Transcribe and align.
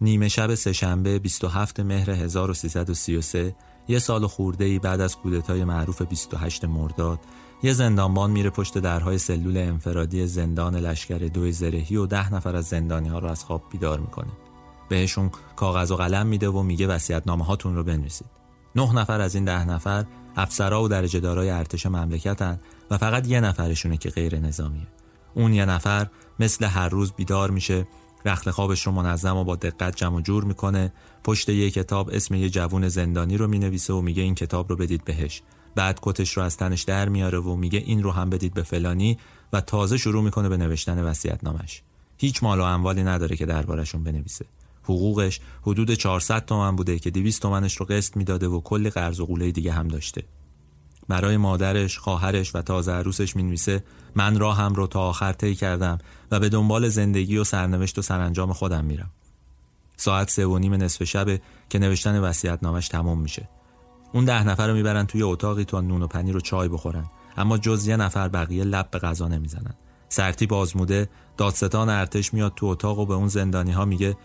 نیمه 0.00 0.28
شب 0.28 0.54
سهشنبه 0.54 1.18
27 1.18 1.80
مهر 1.80 2.10
1333 2.10 3.56
یه 3.88 3.98
سال 3.98 4.26
خورده 4.26 4.64
ای 4.64 4.78
بعد 4.78 5.00
از 5.00 5.16
کودتای 5.16 5.64
معروف 5.64 6.02
28 6.02 6.64
مرداد 6.64 7.20
یه 7.62 7.72
زندانبان 7.72 8.30
میره 8.30 8.50
پشت 8.50 8.78
درهای 8.78 9.18
سلول 9.18 9.56
انفرادی 9.56 10.26
زندان 10.26 10.76
لشکر 10.76 11.18
دوی 11.18 11.52
زرهی 11.52 11.96
و 11.96 12.06
ده 12.06 12.34
نفر 12.34 12.56
از 12.56 12.64
زندانی 12.64 13.08
ها 13.08 13.18
رو 13.18 13.28
از 13.28 13.44
خواب 13.44 13.62
بیدار 13.72 14.00
می‌کنه. 14.00 14.32
بهشون 14.88 15.30
کاغذ 15.56 15.90
و 15.90 15.96
قلم 15.96 16.26
میده 16.26 16.48
و 16.48 16.62
میگه 16.62 16.98
نامه 17.26 17.44
هاتون 17.44 17.76
رو 17.76 17.84
بنویسید. 17.84 18.26
نه 18.76 18.94
نفر 18.94 19.20
از 19.20 19.34
این 19.34 19.44
ده 19.44 19.64
نفر 19.64 20.04
افسرا 20.36 20.82
و 20.82 20.88
درجه 20.88 21.20
دارای 21.20 21.50
ارتش 21.50 21.86
مملکتن 21.86 22.60
و 22.90 22.98
فقط 22.98 23.28
یه 23.28 23.40
نفرشونه 23.40 23.96
که 23.96 24.10
غیر 24.10 24.38
نظامیه. 24.38 24.86
اون 25.34 25.52
یه 25.52 25.64
نفر 25.64 26.06
مثل 26.40 26.64
هر 26.64 26.88
روز 26.88 27.12
بیدار 27.12 27.50
میشه 27.50 27.86
رخت 28.26 28.50
خوابش 28.50 28.86
رو 28.86 28.92
منظم 28.92 29.36
و 29.36 29.44
با 29.44 29.56
دقت 29.56 29.96
جمع 29.96 30.16
و 30.16 30.20
جور 30.20 30.44
می‌کنه. 30.44 30.92
پشت 31.24 31.48
یه 31.48 31.70
کتاب 31.70 32.10
اسم 32.12 32.34
یه 32.34 32.50
جوون 32.50 32.88
زندانی 32.88 33.36
رو 33.36 33.46
می‌نویسه 33.46 33.92
و 33.92 34.00
میگه 34.00 34.22
این 34.22 34.34
کتاب 34.34 34.70
رو 34.70 34.76
بدید 34.76 35.04
بهش. 35.04 35.42
بعد 35.74 35.98
کتش 36.02 36.36
رو 36.36 36.42
از 36.42 36.56
تنش 36.56 36.82
در 36.82 37.08
میاره 37.08 37.38
و 37.38 37.56
میگه 37.56 37.78
این 37.78 38.02
رو 38.02 38.10
هم 38.10 38.30
بدید 38.30 38.54
به 38.54 38.62
فلانی 38.62 39.18
و 39.52 39.60
تازه 39.60 39.96
شروع 39.96 40.22
می‌کنه 40.22 40.48
به 40.48 40.56
نوشتن 40.56 41.02
وصیت 41.04 41.44
نامش 41.44 41.82
هیچ 42.18 42.42
مال 42.42 42.60
و 42.60 42.62
اموالی 42.62 43.02
نداره 43.02 43.36
که 43.36 43.46
دربارشون 43.46 44.04
بنویسه. 44.04 44.46
حقوقش 44.82 45.40
حدود 45.62 45.94
400 45.94 46.44
تومن 46.44 46.76
بوده 46.76 46.98
که 46.98 47.10
200 47.10 47.42
تومنش 47.42 47.76
رو 47.76 47.86
قسط 47.86 48.16
می‌داده 48.16 48.48
و 48.48 48.60
کلی 48.60 48.90
قرض 48.90 49.20
و 49.20 49.26
قوله 49.26 49.50
دیگه 49.50 49.72
هم 49.72 49.88
داشته. 49.88 50.22
برای 51.08 51.36
مادرش، 51.36 51.98
خواهرش 51.98 52.54
و 52.54 52.62
تازه 52.62 52.92
عروسش 52.92 53.36
می‌نویسه 53.36 53.84
من 54.14 54.38
راهم 54.38 54.74
رو 54.74 54.86
تا 54.86 55.00
آخر 55.00 55.32
طی 55.32 55.54
کردم 55.54 55.98
و 56.30 56.40
به 56.40 56.48
دنبال 56.48 56.88
زندگی 56.88 57.38
و 57.38 57.44
سرنوشت 57.44 57.98
و 57.98 58.02
سرانجام 58.02 58.52
خودم 58.52 58.84
میرم. 58.84 59.10
ساعت 59.96 60.30
سه 60.30 60.46
و 60.46 60.58
نیم 60.58 60.74
نصف 60.74 61.04
شبه 61.04 61.40
که 61.68 61.78
نوشتن 61.78 62.20
وصیت 62.20 62.58
نامش 62.62 62.88
تمام 62.88 63.20
میشه. 63.20 63.48
اون 64.12 64.24
ده 64.24 64.44
نفر 64.44 64.68
رو 64.68 64.74
می‌برن 64.74 65.06
توی 65.06 65.22
اتاقی 65.22 65.64
تا 65.64 65.80
نون 65.80 66.02
و 66.02 66.06
پنیر 66.06 66.36
و 66.36 66.40
چای 66.40 66.68
بخورن 66.68 67.04
اما 67.36 67.58
جز 67.58 67.86
یه 67.86 67.96
نفر 67.96 68.28
بقیه 68.28 68.64
لب 68.64 68.90
به 68.90 68.98
غذا 68.98 69.28
نمی‌زنن. 69.28 69.74
سرتی 70.08 70.46
بازموده 70.46 71.08
دادستان 71.36 71.88
ارتش 71.88 72.34
میاد 72.34 72.52
تو 72.56 72.66
اتاق 72.66 72.98
و 72.98 73.06
به 73.06 73.14
اون 73.14 73.28
زندانی 73.28 73.72
ها 73.72 73.84
میگه 73.84 74.16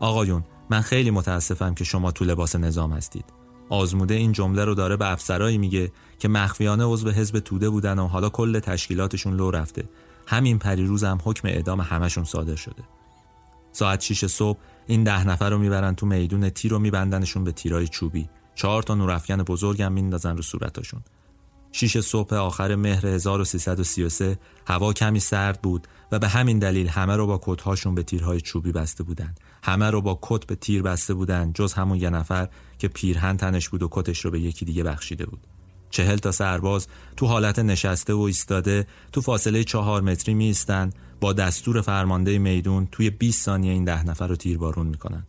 آقایون 0.00 0.44
من 0.70 0.80
خیلی 0.80 1.10
متاسفم 1.10 1.74
که 1.74 1.84
شما 1.84 2.10
تو 2.10 2.24
لباس 2.24 2.56
نظام 2.56 2.92
هستید. 2.92 3.24
آزموده 3.68 4.14
این 4.14 4.32
جمله 4.32 4.64
رو 4.64 4.74
داره 4.74 4.96
به 4.96 5.12
افسرایی 5.12 5.58
میگه 5.58 5.92
که 6.22 6.28
مخفیانه 6.28 6.84
عضو 6.84 7.10
حزب 7.10 7.38
توده 7.38 7.70
بودن 7.70 7.98
و 7.98 8.06
حالا 8.06 8.28
کل 8.28 8.58
تشکیلاتشون 8.58 9.34
لو 9.36 9.50
رفته 9.50 9.84
همین 10.26 10.58
پریروز 10.58 11.04
هم 11.04 11.18
حکم 11.24 11.48
اعدام 11.48 11.80
همشون 11.80 12.24
صادر 12.24 12.56
شده 12.56 12.82
ساعت 13.72 14.00
6 14.00 14.26
صبح 14.26 14.58
این 14.86 15.04
ده 15.04 15.24
نفر 15.28 15.50
رو 15.50 15.58
می‌برن 15.58 15.94
تو 15.94 16.06
میدون 16.06 16.50
تیر 16.50 16.70
رو 16.70 16.78
میبندنشون 16.78 17.44
به 17.44 17.52
تیرای 17.52 17.88
چوبی 17.88 18.28
چهار 18.54 18.82
تا 18.82 18.94
نورافکن 18.94 19.36
بزرگم 19.36 19.92
میندازن 19.92 20.36
رو 20.36 20.42
صورتاشون 20.42 21.00
شیش 21.72 21.98
صبح 21.98 22.34
آخر 22.34 22.74
مهر 22.74 23.06
1333 23.06 24.38
هوا 24.66 24.92
کمی 24.92 25.20
سرد 25.20 25.62
بود 25.62 25.88
و 26.12 26.18
به 26.18 26.28
همین 26.28 26.58
دلیل 26.58 26.88
همه 26.88 27.16
رو 27.16 27.26
با 27.26 27.40
کتهاشون 27.42 27.94
به 27.94 28.02
تیرهای 28.02 28.40
چوبی 28.40 28.72
بسته 28.72 29.04
بودند. 29.04 29.40
همه 29.62 29.90
رو 29.90 30.00
با 30.00 30.18
کت 30.22 30.46
به 30.46 30.54
تیر 30.54 30.82
بسته 30.82 31.14
بودند 31.14 31.54
جز 31.54 31.72
همون 31.72 31.98
یه 31.98 32.10
نفر 32.10 32.48
که 32.78 32.88
پیرهن 32.88 33.36
تنش 33.36 33.68
بود 33.68 33.82
و 33.82 33.88
کتش 33.90 34.24
رو 34.24 34.30
به 34.30 34.40
یکی 34.40 34.64
دیگه 34.64 34.82
بخشیده 34.82 35.26
بود. 35.26 35.46
چهل 35.92 36.16
تا 36.16 36.32
سرباز 36.32 36.86
تو 37.16 37.26
حالت 37.26 37.58
نشسته 37.58 38.14
و 38.14 38.20
ایستاده 38.20 38.86
تو 39.12 39.20
فاصله 39.20 39.64
چهار 39.64 40.02
متری 40.02 40.34
می 40.34 40.54
با 41.20 41.32
دستور 41.32 41.80
فرمانده 41.80 42.38
میدون 42.38 42.88
توی 42.92 43.10
20 43.10 43.44
ثانیه 43.44 43.72
این 43.72 43.84
ده 43.84 44.04
نفر 44.04 44.26
رو 44.26 44.36
تیربارون 44.36 44.86
می‌کنن. 44.86 45.26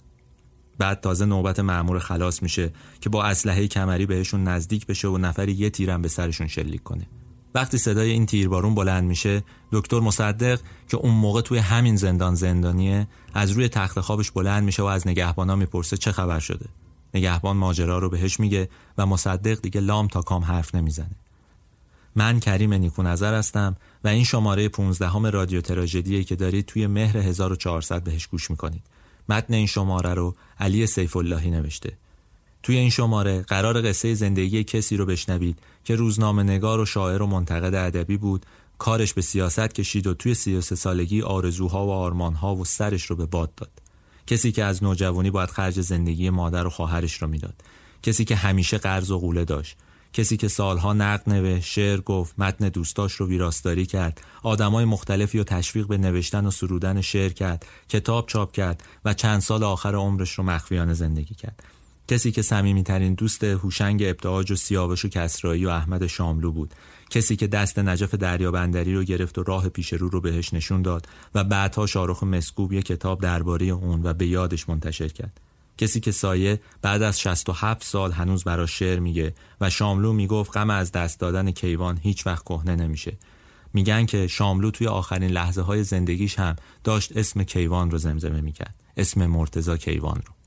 بعد 0.77 0.99
تازه 0.99 1.25
نوبت 1.25 1.59
معمور 1.59 1.99
خلاص 1.99 2.43
میشه 2.43 2.73
که 3.01 3.09
با 3.09 3.23
اسلحه 3.23 3.67
کمری 3.67 4.05
بهشون 4.05 4.43
نزدیک 4.43 4.87
بشه 4.87 5.07
و 5.07 5.17
نفری 5.17 5.51
یه 5.53 5.69
تیرم 5.69 6.01
به 6.01 6.07
سرشون 6.07 6.47
شلیک 6.47 6.83
کنه. 6.83 7.07
وقتی 7.55 7.77
صدای 7.77 8.11
این 8.11 8.25
تیربارون 8.25 8.75
بلند 8.75 9.03
میشه 9.03 9.43
دکتر 9.71 9.99
مصدق 9.99 10.59
که 10.87 10.97
اون 10.97 11.13
موقع 11.13 11.41
توی 11.41 11.57
همین 11.57 11.95
زندان 11.95 12.35
زندانیه 12.35 13.07
از 13.33 13.51
روی 13.51 13.69
تخت 13.69 13.99
خوابش 13.99 14.31
بلند 14.31 14.63
میشه 14.63 14.83
و 14.83 14.85
از 14.85 15.07
نگهبانا 15.07 15.55
می‌پرسه 15.55 15.97
چه 15.97 16.11
خبر 16.11 16.39
شده 16.39 16.65
نگهبان 17.13 17.57
ماجرا 17.57 17.99
رو 17.99 18.09
بهش 18.09 18.39
میگه 18.39 18.69
و 18.97 19.05
مصدق 19.05 19.61
دیگه 19.61 19.81
لام 19.81 20.07
تا 20.07 20.21
کام 20.21 20.43
حرف 20.43 20.75
نمی‌زنه. 20.75 21.15
من 22.15 22.39
کریم 22.39 22.73
نیکو 22.73 23.03
نظر 23.03 23.33
هستم 23.33 23.75
و 24.03 24.07
این 24.07 24.23
شماره 24.23 24.69
15 24.69 25.07
همه 25.07 25.29
رادیو 25.29 25.61
تراژدیه 25.61 26.23
که 26.23 26.35
دارید 26.35 26.65
توی 26.65 26.87
مهر 26.87 27.17
1400 27.17 28.03
بهش 28.03 28.27
گوش 28.27 28.51
می‌کنید. 28.51 28.83
متن 29.29 29.53
این 29.53 29.67
شماره 29.67 30.13
رو 30.13 30.35
علی 30.59 30.87
سیف 30.87 31.17
اللهی 31.17 31.51
نوشته. 31.51 31.97
توی 32.63 32.77
این 32.77 32.89
شماره 32.89 33.41
قرار 33.41 33.89
قصه 33.89 34.13
زندگی 34.13 34.63
کسی 34.63 34.97
رو 34.97 35.05
بشنوید 35.05 35.59
که 35.83 35.95
روزنامه 35.95 36.43
نگار 36.43 36.79
و 36.79 36.85
شاعر 36.85 37.21
و 37.21 37.27
منتقد 37.27 37.75
ادبی 37.75 38.17
بود 38.17 38.45
کارش 38.77 39.13
به 39.13 39.21
سیاست 39.21 39.73
کشید 39.73 40.07
و 40.07 40.13
توی 40.13 40.33
33 40.33 40.75
سالگی 40.75 41.21
آرزوها 41.21 41.85
و 41.85 41.91
آرمانها 41.91 42.55
و 42.55 42.65
سرش 42.65 43.05
رو 43.05 43.15
به 43.15 43.25
باد 43.25 43.55
داد. 43.55 43.72
کسی 44.27 44.51
که 44.51 44.63
از 44.63 44.83
نوجوانی 44.83 45.31
باید 45.31 45.49
خرج 45.49 45.81
زندگی 45.81 46.29
مادر 46.29 46.67
و 46.67 46.69
خواهرش 46.69 47.21
رو 47.21 47.27
می‌داد. 47.27 47.55
کسی 48.03 48.25
که 48.25 48.35
همیشه 48.35 48.77
قرض 48.77 49.11
و 49.11 49.19
قوله 49.19 49.45
داشت. 49.45 49.77
کسی 50.13 50.37
که 50.37 50.47
سالها 50.47 50.93
نقد 50.93 51.29
نوشت 51.29 51.65
شعر 51.65 52.01
گفت 52.01 52.39
متن 52.39 52.69
دوستاش 52.69 53.13
رو 53.13 53.27
ویراستاری 53.27 53.85
کرد. 53.85 54.21
آدمای 54.43 54.85
مختلفی 54.85 55.37
رو 55.37 55.43
تشویق 55.43 55.87
به 55.87 55.97
نوشتن 55.97 56.45
و 56.45 56.51
سرودن 56.51 57.01
شعر 57.01 57.31
کرد. 57.31 57.65
کتاب 57.89 58.27
چاپ 58.27 58.51
کرد 58.51 58.83
و 59.05 59.13
چند 59.13 59.41
سال 59.41 59.63
آخر 59.63 59.95
عمرش 59.95 60.31
رو 60.31 60.43
مخفیانه 60.43 60.93
زندگی 60.93 61.35
کرد. 61.35 61.63
کسی 62.07 62.31
که 62.31 62.41
صمیمیترین 62.41 63.13
دوست 63.13 63.43
هوشنگ 63.43 64.03
ابتهاج 64.03 64.51
و 64.51 64.55
سیاوش 64.55 65.05
و 65.05 65.07
کسرایی 65.07 65.65
و 65.65 65.69
احمد 65.69 66.07
شاملو 66.07 66.51
بود. 66.51 66.73
کسی 67.09 67.35
که 67.35 67.47
دست 67.47 67.79
نجف 67.79 68.15
دریابندری 68.15 68.95
رو 68.95 69.03
گرفت 69.03 69.37
و 69.37 69.43
راه 69.43 69.69
پیش 69.69 69.93
رو 69.93 70.09
رو 70.09 70.21
بهش 70.21 70.53
نشون 70.53 70.81
داد 70.81 71.07
و 71.35 71.43
بعدها 71.43 71.85
شارخ 71.85 72.23
مسکوب 72.23 72.73
یک 72.73 72.85
کتاب 72.85 73.21
درباره 73.21 73.65
اون 73.65 74.01
و 74.03 74.13
به 74.13 74.27
یادش 74.27 74.69
منتشر 74.69 75.07
کرد. 75.07 75.39
کسی 75.77 75.99
که 75.99 76.11
سایه 76.11 76.59
بعد 76.81 77.01
از 77.01 77.19
67 77.19 77.83
سال 77.83 78.11
هنوز 78.11 78.43
برا 78.43 78.65
شعر 78.65 78.99
میگه 78.99 79.33
و 79.61 79.69
شاملو 79.69 80.13
می‌گفت 80.13 80.57
غم 80.57 80.69
از 80.69 80.91
دست 80.91 81.19
دادن 81.19 81.51
کیوان 81.51 81.97
هیچ 81.97 82.27
وقت 82.27 82.43
کهنه 82.43 82.75
نمیشه. 82.75 83.17
میگن 83.73 84.05
که 84.05 84.27
شاملو 84.27 84.71
توی 84.71 84.87
آخرین 84.87 85.31
لحظه 85.31 85.61
های 85.61 85.83
زندگیش 85.83 86.39
هم 86.39 86.55
داشت 86.83 87.17
اسم 87.17 87.43
کیوان 87.43 87.91
رو 87.91 87.97
زمزمه 87.97 88.41
می‌کرد. 88.41 88.75
اسم 88.97 89.25
مرتزا 89.25 89.77
کیوان 89.77 90.21
رو. 90.27 90.42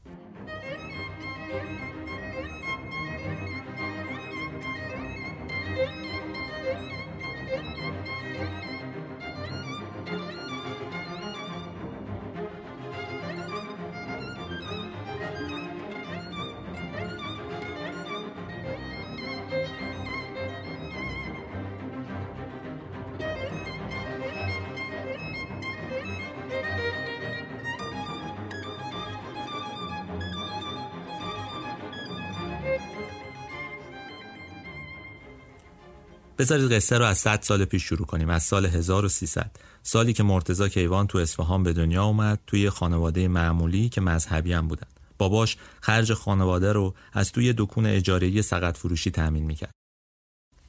بذارید 36.47 36.73
قصه 36.73 36.99
رو 36.99 37.05
از 37.05 37.19
100 37.19 37.43
سال 37.43 37.65
پیش 37.65 37.83
شروع 37.83 38.07
کنیم 38.07 38.31
از 38.31 38.43
سال 38.43 38.67
1300 38.67 39.51
سالی 39.83 40.13
که 40.13 40.23
مرتزا 40.23 40.69
کیوان 40.69 41.07
تو 41.07 41.19
اصفهان 41.19 41.63
به 41.63 41.73
دنیا 41.73 42.05
اومد 42.05 42.41
توی 42.47 42.71
خانواده 42.71 43.29
معمولی 43.29 43.89
که 43.89 44.01
مذهبی 44.01 44.53
هم 44.53 44.69
بودن. 44.69 44.87
باباش 45.19 45.57
خرج 45.81 46.13
خانواده 46.13 46.73
رو 46.73 46.95
از 47.13 47.33
توی 47.33 47.55
دکون 47.57 47.87
اجاره‌ای 47.87 48.43
سقط 48.43 48.77
فروشی 48.77 49.11
تأمین 49.11 49.45
می‌کرد. 49.45 49.71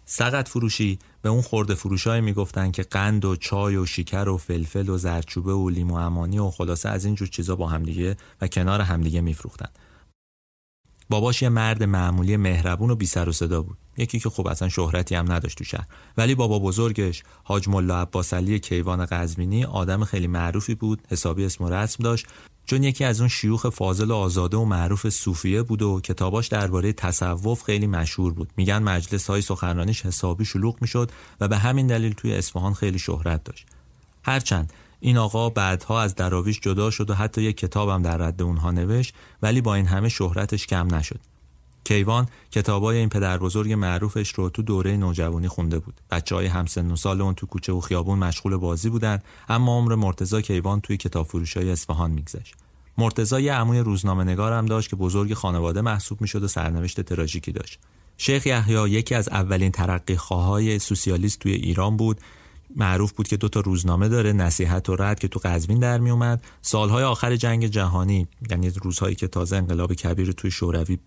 سقط 0.05 0.47
فروشی 0.47 0.99
به 1.21 1.29
اون 1.29 1.41
خورده 1.41 1.75
فروشای 1.75 2.21
می‌گفتن 2.21 2.71
که 2.71 2.83
قند 2.83 3.25
و 3.25 3.35
چای 3.35 3.75
و 3.75 3.85
شکر 3.85 4.29
و 4.29 4.37
فلفل 4.37 4.89
و 4.89 4.97
زرچوبه 4.97 5.53
و 5.53 5.69
لیمو 5.69 5.95
امانی 5.95 6.39
و 6.39 6.49
خلاصه 6.49 6.89
از 6.89 7.05
این 7.05 7.15
جور 7.15 7.27
چیزا 7.27 7.55
با 7.55 7.67
همدیگه 7.67 8.17
و 8.41 8.47
کنار 8.47 8.81
همدیگه 8.81 9.21
میفروختن. 9.21 9.69
باباش 11.09 11.41
یه 11.41 11.49
مرد 11.49 11.83
معمولی 11.83 12.37
مهربون 12.37 12.91
و 12.91 12.95
بی 12.95 13.05
سر 13.05 13.29
و 13.29 13.31
صدا 13.31 13.61
بود. 13.61 13.77
یکی 13.97 14.19
که 14.19 14.29
خوب 14.29 14.47
اصلا 14.47 14.69
شهرتی 14.69 15.15
هم 15.15 15.31
نداشت 15.31 15.57
تو 15.57 15.63
شهر. 15.63 15.87
ولی 16.17 16.35
بابا 16.35 16.59
بزرگش 16.59 17.23
حاج 17.43 17.69
ملا 17.69 18.01
عباس 18.01 18.33
علی 18.33 18.59
کیوان 18.59 19.05
قزوینی 19.05 19.63
آدم 19.63 20.05
خیلی 20.05 20.27
معروفی 20.27 20.75
بود 20.75 21.01
حسابی 21.09 21.45
اسم 21.45 21.63
و 21.63 21.69
رسم 21.69 22.03
داشت. 22.03 22.27
چون 22.65 22.83
یکی 22.83 23.03
از 23.03 23.19
اون 23.19 23.29
شیوخ 23.29 23.69
فاضل 23.69 24.11
و 24.11 24.15
آزاده 24.15 24.57
و 24.57 24.65
معروف 24.65 25.09
صوفیه 25.09 25.63
بود 25.63 25.81
و 25.81 26.01
کتاباش 26.01 26.47
درباره 26.47 26.93
تصوف 26.93 27.63
خیلی 27.63 27.87
مشهور 27.87 28.33
بود. 28.33 28.49
میگن 28.57 28.83
مجلس 28.83 29.27
های 29.27 29.41
سخنرانیش 29.41 30.05
حسابی 30.05 30.45
شلوغ 30.45 30.77
می‌شد 30.81 31.11
و 31.41 31.47
به 31.47 31.57
همین 31.57 31.87
دلیل 31.87 32.13
توی 32.13 32.33
اصفهان 32.33 32.73
خیلی 32.73 32.99
شهرت 32.99 33.43
داشت. 33.43 33.65
هرچند 34.23 34.73
این 34.99 35.17
آقا 35.17 35.49
بعدها 35.49 36.01
از 36.01 36.15
دراویش 36.15 36.59
جدا 36.59 36.89
شد 36.89 37.09
و 37.09 37.13
حتی 37.13 37.41
یک 37.41 37.57
کتابم 37.57 38.01
در 38.01 38.17
رد 38.17 38.41
اونها 38.41 38.71
نوشت 38.71 39.15
ولی 39.41 39.61
با 39.61 39.75
این 39.75 39.85
همه 39.85 40.09
شهرتش 40.09 40.67
کم 40.67 40.95
نشد 40.95 41.19
کیوان 41.87 42.27
کتابای 42.51 42.97
این 42.97 43.09
پدر 43.09 43.37
بزرگ 43.37 43.73
معروفش 43.73 44.29
رو 44.29 44.49
تو 44.49 44.61
دوره 44.61 44.97
نوجوانی 44.97 45.47
خونده 45.47 45.79
بود. 45.79 46.01
بچه 46.11 46.35
های 46.35 46.45
همسن 46.45 46.91
و 46.91 46.95
سال 46.95 47.21
اون 47.21 47.33
تو 47.33 47.45
کوچه 47.45 47.73
و 47.73 47.79
خیابون 47.79 48.19
مشغول 48.19 48.57
بازی 48.57 48.89
بودن 48.89 49.19
اما 49.49 49.77
عمر 49.77 49.95
مرتزا 49.95 50.41
کیوان 50.41 50.81
توی 50.81 50.97
کتاب 50.97 51.25
فروش 51.27 51.57
های 51.57 51.71
اصفهان 51.71 52.11
میگذشت. 52.11 52.55
مرتزا 52.97 53.39
یه 53.39 53.53
عموی 53.53 53.79
روزنامه 53.79 54.23
نگارم 54.23 54.65
داشت 54.65 54.89
که 54.89 54.95
بزرگ 54.95 55.33
خانواده 55.33 55.81
محسوب 55.81 56.21
می‌شد 56.21 56.43
و 56.43 56.47
سرنوشت 56.47 57.01
تراژیکی 57.01 57.51
داشت. 57.51 57.79
شیخ 58.17 58.47
یحیی 58.47 58.89
یکی 58.89 59.15
از 59.15 59.29
اولین 59.29 59.71
ترقی 59.71 60.15
خواهای 60.15 60.79
سوسیالیست 60.79 61.39
توی 61.39 61.53
ایران 61.53 61.97
بود 61.97 62.21
معروف 62.75 63.11
بود 63.11 63.27
که 63.27 63.37
دو 63.37 63.49
تا 63.49 63.59
روزنامه 63.59 64.09
داره 64.09 64.33
نصیحت 64.33 64.89
و 64.89 64.95
رد 64.95 65.19
که 65.19 65.27
تو 65.27 65.39
قزوین 65.43 65.79
در 65.79 65.99
می 65.99 66.09
اومد. 66.09 66.43
سالهای 66.61 67.03
آخر 67.03 67.35
جنگ 67.35 67.67
جهانی 67.67 68.27
یعنی 68.49 68.69
روزهایی 68.69 69.15
که 69.15 69.27
تازه 69.27 69.55
انقلاب 69.55 69.93
کبیر 69.93 70.31
توی 70.31 70.51
شوروی 70.51 70.97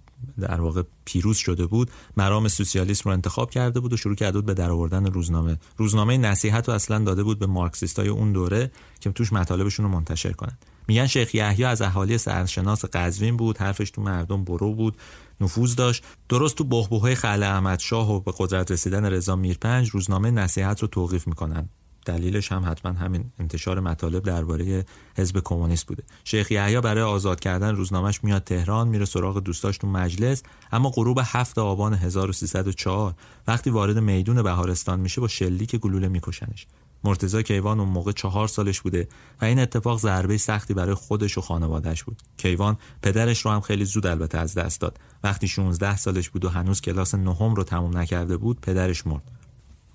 در 0.40 0.60
واقع 0.60 0.82
پیروز 1.04 1.36
شده 1.36 1.66
بود 1.66 1.90
مرام 2.16 2.48
سوسیالیسم 2.48 3.10
رو 3.10 3.12
انتخاب 3.12 3.50
کرده 3.50 3.80
بود 3.80 3.92
و 3.92 3.96
شروع 3.96 4.14
کرده 4.14 4.38
بود 4.38 4.46
به 4.46 4.54
درآوردن 4.54 5.06
روزنامه. 5.06 5.56
روزنامه 5.76 6.18
نصیحت 6.18 6.68
رو 6.68 6.74
اصلا 6.74 6.98
داده 6.98 7.22
بود 7.22 7.38
به 7.38 7.46
مارکسیستای 7.46 8.08
اون 8.08 8.32
دوره 8.32 8.70
که 9.00 9.10
توش 9.10 9.32
مطالبشون 9.32 9.86
رو 9.86 9.92
منتشر 9.92 10.32
کنند 10.32 10.64
میگن 10.90 11.06
شیخ 11.06 11.34
یحیی 11.34 11.64
از 11.64 11.82
اهالی 11.82 12.18
سرشناس 12.18 12.84
قزوین 12.84 13.36
بود 13.36 13.58
حرفش 13.58 13.90
تو 13.90 14.02
مردم 14.02 14.44
برو 14.44 14.74
بود. 14.74 14.96
نفوذ 15.40 15.74
داشت. 15.74 16.04
درست 16.28 16.56
تو 16.56 17.14
خل 17.14 17.42
احمد 17.42 17.78
شاه 17.78 18.12
و 18.12 18.20
به 18.20 18.32
قدرت 18.38 18.70
رسیدن 18.70 19.04
رضا 19.04 19.36
میرپنج 19.36 19.88
روزنامه 19.88 20.30
نصیحت 20.30 20.80
رو 20.80 20.88
توقیف 20.88 21.26
می‌کنن. 21.26 21.68
دلیلش 22.06 22.52
هم 22.52 22.70
حتما 22.70 22.92
همین 22.92 23.32
انتشار 23.38 23.80
مطالب 23.80 24.22
درباره 24.22 24.84
حزب 25.16 25.40
کمونیست 25.44 25.86
بوده. 25.86 26.02
شیخ 26.24 26.50
یحیی 26.50 26.80
برای 26.80 27.02
آزاد 27.02 27.40
کردن 27.40 27.76
روزنامهش 27.76 28.24
میاد 28.24 28.44
تهران 28.44 28.88
میره 28.88 29.04
سراغ 29.04 29.38
دوستاش 29.38 29.78
تو 29.78 29.86
مجلس 29.86 30.42
اما 30.72 30.90
غروب 30.90 31.20
هفت 31.24 31.58
آبان 31.58 31.94
1304 31.94 33.14
وقتی 33.46 33.70
وارد 33.70 33.98
میدون 33.98 34.42
بهارستان 34.42 35.00
میشه 35.00 35.20
با 35.20 35.28
شلیک 35.28 35.76
گلوله 35.76 36.08
میکشنش. 36.08 36.66
مرتزا 37.04 37.42
کیوان 37.42 37.80
اون 37.80 37.88
موقع 37.88 38.12
چهار 38.12 38.48
سالش 38.48 38.80
بوده 38.80 39.08
و 39.40 39.44
این 39.44 39.58
اتفاق 39.58 39.98
ضربه 39.98 40.36
سختی 40.36 40.74
برای 40.74 40.94
خودش 40.94 41.38
و 41.38 41.40
خانوادهش 41.40 42.02
بود. 42.02 42.22
کیوان 42.36 42.76
پدرش 43.02 43.40
رو 43.40 43.50
هم 43.50 43.60
خیلی 43.60 43.84
زود 43.84 44.06
البته 44.06 44.38
از 44.38 44.54
دست 44.54 44.80
داد. 44.80 44.98
وقتی 45.24 45.48
16 45.48 45.96
سالش 45.96 46.30
بود 46.30 46.44
و 46.44 46.48
هنوز 46.48 46.80
کلاس 46.80 47.14
نهم 47.14 47.54
رو 47.54 47.64
تموم 47.64 47.98
نکرده 47.98 48.36
بود 48.36 48.60
پدرش 48.60 49.06
مرد. 49.06 49.30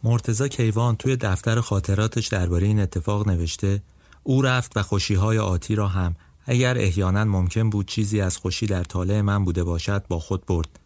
مرتزا 0.04 0.48
کیوان 0.48 0.96
توی 0.96 1.16
دفتر 1.16 1.62
خاطراتش 1.62 2.28
درباره 2.28 2.68
این 2.68 2.80
اتفاق 2.80 3.28
نوشته 3.28 3.82
او 4.24 4.42
رفت 4.42 4.78
و 4.78 4.82
خوشیهای 4.82 5.38
آتی 5.38 5.76
را 5.76 5.88
هم 5.88 6.16
اگر 6.46 6.78
احیانا 6.78 7.24
ممکن 7.24 7.70
بود 7.70 7.88
چیزی 7.88 8.22
از 8.22 8.38
خوشی 8.38 8.66
در 8.66 8.84
طالع 8.84 9.22
من 9.22 9.44
بوده 9.46 9.64
باشد 9.64 10.08
با 10.08 10.20
خود 10.20 10.46
برد. 10.46 10.80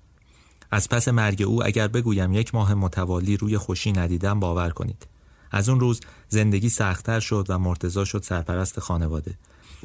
از 0.71 0.89
پس 0.89 1.07
مرگ 1.07 1.41
او 1.41 1.65
اگر 1.65 1.87
بگویم 1.87 2.33
یک 2.33 2.55
ماه 2.55 2.73
متوالی 2.73 3.37
روی 3.37 3.57
خوشی 3.57 3.91
ندیدم 3.91 4.39
باور 4.39 4.69
کنید. 4.69 5.07
از 5.51 5.69
اون 5.69 5.79
روز 5.79 5.99
زندگی 6.29 6.69
سختتر 6.69 7.19
شد 7.19 7.45
و 7.49 7.59
مرتزا 7.59 8.05
شد 8.05 8.23
سرپرست 8.23 8.79
خانواده. 8.79 9.37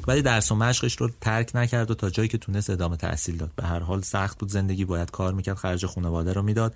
ولی 0.07 0.21
درس 0.21 0.51
و 0.51 0.55
مشقش 0.55 0.95
رو 0.95 1.09
ترک 1.21 1.51
نکرد 1.55 1.91
و 1.91 1.95
تا 1.95 2.09
جایی 2.09 2.29
که 2.29 2.37
تونست 2.37 2.69
ادامه 2.69 2.97
تحصیل 2.97 3.37
داد. 3.37 3.51
به 3.55 3.63
هر 3.63 3.79
حال 3.79 4.01
سخت 4.01 4.39
بود 4.39 4.49
زندگی 4.51 4.85
باید 4.85 5.11
کار 5.11 5.33
می‌کرد 5.33 5.57
خرج 5.57 5.85
خانواده 5.85 6.33
رو 6.33 6.41
می‌داد. 6.41 6.75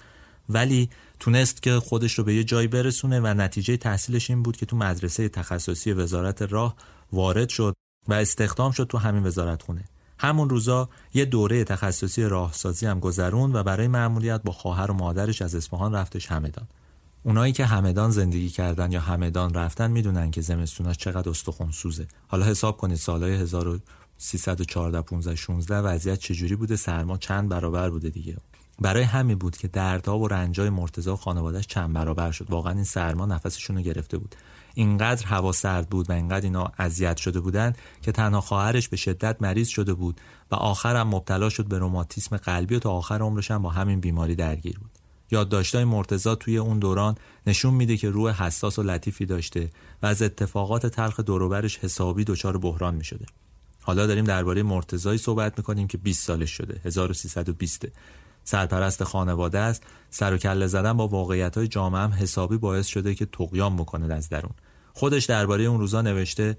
ولی 0.49 0.89
تونست 1.19 1.63
که 1.63 1.79
خودش 1.79 2.13
رو 2.13 2.23
به 2.23 2.35
یه 2.35 2.43
جایی 2.43 2.67
برسونه 2.67 3.19
و 3.19 3.27
نتیجه 3.27 3.77
تحصیلش 3.77 4.29
این 4.29 4.43
بود 4.43 4.57
که 4.57 4.65
تو 4.65 4.77
مدرسه 4.77 5.29
تخصصی 5.29 5.93
وزارت 5.93 6.41
راه 6.41 6.75
وارد 7.11 7.49
شد 7.49 7.73
و 8.07 8.13
استخدام 8.13 8.71
شد 8.71 8.87
تو 8.87 8.97
همین 8.97 9.25
وزارت 9.25 9.61
خونه. 9.61 9.83
همون 10.19 10.49
روزا 10.49 10.89
یه 11.13 11.25
دوره 11.25 11.63
تخصصی 11.63 12.23
راهسازی 12.23 12.85
هم 12.85 12.99
گذرون 12.99 13.55
و 13.55 13.63
برای 13.63 13.87
معمولیت 13.87 14.43
با 14.43 14.51
خواهر 14.51 14.91
و 14.91 14.93
مادرش 14.93 15.41
از 15.41 15.55
اصفهان 15.55 15.95
رفتش 15.95 16.31
همدان. 16.31 16.67
اونایی 17.29 17.53
که 17.53 17.65
همدان 17.65 18.11
زندگی 18.11 18.49
کردن 18.49 18.91
یا 18.91 18.99
همدان 18.99 19.53
رفتن 19.53 19.91
می‌دونن 19.91 20.31
که 20.31 20.41
زمستوناش 20.41 20.97
چقدر 20.97 21.29
استخون 21.29 21.71
سوزه. 21.71 22.07
حالا 22.27 22.45
حساب 22.45 22.77
کنید 22.77 22.97
سالهای 22.97 23.33
1314 23.33 25.01
15 25.01 25.35
16 25.35 25.77
وضعیت 25.77 26.19
چجوری 26.19 26.55
بوده؟ 26.55 26.75
سرما 26.75 27.17
چند 27.17 27.49
برابر 27.49 27.89
بوده 27.89 28.09
دیگه؟ 28.09 28.37
برای 28.79 29.03
همین 29.03 29.37
بود 29.37 29.57
که 29.57 29.67
دردها 29.67 30.19
و 30.19 30.27
رنجای 30.27 30.69
مرتضی 30.69 31.09
و 31.09 31.15
خانوادهش 31.15 31.67
چند 31.67 31.93
برابر 31.93 32.31
شد. 32.31 32.51
واقعا 32.51 32.73
این 32.73 32.83
سرما 32.83 33.25
نفسشون 33.25 33.75
رو 33.75 33.81
گرفته 33.81 34.17
بود. 34.17 34.35
اینقدر 34.73 35.25
هوا 35.25 35.51
سرد 35.51 35.89
بود 35.89 36.09
و 36.09 36.13
اینقدر 36.13 36.45
اینا 36.45 36.71
اذیت 36.77 37.17
شده 37.17 37.39
بودند 37.39 37.77
که 38.01 38.11
تنها 38.11 38.41
خواهرش 38.41 38.89
به 38.89 38.97
شدت 38.97 39.41
مریض 39.41 39.67
شده 39.67 39.93
بود 39.93 40.21
و 40.51 40.55
آخرم 40.55 41.07
مبتلا 41.07 41.49
شد 41.49 41.65
به 41.65 41.77
روماتیسم 41.77 42.37
قلبی 42.37 42.75
و 42.75 42.79
تا 42.79 42.91
آخر 42.91 43.21
عمرش 43.21 43.51
هم 43.51 43.61
با 43.61 43.69
همین 43.69 43.99
بیماری 43.99 44.35
درگیر 44.35 44.79
بود. 44.79 44.98
یادداشت‌های 45.31 45.83
مرتضی 45.83 46.35
توی 46.35 46.57
اون 46.57 46.79
دوران 46.79 47.15
نشون 47.47 47.73
میده 47.73 47.97
که 47.97 48.09
روح 48.09 48.43
حساس 48.43 48.79
و 48.79 48.83
لطیفی 48.83 49.25
داشته 49.25 49.69
و 50.03 50.05
از 50.05 50.21
اتفاقات 50.21 50.85
تلخ 50.85 51.19
دوروبرش 51.19 51.77
حسابی 51.77 52.23
دچار 52.23 52.57
بحران 52.57 52.95
می‌شده. 52.95 53.25
حالا 53.81 54.07
داریم 54.07 54.25
درباره 54.25 54.63
مرتضی 54.63 55.17
صحبت 55.17 55.57
می‌کنیم 55.57 55.87
که 55.87 55.97
20 55.97 56.27
سالش 56.27 56.51
شده 56.51 56.81
1320 56.83 57.85
سرپرست 58.43 59.03
خانواده 59.03 59.59
است. 59.59 59.83
سر 60.09 60.33
و 60.33 60.37
کله 60.37 60.67
زدن 60.67 60.93
با 60.93 61.07
واقعیت 61.07 61.57
های 61.57 61.67
جامعه 61.67 62.01
هم 62.01 62.11
حسابی 62.11 62.57
باعث 62.57 62.87
شده 62.87 63.15
که 63.15 63.25
تقیام 63.25 63.77
بکنه 63.77 64.13
از 64.13 64.29
درون. 64.29 64.53
خودش 64.93 65.25
درباره 65.25 65.63
اون 65.63 65.79
روزا 65.79 66.01
نوشته 66.01 66.57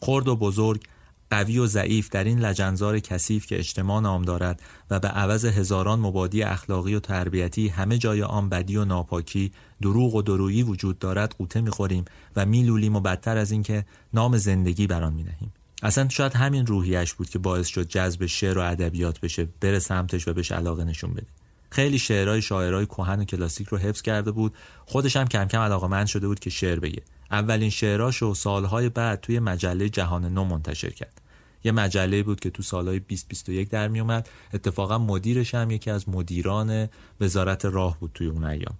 خرد 0.00 0.28
و 0.28 0.36
بزرگ 0.36 0.82
قوی 1.32 1.58
و 1.58 1.66
ضعیف 1.66 2.08
در 2.10 2.24
این 2.24 2.38
لجنزار 2.38 2.98
کثیف 2.98 3.46
که 3.46 3.58
اجتماع 3.58 4.00
نام 4.00 4.22
دارد 4.22 4.62
و 4.90 5.00
به 5.00 5.08
عوض 5.08 5.44
هزاران 5.44 6.00
مبادی 6.00 6.42
اخلاقی 6.42 6.94
و 6.94 7.00
تربیتی 7.00 7.68
همه 7.68 7.98
جای 7.98 8.22
آن 8.22 8.48
بدی 8.48 8.76
و 8.76 8.84
ناپاکی 8.84 9.52
دروغ 9.82 10.14
و 10.14 10.22
درویی 10.22 10.62
وجود 10.62 10.98
دارد 10.98 11.34
قوطه 11.38 11.60
می‌خوریم 11.60 12.04
و 12.36 12.46
میلولیم 12.46 12.96
و 12.96 13.00
بدتر 13.00 13.36
از 13.36 13.50
اینکه 13.50 13.84
نام 14.14 14.36
زندگی 14.36 14.86
بر 14.86 15.02
آن 15.02 15.12
مینهیم 15.12 15.52
اصلا 15.82 16.08
شاید 16.08 16.32
همین 16.32 16.66
روحیش 16.66 17.14
بود 17.14 17.28
که 17.28 17.38
باعث 17.38 17.66
شد 17.66 17.88
جذب 17.88 18.26
شعر 18.26 18.58
و 18.58 18.62
ادبیات 18.62 19.20
بشه 19.20 19.48
بره 19.60 19.78
سمتش 19.78 20.28
و 20.28 20.32
بهش 20.32 20.52
علاقه 20.52 20.84
نشون 20.84 21.14
بده. 21.14 21.26
خیلی 21.70 21.98
شعرهای 21.98 22.42
شاعرای 22.42 22.86
کهن 22.86 23.20
و 23.20 23.24
کلاسیک 23.24 23.68
رو 23.68 23.78
حفظ 23.78 24.02
کرده 24.02 24.30
بود 24.30 24.54
خودش 24.86 25.16
هم 25.16 25.26
کم 25.26 25.44
کم 25.44 25.58
علاقمند 25.58 26.06
شده 26.06 26.26
بود 26.26 26.38
که 26.38 26.50
شعر 26.50 26.78
بگه. 26.78 27.02
اولین 27.30 27.70
شعراش 27.70 28.22
و 28.22 28.34
سالهای 28.34 28.88
بعد 28.88 29.20
توی 29.20 29.38
مجله 29.38 29.88
جهان 29.88 30.24
نو 30.24 30.44
منتشر 30.44 30.90
کرد. 30.90 31.21
یه 31.64 31.72
مجله 31.72 32.22
بود 32.22 32.40
که 32.40 32.50
تو 32.50 32.62
سالهای 32.62 32.98
2021 32.98 33.70
در 33.70 33.88
می 33.88 34.00
اومد 34.00 34.28
اتفاقا 34.54 34.98
مدیرش 34.98 35.54
هم 35.54 35.70
یکی 35.70 35.90
از 35.90 36.08
مدیران 36.08 36.88
وزارت 37.20 37.64
راه 37.64 37.98
بود 38.00 38.10
توی 38.14 38.26
اون 38.26 38.44
ایام. 38.44 38.74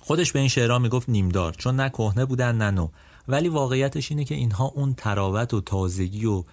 خودش 0.00 0.32
به 0.32 0.38
این 0.38 0.48
شعرها 0.48 0.78
می‌گفت 0.78 1.08
نیمدار 1.08 1.52
چون 1.52 1.76
نه 1.76 1.88
کهنه 1.88 2.24
بودن 2.24 2.56
نه 2.56 2.70
نو. 2.70 2.88
ولی 3.28 3.48
واقعیتش 3.48 4.10
اینه 4.10 4.24
که 4.24 4.34
اینها 4.34 4.64
اون 4.64 4.94
تراوت 4.94 5.54
و 5.54 5.60
تازگی 5.60 6.26
و 6.26 6.44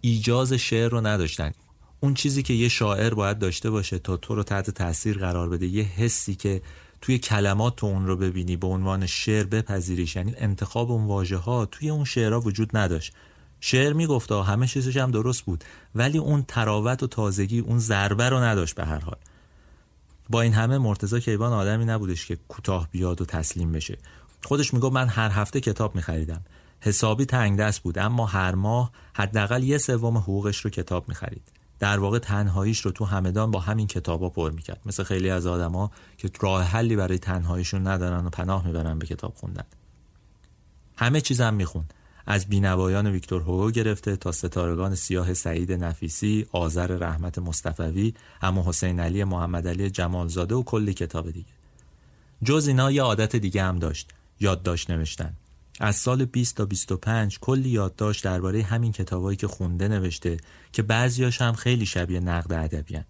ایجاز 0.00 0.52
شعر 0.52 0.88
رو 0.88 1.06
نداشتن. 1.06 1.52
اون 2.00 2.14
چیزی 2.14 2.42
که 2.42 2.54
یه 2.54 2.68
شاعر 2.68 3.14
باید 3.14 3.38
داشته 3.38 3.70
باشه 3.70 3.98
تا 3.98 4.16
تو 4.16 4.34
رو 4.34 4.42
تحت 4.42 4.70
تاثیر 4.70 5.18
قرار 5.18 5.48
بده 5.48 5.66
یه 5.66 5.84
حسی 5.84 6.34
که 6.34 6.62
توی 7.00 7.18
کلمات 7.18 7.76
تو 7.76 7.86
اون 7.86 8.06
رو 8.06 8.16
ببینی 8.16 8.56
به 8.56 8.66
عنوان 8.66 9.06
شعر 9.06 9.44
بپذیریش. 9.44 10.16
یعنی 10.16 10.34
انتخاب 10.36 10.90
اون 10.90 11.06
واژه 11.06 11.36
ها 11.36 11.66
توی 11.66 11.90
اون 11.90 12.04
شعرها 12.04 12.40
وجود 12.40 12.76
نداشت. 12.76 13.12
شعر 13.60 13.92
می‌گفت 13.92 14.32
همه 14.32 14.66
چیزش 14.66 14.96
هم 14.96 15.10
درست 15.10 15.42
بود 15.42 15.64
ولی 15.94 16.18
اون 16.18 16.42
تراوت 16.42 17.02
و 17.02 17.06
تازگی 17.06 17.58
اون 17.58 17.78
ضربه 17.78 18.28
رو 18.28 18.38
نداشت 18.38 18.74
به 18.74 18.84
هر 18.84 18.98
حال. 18.98 19.16
با 20.30 20.40
این 20.40 20.52
همه 20.52 20.78
مرتضی 20.78 21.20
کیوان 21.20 21.52
آدمی 21.52 21.84
نبودش 21.84 22.26
که 22.26 22.38
کوتاه 22.48 22.88
بیاد 22.90 23.20
و 23.20 23.24
تسلیم 23.24 23.72
بشه. 23.72 23.98
خودش 24.44 24.74
می‌گفت 24.74 24.94
من 24.94 25.08
هر 25.08 25.30
هفته 25.30 25.60
کتاب 25.60 25.94
میخریدم. 25.94 26.44
حسابی 26.80 27.24
تنگ 27.24 27.58
دست 27.58 27.80
بود 27.82 27.98
اما 27.98 28.26
هر 28.26 28.54
ماه 28.54 28.92
حداقل 29.14 29.62
یه 29.62 29.78
سوم 29.78 30.18
حقوقش 30.18 30.60
رو 30.60 30.70
کتاب 30.70 31.08
می‌خرید. 31.08 31.52
در 31.78 31.98
واقع 31.98 32.18
تنهاییش 32.18 32.80
رو 32.80 32.90
تو 32.90 33.04
همدان 33.04 33.50
با 33.50 33.60
همین 33.60 33.86
کتابا 33.86 34.30
پر 34.30 34.50
می‌کرد. 34.50 34.80
مثل 34.86 35.02
خیلی 35.02 35.30
از 35.30 35.46
آدما 35.46 35.90
که 36.16 36.30
راه 36.40 36.62
حلی 36.62 36.96
برای 36.96 37.18
تنهاییشون 37.18 37.86
ندارن 37.86 38.26
و 38.26 38.30
پناه 38.30 38.66
می‌برن 38.66 38.98
به 38.98 39.06
کتاب 39.06 39.34
خوندن. 39.34 39.64
همه 40.96 41.20
چیزم 41.20 41.54
می‌خوند. 41.54 41.94
از 42.30 42.46
بینوایان 42.46 43.06
ویکتور 43.06 43.42
هوگو 43.42 43.70
گرفته 43.70 44.16
تا 44.16 44.32
ستارگان 44.32 44.94
سیاه 44.94 45.34
سعید 45.34 45.72
نفیسی، 45.72 46.46
آذر 46.52 46.86
رحمت 46.86 47.38
مصطفوی، 47.38 48.14
اما 48.42 48.64
حسین 48.68 49.00
علی 49.00 49.24
محمد 49.24 49.68
علی 49.68 49.90
جمالزاده 49.90 50.54
و 50.54 50.62
کلی 50.62 50.94
کتاب 50.94 51.30
دیگه. 51.30 51.52
جز 52.44 52.68
اینا 52.68 52.90
یه 52.90 53.02
عادت 53.02 53.36
دیگه 53.36 53.62
هم 53.62 53.78
داشت، 53.78 54.10
یادداشت 54.40 54.90
نوشتن. 54.90 55.32
از 55.80 55.96
سال 55.96 56.24
20 56.24 56.56
تا 56.56 56.64
25 56.64 57.38
کلی 57.38 57.68
یادداشت 57.68 58.24
درباره 58.24 58.62
همین 58.62 58.92
کتابایی 58.92 59.36
که 59.36 59.46
خونده 59.46 59.88
نوشته 59.88 60.36
که 60.72 60.82
بعضیاش 60.82 61.42
هم 61.42 61.52
خیلی 61.52 61.86
شبیه 61.86 62.20
نقد 62.20 62.52
ادبیان. 62.52 63.04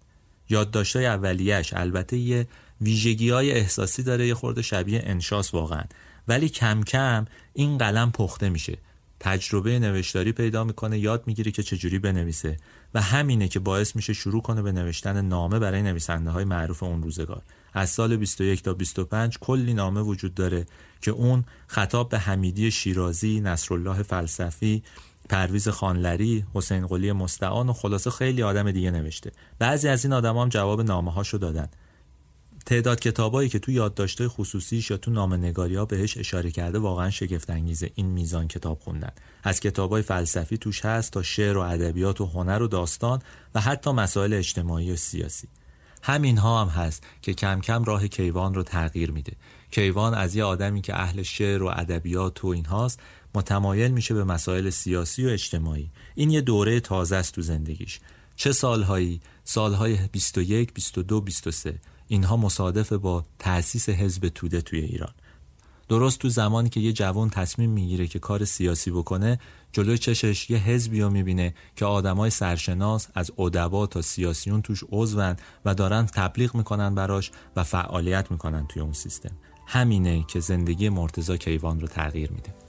یادداشت‌های 0.49 1.05
اولیه‌اش 1.05 1.73
البته 1.73 2.17
یه 2.17 2.47
ویژگی 2.81 3.29
های 3.29 3.51
احساسی 3.51 4.03
داره 4.03 4.27
یه 4.27 4.33
خورده 4.33 4.61
شبیه 4.61 5.01
انشاس 5.05 5.53
واقعا 5.53 5.83
ولی 6.27 6.49
کم 6.49 6.83
کم 6.83 7.25
این 7.53 7.77
قلم 7.77 8.11
پخته 8.11 8.49
میشه 8.49 8.77
تجربه 9.19 9.79
نوشتاری 9.79 10.31
پیدا 10.31 10.63
می‌کنه 10.63 10.99
یاد 10.99 11.23
می‌گیره 11.27 11.51
که 11.51 11.63
چجوری 11.63 11.99
بنویسه 11.99 12.57
و 12.93 13.01
همینه 13.01 13.47
که 13.47 13.59
باعث 13.59 13.95
میشه 13.95 14.13
شروع 14.13 14.41
کنه 14.41 14.61
به 14.61 14.71
نوشتن 14.71 15.21
نامه 15.21 15.59
برای 15.59 15.81
نویسنده 15.81 16.31
های 16.31 16.43
معروف 16.43 16.83
اون 16.83 17.03
روزگار 17.03 17.41
از 17.73 17.89
سال 17.89 18.17
21 18.17 18.63
تا 18.63 18.73
25 18.73 19.37
کلی 19.37 19.73
نامه 19.73 20.01
وجود 20.01 20.33
داره 20.33 20.65
که 21.01 21.11
اون 21.11 21.43
خطاب 21.67 22.09
به 22.09 22.19
حمیدی 22.19 22.71
شیرازی، 22.71 23.39
نصرالله 23.39 24.03
فلسفی، 24.03 24.83
پرویز 25.29 25.69
خانلری، 25.69 26.45
حسین 26.53 26.87
قلی 26.87 27.11
مستعان 27.11 27.69
و 27.69 27.73
خلاصه 27.73 28.09
خیلی 28.09 28.43
آدم 28.43 28.71
دیگه 28.71 28.91
نوشته. 28.91 29.31
بعضی 29.59 29.87
از 29.87 30.05
این 30.05 30.13
آدم 30.13 30.37
هم 30.37 30.49
جواب 30.49 30.81
نامه 30.81 31.11
هاشو 31.11 31.37
دادن. 31.37 31.67
تعداد 32.65 32.99
کتابایی 32.99 33.49
که 33.49 33.59
تو 33.59 33.71
یادداشت‌های 33.71 34.27
خصوصیش 34.27 34.91
یا 34.91 34.97
تو 34.97 35.11
نامه‌نگاری 35.11 35.75
ها 35.75 35.85
بهش 35.85 36.17
اشاره 36.17 36.51
کرده 36.51 36.79
واقعا 36.79 37.09
شگفت 37.09 37.49
انگیزه 37.49 37.91
این 37.95 38.05
میزان 38.05 38.47
کتاب 38.47 38.79
خوندن. 38.79 39.11
از 39.43 39.59
کتابای 39.59 40.01
فلسفی 40.01 40.57
توش 40.57 40.85
هست 40.85 41.11
تا 41.11 41.23
شعر 41.23 41.57
و 41.57 41.61
ادبیات 41.61 42.21
و 42.21 42.25
هنر 42.25 42.61
و 42.61 42.67
داستان 42.67 43.21
و 43.55 43.61
حتی 43.61 43.91
مسائل 43.91 44.33
اجتماعی 44.33 44.91
و 44.91 44.95
سیاسی. 44.95 45.47
همین 46.01 46.37
ها 46.37 46.61
هم 46.61 46.67
هست 46.67 47.03
که 47.21 47.33
کم 47.33 47.61
کم 47.61 47.83
راه 47.83 48.07
کیوان 48.07 48.53
رو 48.53 48.63
تغییر 48.63 49.11
میده. 49.11 49.33
کیوان 49.71 50.13
از 50.13 50.35
یه 50.35 50.43
آدمی 50.43 50.81
که 50.81 50.95
اهل 50.95 51.23
شعر 51.23 51.63
و 51.63 51.67
ادبیات 51.67 52.45
و 52.45 52.47
این 52.47 52.65
هاست 52.65 52.99
متمایل 53.35 53.91
میشه 53.91 54.13
به 54.13 54.23
مسائل 54.23 54.69
سیاسی 54.69 55.25
و 55.25 55.29
اجتماعی. 55.29 55.89
این 56.15 56.29
یه 56.31 56.41
دوره 56.41 56.79
تازه 56.79 57.15
است 57.15 57.35
تو 57.35 57.41
زندگیش. 57.41 57.99
چه 58.35 58.51
سالهایی؟ 58.51 59.21
سالهای 59.43 59.97
21 60.11 60.73
22 60.73 61.21
23 61.21 61.79
اینها 62.11 62.37
مصادف 62.37 62.93
با 62.93 63.25
تأسیس 63.39 63.89
حزب 63.89 64.27
توده 64.27 64.61
توی 64.61 64.79
ایران. 64.79 65.13
درست 65.89 66.19
تو 66.19 66.29
زمانی 66.29 66.69
که 66.69 66.79
یه 66.79 66.93
جوان 66.93 67.29
تصمیم 67.29 67.69
می‌گیره 67.69 68.07
که 68.07 68.19
کار 68.19 68.45
سیاسی 68.45 68.91
بکنه 68.91 69.39
جلوی 69.71 69.97
چشش 69.97 70.49
یه 70.49 70.57
حزبی 70.57 71.01
رو 71.01 71.09
می‌بینه 71.09 71.53
که 71.75 71.85
آدمای 71.85 72.29
سرشناس 72.29 73.07
از 73.15 73.31
ادبا 73.37 73.87
تا 73.87 74.01
سیاسیون 74.01 74.61
توش 74.61 74.83
عضون 74.91 75.35
و 75.65 75.75
دارن 75.75 76.05
تبلیغ 76.05 76.55
می‌کنن 76.55 76.95
براش 76.95 77.31
و 77.55 77.63
فعالیت 77.63 78.31
می‌کنن 78.31 78.67
توی 78.67 78.81
اون 78.81 78.93
سیستم. 78.93 79.37
همینه 79.67 80.25
که 80.27 80.39
زندگی 80.39 80.89
مرتزا 80.89 81.37
کیوان 81.37 81.79
رو 81.79 81.87
تغییر 81.87 82.31
میده. 82.31 82.68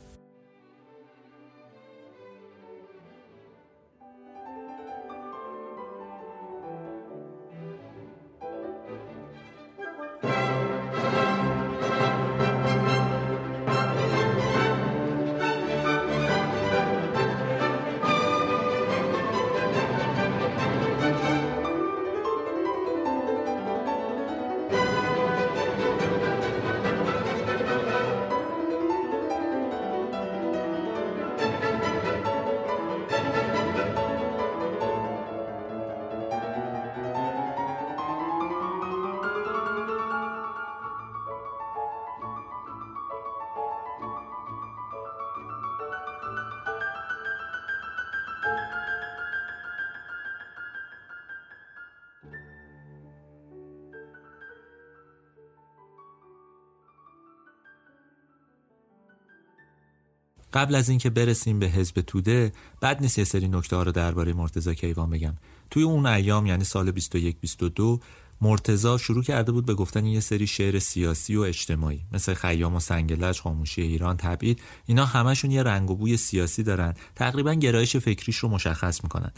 قبل 60.53 60.75
از 60.75 60.89
اینکه 60.89 61.11
برسیم 61.11 61.59
به 61.59 61.67
حزب 61.67 62.01
توده 62.01 62.53
بد 62.83 63.01
نیست 63.01 63.19
یه 63.19 63.25
سری 63.25 63.49
نکته 63.49 63.77
ها 63.77 63.83
رو 63.83 63.93
درباره 63.93 64.33
مرتضی 64.33 64.75
کیوان 64.75 65.11
بگم. 65.11 65.35
توی 65.71 65.83
اون 65.83 66.07
ایام 66.07 66.47
یعنی 66.47 66.65
سال 66.65 66.91
21 66.91 67.37
22 67.41 68.01
مرتزا 68.43 68.99
شروع 68.99 69.23
کرده 69.23 69.53
بود 69.53 69.67
به 69.67 69.75
گفتن 69.75 70.07
یه 70.07 70.21
سری 70.21 70.47
شعر 70.47 70.79
سیاسی 70.79 71.37
و 71.37 71.41
اجتماعی 71.41 72.01
مثل 72.13 72.35
خیام 72.35 72.75
و 72.75 72.81
سنگلج 72.81 73.41
خاموشی 73.41 73.83
ایران 73.83 74.17
تبعید. 74.17 74.61
اینا 74.87 75.07
همشون 75.07 75.51
یه 75.51 75.63
رنگ 75.63 75.91
و 75.91 75.97
بوی 75.97 76.17
سیاسی 76.17 76.63
دارن. 76.63 76.95
تقریبا 77.15 77.55
گرایش 77.55 77.97
فکریش 77.97 78.37
رو 78.37 78.49
مشخص 78.49 79.05
می‌کنن. 79.05 79.33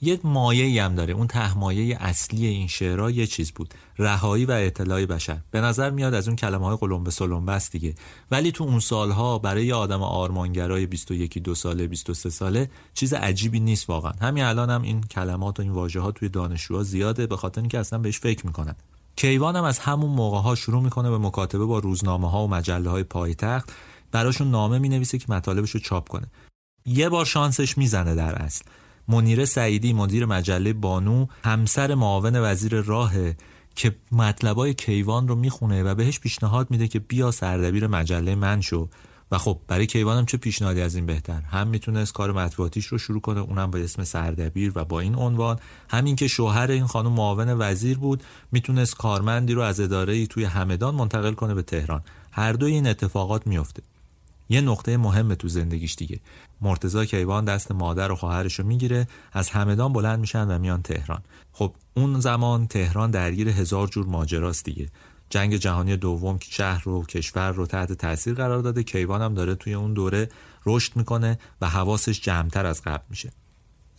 یه 0.00 0.20
مایه 0.24 0.84
هم 0.84 0.94
داره. 0.94 1.14
اون 1.14 1.26
تهمایه 1.26 1.96
اصلی 2.00 2.46
این 2.46 2.66
شعرها 2.66 3.10
یه 3.10 3.26
چیز 3.26 3.52
بود. 3.52 3.74
رهایی 3.98 4.44
و 4.44 4.50
اطلاع 4.50 5.06
بشر. 5.06 5.38
به 5.50 5.60
نظر 5.60 5.90
میاد 5.90 6.14
از 6.14 6.28
اون 6.28 6.36
کلمه 6.36 6.66
های 6.66 6.76
قلمبه 6.76 7.10
سلمبه 7.10 7.52
است 7.52 7.72
دیگه. 7.72 7.94
ولی 8.30 8.52
تو 8.52 8.64
اون 8.64 8.80
سالها 8.80 9.38
برای 9.38 9.72
آدم 9.72 10.02
آرمانگرای 10.02 10.86
21 10.86 11.38
دو 11.38 11.54
ساله 11.54 11.86
23 11.86 12.30
ساله 12.30 12.70
چیز 12.94 13.14
عجیبی 13.14 13.60
نیست 13.60 13.90
واقعا. 13.90 14.12
همین 14.20 14.44
الان 14.44 14.70
هم 14.70 14.82
این 14.82 15.00
کلمات 15.00 15.58
و 15.58 15.62
این 15.62 15.72
واژه 15.72 16.00
ها 16.00 16.12
توی 16.12 16.28
دانشجوها 16.28 16.82
زیاده 16.82 17.26
به 17.26 17.36
خاطر 17.36 17.60
اینکه 17.60 17.78
اصلا 17.78 17.98
بهش 17.98 18.18
فکر 18.18 18.46
می‌کنن. 18.46 18.74
کیوان 19.16 19.56
هم 19.56 19.64
از 19.64 19.78
همون 19.78 20.10
موقع 20.10 20.38
ها 20.38 20.54
شروع 20.54 20.82
می‌کنه 20.82 21.10
به 21.10 21.18
مکاتبه 21.18 21.64
با 21.64 21.78
روزنامه 21.78 22.30
ها 22.30 22.44
و 22.44 22.50
مجله 22.50 22.90
های 22.90 23.02
پایتخت. 23.02 23.72
براشون 24.12 24.50
نامه 24.50 24.78
می‌نویسه 24.78 25.18
که 25.18 25.26
مطالبش 25.28 25.70
رو 25.70 25.80
چاپ 25.80 26.08
کنه. 26.08 26.26
یه 26.86 27.08
بار 27.08 27.24
شانسش 27.24 27.78
می‌زنه 27.78 28.14
در 28.14 28.34
اصل. 28.34 28.64
منیره 29.08 29.44
سعیدی 29.44 29.92
مدیر 29.92 30.26
مجله 30.26 30.72
بانو 30.72 31.26
همسر 31.44 31.94
معاون 31.94 32.36
وزیر 32.36 32.80
راهه 32.80 33.36
که 33.74 33.94
مطلبای 34.12 34.74
کیوان 34.74 35.28
رو 35.28 35.34
می‌خونه 35.34 35.82
و 35.82 35.94
بهش 35.94 36.20
پیشنهاد 36.20 36.70
میده 36.70 36.88
که 36.88 36.98
بیا 36.98 37.30
سردبیر 37.30 37.86
مجله 37.86 38.34
من 38.34 38.60
شو. 38.60 38.88
و 39.30 39.38
خب 39.38 39.58
برای 39.68 39.86
کیوانم 39.86 40.26
چه 40.26 40.36
پیشنهادی 40.36 40.80
از 40.80 40.94
این 40.94 41.06
بهتر؟ 41.06 41.40
هم 41.40 41.68
می‌تونست 41.68 42.12
کار 42.12 42.32
مطبوعاتیش 42.32 42.86
رو 42.86 42.98
شروع 42.98 43.20
کنه 43.20 43.40
اونم 43.40 43.70
با 43.70 43.78
اسم 43.78 44.04
سردبیر 44.04 44.72
و 44.74 44.84
با 44.84 45.00
این 45.00 45.14
عنوان. 45.14 45.58
همین 45.88 46.16
که 46.16 46.28
شوهر 46.28 46.70
این 46.70 46.86
خانم 46.86 47.12
معاون 47.12 47.56
وزیر 47.58 47.98
بود 47.98 48.22
می‌تونست 48.52 48.96
کارمندی 48.96 49.54
رو 49.54 49.62
از 49.62 49.80
اداره 49.80 50.12
ای 50.12 50.26
توی 50.26 50.44
همدان 50.44 50.94
منتقل 50.94 51.32
کنه 51.32 51.54
به 51.54 51.62
تهران. 51.62 52.02
هر 52.32 52.52
دوی 52.52 52.72
این 52.72 52.86
اتفاقات 52.86 53.46
میفته 53.46 53.82
یه 54.48 54.60
نقطه 54.60 54.96
مهم 54.96 55.34
تو 55.34 55.48
زندگیش 55.48 55.94
دیگه. 55.94 56.20
مرتزا 56.60 57.04
کیوان 57.04 57.44
دست 57.44 57.72
مادر 57.72 58.12
و 58.12 58.16
خواهرش 58.16 58.58
رو 58.58 58.66
می‌گیره 58.66 59.06
از 59.32 59.50
همدان 59.50 59.92
بلند 59.92 60.18
میشن 60.18 60.50
و 60.50 60.58
میان 60.58 60.82
تهران. 60.82 61.22
خب 61.52 61.74
اون 61.94 62.20
زمان 62.20 62.66
تهران 62.66 63.10
درگیر 63.10 63.48
هزار 63.48 63.88
جور 63.88 64.06
ماجراست 64.06 64.64
دیگه. 64.64 64.88
جنگ 65.30 65.56
جهانی 65.56 65.96
دوم 65.96 66.38
شهر 66.42 66.82
رو 66.84 67.04
کشور 67.04 67.50
رو 67.50 67.66
تحت 67.66 67.92
تاثیر 67.92 68.34
قرار 68.34 68.62
داده. 68.62 68.82
کیوان 68.82 69.22
هم 69.22 69.34
داره 69.34 69.54
توی 69.54 69.74
اون 69.74 69.94
دوره 69.94 70.28
رشد 70.66 70.96
می‌کنه 70.96 71.38
و 71.60 71.68
حواسش 71.68 72.20
جمعتر 72.20 72.66
از 72.66 72.82
قبل 72.82 73.04
میشه. 73.10 73.32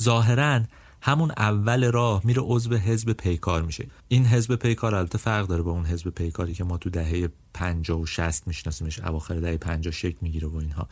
ظاهرا 0.03 0.61
همون 1.01 1.31
اول 1.37 1.91
راه 1.91 2.21
میره 2.23 2.41
عضو 2.45 2.75
حزب 2.75 3.11
پیکار 3.11 3.61
میشه. 3.61 3.87
این 4.07 4.25
حزب 4.25 4.55
پیکار 4.55 4.95
البته 4.95 5.17
فرق 5.17 5.47
داره 5.47 5.61
با 5.61 5.71
اون 5.71 5.85
حزب 5.85 6.09
پیکاری 6.09 6.53
که 6.53 6.63
ما 6.63 6.77
تو 6.77 6.89
دهه 6.89 7.29
50 7.53 7.99
و 7.99 8.05
60 8.05 8.47
میشناسیمش 8.47 8.99
اواخر 8.99 9.35
دهه 9.35 9.57
50 9.57 9.93
شکل 9.93 10.17
می‌گیره 10.21 10.47
و 10.47 10.57
اینها. 10.57 10.87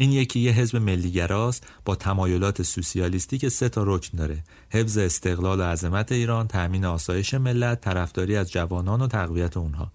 این 0.00 0.12
یکی 0.12 0.40
یه 0.40 0.52
حزب 0.52 0.76
ملیگراست 0.76 1.66
با 1.84 1.94
تمایلات 1.94 2.62
سوسیالیستی 2.62 3.38
که 3.38 3.48
سه 3.48 3.68
تا 3.68 3.82
رکن 3.86 4.18
داره. 4.18 4.38
حفظ 4.70 4.98
استقلال 4.98 5.60
و 5.60 5.62
عظمت 5.62 6.12
ایران 6.12 6.48
تأمین 6.48 6.84
آسایش 6.84 7.34
ملت 7.34 7.80
طرفداری 7.80 8.36
از 8.36 8.50
جوانان 8.50 9.02
و 9.02 9.06
تقویت 9.06 9.56
اونها. 9.56 9.92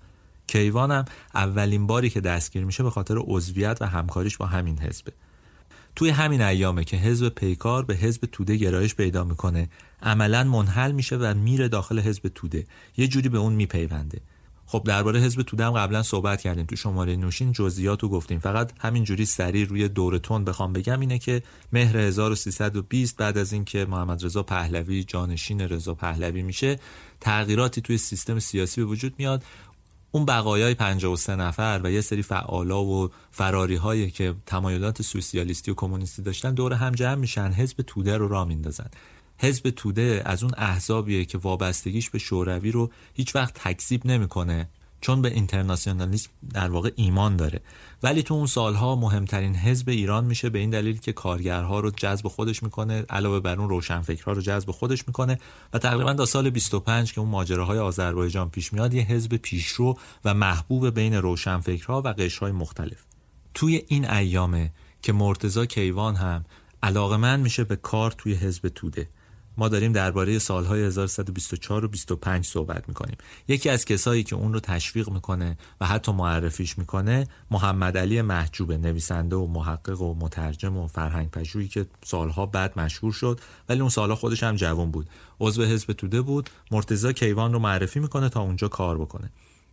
کیوان 0.47 0.91
هم 0.91 1.05
اولین 1.35 1.87
باری 1.87 2.09
که 2.09 2.21
دستگیر 2.21 2.65
میشه 2.65 2.83
به 2.83 2.89
خاطر 2.89 3.15
عضویت 3.17 3.77
و 3.81 3.85
همکاریش 3.85 4.37
با 4.37 4.45
همین 4.45 4.79
حزبه. 4.79 5.11
توی 5.95 6.09
همین 6.09 6.41
ایامه 6.41 6.83
که 6.83 6.97
حزب 6.97 7.29
پیکار 7.29 7.85
به 7.85 7.95
حزب 7.95 8.25
توده 8.31 8.55
گرایش 8.55 8.95
پیدا 8.95 9.23
می‌کنه 9.23 9.69
عملا 10.01 10.43
منحل 10.43 10.91
میشه 10.91 11.15
و 11.15 11.33
میره 11.33 11.67
داخل 11.67 11.99
حزب 11.99 12.31
توده. 12.35 12.65
یه 12.97 13.07
جوری 13.07 13.29
به 13.29 13.37
اون 13.37 13.53
میپیونده. 13.53 14.21
خب 14.73 14.83
درباره 14.85 15.19
حزب 15.19 15.41
توده 15.41 15.65
هم 15.65 15.71
قبلا 15.71 16.03
صحبت 16.03 16.41
کردیم 16.41 16.65
تو 16.65 16.75
شماره 16.75 17.15
نوشین 17.15 17.51
جزئیات 17.51 18.03
رو 18.03 18.09
گفتیم. 18.09 18.39
فقط 18.39 18.71
همین 18.79 19.03
جوری 19.03 19.25
سریع 19.25 19.67
روی 19.67 19.87
دورتون 19.87 20.45
بخوام 20.45 20.73
بگم 20.73 20.99
اینه 20.99 21.19
که 21.19 21.43
مهر 21.73 21.97
1320 21.97 23.17
بعد 23.17 23.37
از 23.37 23.53
اینکه 23.53 23.85
محمد 23.85 24.25
رضا 24.25 24.43
پهلوی 24.43 25.03
جانشین 25.03 25.61
رضا 25.61 25.93
پهلوی 25.93 26.41
میشه 26.41 26.79
تغییراتی 27.21 27.81
توی 27.81 27.97
سیستم 27.97 28.39
سیاسی 28.39 28.81
به 28.81 28.87
وجود 28.87 29.13
میاد. 29.17 29.43
اون 30.11 30.25
بقایای 30.25 30.73
53 30.73 31.35
نفر 31.35 31.81
و 31.83 31.91
یه 31.91 32.01
سری 32.01 32.21
فعالا 32.21 32.83
و 32.83 33.09
فراری 33.31 33.75
هایی 33.75 34.11
که 34.11 34.35
تمایلات 34.45 35.01
سوسیالیستی 35.01 35.71
و 35.71 35.73
کمونیستی 35.73 36.21
داشتن 36.21 36.53
دور 36.53 36.73
هم 36.73 36.91
جمع 36.91 37.15
میشن 37.15 37.51
حزب 37.51 37.81
توده 37.87 38.17
رو 38.17 38.27
را 38.27 38.45
میندازن. 38.45 38.89
حزب 39.43 39.69
توده 39.69 40.21
از 40.25 40.43
اون 40.43 40.53
احزابیه 40.57 41.25
که 41.25 41.37
وابستگیش 41.37 42.09
به 42.09 42.19
شوروی 42.19 42.71
رو 42.71 42.91
هیچ 43.13 43.35
وقت 43.35 43.53
تکذیب 43.53 44.05
نمی‌کنه 44.05 44.69
چون 45.01 45.21
به 45.21 45.33
اینترناسیونالیسم 45.33 46.29
در 46.53 46.69
واقع 46.69 46.91
ایمان 46.95 47.35
داره. 47.35 47.61
ولی 48.03 48.23
تو 48.23 48.33
اون 48.33 48.45
سالها 48.45 48.95
مهمترین 48.95 49.55
حزب 49.55 49.89
ایران 49.89 50.25
میشه 50.25 50.49
به 50.49 50.59
این 50.59 50.69
دلیل 50.69 50.97
که 50.97 51.13
کارگرها 51.13 51.79
رو 51.79 51.91
جذب 51.91 52.27
خودش 52.27 52.63
می‌کنه 52.63 53.01
علاوه 53.09 53.39
بر 53.39 53.59
اون 53.59 53.69
روشنفکرها 53.69 54.31
رو 54.31 54.41
جذب 54.41 54.71
خودش 54.71 55.07
می‌کنه 55.07 55.37
و 55.73 55.79
تقریبا 55.79 56.13
تا 56.13 56.25
سال 56.25 56.49
25 56.49 57.13
که 57.13 57.21
اون 57.21 57.29
ماجراهای 57.29 57.79
آذربایجان 57.79 58.49
پیش 58.49 58.73
میاد 58.73 58.93
یه 58.93 59.03
حزب 59.03 59.35
پیشرو 59.35 59.97
و 60.25 60.33
محبوب 60.33 60.89
بین 60.89 61.13
روشنفکرها 61.13 62.01
و 62.01 62.07
قشرهای 62.07 62.51
مختلف. 62.51 63.03
توی 63.53 63.83
این 63.87 64.09
ایامه 64.09 64.71
که 65.01 65.13
مرتزا 65.13 65.65
کیوان 65.65 66.15
هم 66.15 66.45
علاقه 66.83 67.17
من 67.17 67.39
میشه 67.39 67.63
به 67.63 67.75
کار 67.75 68.11
توی 68.11 68.33
حزب 68.33 68.67
توده. 68.67 69.09
ما 69.57 69.69
داریم 69.69 69.93
درباره 69.93 70.39
سالهای 70.39 70.83
1124 70.83 71.85
و 71.85 71.87
25 71.87 72.45
صحبت 72.45 72.87
می‌کنیم. 72.87 73.17
یکی 73.47 73.69
از 73.69 73.85
کسایی 73.85 74.23
که 74.23 74.35
اون 74.35 74.53
رو 74.53 74.59
تشویق 74.59 75.09
می‌کنه 75.09 75.57
و 75.81 75.85
حتی 75.85 76.11
معرفیش 76.11 76.77
می‌کنه 76.77 77.27
محمد 77.51 77.97
علی 77.97 78.21
محجوب 78.21 78.71
نویسنده 78.71 79.35
و 79.35 79.47
محقق 79.47 80.01
و 80.01 80.13
مترجم 80.13 80.77
و 80.77 80.87
فرهنگ 80.87 81.31
پژوهی 81.31 81.67
که 81.67 81.85
سالها 82.05 82.45
بعد 82.45 82.79
مشهور 82.79 83.13
شد 83.13 83.39
ولی 83.69 83.79
اون 83.79 83.89
سالها 83.89 84.15
خودش 84.15 84.43
هم 84.43 84.55
جوان 84.55 84.91
بود. 84.91 85.09
عضو 85.39 85.63
حزب 85.63 85.93
توده 85.93 86.21
بود. 86.21 86.49
مرتضی 86.71 87.13
کیوان 87.13 87.53
رو 87.53 87.59
معرفی 87.59 87.99
می‌کنه 87.99 88.29
تا 88.29 88.41
اونجا 88.41 88.67
کار 88.67 88.97
بکنه. 88.97 89.31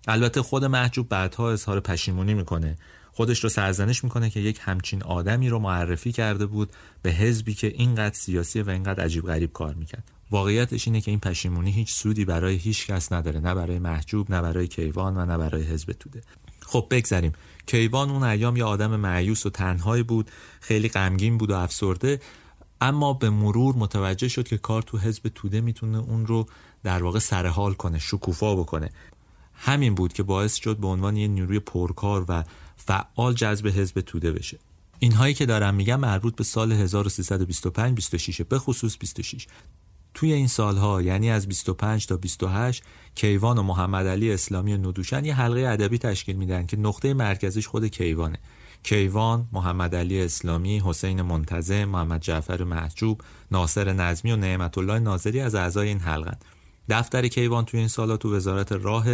البته 0.09 0.43
خود 0.43 0.65
محجوب 0.65 1.09
بعدها 1.09 1.51
اظهار 1.51 1.81
پشیمونی 1.81 2.35
می‌کنه. 2.35 2.79
خودش 3.21 3.45
رو 3.45 3.49
سرزنش 3.49 4.05
می‌کنه 4.05 4.31
که 4.31 4.41
یک 4.41 4.59
همچین 4.63 5.03
آدمی 5.03 5.49
رو 5.49 5.59
معرفی 5.59 6.13
کرده 6.13 6.47
بود 6.47 6.73
به 7.03 7.11
حزبی 7.11 7.55
که 7.55 7.67
اینقدر 7.67 8.15
سیاسی 8.15 8.63
و 8.63 8.71
اینقدر 8.71 9.05
عجیب 9.05 9.27
غریب 9.27 9.53
کار 9.53 9.75
می‌کرد. 9.75 10.11
واقعیتش 10.31 10.87
اینه 10.87 11.01
که 11.01 11.11
این 11.11 11.21
پشیمونی 11.21 11.71
هیچ 11.71 11.93
سودی 11.93 12.25
برای 12.25 12.57
هیچ 12.57 12.87
کس 12.87 13.13
نداره 13.13 13.41
نه 13.41 13.55
برای 13.55 13.79
محجوب 13.79 14.31
نه 14.31 14.43
برای 14.43 14.69
کیوان 14.69 15.17
و 15.17 15.25
نه 15.25 15.39
برای 15.39 15.63
حزب 15.63 15.93
توده. 15.93 16.21
خب 16.61 16.87
بگذریم. 16.91 17.33
کیوان 17.67 18.11
اون 18.11 18.23
ایام 18.23 18.57
یه 18.57 18.65
آدم 18.65 18.97
معیوس 18.97 19.47
و 19.47 19.51
تنهایی 19.51 20.03
بود 20.03 20.31
خیلی 20.61 20.89
غمگین 20.89 21.39
بود 21.39 21.51
و 21.51 21.55
افسرده 21.55 22.21
اما 22.81 23.13
به 23.13 23.31
مرور 23.31 23.77
متوجه 23.77 24.29
شد 24.29 24.49
که 24.49 24.59
کار 24.59 24.83
تو 24.83 24.99
حزب 24.99 25.29
توده 25.35 25.61
می‌تونه 25.61 25.99
اون 25.99 26.27
رو 26.27 26.47
در 26.83 27.03
واقع 27.03 27.19
سرحال 27.19 27.75
کنه 27.75 27.99
شکوفا 27.99 28.57
بکنه. 28.57 28.91
همین 29.63 29.95
بود 29.95 30.13
که 30.13 30.23
باعث 30.23 30.55
شد 30.55 30.77
به 30.77 30.87
عنوان 30.87 31.17
یه 31.17 31.29
نیروی 31.29 31.59
پرکار 31.59 32.25
و 32.29 32.45
فعال 32.77 33.35
جذب 33.35 33.67
حزب 33.67 34.01
توده 34.01 34.33
بشه. 34.33 34.59
اینهایی 34.99 35.35
که 35.35 35.47
دارم 35.47 35.75
میگم 35.75 36.01
مربوط 36.01 36.37
به 36.37 36.45
سال 36.45 36.73
1325 36.73 37.95
26 37.95 38.43
به 38.43 38.59
خصوص 38.59 38.97
26 38.99 39.47
توی 40.15 40.33
این 40.33 40.47
سالها 40.47 41.03
یعنی 41.03 41.31
از 41.31 41.49
25 41.49 42.07
تا 42.07 42.17
28 42.17 42.83
کیوان 43.15 43.59
و 43.59 43.63
محمد 43.63 44.07
علی 44.07 44.33
اسلامی 44.33 44.79
ندوشن 44.79 45.25
یه 45.25 45.35
حلقه 45.35 45.61
ادبی 45.61 45.99
تشکیل 45.99 46.37
میدن 46.37 46.67
که 46.67 46.77
نقطه 46.77 47.15
مرکزیش 47.15 47.67
خود 47.67 47.87
کیوانه. 47.87 48.39
کیوان، 48.83 49.49
محمد 49.53 49.95
علی 49.95 50.23
اسلامی، 50.23 50.83
حسین 50.85 51.23
منتظم، 51.23 51.85
محمد 51.85 52.21
جعفر 52.21 52.65
محجوب، 52.65 53.21
ناصر 53.51 53.93
نظمی 53.93 54.33
و 54.33 54.37
نعمت 54.37 54.79
الله 54.79 54.99
ناظری 54.99 55.41
از 55.41 55.55
اعضای 55.55 55.89
این 55.89 56.01
حلقن. 56.01 56.37
دفتر 56.89 57.29
کیوان 57.29 57.65
توی 57.65 57.81
این 57.81 57.89
سالا 57.89 58.17
تو 58.17 58.37
وزارت 58.37 58.73
راه 58.73 59.07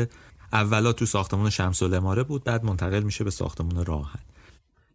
اولا 0.52 0.92
تو 0.92 1.06
ساختمون 1.06 1.50
شمس 1.50 1.82
الاماره 1.82 2.22
بود 2.22 2.44
بعد 2.44 2.64
منتقل 2.64 3.02
میشه 3.02 3.24
به 3.24 3.30
ساختمون 3.30 3.84
راهن. 3.84 4.20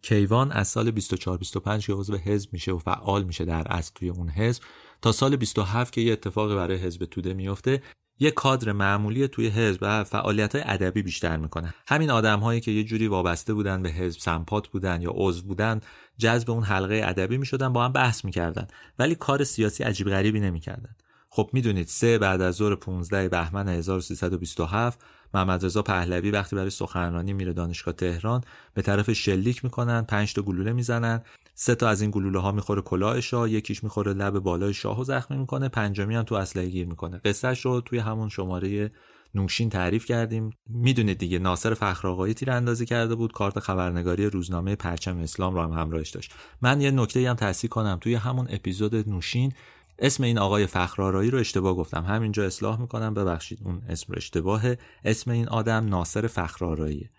کیوان 0.01 0.51
از 0.51 0.67
سال 0.67 0.91
24 0.91 1.37
25 1.37 1.85
که 1.85 1.93
عضو 1.93 2.17
حزب 2.17 2.53
میشه 2.53 2.71
و 2.71 2.77
فعال 2.77 3.23
میشه 3.23 3.45
در 3.45 3.67
اصل 3.67 3.91
توی 3.95 4.09
اون 4.09 4.29
حزب 4.29 4.63
تا 5.01 5.11
سال 5.11 5.35
27 5.35 5.93
که 5.93 6.01
یه 6.01 6.13
اتفاقی 6.13 6.55
برای 6.55 6.77
حزب 6.77 7.05
توده 7.05 7.33
میفته 7.33 7.81
یه 8.19 8.31
کادر 8.31 8.71
معمولی 8.71 9.27
توی 9.27 9.47
حزب 9.47 9.79
و 9.81 10.03
فعالیت 10.03 10.51
ادبی 10.55 11.01
بیشتر 11.01 11.37
می‌کنه. 11.37 11.73
همین 11.87 12.09
آدم 12.09 12.39
هایی 12.39 12.61
که 12.61 12.71
یه 12.71 12.83
جوری 12.83 13.07
وابسته 13.07 13.53
بودن 13.53 13.81
به 13.81 13.89
حزب 13.89 14.19
سمپات 14.19 14.67
بودن 14.67 15.01
یا 15.01 15.11
عضو 15.13 15.47
بودن 15.47 15.79
جذب 16.17 16.51
اون 16.51 16.63
حلقه 16.63 17.01
ادبی 17.05 17.37
می‌شدن 17.37 17.73
با 17.73 17.85
هم 17.85 17.91
بحث 17.91 18.25
می‌کردن. 18.25 18.67
ولی 18.99 19.15
کار 19.15 19.43
سیاسی 19.43 19.83
عجیب 19.83 20.09
غریبی 20.09 20.39
نمی‌کردن. 20.39 20.95
خب 21.29 21.49
می‌دونید 21.53 21.87
سه 21.87 22.17
بعد 22.17 22.41
از 22.41 22.55
ظهر 22.55 22.75
15 22.75 23.29
بهمن 23.29 23.69
1327 23.69 24.99
محمد 25.33 25.65
رضا 25.65 25.81
پهلوی 25.81 26.31
وقتی 26.31 26.55
برای 26.55 26.69
سخنرانی 26.69 27.33
میره 27.33 27.53
دانشگاه 27.53 27.93
تهران 27.93 28.41
به 28.73 28.81
طرف 28.81 29.13
شلیک 29.13 29.63
می‌کنن 29.63 30.01
پنج 30.01 30.33
تا 30.33 30.41
گلوله 30.41 30.73
می‌زنن. 30.73 31.21
سه 31.55 31.75
تا 31.75 31.89
از 31.89 32.01
این 32.01 32.11
گلوله 32.11 32.39
ها 32.39 32.51
می‌خوره 32.51 32.81
کلاه 32.81 33.21
شاه 33.21 33.51
یکیش 33.51 33.83
می‌خوره 33.83 34.13
لب 34.13 34.39
بالای 34.39 34.73
شاه 34.73 35.01
و 35.01 35.03
زخمی 35.03 35.37
می‌کنه. 35.37 35.69
پنجمی 35.69 36.15
هم 36.15 36.23
تو 36.23 36.35
اسلحه 36.35 36.69
گیر 36.69 36.87
می‌کنه. 36.87 37.17
قصهش 37.17 37.65
رو 37.65 37.81
توی 37.81 37.99
همون 37.99 38.29
شماره 38.29 38.91
نوشین 39.35 39.69
تعریف 39.69 40.05
کردیم. 40.05 40.49
می‌دونید 40.69 41.17
دیگه 41.17 41.39
ناصر 41.39 41.73
فخرآقایی 41.73 42.33
تیراندازی 42.33 42.85
کرده 42.85 43.15
بود. 43.15 43.31
کارت 43.31 43.59
خبرنگاری 43.59 44.25
روزنامه 44.25 44.75
پرچم 44.75 45.17
اسلام 45.17 45.55
رو 45.55 45.61
هم 45.61 45.71
همراهش 45.71 46.09
داشت. 46.09 46.33
من 46.61 46.81
یه 46.81 46.91
نکته 46.91 47.29
هم 47.29 47.35
تصحیح 47.35 47.69
کنم. 47.69 47.97
توی 48.01 48.15
همون 48.15 48.47
اپیزود 48.49 49.09
نوشین 49.09 49.53
اسم 50.01 50.23
این 50.23 50.37
آقای 50.37 50.65
فخرآرایی 50.67 51.31
رو 51.31 51.39
اشتباه 51.39 51.75
گفتم. 51.75 52.03
همینجا 52.03 52.45
اصلاح 52.45 52.81
می‌کنم. 52.81 53.13
ببخشید 53.13 53.59
اون 53.65 53.81
اسم 53.89 54.13
رو 54.13 54.17
اشتباهه. 54.17 54.77
اسم 55.05 55.31
این 55.31 55.47
آدم 55.47 55.85
ناصر 55.85 56.27
فخرآراییه 56.27 57.09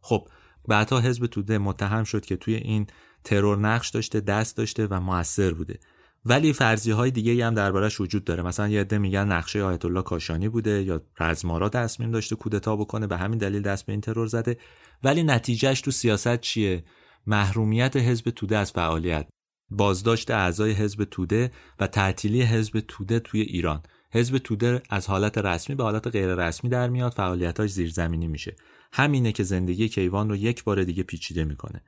خب 0.00 0.28
بعدها 0.68 1.00
حزب 1.00 1.26
توده 1.26 1.58
متهم 1.58 2.04
شد 2.04 2.26
که 2.26 2.36
توی 2.36 2.54
این 2.54 2.86
ترور 3.24 3.58
نقش 3.58 3.88
داشته 3.88 4.20
دست 4.20 4.56
داشته 4.56 4.86
و 4.86 5.00
موثر 5.00 5.54
بوده. 5.54 5.78
ولی 6.24 6.52
فرضی 6.52 6.90
های 6.90 7.10
دیگه 7.10 7.46
هم 7.46 7.54
دربارش 7.54 8.00
وجود 8.00 8.24
داره. 8.24 8.42
مثلا 8.42 8.68
یه 8.68 8.80
عده 8.80 8.98
میگن 8.98 9.32
نقشه 9.32 9.62
آیت 9.62 9.84
الله 9.84 10.02
کاشانی 10.02 10.48
بوده 10.48 10.82
یا 10.82 11.02
رزمارا 11.20 11.68
تصمیم 11.68 12.10
داشته 12.10 12.36
کودتا 12.36 12.76
بکنه. 12.76 13.06
به 13.06 13.16
همین 13.16 13.38
دلیل 13.38 13.62
دست 13.62 13.86
به 13.86 13.92
این 13.92 14.00
ترور 14.00 14.26
زده. 14.26 14.56
ولی 15.02 15.22
نتیجهش 15.22 15.80
تو 15.80 15.90
سیاست 15.90 16.40
چیه؟ 16.40 16.84
محرومیت 17.26 17.96
حزب 17.96 18.30
توده 18.30 18.58
از 18.58 18.72
فعالیت. 18.72 19.28
بازداشت 19.70 20.30
اعضای 20.30 20.72
حزب 20.72 21.04
توده 21.04 21.52
و 21.80 21.86
تعطیلی 21.86 22.42
حزب 22.42 22.80
توده 22.88 23.20
توی 23.20 23.40
ایران. 23.40 23.82
حزب 24.10 24.38
توده 24.38 24.82
از 24.90 25.06
حالت 25.06 25.38
رسمی 25.38 25.76
به 25.76 25.82
حالت 25.82 26.06
غیر 26.06 26.34
رسمی 26.34 26.70
در 26.70 26.88
میاد 26.88 27.12
فعالیتاش 27.12 27.70
زیرزمینی 27.70 28.28
میشه. 28.28 28.56
همینه 28.92 29.32
که 29.32 29.42
زندگی 29.42 29.88
کیوان 29.88 30.28
رو 30.28 30.36
یک 30.36 30.64
بار 30.64 30.84
دیگه 30.84 31.02
پیچیده 31.02 31.44
می‌کنه. 31.44 31.82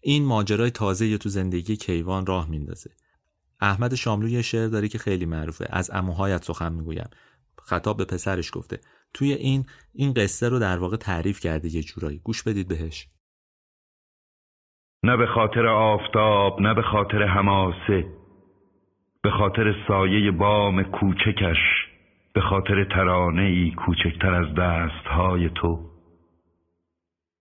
این 0.00 0.24
ماجرای 0.24 0.70
تازه 0.70 1.18
تو 1.18 1.28
زندگی 1.28 1.76
کیوان 1.76 2.26
راه 2.26 2.50
میندازه. 2.50 2.90
احمد 3.60 3.94
شاملو 3.94 4.28
یه 4.28 4.42
شعر 4.42 4.68
داره 4.68 4.88
که 4.88 4.98
خیلی 4.98 5.26
معروفه. 5.26 5.66
از 5.70 5.90
اموهایت 5.94 6.44
سخن 6.44 6.72
می‌گویم. 6.72 7.10
خطاب 7.62 7.96
به 7.96 8.04
پسرش 8.04 8.50
گفته 8.52 8.80
توی 9.14 9.32
این 9.32 9.66
این 9.92 10.12
قصه 10.12 10.48
رو 10.48 10.58
در 10.58 10.78
واقع 10.78 10.96
تعریف 10.96 11.40
کرده 11.40 11.74
یه 11.74 11.82
جورایی. 11.82 12.18
گوش 12.18 12.42
بدید 12.42 12.68
بهش. 12.68 13.08
نه 15.04 15.16
به 15.16 15.26
خاطر 15.26 15.66
آفتاب 15.66 16.60
نه 16.60 16.74
به 16.74 16.82
خاطر 16.82 17.22
هماسه 17.22 18.04
به 19.22 19.30
خاطر 19.30 19.74
سایه 19.88 20.30
بام 20.30 20.82
کوچکش 20.82 21.58
به 22.34 22.40
خاطر 22.40 22.84
ترانه 22.84 23.42
ای 23.42 23.70
کوچکتر 23.70 24.34
از 24.34 24.54
دستهای 24.54 25.48
تو 25.48 25.78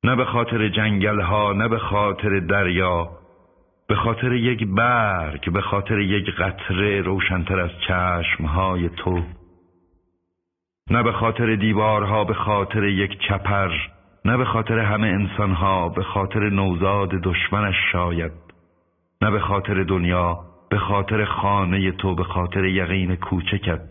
نه 0.04 0.16
به 0.16 0.26
خاطر 0.26 0.70
جنگل 0.70 1.22
ها 1.22 1.54
نه 1.54 1.68
به 1.68 1.80
خاطر 1.80 2.40
دریا 2.40 3.10
به 3.88 3.96
خاطر 3.96 4.34
یک 4.34 4.68
برگ 4.68 5.52
به 5.52 5.62
خاطر 5.62 6.00
یک 6.00 6.26
قطره 6.36 7.02
روشنتر 7.02 7.60
از 7.60 7.72
چشمهای 7.88 8.90
تو 8.90 9.24
نه 10.90 11.04
به 11.04 11.12
خاطر 11.12 11.56
دیوارها 11.56 12.24
به 12.24 12.34
خاطر 12.34 12.84
یک 12.84 13.20
چپر 13.28 13.72
نه 14.26 14.38
به 14.38 14.46
خاطر 14.46 14.80
همه 14.80 15.08
انسانها 15.08 15.90
به 15.90 16.04
خاطر 16.04 16.50
نوزاد 16.50 17.10
دشمنش 17.10 17.76
شاید. 17.92 18.32
نه 19.22 19.32
به 19.32 19.40
خاطر 19.40 19.84
دنیا 19.84 20.40
به 20.70 20.78
خاطر 20.78 21.26
خانه 21.26 21.92
تو 21.92 22.16
به 22.16 22.24
خاطر 22.24 22.66
یقین 22.66 23.16
کوچکت 23.16 23.90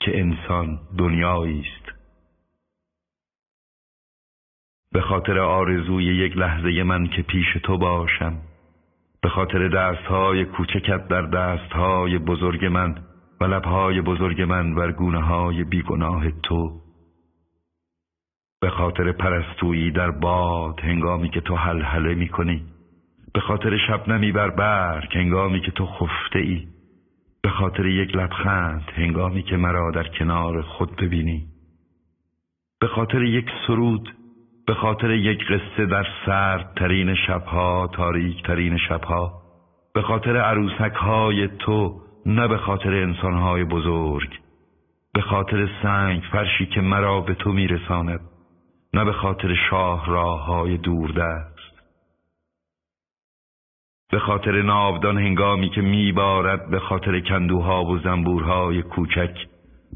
که 0.00 0.20
انسان 0.20 0.78
دنیایی 0.98 1.60
است. 1.60 2.00
به 4.92 5.00
خاطر 5.00 5.38
آرزوی 5.38 6.04
یک 6.04 6.36
لحظه 6.36 6.82
من 6.82 7.06
که 7.06 7.22
پیش 7.22 7.46
تو 7.62 7.78
باشم. 7.78 8.38
به 9.22 9.28
خاطر 9.28 9.68
دستهای 9.68 10.44
کوچکت 10.44 11.08
در 11.08 11.22
دستهای 11.22 12.18
بزرگ 12.18 12.64
من 12.64 12.98
و 13.40 13.44
لبهای 13.44 14.00
بزرگ 14.00 14.42
من 14.42 14.74
بر 14.74 14.92
گونه 14.92 15.22
های 15.22 15.64
بیگناه 15.64 16.30
تو. 16.30 16.89
به 18.60 18.70
خاطر 18.70 19.12
پرستویی 19.12 19.90
در 19.90 20.10
باد 20.10 20.80
هنگامی 20.80 21.28
که 21.28 21.40
تو 21.40 21.56
حلحله 21.56 22.14
می 22.14 22.28
کنی 22.28 22.62
به 23.34 23.40
خاطر 23.40 23.76
شبنمی 23.86 24.32
بر 24.32 24.50
برگ 24.50 25.16
هنگامی 25.16 25.60
که 25.60 25.70
تو 25.70 25.86
خفته 25.86 26.38
ای 26.38 26.66
به 27.42 27.50
خاطر 27.50 27.86
یک 27.86 28.16
لبخند 28.16 28.82
هنگامی 28.94 29.42
که 29.42 29.56
مرا 29.56 29.90
در 29.90 30.08
کنار 30.08 30.62
خود 30.62 30.96
ببینی. 30.96 31.46
به 32.80 32.86
خاطر 32.86 33.22
یک 33.22 33.46
سرود 33.66 34.14
به 34.66 34.74
خاطر 34.74 35.10
یک 35.10 35.44
قصه 35.44 35.86
در 35.86 36.06
سرد 36.26 36.72
ترین 36.76 37.14
شبها 37.14 37.90
تاریک 37.92 38.42
ترین 38.42 38.78
شبها. 38.88 39.42
به 39.94 40.02
خاطر 40.02 40.36
عروسک 40.36 40.94
های 40.94 41.48
تو 41.48 42.00
نه 42.26 42.48
به 42.48 42.56
خاطر 42.56 42.94
انسان 42.94 43.34
های 43.34 43.64
بزرگ. 43.64 44.38
به 45.14 45.20
خاطر 45.20 45.68
سنگ 45.82 46.22
فرشی 46.32 46.66
که 46.66 46.80
مرا 46.80 47.20
به 47.20 47.34
تو 47.34 47.52
میرساند. 47.52 48.20
نه 48.94 49.04
به 49.04 49.12
خاطر 49.12 49.54
شاه 49.70 50.06
راه 50.06 50.44
های 50.44 50.76
دوردست. 50.76 51.60
به 54.10 54.18
خاطر 54.18 54.62
ناودان 54.62 55.18
هنگامی 55.18 55.70
که 55.70 55.80
میبارد 55.80 56.70
به 56.70 56.78
خاطر 56.80 57.20
کندوها 57.20 57.84
و 57.84 57.98
زنبورهای 57.98 58.82
کوچک 58.82 59.46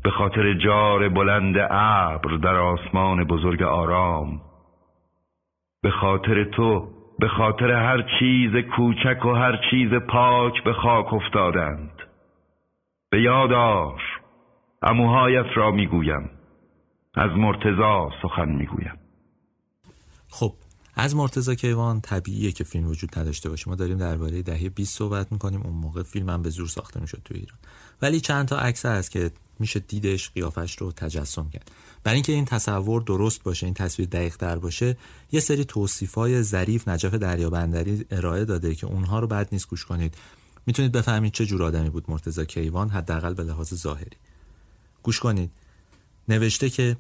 به 0.03 0.11
خاطر 0.11 0.55
جار 0.55 1.09
بلند 1.09 1.57
ابر 1.71 2.37
در 2.37 2.57
آسمان 2.57 3.25
بزرگ 3.25 3.63
آرام 3.63 4.41
به 5.83 5.91
خاطر 5.91 6.45
تو 6.45 6.89
به 7.19 7.29
خاطر 7.29 7.71
هر 7.71 8.03
چیز 8.19 8.57
کوچک 8.57 9.25
و 9.25 9.33
هر 9.33 9.59
چیز 9.71 9.95
پاک 9.95 10.63
به 10.65 10.73
خاک 10.73 11.15
افتادند. 11.15 12.03
به 13.11 13.23
یادار 13.23 14.03
اموهایت 14.83 15.47
را 15.55 15.71
می‌گویم. 15.71 16.31
از 17.17 17.31
مرتزا 17.37 18.11
سخن 18.23 18.49
می‌گویم. 18.49 18.99
خب 20.29 20.55
از 20.95 21.17
مرتزا 21.17 21.55
کیوان 21.55 22.01
طبیعیه 22.01 22.53
که 22.53 22.65
فیلم 22.65 22.89
وجود 22.89 23.19
نداشته 23.19 23.49
باشه. 23.49 23.69
ما 23.69 23.75
داریم 23.75 23.99
درباره 23.99 24.43
دهه 24.43 24.69
20 24.69 24.99
صحبت 24.99 25.33
می‌کنیم. 25.33 25.63
اون 25.63 25.75
موقع 25.75 26.03
فیلم 26.03 26.31
هم 26.31 26.43
به 26.43 26.51
زور 26.51 26.69
ساخته 26.69 27.01
می‌شد 27.01 27.21
تو 27.25 27.35
ایران. 27.35 27.59
ولی 28.03 28.21
چند 28.21 28.49
تا 28.49 28.59
عکس 28.59 28.87
هست 28.87 29.11
که 29.11 29.31
میشه 29.59 29.81
دیدش 29.81 30.31
قیافش 30.31 30.79
رو 30.79 30.93
تجسم 30.93 31.49
کرد. 31.49 31.71
برای 32.05 32.15
اینکه 32.15 32.33
این 32.33 32.45
تصور 32.45 33.03
درست 33.03 33.43
باشه 33.43 33.67
این 33.67 33.75
تصویر 33.75 34.09
دقیق 34.09 34.37
در 34.39 34.59
باشه 34.59 34.97
یه 35.33 35.41
سری 35.41 35.65
توصیف 35.65 36.15
های 36.15 36.43
ظریف 36.43 36.89
نجف 36.89 37.15
دریابندری 37.15 38.07
ارائه 38.11 38.45
داده 38.45 38.75
که 38.75 38.87
اونها 38.87 39.19
رو 39.19 39.27
بعد 39.27 39.49
نیست 39.53 39.69
گوش 39.69 39.85
کنید. 39.85 40.15
می‌تونید 40.67 40.93
بفهمید 40.93 41.33
چه 41.33 41.47
جور 41.47 41.63
آدمی 41.63 41.91
بود 41.91 42.05
مرتضی 42.09 42.47
کیوان 42.47 42.89
حداقل 42.89 43.35
به 43.35 43.43
لحاظ 43.43 43.75
ظاهری. 43.75 44.17
گوش 45.03 45.21
کنید. 45.21 45.51
نوشته 46.29 46.71
که 46.71 46.97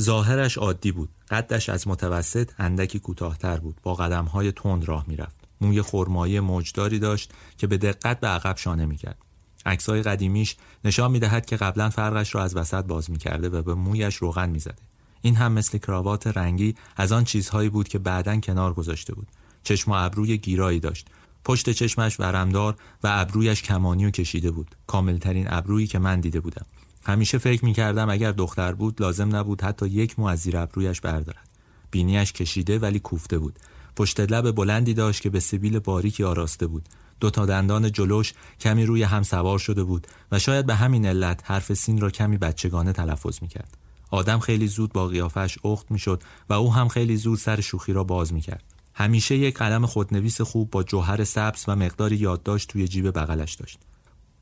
ظاهرش 0.00 0.58
عادی 0.58 0.92
بود. 0.92 1.08
قدش 1.30 1.68
از 1.68 1.88
متوسط 1.88 2.50
اندکی 2.58 2.98
کوتاهتر 2.98 3.56
بود. 3.56 3.76
با 3.82 3.94
قدمهای 3.94 4.52
تند 4.52 4.84
راه 4.84 5.04
می‌رفت. 5.08 5.36
موی 5.60 5.82
خرمایی 5.82 6.40
موجداری 6.40 6.98
داشت 6.98 7.32
که 7.58 7.66
به 7.66 7.78
دقت 7.78 8.20
به 8.20 8.26
عقب 8.26 8.56
شانه 8.56 8.86
می‌کرد. 8.86 9.18
عکسای 9.66 10.02
قدیمیش 10.02 10.56
نشان 10.84 11.10
می‌دهد 11.10 11.46
که 11.46 11.56
قبلا 11.56 11.90
فرقش 11.90 12.34
را 12.34 12.42
از 12.42 12.56
وسط 12.56 12.84
باز 12.84 13.10
می‌کرده 13.10 13.48
و 13.48 13.62
به 13.62 13.74
مویش 13.74 14.16
روغن 14.16 14.50
می‌زده. 14.50 14.82
این 15.22 15.36
هم 15.36 15.52
مثل 15.52 15.78
کراوات 15.78 16.26
رنگی 16.26 16.74
از 16.96 17.12
آن 17.12 17.24
چیزهایی 17.24 17.68
بود 17.68 17.88
که 17.88 17.98
بعدا 17.98 18.40
کنار 18.40 18.74
گذاشته 18.74 19.14
بود. 19.14 19.28
چشم 19.62 19.90
و 19.90 19.94
ابروی 19.94 20.38
گیرایی 20.38 20.80
داشت. 20.80 21.06
پشت 21.44 21.70
چشمش 21.70 22.20
ورمدار 22.20 22.76
و 23.04 23.08
ابرویش 23.12 23.62
کمانی 23.62 24.06
و 24.06 24.10
کشیده 24.10 24.50
بود. 24.50 24.76
کاملترین 24.86 25.46
ابرویی 25.50 25.86
که 25.86 25.98
من 25.98 26.20
دیده 26.20 26.40
بودم. 26.40 26.66
همیشه 27.08 27.38
فکر 27.38 27.64
می‌کردم 27.64 28.10
اگر 28.10 28.32
دختر 28.32 28.72
بود 28.72 29.00
لازم 29.00 29.36
نبود 29.36 29.62
حتی 29.62 29.86
یک 29.86 30.18
مو 30.18 30.26
از 30.26 30.38
زیر 30.38 30.56
ابرویش 30.56 31.00
بردارد. 31.00 31.48
بینیش 31.90 32.32
کشیده 32.32 32.78
ولی 32.78 32.98
کوفته 32.98 33.38
بود. 33.38 33.58
پشت 33.96 34.20
لب 34.20 34.50
بلندی 34.50 34.94
داشت 34.94 35.22
که 35.22 35.30
به 35.30 35.40
سبیل 35.40 35.78
باریکی 35.78 36.24
آراسته 36.24 36.66
بود. 36.66 36.88
دو 37.20 37.30
تا 37.30 37.46
دندان 37.46 37.92
جلوش 37.92 38.32
کمی 38.60 38.86
روی 38.86 39.02
هم 39.02 39.22
سوار 39.22 39.58
شده 39.58 39.84
بود 39.84 40.06
و 40.32 40.38
شاید 40.38 40.66
به 40.66 40.74
همین 40.74 41.06
علت 41.06 41.40
حرف 41.44 41.74
سین 41.74 42.00
را 42.00 42.10
کمی 42.10 42.36
بچگانه 42.36 42.92
تلفظ 42.92 43.38
می‌کرد. 43.42 43.76
آدم 44.10 44.38
خیلی 44.38 44.66
زود 44.66 44.92
با 44.92 45.06
قیافش 45.06 45.58
اخت 45.64 45.90
می‌شد 45.90 46.22
و 46.48 46.52
او 46.52 46.74
هم 46.74 46.88
خیلی 46.88 47.16
زود 47.16 47.38
سر 47.38 47.60
شوخی 47.60 47.92
را 47.92 48.04
باز 48.04 48.32
می‌کرد. 48.32 48.64
همیشه 48.94 49.36
یک 49.36 49.58
قلم 49.58 49.86
خودنویس 49.86 50.40
خوب 50.40 50.70
با 50.70 50.82
جوهر 50.82 51.24
سبز 51.24 51.64
و 51.68 51.76
مقداری 51.76 52.16
یادداشت 52.16 52.68
توی 52.68 52.88
جیب 52.88 53.18
بغلش 53.18 53.54
داشت. 53.54 53.78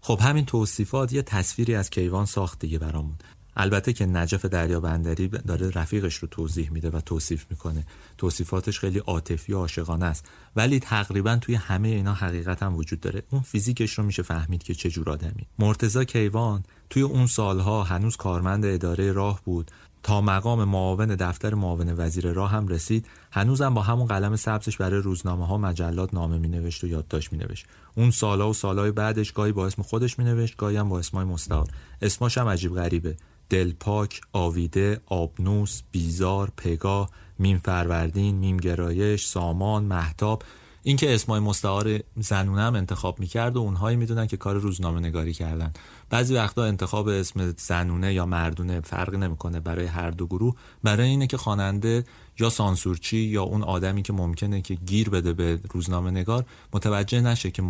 خب 0.07 0.21
همین 0.23 0.45
توصیفات 0.45 1.12
یه 1.12 1.23
تصویری 1.23 1.75
از 1.75 1.90
کیوان 1.90 2.27
ساخت 2.27 2.59
دیگه 2.59 2.79
برامون. 2.79 3.14
البته 3.57 3.92
که 3.92 4.07
نجف 4.07 4.45
دریا 4.45 4.81
بندری 4.81 5.29
داره 5.29 5.71
رفیقش 5.71 6.14
رو 6.14 6.29
توضیح 6.29 6.71
میده 6.71 6.90
و 6.90 7.01
توصیف 7.01 7.47
می‌کنه. 7.51 7.87
توصیفاتش 8.19 8.81
خیلی 8.81 8.99
عاطفی 8.99 9.53
و 9.53 9.59
عاشقانه 9.59 10.05
است. 10.05 10.29
ولی 10.57 10.81
تقریبا 10.81 11.37
توی 11.37 11.55
همه 11.55 11.88
اینا 11.88 12.14
حقیقت 12.14 12.62
هم 12.62 12.77
وجود 12.77 13.01
داره. 13.01 13.23
اون 13.31 13.42
فیزیکش 13.42 13.92
رو 13.92 14.05
میشه 14.05 14.23
فهمید 14.23 14.62
که 14.62 14.75
چه 14.75 14.90
جور 14.90 15.11
آدمی. 15.11 15.47
مرتزا 15.59 16.05
کیوان 16.05 16.62
توی 16.90 17.03
اون 17.03 17.27
سالها 17.27 17.83
هنوز 17.83 18.16
کارمند 18.16 18.64
اداره 18.66 19.12
راه 19.12 19.40
بود. 19.45 19.71
تا 20.07 20.21
مقام 20.21 20.64
معاون 20.64 21.07
دفتر 21.07 21.55
معاون 21.55 21.95
وزیر 21.97 22.33
راه 22.33 22.51
هم 22.51 22.69
رسید 22.69 23.07
هنوزم 23.33 23.75
با 23.75 23.83
همون 23.83 24.07
قلم 24.07 24.37
سبزش 24.37 24.77
برای 24.77 25.01
روزنامه 25.01 25.47
ها 25.47 25.59
مجلات 25.59 26.14
نامه 26.14 26.38
می 26.38 26.49
نوشت 26.49 26.85
و 26.85 26.87
یادداشت 26.87 27.33
می 27.33 27.38
نوشت 27.38 27.66
اون 27.95 28.11
سالا 28.11 28.51
و 28.51 28.53
سالهای 28.53 28.90
بعدش 28.90 29.33
گاهی 29.33 29.53
با 29.53 29.66
اسم 29.66 29.83
خودش 29.83 30.19
می 30.19 30.25
نوشت 30.25 30.57
گاهی 30.57 30.77
هم 30.77 30.88
با 30.88 30.99
اسمای 30.99 31.25
مستعار. 31.25 31.69
اسماش 32.03 32.38
هم 32.38 32.49
عجیب 32.49 32.75
غریبه. 32.75 33.16
دلپاک، 33.51 34.21
آویده، 34.33 35.01
آبنوس، 35.07 35.83
بیزار، 35.92 36.53
پگاه، 36.57 37.11
میم 37.38 37.59
فروردین، 37.59 38.35
میم 38.35 38.57
گرایش، 38.57 39.27
سامان، 39.27 39.85
محتاب 39.85 40.42
این 40.87 40.96
که 40.96 41.14
اسمای 41.14 41.40
مستعار 41.40 42.01
زنونه 42.16 42.62
هم 42.62 42.75
انتخاب 42.75 43.20
می‌کرد 43.20 43.57
و 43.57 43.61
اونهایی 43.61 43.96
می‌دونن 43.96 44.27
که 44.27 44.37
کار 44.37 44.57
روزنامه 44.57 45.01
نگاری 45.01 45.33
کردن. 45.33 45.72
بعضی 46.11 46.35
وقتا 46.35 46.64
انتخاب 46.64 47.09
اسم 47.09 47.55
زنونه 47.59 48.14
یا 48.14 48.27
مردونه 48.27 48.81
فرق 48.81 49.14
نمی‌کنه 49.14 49.61
برای 49.61 49.87
هر 49.87 50.11
دو 50.11 50.27
گروه. 50.27 50.55
برای 50.83 51.09
اینه 51.09 51.27
که 51.27 51.37
خواننده 51.37 52.05
یا 52.38 52.51
سانسورچی 52.51 53.18
یا 53.18 53.42
اون 53.42 53.62
آدمی 53.62 54.03
که 54.03 54.12
ممکنه 54.12 54.61
که 54.61 54.75
گیر 54.75 55.11
بده 55.11 55.33
به 55.33 55.61
روزنامه 55.70 56.11
نگار 56.11 56.44
متوجه 56.72 57.20
نشه 57.20 57.51
که 57.51 57.62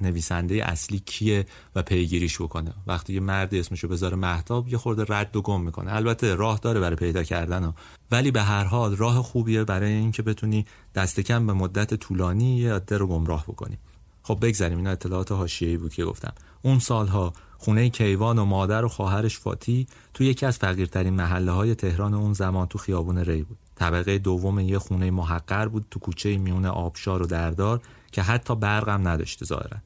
نویسنده 0.00 0.54
اصلی 0.54 0.98
کیه 0.98 1.46
و 1.74 1.82
پیگیریش 1.82 2.42
بکنه. 2.42 2.74
وقتی 2.86 3.14
یه 3.14 3.20
مرد 3.20 3.54
اسمشو 3.54 3.88
بذاره 3.88 4.16
محتاب 4.16 4.68
یه 4.68 4.78
خورده 4.78 5.04
رد 5.08 5.36
و 5.36 5.42
گم 5.42 5.60
می‌کنه. 5.60 5.94
البته 5.94 6.34
راه 6.34 6.58
داره 6.58 6.80
برای 6.80 6.96
پیدا 6.96 7.22
کردن 7.22 7.74
ولی 8.10 8.30
به 8.30 8.42
هر 8.42 8.64
حال 8.64 8.96
راه 8.96 9.22
خوبیه 9.22 9.64
برای 9.64 9.92
اینکه 9.92 10.22
بتونی 10.22 10.66
دست 10.94 11.20
کم 11.20 11.46
به 11.46 11.52
مدت 11.52 11.94
طولانی 11.94 12.56
یه 12.56 12.74
عده 12.74 12.98
رو 12.98 13.06
گمراه 13.06 13.44
بکنی. 13.44 13.78
خب 14.22 14.38
بگذاریم 14.42 14.78
اینا 14.78 14.90
اطلاعات 14.90 15.32
حاشیه‌ای 15.32 15.76
بود 15.76 15.94
که 15.94 16.04
گفتم. 16.04 16.32
اون 16.62 16.78
سالها 16.78 17.32
خونه 17.58 17.90
کیوان 17.90 18.38
و 18.38 18.44
مادر 18.44 18.84
و 18.84 18.88
خواهرش 18.88 19.38
فاتی 19.38 19.86
تو 20.14 20.24
یکی 20.24 20.46
از 20.46 20.58
فقیرترین 20.58 21.14
محله 21.14 21.52
های 21.52 21.74
تهران 21.74 22.14
اون 22.14 22.32
زمان 22.32 22.66
تو 22.66 22.78
خیابون 22.78 23.18
ری 23.18 23.42
بود. 23.42 23.58
طبقه 23.74 24.18
دوم 24.18 24.60
یه 24.60 24.78
خونه 24.78 25.10
محقر 25.10 25.68
بود 25.68 25.86
تو 25.90 26.00
کوچه 26.00 26.38
میون 26.38 26.66
آبشار 26.66 27.22
و 27.22 27.26
دردار 27.26 27.80
که 28.14 28.22
حتی 28.22 28.56
برقم 28.56 29.08
نداشته 29.08 29.44
ظاهرا. 29.44 29.76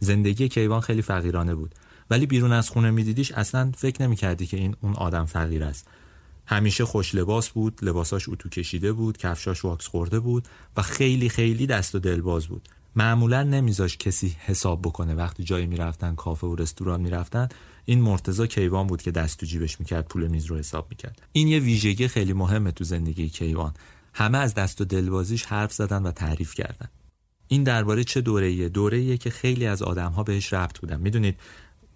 زندگی 0.00 0.48
کیوان 0.48 0.80
خیلی 0.80 1.02
فقیرانه 1.02 1.54
بود. 1.54 1.74
ولی 2.10 2.26
بیرون 2.26 2.52
از 2.52 2.70
خونه 2.70 2.90
میدیدیش 2.90 3.32
اصلا 3.32 3.72
فکر 3.76 4.02
نمی‌کردی 4.02 4.46
که 4.46 4.56
این 4.56 4.76
اون 4.80 4.94
آدم 4.94 5.24
فقیر 5.24 5.64
است. 5.64 5.88
همیشه 6.46 6.84
خوش 6.84 7.14
لباس 7.14 7.50
بود 7.50 7.78
لباساش 7.82 8.28
اتو 8.28 8.48
کشیده 8.48 8.92
بود 8.92 9.18
کفشاش 9.18 9.64
واکس 9.64 9.86
خورده 9.86 10.20
بود 10.20 10.48
و 10.76 10.82
خیلی 10.82 11.28
خیلی 11.28 11.66
دست 11.66 11.94
و 11.94 11.98
دلباز 11.98 12.46
بود. 12.46 12.68
معمولا 12.96 13.42
نمیذاش 13.42 13.96
کسی 13.96 14.36
حساب 14.38 14.82
بکنه 14.82 15.14
وقتی 15.14 15.44
جایی 15.44 15.66
می‌رفتن 15.66 16.14
کافه 16.14 16.46
و 16.46 16.56
رستوران 16.56 17.00
می‌رفتن 17.00 17.48
این 17.84 18.00
مرتزا 18.00 18.46
کیوان 18.46 18.86
بود 18.86 19.02
که 19.02 19.10
دست 19.10 19.40
تو 19.40 19.46
جیبش 19.46 19.80
می‌کرد 19.80 20.08
پول 20.08 20.26
میز 20.26 20.44
رو 20.44 20.56
حساب 20.56 20.86
می‌کرد. 20.90 21.22
این 21.32 21.48
یه 21.48 21.58
ویژگی 21.58 22.08
خیلی 22.08 22.32
مهمه 22.32 22.72
تو 22.72 22.84
زندگی 22.84 23.28
کیوان. 23.28 23.74
همه 24.14 24.38
از 24.38 24.54
دست 24.54 24.80
و 24.80 24.84
دلبازیش 24.84 25.44
حرف 25.44 25.72
زدن 25.72 26.02
و 26.02 26.10
تعریف 26.10 26.54
کردن. 26.54 26.88
این 27.48 27.62
درباره 27.62 28.04
چه 28.04 28.20
دوره‌ایه؟ 28.20 28.68
دوره‌ایه 28.68 29.16
که 29.16 29.30
خیلی 29.30 29.66
از 29.66 29.82
آدم‌ها 29.82 30.22
بهش 30.22 30.52
ربط 30.52 30.78
بودن. 30.78 31.00
می‌دونید 31.00 31.36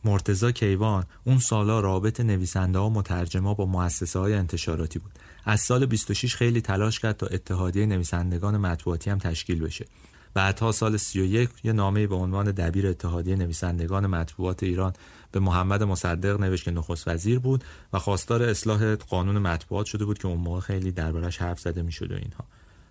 مرتزا 0.04 0.52
کیوان 0.52 1.04
اون 1.24 1.38
سالا 1.38 1.80
رابط 1.80 2.20
نویسنده 2.20 2.78
ها 2.78 2.86
و 2.86 2.92
مترجما 2.92 3.54
با 3.54 3.66
مؤسسه 3.66 4.18
های 4.18 4.34
انتشاراتی 4.34 4.98
بود. 4.98 5.12
از 5.44 5.60
سال 5.60 5.86
26 5.86 6.36
خیلی 6.36 6.60
تلاش 6.60 7.00
کرد 7.00 7.16
تا 7.16 7.26
اتحادیه 7.26 7.86
نویسندگان 7.86 8.56
مطبوعاتی 8.56 9.10
هم 9.10 9.18
تشکیل 9.18 9.60
بشه. 9.60 9.86
بعدها 10.34 10.72
سال 10.72 10.96
31 10.96 11.50
یه 11.64 11.72
نامه 11.72 12.06
به 12.06 12.14
عنوان 12.14 12.50
دبیر 12.50 12.86
اتحادیه 12.86 13.36
نویسندگان 13.36 14.06
مطبوعات 14.06 14.62
ایران 14.62 14.92
به 15.32 15.40
محمد 15.40 15.82
مصدق 15.82 16.40
نوشت 16.40 16.64
که 16.64 16.70
نخست 16.70 17.08
وزیر 17.08 17.38
بود 17.38 17.64
و 17.92 17.98
خواستار 17.98 18.42
اصلاح 18.42 18.94
قانون 18.94 19.38
مطبوعات 19.38 19.86
شده 19.86 20.04
بود 20.04 20.18
که 20.18 20.28
اون 20.28 20.38
موقع 20.38 20.60
خیلی 20.60 20.92
دربارش 20.92 21.38
حرف 21.38 21.60
زده 21.60 21.82
می‌شد 21.82 22.12
و 22.12 22.14
اینها. 22.14 22.44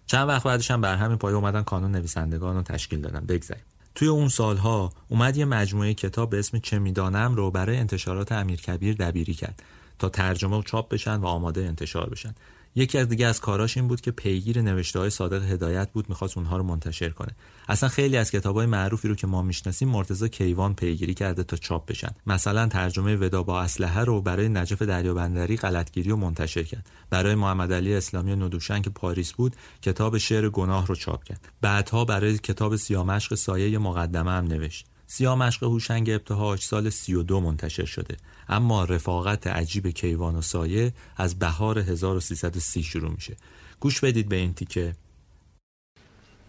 چند 0.09 0.27
وقت 0.27 0.43
بعدش 0.43 0.71
هم 0.71 0.81
بر 0.81 0.95
همین 0.95 1.17
پایه 1.17 1.35
اومدن 1.35 1.63
کانون 1.63 1.91
نویسندگان 1.91 2.55
رو 2.55 2.61
تشکیل 2.61 3.01
دادن. 3.01 3.19
بگذاریم. 3.19 3.63
توی 3.95 4.07
اون 4.07 4.29
سالها 4.29 4.93
اومد 5.09 5.37
یه 5.37 5.45
مجموعه 5.45 5.93
کتاب 5.93 6.29
به 6.29 6.39
اسم 6.39 6.59
چه 6.59 6.79
می‌دانم 6.79 7.35
رو 7.35 7.51
برای 7.51 7.77
انتشارات 7.77 8.31
امیرکبیر 8.31 8.95
دبیری 8.95 9.33
کرد 9.33 9.63
تا 9.99 10.09
ترجمه 10.09 10.57
و 10.57 10.63
چاپ 10.63 10.89
بشن 10.89 11.15
و 11.15 11.25
آماده 11.25 11.61
انتشار 11.61 12.09
بشن. 12.09 12.35
یکی 12.75 12.97
از 12.97 13.07
دیگه 13.07 13.25
از 13.25 13.39
کاراش 13.39 13.77
این 13.77 13.87
بود 13.87 14.01
که 14.01 14.11
پیگیر 14.11 14.61
نوشته 14.61 14.99
های 14.99 15.09
صادق 15.09 15.43
هدایت 15.51 15.91
بود 15.91 16.09
می‌خواست 16.09 16.37
اونها 16.37 16.57
رو 16.57 16.63
منتشر 16.63 17.09
کنه. 17.09 17.35
اصلا 17.67 17.89
خیلی 17.89 18.17
از 18.17 18.31
کتاب 18.31 18.55
های 18.55 18.65
معروفی 18.65 19.07
رو 19.07 19.15
که 19.15 19.27
ما 19.27 19.41
می‌شناسیم 19.41 19.89
مرتضی 19.89 20.29
کیوان 20.29 20.73
پیگیری 20.75 21.13
کرده 21.13 21.43
تا 21.43 21.57
چاپ 21.57 21.85
بشن. 21.85 22.11
مثلا 22.27 22.67
ترجمه 22.67 23.15
ودا 23.15 23.43
با 23.43 23.61
اسلحه 23.61 24.03
رو 24.03 24.21
برای 24.21 24.49
نجف 24.49 24.81
دریابندری 24.81 25.57
غلطگیری 25.57 26.11
و 26.11 26.15
منتشر 26.15 26.63
کرد. 26.63 26.89
برای 27.09 27.35
محمد 27.35 27.73
علی 27.73 27.95
اسلامی 27.95 28.35
ندوشن 28.35 28.81
که 28.81 28.89
پاریس 28.89 29.33
بود 29.33 29.55
کتاب 29.81 30.17
شعر 30.17 30.49
گناه 30.49 30.87
رو 30.87 30.95
چاپ 30.95 31.23
کرد. 31.23 31.47
بعدها 31.61 32.05
برای 32.05 32.37
کتاب 32.37 32.75
سیامشق 32.75 33.35
سایه 33.35 33.77
مقدمه 33.77 34.31
هم 34.31 34.45
نوشت. 34.45 34.88
سیاه 35.11 35.35
مشق 35.35 35.63
هوشنگ 35.63 36.09
ابتهاج 36.09 36.59
سال 36.59 36.89
32 36.89 37.39
منتشر 37.39 37.85
شده. 37.85 38.17
اما 38.49 38.83
رفاقت 38.83 39.47
عجیب 39.47 39.87
کیوان 39.87 40.35
و 40.35 40.41
سایه 40.41 40.93
از 41.17 41.39
بهار 41.39 41.79
1330 41.79 42.83
شروع 42.83 43.11
میشه. 43.11 43.37
گوش 43.79 43.99
بدید 43.99 44.29
به 44.29 44.35
این 44.35 44.53
تیکه. 44.53 44.93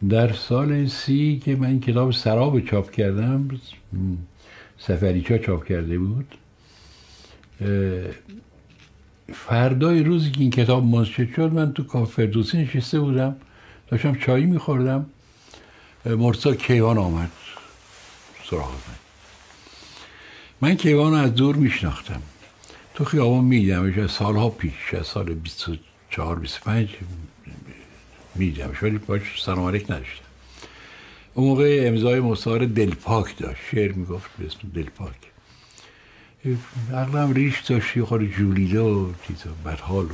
در 0.09 0.33
سال 0.33 0.87
سی 0.87 1.42
که 1.44 1.57
من 1.57 1.81
کتاب 1.81 2.12
سراب 2.12 2.61
چاپ 2.61 2.90
کردم 2.90 3.49
سفریچا 4.79 5.38
چاپ 5.38 5.64
کرده 5.64 5.99
بود 5.99 6.35
فردای 9.33 10.03
روزی 10.03 10.31
که 10.31 10.40
این 10.40 10.51
کتاب 10.51 10.85
منتشر 10.85 11.33
شد 11.37 11.53
من 11.53 11.73
تو 11.73 11.85
کافه 11.85 12.27
فردوسی 12.27 12.59
نشسته 12.59 13.01
بودم 13.01 13.37
داشتم 13.88 14.14
چایی 14.14 14.46
میخوردم 14.46 15.07
مرسا 16.05 16.55
کیوان 16.55 16.99
آمد. 16.99 17.31
سراغ 18.51 18.73
من. 18.73 18.95
من 20.61 20.77
کیوان 20.77 21.15
از 21.15 21.35
دور 21.35 21.57
میشناختم. 21.57 22.23
تو 22.95 23.05
خیابان 23.05 23.45
میدیدمش 23.45 23.99
از 23.99 24.11
سالها 24.11 24.49
پیش 24.51 24.95
از 24.95 25.07
سال 25.07 25.35
24 25.35 26.39
25 26.39 26.89
میدیدمش 28.35 28.83
ولی 28.83 28.99
باش 28.99 29.43
سلام 29.45 29.69
نداشتم. 29.69 30.25
اون 31.35 31.49
موقع 31.49 31.85
امضای 31.87 32.21
مصار 32.21 32.67
دلپاک 32.67 33.37
داشت. 33.37 33.61
شعر 33.71 33.93
می‌گفت 33.93 34.31
به 34.39 34.47
اسم 34.47 34.59
دلپاک 34.75 35.17
اغلب 36.93 37.35
ریش 37.35 37.61
داشت 37.61 37.97
یه 37.97 38.05
خود 38.05 38.25
جولیده 38.25 38.81
و 38.81 39.13
چیزا 39.29 39.51
بدحال 39.67 40.05
و 40.05 40.11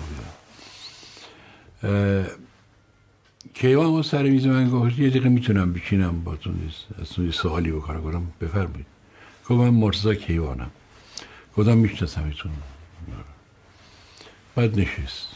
کیوان 3.54 3.87
ما 3.87 4.02
سر 4.02 4.22
میز 4.22 4.46
من 4.46 4.70
گفت 4.70 4.98
یه 4.98 5.11
دقیقه 5.11 5.28
می‌تونم 5.28 5.72
بچینم 5.72 6.24
باتون 6.24 6.70
از 7.00 7.18
یه 7.18 7.30
سوالی 7.30 7.72
بکنم. 7.72 8.00
گفتم 8.00 8.26
بفرمایید. 8.40 8.87
گفت 9.42 9.61
من 9.61 9.70
مرتضا 9.70 10.14
کیوانم. 10.14 10.70
گفتم 11.56 11.78
می‌شناسم 11.78 12.24
ایتون 12.24 12.50
بعد 14.54 14.80
نشست. 14.80 15.28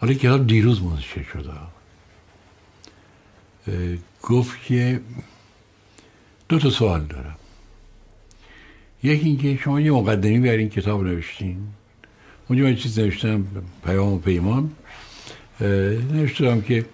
حالا 0.00 0.12
کتاب 0.12 0.46
دیروز 0.46 0.82
منتشر 0.82 1.22
شده. 1.22 1.50
گفت 4.22 4.64
که 4.64 5.00
دو 6.48 6.58
تا 6.58 6.70
سوال 6.70 7.04
دارم. 7.04 7.36
یکی 9.02 9.26
اینکه 9.26 9.56
شما 9.56 9.80
یه 9.80 9.90
مقدمی 9.90 10.38
بر 10.38 10.48
این 10.50 10.68
کتاب 10.68 11.04
نوشتین. 11.04 11.58
اونجا 12.48 12.64
من 12.64 12.76
چیز 12.76 12.98
نوشتم 12.98 13.46
پیام 13.84 14.12
و 14.12 14.18
پیمان. 14.18 14.70
نوشتم 15.60 16.60
که 16.60 16.84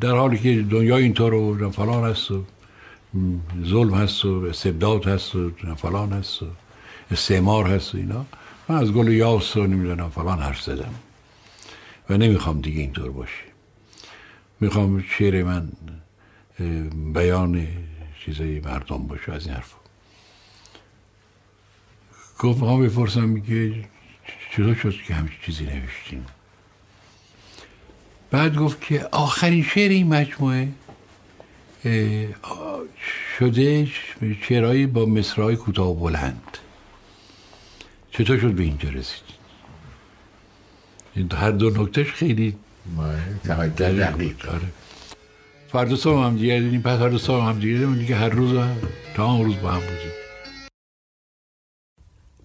در 0.00 0.16
حالی 0.16 0.38
که 0.38 0.62
دنیا 0.62 0.96
اینطور 0.96 1.34
و 1.34 1.70
فلان 1.70 2.10
هست 2.10 2.30
و 2.30 2.44
ظلم 3.64 3.94
هست 3.94 4.24
و 4.24 4.44
استبداد 4.44 5.06
هست 5.06 5.34
و 5.34 5.50
فلان 5.76 6.12
هست 6.12 6.42
و 6.42 6.46
استعمار 7.10 7.66
هست 7.66 7.94
و 7.94 7.98
اینا 7.98 8.26
من 8.68 8.76
از 8.76 8.92
گل 8.92 9.08
یاس 9.08 9.56
و 9.56 9.66
نمی‌دونم 9.66 10.10
فلان 10.10 10.38
حرف 10.38 10.62
زدم. 10.62 10.94
و 12.10 12.16
نمی‌خوام 12.16 12.60
دیگه 12.60 12.80
اینطور 12.80 13.10
باشه. 13.10 13.44
می‌خوام 14.60 15.04
شعر 15.18 15.42
من 15.42 15.68
بیان 17.12 17.66
چیزای 18.24 18.60
مردم 18.60 19.06
باشه 19.06 19.32
از 19.32 19.46
این 19.46 19.54
حرف. 19.54 19.74
گفت 22.38 22.60
می‌خوام 22.60 22.86
بپرسم 22.86 23.40
که 23.40 23.84
چطور 24.52 24.74
شد 24.74 24.94
که 25.06 25.14
همچین 25.14 25.38
چیزی 25.46 25.64
نوشتیم؟ 25.64 26.26
بعد 28.30 28.56
گفت 28.56 28.80
که 28.80 29.08
آخرین 29.12 29.62
شعر 29.62 29.90
این 29.90 30.06
مجموعه 30.06 30.68
شده 33.38 33.88
شعرهایی 34.42 34.86
با 34.86 35.06
مصرهای 35.06 35.56
کوتاه 35.56 35.96
بلند. 35.96 36.58
چطور 38.10 38.38
شد 38.38 38.52
به 38.52 38.62
اینجا 38.62 38.88
رسید؟ 38.88 39.28
هر 41.32 41.50
دو 41.50 41.70
نکتهش 41.70 42.12
خیلی 42.12 42.56
دقیق 43.78 44.48
آره. 44.48 44.72
فردا 45.72 45.96
صبح 45.96 46.24
هم 46.24 46.36
دیگه 46.36 46.60
دیدیم 46.60 46.82
پس 46.82 46.98
فردا 46.98 47.18
صبح 47.18 47.44
هم 47.44 47.58
دیگه 47.58 47.72
دیدیم 47.72 47.94
دیگه 47.94 48.16
هر 48.16 48.28
روز 48.28 48.56
هم 48.56 48.76
تا 49.14 49.32
هم 49.32 49.44
روز 49.44 49.56
با 49.62 49.70
هم 49.70 49.80
بودیم. 49.80 50.12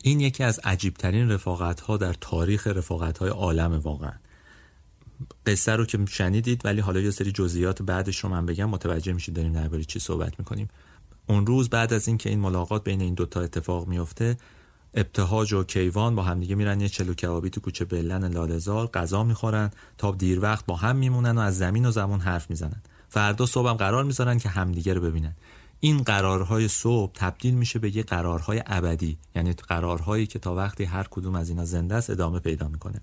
این 0.04 0.20
یکی 0.20 0.44
از 0.44 0.60
عجیبترین 0.64 1.32
رفاقت 1.32 1.80
ها 1.80 1.98
در 1.98 2.14
تاریخ 2.14 2.68
رفاقت 2.68 3.18
های 3.18 3.30
عالم 3.30 3.80
واقعا. 3.80 4.14
قصه 5.46 5.72
رو 5.72 5.86
که 5.86 6.00
شنیدید 6.10 6.62
ولی 6.66 6.82
حالا 6.82 7.00
یه 7.00 7.12
سری 7.12 7.32
جزئیات 7.32 7.82
بعدش 7.82 8.20
رو 8.20 8.30
من 8.30 8.46
بگم 8.46 8.70
متوجه 8.70 9.14
میشید 9.14 9.36
داریم 9.36 9.54
درباره 9.54 9.84
چی 9.84 10.00
صحبت 10.00 10.40
می‌کنیم. 10.40 10.70
اون 11.28 11.46
روز 11.46 11.70
بعد 11.70 11.94
از 11.94 12.08
اینکه 12.08 12.30
این 12.30 12.40
ملاقات 12.40 12.84
بین 12.84 13.02
این 13.02 13.14
دوتا 13.14 13.42
اتفاق 13.42 13.88
میفته 13.88 14.38
ابتهاج 14.94 15.54
و 15.54 15.64
کیوان 15.64 16.16
با 16.16 16.24
همدیگه 16.24 16.56
میرن 16.56 16.82
یه 16.82 16.90
چلو 16.90 17.14
کبابی 17.14 17.50
تو 17.50 17.62
کوچه 17.62 17.86
بلن 17.86 18.24
لالزار 18.34 18.88
غذا 18.88 19.24
می‌خورن. 19.24 19.72
تا 19.98 20.12
دیر 20.12 20.40
وقت 20.42 20.66
با 20.66 20.76
هم 20.76 20.96
میمونن 20.96 21.38
و 21.38 21.42
از 21.42 21.58
زمین 21.58 21.86
و 21.86 21.92
زمان 21.92 22.20
حرف 22.20 22.50
می‌زنن. 22.50 22.82
فردا 23.10 23.46
صبح 23.46 23.70
هم 23.70 23.76
قرار 23.76 24.04
می‌ذارن 24.04 24.38
که 24.38 24.50
همدیگه 24.50 24.94
رو 24.94 25.02
ببینن. 25.02 25.36
این 25.80 26.04
قرارهای 26.04 26.68
صبح 26.68 27.12
تبدیل 27.14 27.54
میشه 27.54 27.80
به 27.80 27.96
یه 27.96 28.04
قرارهای 28.04 28.64
ابدی 28.66 29.18
یعنی 29.36 29.54
قرارهایی 29.54 30.28
که 30.28 30.40
تا 30.40 30.56
وقتی 30.56 30.84
هر 30.84 31.08
کدوم 31.12 31.36
از 31.36 31.50
اینا 31.50 31.66
زنده 31.66 31.96
است 31.96 32.10
ادامه 32.10 32.40
پیدا 32.40 32.68
می‌کنه. 32.68 33.02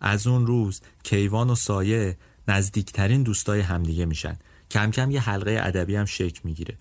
از 0.00 0.26
اون 0.26 0.46
روز 0.46 0.80
کیوان 1.02 1.50
و 1.50 1.54
سایه 1.54 2.16
نزدیکترین 2.48 3.22
دوستای 3.22 3.60
همدیگه 3.60 4.04
میشن. 4.04 4.38
کم 4.70 4.90
کم 4.90 5.10
یه 5.10 5.20
حلقه 5.20 5.60
ادبی 5.62 5.96
هم 5.96 6.04
شکل 6.04 6.40
می‌گیره. 6.44 6.74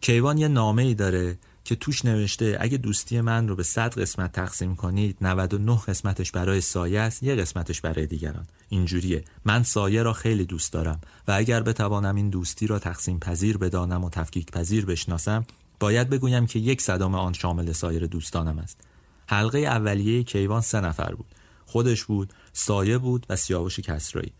کیوان 0.00 0.38
یه 0.38 0.48
نامه 0.48 0.82
ای 0.82 0.94
داره 0.94 1.38
که 1.64 1.76
توش 1.76 2.04
نوشته 2.04 2.56
اگه 2.60 2.78
دوستی 2.78 3.20
من 3.20 3.48
رو 3.48 3.56
به 3.56 3.62
100 3.62 3.98
قسمت 3.98 4.32
تقسیم 4.32 4.76
کنید 4.76 5.16
99 5.20 5.76
قسمتش 5.88 6.32
برای 6.32 6.60
سایه 6.60 7.00
است 7.00 7.22
یه 7.22 7.34
قسمتش 7.34 7.80
برای 7.80 8.06
دیگران. 8.06 8.46
اینجوریه. 8.68 9.24
من 9.44 9.62
سایه 9.62 10.02
را 10.02 10.12
خیلی 10.12 10.44
دوست 10.44 10.72
دارم 10.72 11.00
و 11.28 11.32
اگر 11.32 11.62
بتوانم 11.62 12.14
این 12.14 12.30
دوستی 12.30 12.66
را 12.66 12.78
تقسیم 12.78 13.18
پذیر 13.18 13.58
بدانم 13.58 14.04
و 14.04 14.10
تفکیک 14.10 14.50
پذیر 14.50 14.86
بشناسم 14.86 15.44
باید 15.80 16.10
بگویم 16.10 16.46
که 16.46 16.58
یک 16.58 16.82
صدام 16.82 17.14
آن 17.14 17.32
شامل 17.32 17.72
سایر 17.72 18.06
دوستانم 18.06 18.58
است. 18.58 18.80
حلقه 19.26 19.58
اولیه 19.58 20.22
کیوان 20.22 20.60
سه 20.60 20.80
نفر 20.80 21.14
بود. 21.14 21.26
خودش 21.68 22.04
بود 22.04 22.32
سایه 22.52 22.98
بود 22.98 23.26
و 23.28 23.36
سیاوش 23.36 23.80
کسرایی. 23.80 24.32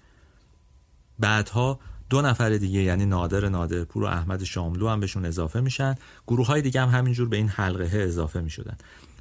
بعدها 1.19 1.79
دو 2.11 2.23
نفر 2.23 2.51
دیگه 2.51 2.83
یعنی 2.83 3.07
نادر 3.07 3.49
نادرپور 3.49 4.03
و 4.03 4.07
احمد 4.07 4.45
شاملو 4.45 4.89
هم 4.89 5.01
بهشون 5.01 5.27
اضافه 5.27 5.61
میشن. 5.61 5.95
گروه 6.27 6.47
های 6.47 6.63
دیگه 6.63 6.81
هم 6.81 6.89
همینجور 6.89 7.29
به 7.29 7.37
این 7.37 7.49
حلقه 7.49 7.99
اضافه 7.99 8.41
می‌شدن. 8.41 8.77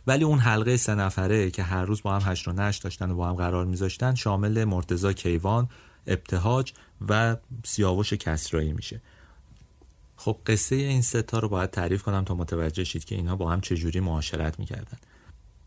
ولی 0.07 0.23
اون 0.23 0.39
حلقه 0.39 0.77
سه 0.77 0.95
نفره 0.95 1.51
که 1.51 1.63
هر 1.63 1.85
روز 1.85 2.01
با 2.01 2.15
هم 2.15 2.31
هشت 2.31 2.47
و 2.47 2.51
نشت 2.51 2.83
داشتن 2.83 3.11
و 3.11 3.15
با 3.15 3.29
هم 3.29 3.35
قرار 3.35 3.65
میذاشتن 3.65 4.15
شامل 4.15 4.63
مرتزا 4.63 5.13
کیوان 5.13 5.69
ابتهاج 6.07 6.73
و 7.09 7.37
سیاوش 7.63 8.13
کسرایی 8.13 8.73
میشه. 8.73 9.01
خب 10.17 10.37
قصه 10.45 10.75
این 10.75 11.01
ستا 11.01 11.39
رو 11.39 11.49
باید 11.49 11.69
تعریف 11.69 12.03
کنم 12.03 12.23
تا 12.23 12.35
متوجه 12.35 12.83
شید 12.83 13.05
که 13.05 13.15
اینها 13.15 13.35
با 13.35 13.51
هم 13.51 13.61
چجوری 13.61 13.99
معاشرت 13.99 14.59
می‌کردن. 14.59 14.97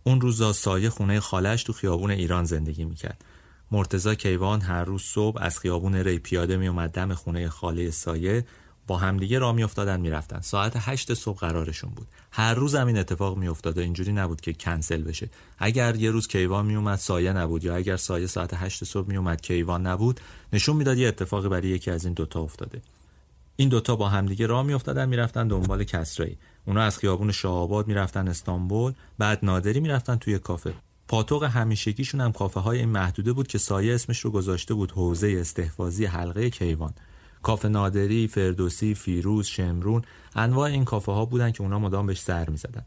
اون 0.04 0.20
روزا 0.20 0.52
سایه 0.52 0.90
خونه 0.90 1.20
خالش 1.20 1.62
تو 1.64 1.72
خیابون 1.72 2.10
ایران 2.10 2.44
زندگی 2.44 2.84
می‌کرد. 2.84 3.24
مرتزا 3.70 4.14
کیوان 4.14 4.60
هر 4.60 4.84
روز 4.84 5.02
صبح 5.02 5.42
از 5.42 5.58
خیابون 5.58 5.94
ری 5.94 6.18
پیاده 6.18 6.56
می 6.56 6.68
اومد 6.68 6.90
دم 6.90 7.14
خونه 7.14 7.48
خاله 7.48 7.90
سایه 7.90 8.46
با 8.86 8.96
همدیگه 8.96 9.38
را 9.38 9.52
میافتادن 9.52 10.00
می‌رفتن. 10.00 10.40
ساعت 10.40 10.72
هشت 10.76 11.14
صبح 11.14 11.38
قرارشون 11.38 11.90
بود. 11.90 12.06
هر 12.32 12.54
روز 12.54 12.74
هم 12.74 12.86
این 12.86 12.98
اتفاق 12.98 13.36
میافتاد 13.36 13.78
و 13.78 13.80
اینجوری 13.80 14.12
نبود 14.12 14.40
که 14.40 14.52
کنسل 14.52 15.02
بشه. 15.02 15.30
اگر 15.58 15.96
یه 15.96 16.10
روز 16.10 16.28
کیوان 16.28 16.66
میومد 16.66 16.98
سایه 16.98 17.32
نبود. 17.32 17.64
یا 17.64 17.76
اگر 17.76 17.96
سایه 17.96 18.26
ساعت 18.26 18.54
هشت 18.54 18.84
صبح 18.84 19.08
میومد 19.08 19.40
کیوان 19.40 19.86
نبود 19.86 20.20
نشون 20.52 20.76
می‌داد 20.76 20.98
یه 20.98 21.08
اتفاقی 21.08 21.48
برای 21.48 21.68
یکی 21.68 21.90
از 21.90 22.04
این 22.04 22.14
دوتا 22.14 22.40
افتاده. 22.40 22.82
این 23.56 23.68
دوتا 23.68 23.96
با 23.96 24.08
همدیگه 24.08 24.46
راه 24.46 24.62
میافتادن 24.62 25.08
می‌رفتن 25.08 25.48
دنبال 25.48 25.84
کسرایی. 25.84 26.38
اونا 26.66 26.82
از 26.82 26.98
خیابون 26.98 27.32
شاهآباد 27.32 27.88
می‌رفتن 27.88 28.28
استانبول 28.28 28.92
بعد 29.18 29.38
نادری 29.42 29.80
می‌رفتن 29.80 30.16
توی 30.16 30.38
کافه 30.38 30.74
پاتوق 31.08 31.44
همیشگیشون 31.44 32.20
هم 32.20 32.32
کافه 32.32 32.60
های 32.60 32.78
این 32.78 32.88
محدوده 32.88 33.32
بود 33.32 33.46
که 33.46 33.58
سایه 33.58 33.94
اسمش 33.94 34.20
رو 34.20 34.30
گذاشته 34.30 34.74
بود 34.74 34.90
حوزه 34.90 35.36
استحفاظی 35.40 36.04
حلقه 36.04 36.50
کیوان 36.50 36.92
کافه 37.42 37.68
نادری، 37.68 38.28
فردوسی، 38.28 38.94
فیروز، 38.94 39.46
شمرون 39.46 40.02
انواع 40.34 40.70
این 40.70 40.84
کافه 40.84 41.12
ها 41.12 41.24
بودن 41.24 41.50
که 41.50 41.62
اونا 41.62 41.78
مدام 41.78 42.06
بهش 42.06 42.20
سر 42.20 42.50
می 42.50 42.56
زدن. 42.56 42.84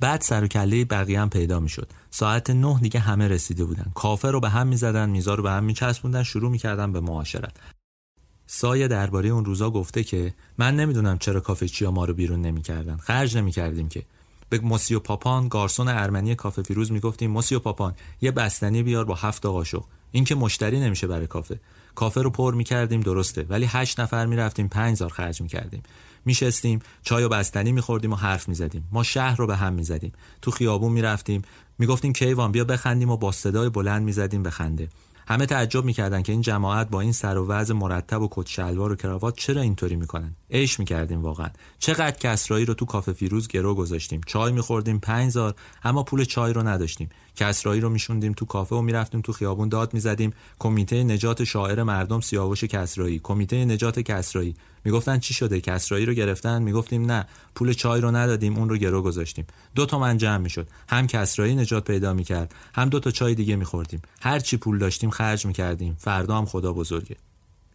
بعد 0.00 0.20
سر 0.20 0.44
و 0.44 0.46
کله 0.46 0.84
بقیه 0.84 1.20
هم 1.20 1.30
پیدا 1.30 1.60
می 1.60 1.68
شد. 1.68 1.88
ساعت 2.10 2.50
نه 2.50 2.80
دیگه 2.80 3.00
همه 3.00 3.28
رسیده 3.28 3.64
بودن. 3.64 3.92
کافه 3.94 4.30
رو 4.30 4.40
به 4.40 4.48
هم 4.48 4.66
می 4.66 4.76
زدن، 4.76 5.10
میزا 5.10 5.34
رو 5.34 5.42
به 5.42 5.50
هم 5.50 5.64
می 5.64 5.74
چسبوندن، 5.74 6.22
شروع 6.22 6.50
می 6.50 6.58
کردن 6.58 6.92
به 6.92 7.00
معاشرت. 7.00 7.52
سایه 8.52 8.88
درباره 8.88 9.28
اون 9.28 9.44
روزا 9.44 9.70
گفته 9.70 10.04
که 10.04 10.34
من 10.58 10.76
نمی‌دونم 10.76 11.18
چرا 11.18 11.40
کافه 11.40 11.68
چیا 11.68 11.90
ما 11.90 12.04
رو 12.04 12.14
بیرون 12.14 12.42
نمی‌کردن. 12.42 12.96
خرج 12.96 13.36
نمی‌کردیم 13.36 13.88
که. 13.88 14.02
به 14.48 14.58
موسیو 14.58 15.00
پاپان 15.00 15.48
گارسون 15.48 15.88
ارمنی 15.88 16.34
کافه 16.34 16.62
فیروز 16.62 16.92
می‌گفتیم 16.92 17.30
موسیو 17.30 17.58
پاپان 17.58 17.94
یه 18.20 18.30
بستنی 18.30 18.82
بیار 18.82 19.04
با 19.04 19.14
هفت 19.14 19.46
قاشق 19.46 19.84
این 20.12 20.24
که 20.24 20.34
مشتری 20.34 20.80
نمیشه 20.80 21.06
برای 21.06 21.26
کافه. 21.26 21.60
کافه 21.94 22.22
رو 22.22 22.30
پر 22.30 22.54
می‌کردیم 22.54 23.00
درسته. 23.00 23.46
ولی 23.48 23.66
هشت 23.68 24.00
نفر 24.00 24.26
می‌رفتیم 24.26 24.68
پنج 24.68 24.96
زار 24.96 25.10
خرج 25.10 25.40
می‌کردیم. 25.40 25.82
میشستیم 26.24 26.78
چای 27.02 27.24
و 27.24 27.28
بستنی 27.28 27.72
میخوردیم 27.72 28.12
و 28.12 28.16
حرف 28.16 28.48
می‌زدیم. 28.48 28.88
ما 28.92 29.02
شهر 29.02 29.36
رو 29.36 29.46
به 29.46 29.56
هم 29.56 29.72
می‌زدیم. 29.72 30.12
تو 30.42 30.50
خیابون 30.50 30.92
می‌رفتیم. 30.92 31.42
می‌گفتیم 31.78 32.12
کیوان 32.12 32.52
بیا 32.52 32.64
بخندیم 32.64 33.10
و 33.10 33.16
با 33.16 33.32
صدای 33.32 33.68
بلند 33.68 34.02
می‌زدیم 34.02 34.42
بخنده. 34.42 34.88
همه 35.30 35.46
تعجب 35.46 35.84
می‌کردن 35.84 36.22
که 36.22 36.32
این 36.32 36.40
جماعت 36.40 36.90
با 36.90 37.00
این 37.00 37.12
سر 37.12 37.38
و 37.38 37.46
وضع 37.46 37.74
مرتب 37.74 38.22
و 38.22 38.28
کت 38.30 38.46
شلوار 38.46 38.92
و 38.92 38.96
کراوات 38.96 39.36
چرا 39.36 39.62
اینطوری 39.62 39.96
می‌کنن. 39.96 40.36
عیش 40.50 40.78
می‌کردیم 40.78 41.22
واقعا. 41.22 41.48
چقدر 41.78 42.16
کسرایی 42.16 42.64
رو 42.64 42.74
تو 42.74 42.84
کافه 42.84 43.12
فیروز 43.12 43.48
گرو 43.48 43.74
گذاشتیم. 43.74 44.20
چای 44.26 44.52
میخوردیم 44.52 44.98
پنج 44.98 45.32
زار 45.32 45.54
اما 45.84 46.02
پول 46.02 46.24
چای 46.24 46.52
رو 46.52 46.68
نداشتیم. 46.68 47.08
کسرایی 47.36 47.80
رو 47.80 47.88
میشوندیم 47.88 48.32
تو 48.32 48.44
کافه 48.44 48.76
و 48.76 48.82
می‌رفتیم 48.82 49.20
تو 49.20 49.32
خیابون 49.32 49.68
داد 49.68 49.94
می‌زدیم. 49.94 50.32
کمیته 50.58 51.04
نجات 51.04 51.44
شاعر 51.44 51.82
مردم 51.82 52.20
سیاوش 52.20 52.64
کسرایی. 52.64 53.20
کمیته 53.22 53.64
نجات 53.64 54.00
کسرایی. 54.00 54.54
می‌گفتن 54.84 55.18
چی 55.18 55.34
شده؟ 55.34 55.60
کسرایی 55.60 56.06
رو 56.06 56.12
گرفتن؟ 56.12 56.62
می‌گفتیم 56.62 57.06
نه. 57.06 57.26
پول 57.54 57.72
چای 57.72 58.00
رو 58.00 58.10
ندادیم 58.10 58.56
اون 58.56 58.68
رو 58.68 58.76
گرو 58.76 59.02
گذاشتیم. 59.02 59.46
دو 59.74 59.86
تا 59.86 59.98
من 59.98 60.18
جمع 60.18 60.36
می‌شد. 60.36 60.68
هم 60.88 61.06
کسرایی 61.06 61.54
نجات 61.54 61.84
پیدا 61.84 62.12
می‌کرد 62.12 62.54
هم 62.74 62.88
دو 62.88 63.00
تا 63.00 63.10
چای 63.10 63.34
دیگه 63.34 63.56
میخوردیم. 63.56 64.02
هر 64.20 64.38
چی 64.38 64.56
پول 64.56 64.78
داشتیم 64.78 65.10
خرج 65.10 65.46
می‌کردیم. 65.46 65.96
فردا 65.98 66.38
هم 66.38 66.46
خدا 66.46 66.72
بزرگه. 66.72 67.16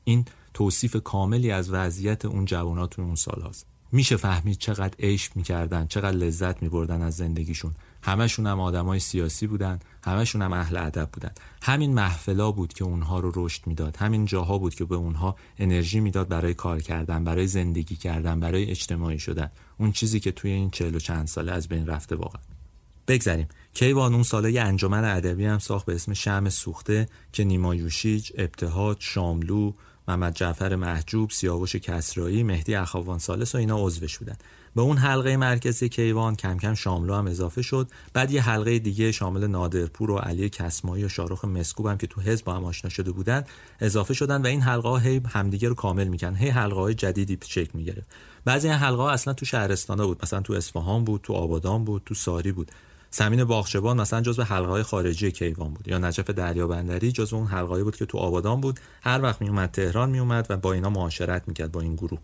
این 0.03 0.25
توصیف 0.55 0.95
کاملی 0.95 1.51
از 1.51 1.69
وضعیت 1.69 2.25
اون 2.25 2.45
جوانات 2.45 2.89
تو 2.89 3.01
اون 3.01 3.15
سال 3.15 3.41
هاست. 3.41 3.65
میشه 3.91 4.15
فهمید 4.17 4.57
چقدر 4.57 4.93
عشق 4.99 5.31
می‌کردن 5.35 5.87
چقدر 5.87 6.17
لذت 6.17 6.61
میبردن 6.61 7.01
از 7.01 7.15
زندگیشون. 7.15 7.75
همشون 8.03 8.47
هم 8.47 8.59
آدمای 8.59 8.99
سیاسی 8.99 9.47
بودن 9.47 9.79
همشون 10.03 10.41
هم 10.41 10.53
اهل 10.53 10.77
ادب 10.77 11.09
بودن. 11.13 11.31
همین 11.61 11.93
محفلا 11.93 12.51
بود 12.51 12.73
که 12.73 12.83
اونها 12.83 13.19
رو 13.19 13.31
رشد 13.35 13.67
می‌داد. 13.67 13.97
همین 13.97 14.25
جاها 14.25 14.57
بود 14.57 14.75
که 14.75 14.85
به 14.85 14.95
اونها 14.95 15.35
انرژی 15.57 15.99
می‌داد 15.99 16.27
برای 16.27 16.53
کار 16.53 16.81
کردن 16.81 17.23
برای 17.23 17.47
زندگی 17.47 17.95
کردن 17.95 18.39
برای 18.39 18.69
اجتماعی 18.69 19.19
شدن. 19.19 19.51
اون 19.77 19.91
چیزی 19.91 20.19
که 20.19 20.31
توی 20.31 20.51
این 20.51 20.69
چهل 20.69 20.95
و 20.95 20.99
چند 20.99 21.27
ساله 21.27 21.51
از 21.51 21.67
بین 21.67 21.87
رفته 21.87 22.15
واقعا. 22.15 22.41
بگذریم. 23.07 23.47
کیوان 23.73 24.13
اون 24.13 24.23
ساله 24.23 24.51
یه 24.51 24.61
انجمن 24.61 25.03
ادبی 25.03 25.45
هم 25.45 25.59
ساخت 25.59 25.85
به 25.85 25.95
اسم 25.95 26.13
شم 26.13 26.49
سوخته 26.49 27.07
که 27.33 27.43
نیما 27.43 27.75
یوشیج 27.75 28.31
ابتهاج 28.37 28.97
شاملو 28.99 29.73
محمد 30.07 30.35
جعفر 30.35 30.75
محجوب 30.75 31.31
سیاوش 31.31 31.75
کسرایی 31.75 32.43
مهدی 32.43 32.75
اخوان 32.75 33.19
سالس 33.19 33.55
و 33.55 33.57
اینا 33.57 33.77
عضوش 33.85 34.17
بودن. 34.17 34.35
به 34.75 34.81
اون 34.81 34.97
حلقه 34.97 35.37
مرکزی 35.37 35.89
کیوان 35.89 36.35
کم 36.35 36.57
کم 36.57 36.73
شاملو 36.73 37.13
هم 37.13 37.27
اضافه 37.27 37.61
شد. 37.61 37.89
بعد 38.13 38.31
یه 38.31 38.41
حلقه 38.41 38.79
دیگه 38.79 39.11
شامل 39.11 39.47
نادرپور 39.47 40.11
و 40.11 40.17
علی 40.17 40.49
کسمایی 40.49 41.03
و 41.03 41.09
شارخ 41.09 41.45
مسکوب 41.45 41.87
هم 41.87 41.97
که 41.97 42.07
تو 42.07 42.21
حزب 42.21 42.49
هم 42.49 42.65
آشنا 42.65 42.89
شده 42.89 43.11
بودن 43.11 43.43
اضافه 43.79 44.13
شدن 44.13 44.41
و 44.41 44.47
این 44.47 44.61
حلقه 44.61 44.89
ها 44.89 44.97
هی 44.97 45.21
همدیگه 45.27 45.69
رو 45.69 45.75
کامل 45.75 46.07
میکن 46.07 46.35
هی 46.35 46.49
حلقه 46.49 46.75
های 46.75 46.93
جدیدی 46.93 47.37
شکل 47.45 47.71
می‌گرفت. 47.73 48.07
بعضی 48.45 48.67
این 48.67 48.77
حلقه 48.77 49.01
ها 49.01 49.11
اصلا 49.11 49.33
تو 49.33 49.45
شهرستانه 49.45 50.05
بود. 50.05 50.19
مثلا 50.23 50.41
تو 50.41 50.53
اصفهان 50.53 51.03
بود 51.03 51.21
تو 51.21 51.33
آبادان 51.33 51.85
بود 51.85 52.01
تو 52.05 52.13
ساری 52.13 52.51
بود. 52.51 52.71
سمین 53.17 53.43
باغچبان 53.43 54.01
مثلا 54.01 54.21
جزو 54.21 54.43
حلقه 54.43 54.67
های 54.67 54.83
خارجی 54.83 55.31
کیوان 55.31 55.73
بود 55.73 55.87
یا 55.87 55.97
نجف 55.97 56.29
دریابندری 56.29 57.11
جزو 57.11 57.35
اون 57.35 57.47
حلقه 57.47 57.83
بود 57.83 57.95
که 57.95 58.05
تو 58.05 58.17
آبادان 58.17 58.61
بود. 58.61 58.79
هر 59.01 59.21
وقت 59.21 59.41
می 59.41 59.49
اومد 59.49 59.71
تهران 59.71 60.09
می 60.09 60.19
اومد 60.19 60.47
و 60.49 60.57
با 60.57 60.73
اینا 60.73 60.89
معاشرت 60.89 61.47
می‌کرد 61.47 61.71
با 61.71 61.81
این 61.81 61.95
گروه. 61.95 62.19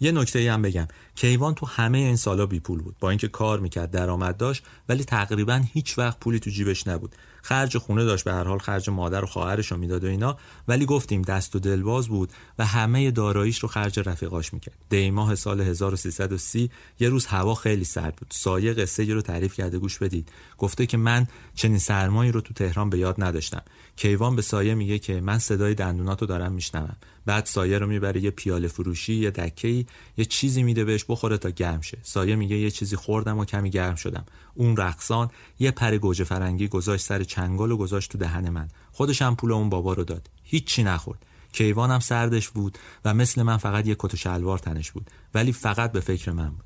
یه 0.00 0.12
نکته 0.12 0.38
ای 0.38 0.48
هم 0.48 0.62
بگم. 0.62 0.88
کیوان 1.14 1.54
تو 1.54 1.66
همه 1.66 1.98
این 1.98 2.16
سالا 2.16 2.46
بی 2.46 2.60
پول 2.60 2.82
بود. 2.82 2.96
با 3.00 3.10
اینکه 3.10 3.28
کار 3.28 3.60
می‌کرد 3.60 3.90
درآمد 3.90 4.36
داشت 4.36 4.64
ولی 4.88 5.04
تقریبا 5.04 5.62
هیچ 5.72 5.98
وقت 5.98 6.20
پولی 6.20 6.40
تو 6.40 6.50
جیبش 6.50 6.86
نبود. 6.86 7.16
خرج 7.44 7.78
خونه 7.78 8.04
داشت 8.04 8.24
به 8.24 8.32
هر 8.32 8.44
حال 8.44 8.58
خرج 8.58 8.90
مادر 8.90 9.24
و 9.24 9.26
خواهرش 9.26 9.72
رو 9.72 9.76
می‌داد 9.76 10.04
و 10.04 10.06
اینا. 10.06 10.38
ولی 10.68 10.86
گفتیم 10.86 11.22
دست 11.22 11.56
و 11.56 11.58
دلواز 11.58 12.08
بود 12.08 12.32
و 12.58 12.66
همه 12.66 13.10
داراییش 13.10 13.58
رو 13.58 13.68
خرج 13.68 14.00
رفیقاش 14.00 14.52
می‌کرد. 14.52 14.74
دی 14.90 15.10
ماه 15.10 15.34
سال 15.34 15.60
1330 15.60 16.70
یه 17.00 17.08
روز 17.08 17.26
هوا 17.26 17.54
خیلی 17.54 17.84
سرد 17.84 18.16
بود. 18.16 18.28
سایه 18.30 18.72
قصه 18.72 19.04
رو 19.14 19.22
تعریف 19.22 19.54
کرده 19.54 19.78
گوش 19.78 19.98
بدید. 19.98 20.28
گفته 20.58 20.86
که 20.86 20.96
من 20.96 21.26
چنین 21.54 21.78
سرمایی 21.78 22.32
رو 22.32 22.40
تو 22.40 22.54
تهران 22.54 22.90
به 22.90 22.98
یاد 22.98 23.14
نداشتم. 23.18 23.62
کیوان 23.96 24.36
به 24.36 24.42
سایه 24.42 24.74
میگه 24.74 24.98
که 24.98 25.20
من 25.20 25.38
صدای 25.38 25.74
دندوناتو 25.74 26.26
دارم 26.26 26.52
میشنوم. 26.52 26.96
بعد 27.26 27.46
سایه 27.46 27.78
رو 27.78 27.86
می‌بره 27.86 28.24
یه 28.24 28.30
پیاله 28.30 28.68
فروشی 28.68 29.14
یه 29.14 29.30
دکه 29.30 29.84
یه 30.16 30.24
چیزی 30.24 30.62
میده 30.62 30.84
بهش 30.84 31.04
بخوره 31.08 31.38
تا 31.38 31.50
گرم 31.50 31.80
شه. 31.80 31.98
سایه 32.02 32.36
میگه 32.36 32.56
یه 32.56 32.70
چیزی 32.70 32.96
خوردم 32.96 33.38
و 33.38 33.44
کمی 33.44 33.70
گرم 33.70 33.94
شدم. 33.94 34.24
اون 34.54 34.76
رقصان 34.76 35.30
یه 35.58 35.70
پر 35.70 35.96
گوجه 35.96 36.24
فرنگی 36.24 36.68
گذاشت 36.68 37.04
سر 37.04 37.24
چنگال 37.24 37.72
و 37.72 37.76
گذاشت 37.76 38.12
تو 38.12 38.18
دهن 38.18 38.50
من. 38.50 38.68
خودش 38.92 39.22
هم 39.22 39.36
پول 39.36 39.52
اون 39.52 39.68
بابا 39.68 39.92
رو 39.92 40.04
داد. 40.04 40.30
هیچی 40.42 40.82
نخورد. 40.82 41.26
کیوانم 41.52 42.00
سردش 42.00 42.48
بود 42.48 42.78
و 43.04 43.14
مثل 43.14 43.42
من 43.42 43.56
فقط 43.56 43.86
یه 43.86 43.96
کت 43.98 44.14
و 44.14 44.16
شلوار 44.16 44.58
تنش 44.58 44.92
بود. 44.92 45.10
ولی 45.34 45.52
فقط 45.52 45.92
به 45.92 46.00
فکر 46.00 46.32
من 46.32 46.48
بود. 46.48 46.64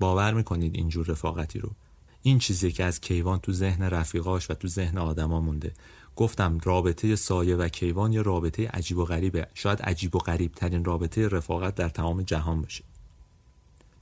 باور 0.00 0.34
می‌کنید 0.34 0.74
اینجور 0.74 1.06
رفاقتی 1.06 1.58
رو. 1.58 1.70
این 2.22 2.38
چیزی 2.38 2.72
که 2.72 2.84
از 2.84 3.00
کیوان 3.00 3.38
تو 3.38 3.52
ذهن 3.52 3.82
رفیقاش 3.82 4.50
و 4.50 4.54
تو 4.54 4.68
ذهن 4.68 4.98
آدما 4.98 5.40
مونده. 5.40 5.72
گفتم 6.16 6.58
رابطه 6.64 7.16
سایه 7.16 7.56
و 7.56 7.68
کیوان 7.68 8.12
یه 8.12 8.22
رابطه 8.22 8.68
عجیب 8.68 8.98
و 8.98 9.04
غریبه. 9.04 9.46
شاید 9.54 9.82
عجیب 9.82 10.16
و 10.16 10.18
غریب 10.18 10.52
ترین 10.52 10.84
رابطه 10.84 11.28
رفاقت 11.28 11.74
در 11.74 11.88
تمام 11.88 12.22
جهان 12.22 12.62
باشه. 12.62 12.84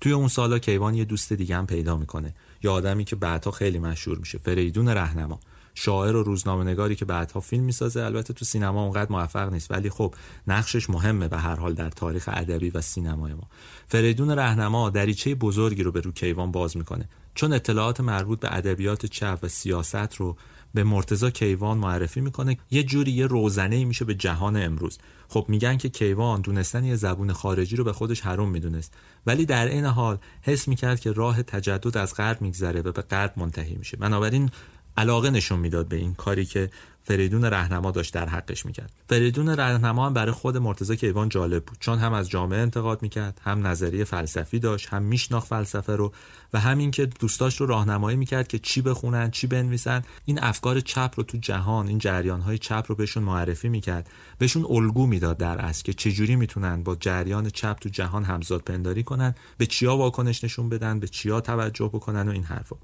توی 0.00 0.12
اون 0.12 0.28
سالا 0.28 0.58
کیوان 0.58 0.94
یه 0.94 1.04
دوست 1.04 1.32
دیگه 1.32 1.56
هم 1.56 1.66
پیدا 1.66 1.96
می‌کنه. 1.96 2.34
یه 2.62 2.70
آدمی 2.70 3.04
که 3.04 3.16
بعدها 3.16 3.50
خیلی 3.50 3.78
مشهور 3.78 4.18
میشه. 4.18 4.38
فریدون 4.38 4.88
رهنما. 4.88 5.40
شاعر 5.74 6.16
و 6.16 6.22
روزنامه 6.22 6.64
نگاری 6.64 6.94
که 6.94 7.04
بعدها 7.04 7.40
فیلم 7.40 7.64
می‌سازه. 7.64 8.02
البته 8.02 8.32
تو 8.32 8.44
سینما 8.44 8.82
اونقدر 8.82 9.12
موفق 9.12 9.52
نیست. 9.52 9.70
ولی 9.70 9.90
خب 9.90 10.14
نقشش 10.46 10.90
مهمه 10.90 11.28
به 11.28 11.38
هر 11.38 11.56
حال 11.56 11.74
در 11.74 11.90
تاریخ 11.90 12.28
ادبی 12.32 12.70
و 12.70 12.80
سینمای 12.80 13.34
ما. 13.34 13.48
فریدون 13.88 14.30
رهنما 14.30 14.90
دریچه 14.90 15.34
بزرگی 15.34 15.82
رو 15.82 15.92
به 15.92 16.00
رو 16.00 16.12
کیوان 16.12 16.52
باز 16.52 16.76
می‌کنه. 16.76 17.08
چون 17.34 17.52
اطلاعات 17.52 18.00
مربوط 18.00 18.40
به 18.40 18.56
ادبیات 18.56 19.06
چپ 19.06 19.38
و 19.42 19.48
سیاست 19.48 20.14
رو 20.14 20.36
به 20.74 20.84
مرتزا 20.84 21.30
کیوان 21.30 21.78
معرفی 21.78 22.20
می‌کنه. 22.20 22.56
یه 22.70 22.82
جوری 22.82 23.12
یه 23.12 23.26
روزنه 23.26 23.84
میشه 23.84 24.04
به 24.04 24.14
جهان 24.14 24.56
امروز. 24.56 24.98
خب 25.28 25.46
میگن 25.48 25.76
که 25.76 25.88
کیوان 25.88 26.40
دونستن 26.40 26.84
یه 26.84 26.96
زبون 26.96 27.32
خارجی 27.32 27.76
رو 27.76 27.84
به 27.84 27.92
خودش 27.92 28.20
حروم 28.20 28.50
می‌دونست. 28.50 28.94
ولی 29.26 29.46
در 29.46 29.66
این 29.66 29.84
حال 29.84 30.18
حس 30.42 30.68
می‌کرد 30.68 31.00
که 31.00 31.12
راه 31.12 31.42
تجدد 31.42 31.96
از 31.96 32.14
غرب 32.14 32.42
میگذره 32.42 32.80
و 32.80 32.92
به 32.92 33.02
غرب 33.02 33.32
منتهی 33.36 33.74
میشه. 33.74 33.96
بنابراین 33.96 34.50
علاقه 34.96 35.30
نشون 35.30 35.58
می‌داد 35.58 35.88
به 35.88 35.96
این 35.96 36.14
کاری 36.14 36.44
که 36.44 36.70
فریدون 37.04 37.44
رهنما 37.44 37.90
داشت 37.90 38.14
در 38.14 38.28
حقش 38.28 38.66
می‌کرد. 38.66 38.92
فریدون 39.08 39.48
رهنما 39.48 40.06
هم 40.06 40.14
برای 40.14 40.32
خود 40.32 40.56
مرتضی 40.56 40.96
کیوان 40.96 41.28
جالب 41.28 41.64
بود. 41.64 41.76
چون 41.80 41.98
هم 41.98 42.12
از 42.12 42.30
جامعه 42.30 42.58
انتقاد 42.58 43.02
می‌کرد 43.02 43.40
هم 43.44 43.66
نظریه 43.66 44.04
فلسفی 44.04 44.58
داشت 44.58 44.88
هم 44.88 45.02
میشناخت 45.02 45.48
فلسفه 45.48 45.96
رو 45.96 46.12
و 46.52 46.60
همین 46.60 46.90
که 46.90 47.06
دوستاش 47.06 47.60
رو 47.60 47.66
راهنمایی 47.66 48.16
می‌کرد 48.16 48.48
که 48.48 48.58
چی 48.58 48.82
بخونن 48.82 49.30
چی 49.30 49.46
بنویسن. 49.46 50.02
این 50.24 50.42
افکار 50.42 50.80
چپ 50.80 51.12
رو 51.16 51.22
تو 51.22 51.38
جهان 51.38 51.88
این 51.88 51.98
جریان 51.98 52.40
های 52.40 52.58
چپ 52.58 52.84
رو 52.88 52.94
بهشون 52.94 53.22
معرفی 53.22 53.68
می‌کرد. 53.68 54.10
بهشون 54.38 54.66
الگو 54.70 55.06
می‌داد 55.06 55.36
در 55.36 55.58
اصل 55.58 55.82
که 55.82 55.92
چجوری 55.92 56.36
می‌تونن 56.36 56.82
با 56.82 56.96
جریان 56.96 57.50
چپ 57.50 57.78
تو 57.80 57.88
جهان 57.88 58.24
همزاد 58.24 58.60
پنداری 58.60 59.02
کنن 59.02 59.34
به 59.58 59.66
چیا 59.66 59.96
واکنش 59.96 60.44
نشون 60.44 60.68
بدن 60.68 61.00
به 61.00 61.08
چیا 61.08 61.40
توجه 61.40 61.88
بکنن 61.88 62.28
و 62.28 62.32
این 62.32 62.44
حرفا. 62.44 62.76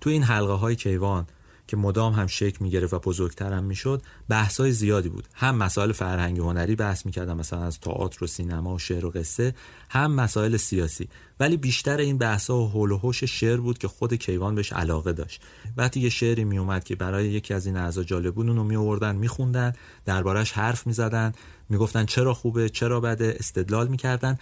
تو 0.00 0.10
این 0.10 0.22
حلقه 0.22 0.52
های 0.52 0.76
کیوان 0.76 1.26
که 1.70 1.76
مدام 1.76 2.12
هم 2.12 2.26
شکل 2.26 2.56
می‌گرفت 2.60 2.94
و 2.94 2.98
بزرگتر 2.98 3.52
هم 3.52 3.64
می‌شد 3.64 4.02
بحثای 4.28 4.72
زیادی 4.72 5.08
بود. 5.08 5.28
هم 5.34 5.56
مسائل 5.56 5.92
فرهنگی 5.92 6.40
هنری 6.40 6.76
بحث 6.76 7.06
می‌کردم 7.06 7.36
مثلا 7.36 7.64
از 7.64 7.80
تئاتر 7.80 8.24
و 8.24 8.26
سینما 8.26 8.74
و 8.74 8.78
شعر 8.78 9.06
و 9.06 9.10
قصه 9.10 9.54
هم 9.90 10.12
مسائل 10.12 10.56
سیاسی. 10.56 11.08
ولی 11.40 11.56
بیشتر 11.56 11.96
این 11.96 12.18
بحثا 12.18 12.58
و 12.58 12.68
حول 12.68 12.90
و 12.90 12.98
حوش 12.98 13.24
شعر 13.24 13.56
بود 13.56 13.78
که 13.78 13.88
خود 13.88 14.14
کیوان 14.14 14.54
بهش 14.54 14.72
علاقه 14.72 15.12
داشت. 15.12 15.42
وقتی 15.76 16.00
یه 16.00 16.08
شعری 16.08 16.44
میومد 16.44 16.84
که 16.84 16.96
برای 16.96 17.28
یکی 17.28 17.54
از 17.54 17.66
این 17.66 17.76
اعضا 17.76 18.04
جالب 18.04 18.34
بود 18.34 18.48
اونو 18.48 18.64
میآوردن 18.64 19.16
میخوندن 19.16 19.72
دربارش 20.04 20.52
حرف 20.52 20.86
می‌زدن 20.86 21.32
می‌گفتن 21.68 22.04
چرا 22.04 22.34
خوبه 22.34 22.68
چرا 22.68 23.00
بده 23.00 23.36
استدلال 23.38 23.88
می‌کردن. 23.88 24.38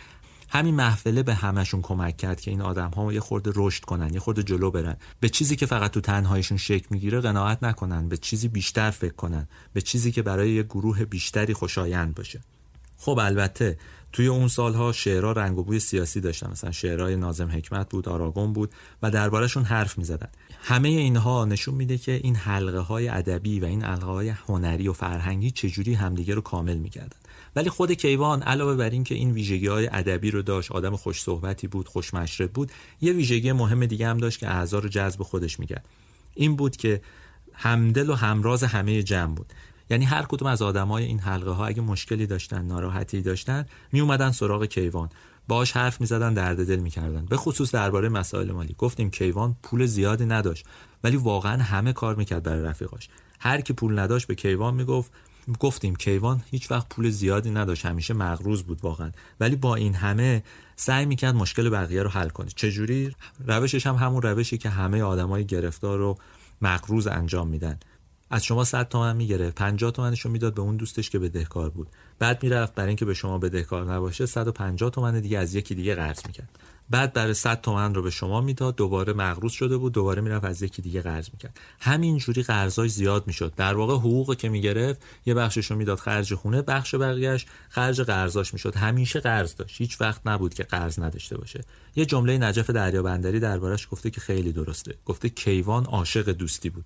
همین 0.49 0.75
محفله 0.75 1.23
به 1.23 1.35
همشون 1.35 1.83
کمک 1.83 2.17
کرد 2.17 2.41
که 2.41 2.51
این 2.51 2.61
آدم 2.61 2.91
ها 2.91 3.13
یه 3.13 3.21
خورده 3.21 3.53
رشد 3.55 3.85
کنن 3.85 4.15
یه 4.15 4.21
خورده 4.21 4.43
جلو 4.43 4.71
برن. 4.71 4.97
به 5.21 5.29
چیزی 5.29 5.57
که 5.57 5.67
فقط 5.67 5.91
تو 5.91 6.01
تنهایشون 6.01 6.59
شکل 6.59 6.87
می‌گیره 6.91 7.21
قناعت 7.21 7.63
نکنن 7.63 8.09
به 8.09 8.17
چیزی 8.17 8.49
بیشتر 8.49 8.91
فکر 8.91 9.15
کنن 9.15 9.49
به 9.73 9.81
چیزی 9.81 10.13
که 10.13 10.23
برای 10.23 10.51
یه 10.53 10.63
گروه 10.63 11.05
بیشتری 11.05 11.55
خوشایند 11.55 12.15
باشه. 12.15 12.41
خب 12.97 13.19
البته 13.19 13.79
توی 14.13 14.27
اون 14.27 14.49
سالها 14.49 14.93
شعرها 14.93 15.33
رنگ 15.33 15.59
و 15.59 15.63
بوی 15.63 15.81
سیاسی 15.81 16.21
داشتن. 16.21 16.51
مثلا 16.51 16.73
شعرهای 16.73 17.17
نازم 17.17 17.49
حکمت 17.49 17.89
بود 17.89 18.09
آراگون 18.09 18.53
بود 18.53 18.73
و 19.03 19.11
دربارهشون 19.11 19.65
حرف 19.65 19.99
می‌زدن. 19.99 20.29
همه 20.63 20.89
اینها 20.89 21.45
نشون 21.45 21.75
میده 21.75 21.99
که 21.99 22.13
این 22.13 22.37
حلقه 22.37 22.79
های 22.79 23.09
ادبی 23.09 23.61
و 23.61 23.65
این 23.65 23.83
حلقه 23.83 24.07
های 24.07 24.29
هنری 24.29 24.89
و 24.89 24.93
فرهنگی 24.93 25.51
چجوری 25.51 25.95
همدیگه 25.95 26.35
رو 26.35 26.41
کامل 26.41 26.77
می‌کردن. 26.77 27.17
ولی 27.57 27.71
خود 27.71 27.93
کیوان 27.93 28.43
علاوه 28.43 28.75
بر 28.75 28.91
اینکه 28.91 29.15
این 29.15 29.31
ویژگی 29.31 29.67
های 29.67 29.89
ادبی 29.93 30.31
رو 30.31 30.43
داشت 30.43 30.73
آدم 30.73 30.97
خوش 30.97 31.23
صحبتی 31.23 31.67
بود 31.67 31.89
خوش 31.89 32.15
مشرب 32.15 32.53
بود 32.53 32.73
یه 33.01 33.13
ویژگی 33.13 33.53
مهم 33.53 33.87
دیگه 33.87 34.09
هم 34.09 34.19
داشت 34.19 34.39
که 34.39 34.49
اعضا 34.49 34.79
رو 34.79 34.89
جذب 34.89 35.23
خودش 35.23 35.61
می‌کرد. 35.61 35.89
این 36.35 36.57
بود 36.57 36.77
که 36.77 37.01
همدل 37.53 38.11
و 38.11 38.15
همراز 38.15 38.65
همه 38.65 39.03
جمع 39.03 39.35
بود. 39.35 39.53
یعنی 39.91 40.05
هر 40.05 40.23
کدوم 40.23 40.49
از 40.49 40.63
آدمای 40.63 41.05
این 41.05 41.19
حلقه 41.19 41.51
ها 41.51 41.67
اگه 41.67 41.83
مشکلی 41.83 42.27
داشتن 42.27 42.65
ناراحتی 42.65 43.23
داشتن 43.23 43.67
می 43.93 44.01
اومدن 44.01 44.31
سراغ 44.31 44.65
کیوان. 44.65 45.09
باش 45.49 45.73
حرف 45.73 46.01
می‌زدن 46.01 46.35
درد 46.35 46.67
دل 46.67 46.77
می‌کردن. 46.77 47.27
به 47.27 47.37
خصوص 47.37 47.75
درباره 47.75 48.09
مسائل 48.09 48.53
مالی. 48.53 48.75
گفتیم 48.79 49.11
کیوان 49.11 49.57
پول 49.63 49.87
زیادی 49.87 50.27
نداشت 50.27 50.67
ولی 51.05 51.17
واقعا 51.17 51.63
همه 51.63 51.93
کار 51.93 52.15
می‌کرد 52.15 52.43
برای 52.43 52.63
رفیقاش. 52.63 53.09
هر 53.41 53.61
کی 53.61 53.73
پول 53.73 53.99
نداشت 53.99 54.27
به 54.27 54.35
کیوان 54.35 54.75
می‌گفت 54.75 55.13
گفتیم 55.61 55.97
کیوان 55.97 56.43
هیچ 56.51 56.71
وقت 56.71 56.89
پول 56.89 57.11
زیادی 57.11 57.51
نداشت 57.51 57.87
همیشه 57.87 58.15
مغروز 58.15 58.63
بود 58.63 58.79
واقعا. 58.83 59.11
ولی 59.41 59.57
با 59.57 59.75
این 59.75 59.95
همه 59.95 60.43
سعی 60.77 61.07
می‌کرد 61.07 61.35
مشکل 61.35 61.71
بقیه 61.71 62.03
رو 62.03 62.11
حل 62.11 62.29
کنه. 62.29 62.49
چجوری؟ 62.57 63.15
روشش 63.47 63.87
هم 63.87 63.95
همون 63.95 64.23
روشی 64.23 64.59
که 64.59 64.69
همه 64.69 65.03
آدمای 65.03 65.45
گرفتار 65.45 65.99
رو 65.99 66.19
مغروز 66.63 67.07
انجام 67.07 67.49
میدن. 67.49 67.79
از 68.31 68.45
شما 68.45 68.65
100 68.65 68.89
تومن 68.89 69.17
می‌گیره 69.17 69.51
50 69.51 69.91
تومنش 69.91 70.21
رو 70.21 70.31
می‌داد 70.31 70.55
به 70.55 70.63
اون 70.63 70.77
دوستش 70.77 71.11
که 71.11 71.19
بدهکار 71.19 71.71
بود. 71.71 71.89
بعد 72.19 72.43
می‌رفت 72.43 72.75
برای 72.75 72.89
اینکه 72.89 73.05
به 73.05 73.15
شما 73.15 73.39
بدهکار 73.39 73.93
نباشه 73.93 74.27
150 74.27 74.91
تومن 74.91 75.21
دیگه 75.21 75.39
از 75.39 75.55
یکی 75.55 75.75
دیگه 75.75 75.95
قرض 75.95 76.27
می‌کرد. 76.27 76.59
بعد 76.91 77.13
برای 77.13 77.35
100 77.35 77.61
تومن 77.61 77.95
رو 77.95 78.03
به 78.03 78.11
شما 78.11 78.41
می‌داد 78.41 78.77
دوباره 78.77 79.13
مغروض 79.13 79.53
شده 79.53 79.77
بود 79.77 79.93
دوباره 79.93 80.23
می‌رفت 80.23 80.45
از 80.45 80.63
یکی 80.63 80.83
دیگه 80.83 81.03
قرض 81.03 81.29
می‌کرد. 81.33 81.61
همینجوری 81.81 82.43
قرضای 82.43 82.89
زیاد 82.89 83.27
می‌شد. 83.27 83.53
در 83.57 83.75
واقع 83.75 83.95
حقوق 83.95 84.37
که 84.37 84.49
می‌گرفت 84.49 85.03
یه 85.27 85.35
بخشش 85.35 85.71
رو 85.71 85.77
می‌داد 85.77 85.99
خرج 85.99 86.35
خونه 86.35 86.63
بخش 86.63 86.95
بقیهش 86.95 87.47
خرج 87.69 88.01
قرضاش 88.01 88.53
می‌شد. 88.53 88.77
همیشه 88.77 89.21
قرض 89.21 89.57
داشت. 89.57 89.81
هیچ 89.81 90.01
وقت 90.01 90.21
نبود 90.27 90.55
که 90.55 90.63
قرض 90.63 90.99
نداشته 91.01 91.39
باشه. 91.39 91.65
یه 91.97 92.07
جمله 92.07 92.39
نجف 92.39 92.71
دریابندری 92.71 93.41
دربارش 93.41 93.89
گفته 93.91 94.11
که 94.11 94.21
خیلی 94.21 94.53
درسته. 94.53 94.95
گفته 95.05 95.29
کیوان 95.29 95.85
عاشق 95.85 96.29
دوستی 96.29 96.71
بود. 96.71 96.85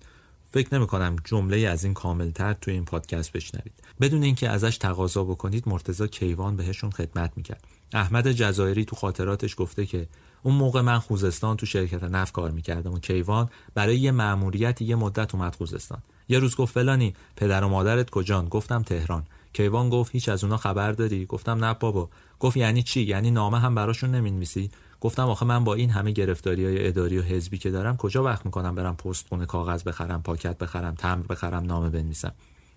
فکر 0.52 0.74
نمی 0.74 0.86
کنم 0.86 1.16
جمله 1.24 1.56
از 1.56 1.84
این 1.84 1.94
کاملتر 1.94 2.52
توی 2.52 2.74
این 2.74 2.84
پادکست 2.84 3.32
بشنوید. 3.32 3.72
بدون 4.00 4.22
اینکه 4.22 4.48
ازش 4.48 4.76
تقاضا 4.76 5.24
بکنید 5.24 5.68
مرتزا 5.68 6.06
کیوان 6.06 6.56
بهشون 6.56 6.90
خدمت 6.90 7.32
می‌کرد. 7.36 7.64
احمد 7.92 8.32
جزایری 8.32 8.84
تو 8.84 8.96
خاطراتش 8.96 9.54
گفته 9.58 9.86
که 9.86 10.08
اون 10.42 10.54
موقع 10.54 10.80
من 10.80 10.98
خوزستان 10.98 11.56
تو 11.56 11.66
شرکت 11.66 12.04
نفت 12.04 12.32
کار 12.32 12.50
می‌کردم 12.50 12.92
و 12.92 12.98
کیوان 12.98 13.48
برای 13.74 13.98
یه 13.98 14.10
مأموریت 14.10 14.82
یه 14.82 14.96
مدت 14.96 15.34
اومد 15.34 15.54
خوزستان. 15.54 16.02
یه 16.28 16.38
روز 16.38 16.56
گفت 16.56 16.74
فلانی 16.74 17.14
پدر 17.36 17.64
و 17.64 17.68
مادرت 17.68 18.10
کجان؟ 18.10 18.48
گفتم 18.48 18.82
تهران. 18.82 19.24
کیوان 19.52 19.90
گفت 19.90 20.12
هیچ 20.12 20.28
از 20.28 20.44
اونا 20.44 20.56
خبر 20.56 20.92
داری 20.92 21.26
گفتم 21.26 21.64
نه 21.64 21.74
بابا. 21.74 22.10
گفت 22.40 22.56
یعنی 22.56 22.82
چی؟ 22.82 23.02
یعنی 23.02 23.30
نامه 23.30 23.58
هم 23.58 23.74
براشون 23.74 24.10
نمی‌نویسی؟ 24.10 24.70
گفتم 25.02 25.28
آخه 25.28 25.46
من 25.46 25.64
با 25.64 25.74
این 25.74 25.90
همه 25.90 26.10
گرفتاری 26.10 26.64
های 26.64 26.88
اداری 26.88 27.18
و 27.18 27.22
حزبی 27.22 27.58
که 27.58 27.70
دارم 27.70 27.96
کجا 27.96 28.22
وقت 28.22 28.46
می‌کنم 28.46 28.74
برم 28.74 28.96
پست 28.96 29.28
خونه 29.28 29.46
کاغذ 29.46 29.82
بخرم 29.82 30.22
پاکت 30.22 30.58
بخرم 30.58 30.94
تمر 30.94 31.26
بخرم 31.26 31.64
نامه 31.64 31.90
بنویسم؟ 31.90 32.32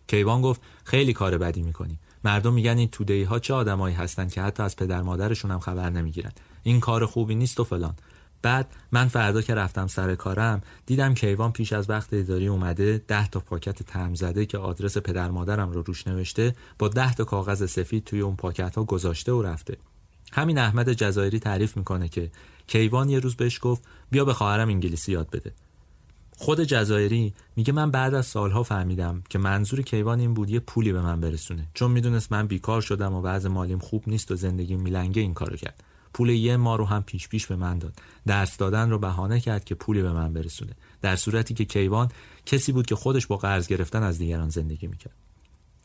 کیوان 0.08 0.42
گفت 0.42 0.62
خیلی 0.84 1.14
کار 1.14 1.38
بدی 1.38 1.62
می‌کنی. 1.62 2.00
مردم 2.24 2.54
میگن 2.54 2.78
این 2.78 2.90
تودهی 2.90 3.24
ها 3.24 3.40
چه 3.40 3.54
آدمایی 3.54 3.96
هستن 3.96 4.28
که 4.28 4.42
حتی 4.42 4.64
از 4.64 4.76
پدر 4.76 5.02
مادرشون 5.02 5.52
هم 5.52 5.60
خبر 5.60 5.90
نمی‌گیرن. 5.90 6.32
این 6.64 6.80
کار 6.80 7.06
خوبی 7.06 7.36
نیست 7.36 7.60
و 7.60 7.64
فلان. 7.64 7.96
بعد 8.42 8.68
من 8.92 9.08
فردا 9.08 9.42
که 9.42 9.56
رفتم 9.56 9.88
سر 9.88 10.16
کارم 10.16 10.62
دیدم 10.86 11.14
کیوان 11.14 11.52
پیش 11.52 11.74
از 11.74 11.90
وقت 11.90 12.14
اداری 12.14 12.48
اومده 12.48 13.04
ده 13.08 13.28
تا 13.28 13.40
پاکت 13.40 13.84
تم 13.84 14.16
زده 14.16 14.46
که 14.46 14.58
آدرس 14.58 14.98
پدر 14.98 15.30
مادرم 15.32 15.72
رو 15.72 15.82
روش 15.82 16.08
نوشته 16.08 16.56
با 16.80 16.88
ده 16.88 17.14
تا 17.14 17.24
کاغذ 17.24 17.70
سفید 17.70 18.04
توی 18.04 18.22
اون 18.22 18.36
پاکت 18.36 18.76
ها 18.76 18.84
گذاشته 18.84 19.32
و 19.32 19.42
رفته. 19.42 19.78
همین 20.32 20.58
احمد 20.58 20.94
جزایری 20.94 21.40
تعریف 21.40 21.78
می‌کنه 21.78 22.10
که 22.10 22.32
کیوان 22.68 23.10
یه 23.10 23.20
روز 23.20 23.36
بهش 23.36 23.60
گفت 23.62 23.84
بیا 24.12 24.26
به 24.26 24.34
خواهرم 24.34 24.70
انگلیسی 24.70 25.12
یاد 25.12 25.30
بده. 25.30 25.54
خود 26.38 26.62
جزایری 26.62 27.34
میگه 27.56 27.74
من 27.74 27.92
بعد 27.92 28.14
از 28.14 28.26
سالها 28.26 28.64
فهمیدم 28.64 29.24
که 29.30 29.40
منظور 29.40 29.82
کیوان 29.82 30.20
این 30.20 30.34
بود 30.34 30.50
یه 30.50 30.60
پولی 30.60 30.92
به 30.92 31.02
من 31.02 31.22
برسونه. 31.22 31.68
چون 31.74 31.92
می‌دونست 31.92 32.32
من 32.32 32.48
بیکار 32.48 32.82
شدم 32.82 33.14
و 33.14 33.22
وضع 33.22 33.50
مالیم 33.50 33.80
خوب 33.80 34.04
نیست 34.08 34.32
و 34.32 34.36
زندگی 34.36 34.76
میلنگه 34.76 35.22
این 35.22 35.34
کارو 35.34 35.58
کرد. 35.58 35.84
پول 36.14 36.30
یه 36.30 36.58
ما 36.58 36.76
رو 36.76 36.86
هم 36.86 37.04
پیش 37.04 37.28
پیش 37.28 37.48
به 37.48 37.56
من 37.56 37.80
داد. 37.80 37.94
درس 38.28 38.58
دادن 38.58 38.90
رو 38.90 39.00
بهانه 39.00 39.40
کرد 39.40 39.64
که 39.64 39.76
پولی 39.76 40.02
به 40.02 40.12
من 40.12 40.34
برسونه. 40.34 40.72
در 41.02 41.16
صورتی 41.16 41.54
که 41.54 41.66
کیوان 41.66 42.10
کسی 42.46 42.72
بود 42.72 42.86
که 42.86 42.96
خودش 42.96 43.28
با 43.28 43.38
قرض 43.38 43.68
گرفتن 43.68 44.04
از 44.04 44.18
دیگران 44.18 44.50
زندگی 44.50 44.88
می‌کرد. 44.88 45.14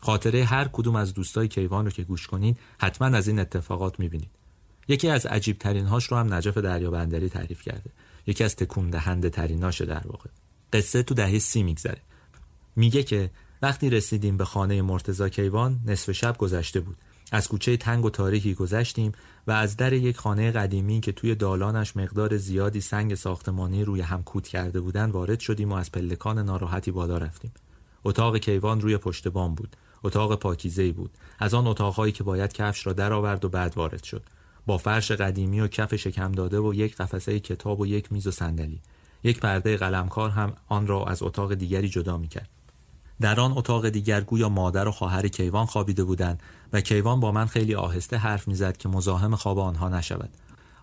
خاطره 0.01 0.44
هر 0.44 0.68
کدوم 0.72 0.96
از 0.96 1.14
دوستای 1.14 1.48
کیوان 1.48 1.84
رو 1.84 1.90
که 1.90 2.03
گوش 2.03 2.26
کنین 2.26 2.57
حتما 2.78 3.16
از 3.16 3.28
این 3.28 3.38
اتفاقات 3.38 4.01
می‌بینید. 4.01 4.30
یکی 4.88 5.09
از 5.09 5.26
عجیب 5.26 5.59
ترین 5.59 5.86
هاش 5.86 6.05
رو 6.05 6.16
هم 6.16 6.34
نجف 6.34 6.57
دریابندری 6.57 7.28
تعریف 7.28 7.62
کرده. 7.62 7.90
یکی 8.26 8.44
از 8.44 8.57
تکون 8.57 8.90
دهنده 8.90 9.30
تریناشه 9.30 9.84
در 9.84 10.07
واقع. 10.07 10.30
قصه 10.72 11.03
تو 11.03 11.14
دهه 11.14 11.38
سی 11.38 11.62
میگذره. 11.62 12.01
میگه 12.76 13.03
که 13.03 13.30
وقتی 13.62 13.90
رسیدیم 13.90 14.36
به 14.36 14.44
خانه 14.44 14.82
مرتزا 14.82 15.28
کیوان 15.28 15.80
نصف 15.86 16.12
شب 16.12 16.38
گذشته 16.38 16.80
بود. 16.80 16.96
از 17.32 17.48
کوچه 17.48 17.76
تنگ 17.76 18.05
و 18.05 18.11
تاریکی 18.11 18.55
گذشتیم 18.55 19.12
و 19.46 19.53
از 19.53 19.76
در 19.76 19.92
یک 19.92 20.16
خانه 20.16 20.51
قدیمی 20.51 21.01
که 21.01 21.12
توی 21.12 21.34
دالانش 21.34 21.96
مقدار 21.96 22.36
زیادی 22.36 22.80
سنگ 22.80 23.14
ساختمانی 23.14 23.84
روی 23.84 24.01
هم 24.01 24.22
کوت 24.22 24.48
کرده 24.48 24.80
بودن 24.80 25.11
وارد 25.11 25.40
شدیم 25.40 25.72
و 25.72 25.74
از 25.74 25.92
پلکان 25.92 26.38
ناراحتی 26.38 26.90
بالا 26.90 27.18
رفتیم. 27.18 27.53
اتاق 28.05 28.36
کیوان 28.36 28.80
روی 28.80 28.96
پشت 28.96 29.28
بام 29.28 29.55
بود. 29.55 29.76
اتاق 30.05 30.34
پاکیزه 30.34 30.92
بود. 30.92 31.11
از 31.38 31.55
آن 31.55 31.66
اتاقهایی 31.66 32.12
که 32.12 32.24
باید 32.24 32.53
کفش 32.53 32.86
را 32.86 32.92
درآورد 32.92 33.44
و 33.44 33.48
بعد 33.48 33.76
وارد 33.76 34.05
شد. 34.05 34.22
با 34.66 34.78
فرش 34.78 35.11
قدیمی 35.11 35.61
و 35.61 35.68
کف 35.68 35.96
شکم 35.96 36.32
داده 36.32 36.59
و 36.61 36.74
یک 36.74 36.96
قفسه 36.96 37.40
کتاب 37.40 37.80
و 37.80 37.86
یک 37.86 38.12
میز 38.12 38.26
و 38.26 38.30
صندلی. 38.30 38.80
یک 39.24 39.40
پرده 39.40 39.76
قلمکار 39.76 40.30
هم 40.30 40.53
آن 40.68 40.86
را 40.86 41.05
از 41.05 41.22
اتاق 41.22 41.55
دیگری 41.55 41.88
جدا 41.88 42.16
می‌کرد. 42.16 42.48
در 43.20 43.40
آن 43.40 43.53
اتاق 43.53 43.88
دیگر 43.88 44.20
گویا 44.20 44.48
مادر 44.48 44.88
و 44.88 44.90
خواهر 44.90 45.28
کیوان 45.28 45.66
خوابیده 45.66 46.05
بودند 46.05 46.42
و 46.72 46.80
کیوان 46.80 47.20
با 47.20 47.32
من 47.32 47.46
خیلی 47.46 47.74
آهسته 47.74 48.16
حرف 48.16 48.48
می‌زد 48.48 48.76
که 48.76 48.88
مزاحم 48.88 49.36
خواب 49.36 49.59
آنها 49.59 49.88
نشود. 49.88 50.30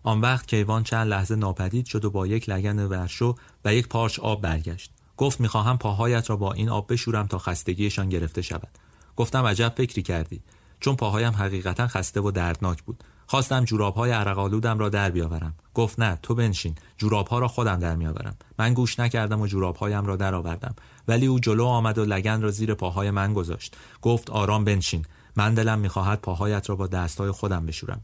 آن 0.04 0.22
وقت 0.22 0.48
کیوان 0.48 0.84
چند 0.84 1.08
لحظه 1.08 1.36
ناپدید 1.36 1.86
شد 1.86 2.06
و 2.06 2.10
با 2.10 2.28
یک 2.28 2.50
لگن 2.50 2.80
ورشو 2.80 3.36
و 3.66 3.74
یک 3.74 3.88
پارچ 3.88 4.20
آب 4.20 4.42
برگشت. 4.42 4.92
گفت 5.18 5.42
می‌خواهم 5.42 5.78
پاهایت 5.78 6.30
را 6.30 6.36
با 6.36 6.54
این 6.54 6.70
آب 6.70 6.94
بشورم 6.94 7.28
تا 7.28 7.38
خستگیشان 7.38 8.10
گرفته 8.10 8.42
شود. 8.42 8.70
گفتم 9.18 9.46
عجب 9.46 9.74
فکری 9.78 10.02
کردی. 10.02 10.42
چون 10.80 10.96
پاهایم 10.96 11.34
حقیقتا 11.34 11.88
خسته 11.88 12.22
و 12.22 12.32
دردناک 12.32 12.84
بود. 12.84 13.04
خواستم 13.28 13.66
جورابهای 13.66 14.12
عرقالودم 14.12 14.80
را 14.80 14.90
در 14.90 15.10
بیاورم. 15.10 15.54
گفت 15.74 16.00
نه 16.00 16.20
تو 16.24 16.36
بنشین. 16.36 16.76
جورابها 16.98 17.40
را 17.40 17.48
خودم 17.48 17.80
در 17.80 17.96
میآورم. 17.96 18.38
من 18.60 18.74
گوش 18.74 19.00
نکردم 19.00 19.42
و 19.42 19.48
جورابهایم 19.48 20.06
را 20.06 20.16
درآوردم 20.16 20.76
ولی 21.08 21.26
او 21.26 21.40
جلو 21.40 21.66
آمد 21.66 21.98
و 21.98 22.06
لگن 22.06 22.42
را 22.42 22.52
زیر 22.52 22.74
پاهای 22.74 23.12
من 23.12 23.34
گذاشت. 23.34 23.76
گفت 24.02 24.30
آرام 24.30 24.64
بنشین. 24.64 25.06
من 25.36 25.54
دلم 25.54 25.80
می‌خواهد 25.80 26.20
پاهایت 26.20 26.70
را 26.70 26.76
با 26.76 26.88
دستهای 26.88 27.32
خودم 27.32 27.66
بشورم. 27.66 28.02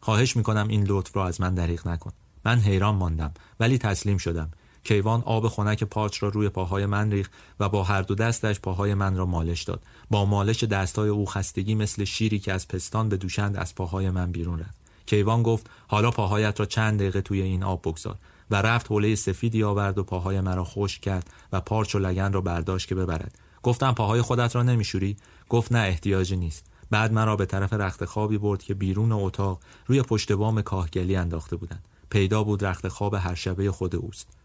خواهش 0.00 0.36
می‌کنم 0.36 0.68
این 0.68 0.84
لطف 0.88 1.16
را 1.16 1.26
از 1.26 1.40
من 1.40 1.54
دریغ 1.54 1.88
نکن. 1.88 2.12
من 2.44 2.58
حیران 2.58 2.94
ماندم. 2.94 3.32
ولی 3.60 3.78
تسلیم 3.78 4.18
شدم. 4.18 4.50
کیوان 4.84 5.22
آب 5.26 5.48
خنک 5.48 5.84
پارچ 5.84 6.22
را 6.22 6.28
روی 6.28 6.48
پاهای 6.48 6.86
من 6.86 7.10
ریخت 7.10 7.32
و 7.60 7.68
با 7.68 7.84
هر 7.84 8.02
دو 8.02 8.14
دستش 8.14 8.60
پاهای 8.60 8.94
من 8.94 9.16
را 9.16 9.26
مالش 9.26 9.62
داد. 9.62 9.82
با 10.10 10.24
مالش 10.24 10.64
دستهای 10.64 11.08
او 11.08 11.26
خستگی 11.26 11.74
مثل 11.74 12.04
شیری 12.04 12.38
که 12.38 12.52
از 12.52 12.68
پستان 12.68 13.08
به 13.08 13.16
دوشند 13.16 13.56
از 13.56 13.74
پاهای 13.74 14.10
من 14.10 14.32
بیرون 14.32 14.58
رفت. 14.58 14.80
کیوان 15.06 15.42
گفت 15.42 15.70
حالا 15.88 16.10
پاهایت 16.10 16.60
را 16.60 16.66
چند 16.66 16.98
دقیقه 16.98 17.20
توی 17.20 17.42
این 17.42 17.62
آب 17.62 17.80
بگذار. 17.80 18.16
و 18.50 18.56
رفت 18.56 18.86
حوله 18.86 19.14
سفیدی 19.14 19.62
آورد 19.62 19.98
و 19.98 20.04
پاهای 20.04 20.40
مرا 20.40 20.64
خشک 20.64 21.00
کرد 21.00 21.30
و 21.52 21.60
پارچ 21.60 21.94
و 21.94 21.98
لگن 21.98 22.32
را 22.32 22.40
برداشت 22.40 22.88
که 22.88 22.94
ببرد. 22.94 23.38
گفتم 23.62 23.92
پاهای 23.92 24.22
خودت 24.22 24.56
را 24.56 24.62
نمیشوری؟ 24.62 25.16
گفت 25.48 25.72
نه 25.72 25.78
احتیاجی 25.78 26.36
نیست. 26.36 26.64
بعد 26.90 27.12
مرا 27.12 27.36
به 27.36 27.46
طرف 27.46 27.72
رخت 27.72 28.04
خوابی 28.04 28.38
برد 28.38 28.62
که 28.62 28.74
بیرون 28.74 29.12
اتاق 29.12 29.60
روی 29.86 30.02
پشت 30.02 30.32
بام 30.32 30.62
کاهگلی 30.62 31.16
انداخته 31.16 31.56
بودند. 31.56 31.84
پیدا 32.10 32.44
بود 32.44 32.64
رخت 32.64 32.88
خواب 32.88 33.14
هر 33.14 33.34
شبه 33.34 33.70
خود 33.70 33.96
اوست. 33.96 34.39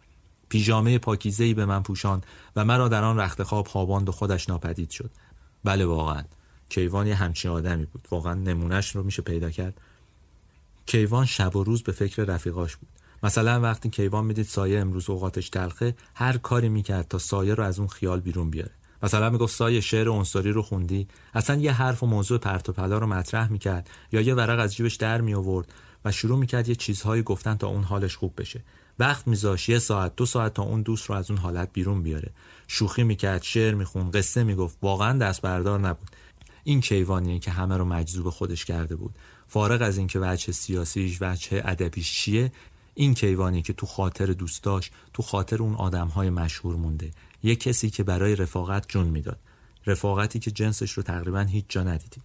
پیژامه 0.56 0.98
پاکیزه‌ای 0.98 1.54
به 1.54 1.66
من 1.66 1.84
پوشاند 1.84 2.26
و 2.56 2.66
مرا 2.66 2.88
در 2.88 3.04
آن 3.04 3.20
رخت 3.20 3.44
خواب 3.44 3.68
خواباند 3.68 4.10
و 4.10 4.12
خودش 4.12 4.50
ناپدید 4.50 4.90
شد. 4.90 5.12
بله 5.64 5.86
واقعا. 5.86 6.24
کیوان 6.70 7.08
یه 7.08 7.16
همچین 7.16 7.52
آدمی 7.52 7.86
بود. 7.86 8.08
واقعا 8.12 8.34
نمونهش 8.34 8.96
رو 8.96 9.04
میشه 9.04 9.22
پیدا 9.22 9.50
کرد. 9.50 9.82
کیوان 10.86 11.26
شب 11.26 11.56
و 11.56 11.64
روز 11.64 11.84
به 11.84 11.92
فکر 11.92 12.24
رفیقاش 12.24 12.76
بود. 12.76 12.90
مثلا 13.24 13.62
وقتی 13.62 13.90
کیوان 13.90 14.26
می‌دید 14.26 14.46
سایه 14.46 14.80
امروز 14.80 15.10
اوقاتش 15.10 15.50
تلخه 15.50 15.96
هر 16.16 16.38
کاری 16.38 16.70
می‌کرد 16.70 17.08
تا 17.08 17.18
سایه 17.18 17.54
رو 17.54 17.64
از 17.64 17.80
اون 17.80 17.88
خیال 17.88 18.20
بیرون 18.20 18.50
بیاره. 18.50 18.72
مثلا 19.04 19.30
می‌گفت 19.30 19.56
سایه 19.56 19.82
شعر 19.82 20.10
انصاری 20.10 20.52
رو 20.52 20.62
خوندی؟ 20.62 21.08
اصلا 21.34 21.56
یه 21.56 21.72
حرف 21.72 22.04
و 22.04 22.06
موضوع 22.06 22.38
پرت 22.38 22.70
و 22.70 22.74
پلا 22.74 22.98
رو 22.98 23.08
مطرح 23.08 23.52
می‌کرد 23.52 23.90
یا 24.12 24.22
یه 24.22 24.34
ورق 24.34 24.60
از 24.60 24.76
جیبش 24.76 24.96
در 24.96 25.22
می 25.22 25.34
آورد 25.34 25.74
و 26.06 26.12
شروع 26.12 26.40
می‌کرد 26.40 26.70
یه 26.70 26.76
چیزهایی 26.76 27.24
گفتن 27.24 27.56
تا 27.56 27.68
اون 27.68 27.84
حالش 27.84 28.16
خوب 28.16 28.34
بشه. 28.38 28.64
وقت 29.00 29.28
میذاش 29.28 29.70
یه 29.70 29.80
ساعت 29.80 30.16
دو 30.16 30.26
ساعت 30.26 30.54
تا 30.54 30.64
اون 30.64 30.82
دوست 30.82 31.06
رو 31.06 31.16
از 31.16 31.32
اون 31.32 31.40
حالت 31.40 31.70
بیرون 31.74 32.04
بیاره. 32.04 32.32
شوخی 32.68 33.04
می‌کرد 33.04 33.44
شعر 33.44 33.74
میخون 33.74 34.12
قصه 34.12 34.44
می‌گفت. 34.44 34.78
واقعا 34.82 35.18
دست 35.18 35.42
بردار 35.42 35.80
نبود. 35.80 36.10
این 36.64 36.82
کیوانیه 36.82 37.40
که 37.40 37.52
همه 37.52 37.78
رو 37.78 37.86
مجذوب 37.86 38.30
خودش 38.30 38.66
کرده 38.66 38.96
بود. 38.96 39.16
فارغ 39.48 39.82
از 39.82 39.98
اینکه 39.98 40.20
وجه 40.20 40.52
سیاسیش 40.52 41.18
وجه 41.22 41.62
ادبیش 41.66 42.14
چیه 42.14 42.52
این 42.96 43.14
کیوانی 43.14 43.62
که 43.62 43.74
تو 43.74 43.86
خاطر 43.86 44.26
دوستاش 44.26 44.92
تو 45.14 45.24
خاطر 45.24 45.62
اون 45.62 45.76
آدمهای 45.76 46.30
مشهور 46.30 46.76
مونده. 46.76 47.12
یه 47.44 47.56
کسی 47.56 47.90
که 47.90 48.04
برای 48.04 48.36
رفاقت 48.36 48.86
جون 48.88 49.08
می‌داد. 49.08 49.40
رفاقتی 49.86 50.40
که 50.40 50.52
جنسش 50.52 50.92
رو 50.92 51.04
تقریبا 51.04 51.42
هیچ 51.42 51.66
جا 51.70 51.84
ندیدیم. 51.84 52.24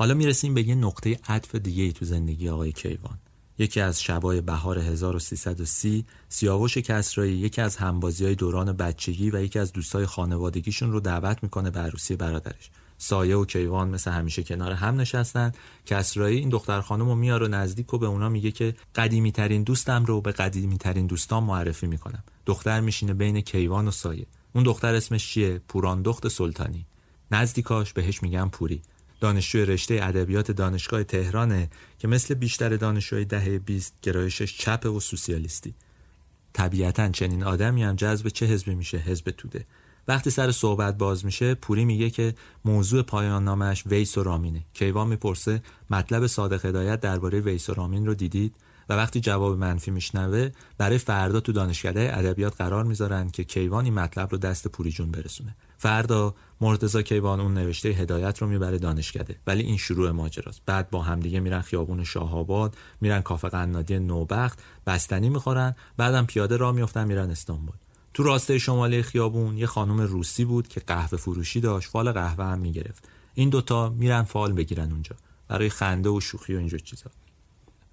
حالا 0.00 0.14
می‌رسیم 0.14 0.54
به 0.54 0.68
یه 0.68 0.74
نقطه 0.74 1.18
عطف 1.28 1.54
دیگه 1.54 1.92
تو 1.92 2.04
زندگی 2.04 2.48
آقای 2.48 2.72
کیوان. 2.72 3.18
یکی 3.58 3.80
از 3.80 4.02
شبای 4.02 4.40
بهار 4.40 4.78
1330 4.78 6.04
سیاوش 6.28 6.78
کسرایی 6.78 7.32
یکی 7.32 7.60
از 7.60 7.76
همبازی 7.76 8.24
های 8.24 8.34
دوران 8.34 8.72
بچگی 8.72 9.30
و 9.30 9.42
یکی 9.42 9.58
از 9.58 9.72
دوستای 9.72 10.06
خانوادگیشون 10.06 10.92
رو 10.92 11.00
دعوت 11.00 11.42
می‌کنه 11.42 11.70
به 11.70 11.80
عروسی 11.80 12.16
برادرش. 12.16 12.70
سایه 12.98 13.36
و 13.36 13.44
کیوان 13.44 13.88
مثل 13.88 14.10
همیشه 14.10 14.42
کنار 14.42 14.72
هم 14.72 15.00
نشستن. 15.00 15.52
کسرایی 15.86 16.38
این 16.38 16.48
دختر 16.48 16.80
خانم 16.80 17.08
رو 17.08 17.14
میاره 17.14 17.48
نزدیک 17.48 17.94
و 17.94 17.98
به 17.98 18.06
اونا 18.06 18.28
میگه 18.28 18.50
که 18.50 18.74
قدیمی 18.94 19.32
ترین 19.32 19.62
دوستم 19.62 20.04
رو 20.04 20.20
به 20.20 20.32
قدیمی 20.32 20.78
ترین 20.78 21.06
دوستان 21.06 21.44
معرفی 21.44 21.86
می‌کنم. 21.86 22.24
دختر 22.46 22.80
میشینه 22.80 23.14
بین 23.14 23.40
کیوان 23.40 23.88
و 23.88 23.90
سایه. 23.90 24.26
اون 24.54 24.64
دختر 24.64 24.94
اسمش 24.94 25.28
چیه؟ 25.28 25.60
پوران 25.68 26.02
دخت 26.02 26.28
سلطانی. 26.28 26.86
نزدیکاش 27.30 27.92
بهش 27.92 28.22
میگن 28.22 28.48
پوری. 28.48 28.82
دانشجوی 29.20 29.64
رشته 29.64 29.98
ادبیات 30.02 30.50
دانشگاه 30.50 31.04
تهرانه 31.04 31.70
که 31.98 32.08
مثل 32.08 32.34
بیشتر 32.34 32.76
دانشجوی 32.76 33.24
دهه 33.24 33.58
20 33.58 33.94
گرایشش 34.02 34.58
چپ 34.58 34.86
و 34.86 35.00
سوسیالیستی. 35.00 35.74
طبیعتا 36.52 37.08
چنین 37.08 37.44
آدمی 37.44 37.82
هم 37.82 37.96
جذب 37.96 38.28
چه 38.28 38.46
حزبی 38.46 38.74
میشه؟ 38.74 38.98
حزب 38.98 39.30
توده. 39.30 39.66
وقتی 40.08 40.30
سر 40.30 40.52
صحبت 40.52 40.98
باز 40.98 41.24
میشه 41.24 41.54
پوری 41.54 41.84
میگه 41.84 42.10
که 42.10 42.34
موضوع 42.64 43.02
پایان 43.02 43.44
نامش 43.44 43.86
ویس 43.86 44.18
و 44.18 44.22
رامینه. 44.22 44.64
کیوان 44.74 45.08
می‌پرسه 45.08 45.62
مطلب 45.90 46.26
صادق 46.26 46.66
هدایت 46.66 47.00
درباره 47.00 47.40
ویس 47.40 47.70
و 47.70 47.74
رامین 47.74 48.06
رو 48.06 48.14
دیدید؟ 48.14 48.56
و 48.88 48.92
وقتی 48.92 49.20
جواب 49.20 49.58
منفی 49.58 49.90
میشنوه 49.90 50.50
برای 50.78 50.98
فردا 50.98 51.40
تو 51.40 51.52
دانشکده 51.52 52.18
ادبیات 52.18 52.56
قرار 52.56 52.84
می‌ذارن 52.84 53.30
که 53.30 53.44
کیوان 53.44 53.84
این 53.84 53.94
مطلب 53.94 54.28
رو 54.32 54.38
دست 54.38 54.68
پوری 54.68 54.90
جون 54.90 55.10
برسونه. 55.10 55.56
فردا 55.78 56.34
مرتزا 56.60 57.02
کیوان 57.02 57.40
اون 57.40 57.54
نوشته 57.54 57.88
هدایت 57.88 58.38
رو 58.38 58.46
می‌بره 58.46 58.78
دانشکده. 58.78 59.36
ولی 59.46 59.62
این 59.62 59.76
شروع 59.76 60.10
ماجراست. 60.10 60.62
بعد 60.66 60.90
با 60.90 61.02
همدیگه 61.02 61.40
میرن 61.40 61.60
خیابون 61.60 62.04
شاهآباد 62.04 62.76
میرن 63.00 63.20
کافه 63.20 63.48
قنادی 63.48 63.98
نوبخت 63.98 64.58
بستنی 64.86 65.28
می‌خورن 65.28 65.74
بعدم 65.96 66.26
پیاده 66.26 66.56
راه 66.56 66.72
میفتن 66.74 67.06
میرن 67.06 67.30
استانبول. 67.30 67.74
تو 68.14 68.22
راسته 68.22 68.58
شمالی 68.58 69.02
خیابون 69.02 69.58
یه 69.58 69.66
خانم 69.66 70.00
روسی 70.00 70.44
بود 70.44 70.68
که 70.68 70.80
قهوه 70.80 71.18
فروشی 71.18 71.60
داشت 71.60 71.88
فال 71.90 72.12
قهوه 72.12 72.44
هم 72.44 72.58
می‌گرفت. 72.58 73.04
این 73.34 73.48
دوتا 73.48 73.88
میرن 73.88 74.22
فال 74.22 74.52
بگیرن 74.52 74.92
اونجا 74.92 75.16
برای 75.48 75.68
خنده 75.68 76.08
و 76.08 76.20
شوخی 76.20 76.54
و 76.54 76.58
اینجور 76.58 76.80
چیزا. 76.80 77.10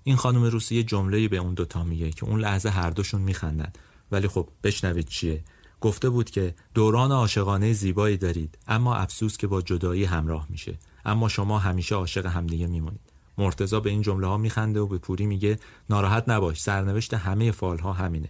این 0.03 0.15
خانم 0.15 0.43
روسی 0.43 0.75
یه 0.75 0.83
جمله‌ای 0.83 1.27
به 1.27 1.37
اون 1.37 1.53
دوتا 1.53 1.83
میگه 1.83 2.09
که 2.09 2.25
اون 2.25 2.39
لحظه 2.39 2.69
هر 2.69 2.89
دوشون 2.89 3.21
میخندن. 3.21 3.71
ولی 4.11 4.27
خب 4.27 4.49
بشنوید 4.63 5.07
چیه. 5.07 5.43
گفته 5.81 6.09
بود 6.09 6.29
که 6.29 6.55
دوران 6.73 7.11
عاشقانه 7.11 7.73
زیبایی 7.73 8.17
دارید 8.17 8.57
اما 8.67 8.95
افسوس 8.95 9.37
که 9.37 9.47
با 9.47 9.61
جدایی 9.61 10.03
همراه 10.03 10.47
میشه. 10.49 10.77
اما 11.05 11.29
شما 11.29 11.59
همیشه 11.59 11.95
عاشق 11.95 12.25
همدیگه 12.25 12.67
میمونید. 12.67 12.99
مرتزا 13.37 13.79
به 13.79 13.89
این 13.89 14.01
جمله 14.01 14.27
ها 14.27 14.37
میخنده 14.37 14.79
و 14.79 14.87
به 14.87 14.97
پوری 14.97 15.25
میگه 15.25 15.59
ناراحت 15.89 16.29
نباش 16.29 16.61
سرنوشت 16.61 17.13
همه 17.13 17.51
فالها 17.51 17.93
همینه. 17.93 18.29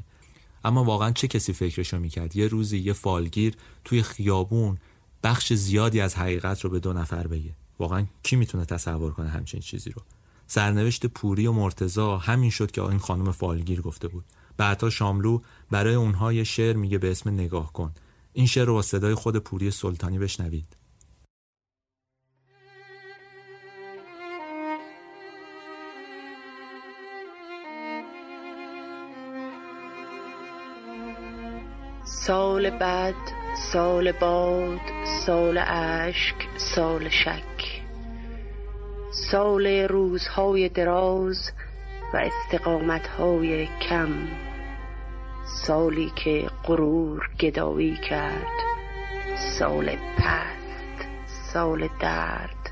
اما 0.66 0.84
واقعا 0.84 1.12
چه 1.12 1.28
کسی 1.28 1.54
فکرشو 1.54 2.00
می‌کرد؟ 2.00 2.36
یه 2.36 2.48
روزی 2.48 2.78
یه 2.78 2.94
فالگیر 2.94 3.56
توی 3.86 4.04
خیابون 4.04 4.78
بخش 5.24 5.54
زیادی 5.54 6.02
از 6.02 6.16
حقیقت 6.16 6.62
رو 6.62 6.70
به 6.70 6.80
دو 6.80 6.94
نفر 6.94 7.28
بگه. 7.28 7.52
واقعا 7.80 8.06
کی 8.24 8.36
می‌تونه 8.36 8.66
تصور 8.66 9.12
کنه 9.12 9.30
همچین 9.30 9.60
چیزی 9.60 9.90
رو؟ 9.90 10.02
سرنوشت 10.48 11.06
پوری 11.06 11.48
و 11.48 11.52
مرتزا 11.52 12.18
همین 12.18 12.50
شد 12.50 12.72
که 12.72 12.82
این 12.82 13.00
خانم 13.00 13.32
فالگیر 13.32 13.82
گفته 13.82 14.08
بود. 14.08 14.26
بعدها 14.58 14.90
شاملو 14.90 15.40
برای 15.72 15.96
اونها 15.96 16.34
یه 16.34 16.44
شعر 16.44 16.76
میگه 16.76 16.98
به 16.98 17.12
اسم 17.12 17.30
نگاه 17.30 17.74
کن. 17.74 17.94
این 18.34 18.48
شعر 18.48 18.66
رو 18.66 18.74
با 18.74 18.82
صدای 18.82 19.16
خود 19.16 19.38
پوری 19.38 19.72
سلطانی 19.72 20.20
بشنوید. 20.20 20.78
سال 32.04 32.70
بعد 32.70 33.16
سال 33.74 34.12
باد 34.12 34.80
سال 35.26 35.58
اشک 35.68 36.36
سال 36.58 37.10
شک. 37.10 37.82
سال 39.32 39.68
روزهای 39.68 40.70
دراز 40.70 41.52
و 42.14 42.18
استقامتهای 42.18 43.68
کم. 43.90 44.47
سالی 45.68 46.12
که 46.16 46.50
غرور 46.64 47.30
گدایی 47.40 47.98
کرد. 48.10 48.58
سال 49.60 49.96
پست 50.18 51.08
سال 51.26 51.90
درد 52.00 52.72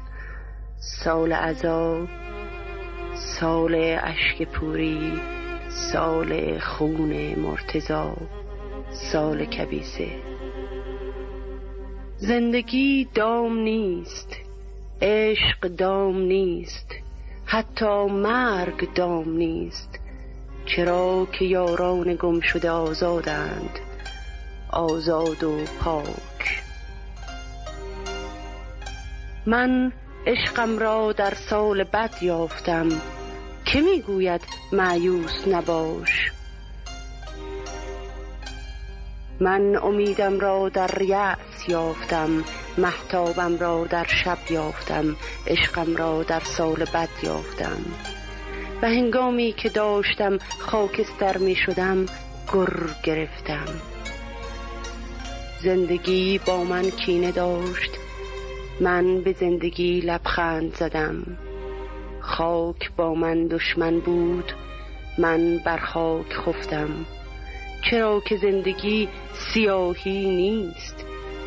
سال 0.80 1.34
عذاب 1.34 2.08
سال 3.14 3.76
اشک 4.04 4.48
پوری 4.48 5.14
سال 5.70 6.60
خون 6.60 7.36
مرتزا 7.40 8.18
سال 8.92 9.46
کبیسه. 9.46 10.10
زندگی 12.18 13.08
دام 13.14 13.58
نیست 13.58 14.36
عشق 15.02 15.68
دام 15.68 16.18
نیست 16.18 16.96
حتی 17.46 18.06
مرگ 18.06 18.94
دام 18.94 19.30
نیست. 19.30 19.95
چرا 20.66 21.28
که 21.32 21.46
یاران 21.46 22.16
گم 22.16 22.40
شده 22.40 22.70
آزادند. 22.70 23.80
آزاد 24.70 25.44
و 25.44 25.64
پاک. 25.80 26.64
من 29.46 29.92
عشقم 30.28 30.78
را 30.78 31.12
در 31.12 31.34
سال 31.50 31.84
بد 31.84 32.14
یافتم. 32.22 32.90
که 33.66 33.82
می‌گوید 33.82 34.42
معیوس 34.72 35.48
نباش. 35.48 36.32
من 39.40 39.76
امیدم 39.76 40.40
را 40.40 40.70
در 40.70 41.02
یأس 41.02 41.70
یافتم. 41.70 42.44
محتابم 42.78 43.58
را 43.58 43.86
در 43.86 44.06
شب 44.08 44.38
یافتم. 44.50 45.16
عشقم 45.48 45.96
را 45.96 46.24
در 46.24 46.40
سال 46.40 46.86
بد 46.86 47.10
یافتم. 47.24 47.86
و 48.82 48.88
هنگامی 48.88 49.52
که 49.52 49.70
داشتم 49.70 50.38
خاکستر 50.60 51.38
می 51.38 51.56
شدم 51.56 52.06
گر 52.54 52.90
گرفتم. 53.04 53.66
زندگی 55.64 56.40
با 56.46 56.64
من 56.64 56.90
کینه 56.90 57.32
داشت. 57.32 57.92
من 58.80 59.22
به 59.22 59.34
زندگی 59.34 60.02
لبخند 60.02 60.76
زدم. 60.76 61.38
خاک 62.20 62.92
با 62.98 63.16
من 63.16 63.48
دشمن 63.48 64.00
بود. 64.00 64.52
من 65.18 65.58
بر 65.66 65.78
خاک 65.78 66.34
خفتم. 66.34 66.90
چرا 67.90 68.20
که 68.20 68.38
زندگی 68.38 69.10
سیاهی 69.34 70.26
نیست. 70.26 71.06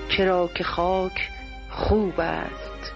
چرا 0.08 0.50
که 0.54 0.64
خاک 0.64 1.28
خوب 1.70 2.20
است. 2.20 2.92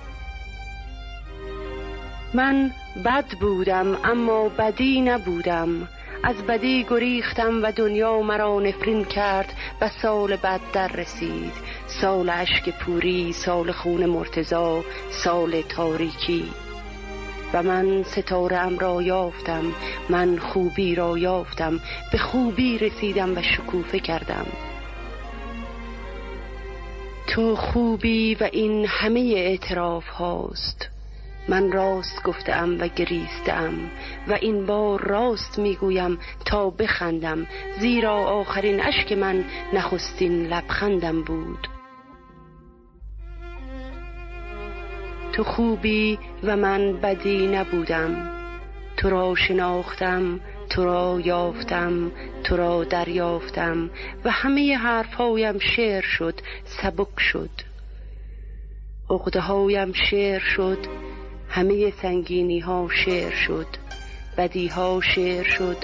من 2.35 2.70
بد 2.97 3.34
بودم 3.40 3.99
اما 4.05 4.49
بدی 4.49 5.01
نبودم. 5.01 5.88
از 6.24 6.36
بدی 6.36 6.86
گریختم 6.90 7.62
و 7.62 7.72
دنیا 7.72 8.22
مرا 8.22 8.61
نفرین 8.61 9.05
کرد 9.05 9.53
و 9.80 9.88
سال 9.88 10.36
بد 10.36 10.61
در 10.72 10.88
رسید. 10.88 11.53
سال 11.86 12.30
اشک 12.30 12.78
پوری 12.78 13.32
سال 13.32 13.72
خون 13.72 14.07
مرتزا 14.07 14.84
سال 15.11 15.62
تاریکی. 15.62 16.45
و 17.53 17.62
من 17.62 18.03
ستاره 18.03 18.78
را 18.78 19.03
یافتم 19.03 19.72
من 20.09 20.38
خوبی 20.38 20.95
را 20.95 21.18
یافتم 21.18 21.80
به 22.12 22.18
خوبی 22.18 22.78
رسیدم 22.78 23.36
و 23.36 23.43
شکوفه 23.43 23.99
کردم. 23.99 24.47
تو 27.28 27.57
خوبی 27.57 28.34
و 28.34 28.49
این 28.53 28.86
همه 28.88 29.20
اعتراف 29.36 30.09
هاست. 30.09 30.91
من 31.49 31.72
راست 31.72 32.22
گفتم 32.22 32.76
و 32.80 32.88
گریستم 32.88 33.72
و 34.28 34.32
این 34.32 34.66
بار 34.66 35.01
راست 35.01 35.59
می‌گویم 35.59 36.18
تا 36.45 36.70
بخندم 36.70 37.47
زیرا 37.80 38.14
آخرین 38.14 38.80
اشک 38.82 39.12
من 39.12 39.45
نخستین 39.72 40.47
لبخندم 40.47 41.22
بود. 41.22 41.68
تو 45.32 45.45
خوبی 45.45 46.18
و 46.43 46.57
من 46.57 46.93
بدی 46.93 47.47
نبودم 47.47 48.30
تو 48.97 49.11
را 49.11 49.34
شناختم 49.34 50.40
تو 50.70 50.84
را 50.84 51.20
یافتم 51.24 52.12
تو 52.45 52.57
را 52.57 52.84
دریافتم 52.84 53.90
و 54.24 54.30
همه 54.30 54.76
حرفهایم 54.76 55.59
شعر 55.59 56.03
شد 56.03 56.34
سبک 56.64 57.20
شد. 57.20 57.51
عقده 59.11 59.40
هایم 59.40 59.93
شعر 59.93 60.40
شد 60.40 60.78
همه 61.53 61.92
سنگینی 62.03 62.61
ها 62.61 62.88
شعر 63.05 63.34
شد. 63.46 63.66
بدی 64.36 64.68
ها 64.68 65.00
شعر 65.14 65.44
شد. 65.44 65.76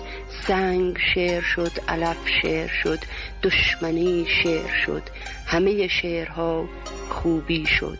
سنگ 0.46 0.98
شعر 1.14 1.42
شد. 1.42 1.72
علف 1.88 2.16
شعر 2.42 2.68
شد. 2.82 2.98
دشمنی 3.42 4.26
شعر 4.42 4.84
شد. 4.86 5.02
همه 5.46 5.88
شعرها 5.88 6.68
خوبی 7.10 7.66
شد. 7.66 7.98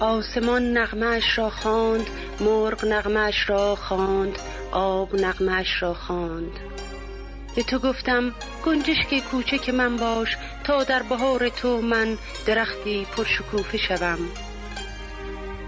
آسمان 0.00 0.78
نغمش 0.78 1.38
را 1.38 1.50
خواند. 1.50 2.06
مرغ 2.40 2.84
نغمش 2.84 3.50
را 3.50 3.76
خواند. 3.76 4.38
آب 4.72 5.14
نغمش 5.14 5.82
را 5.82 5.94
خواند. 5.94 6.52
به 7.56 7.62
تو 7.62 7.78
گفتم 7.78 8.32
گنجشک 8.66 9.22
کوچک 9.30 9.68
من 9.68 9.96
باش. 9.96 10.36
تا 10.64 10.84
در 10.84 11.02
بهار 11.02 11.48
تو 11.48 11.80
من 11.80 12.18
درختی 12.46 13.06
پرشکوفه 13.16 13.78
شوم. 13.78 14.18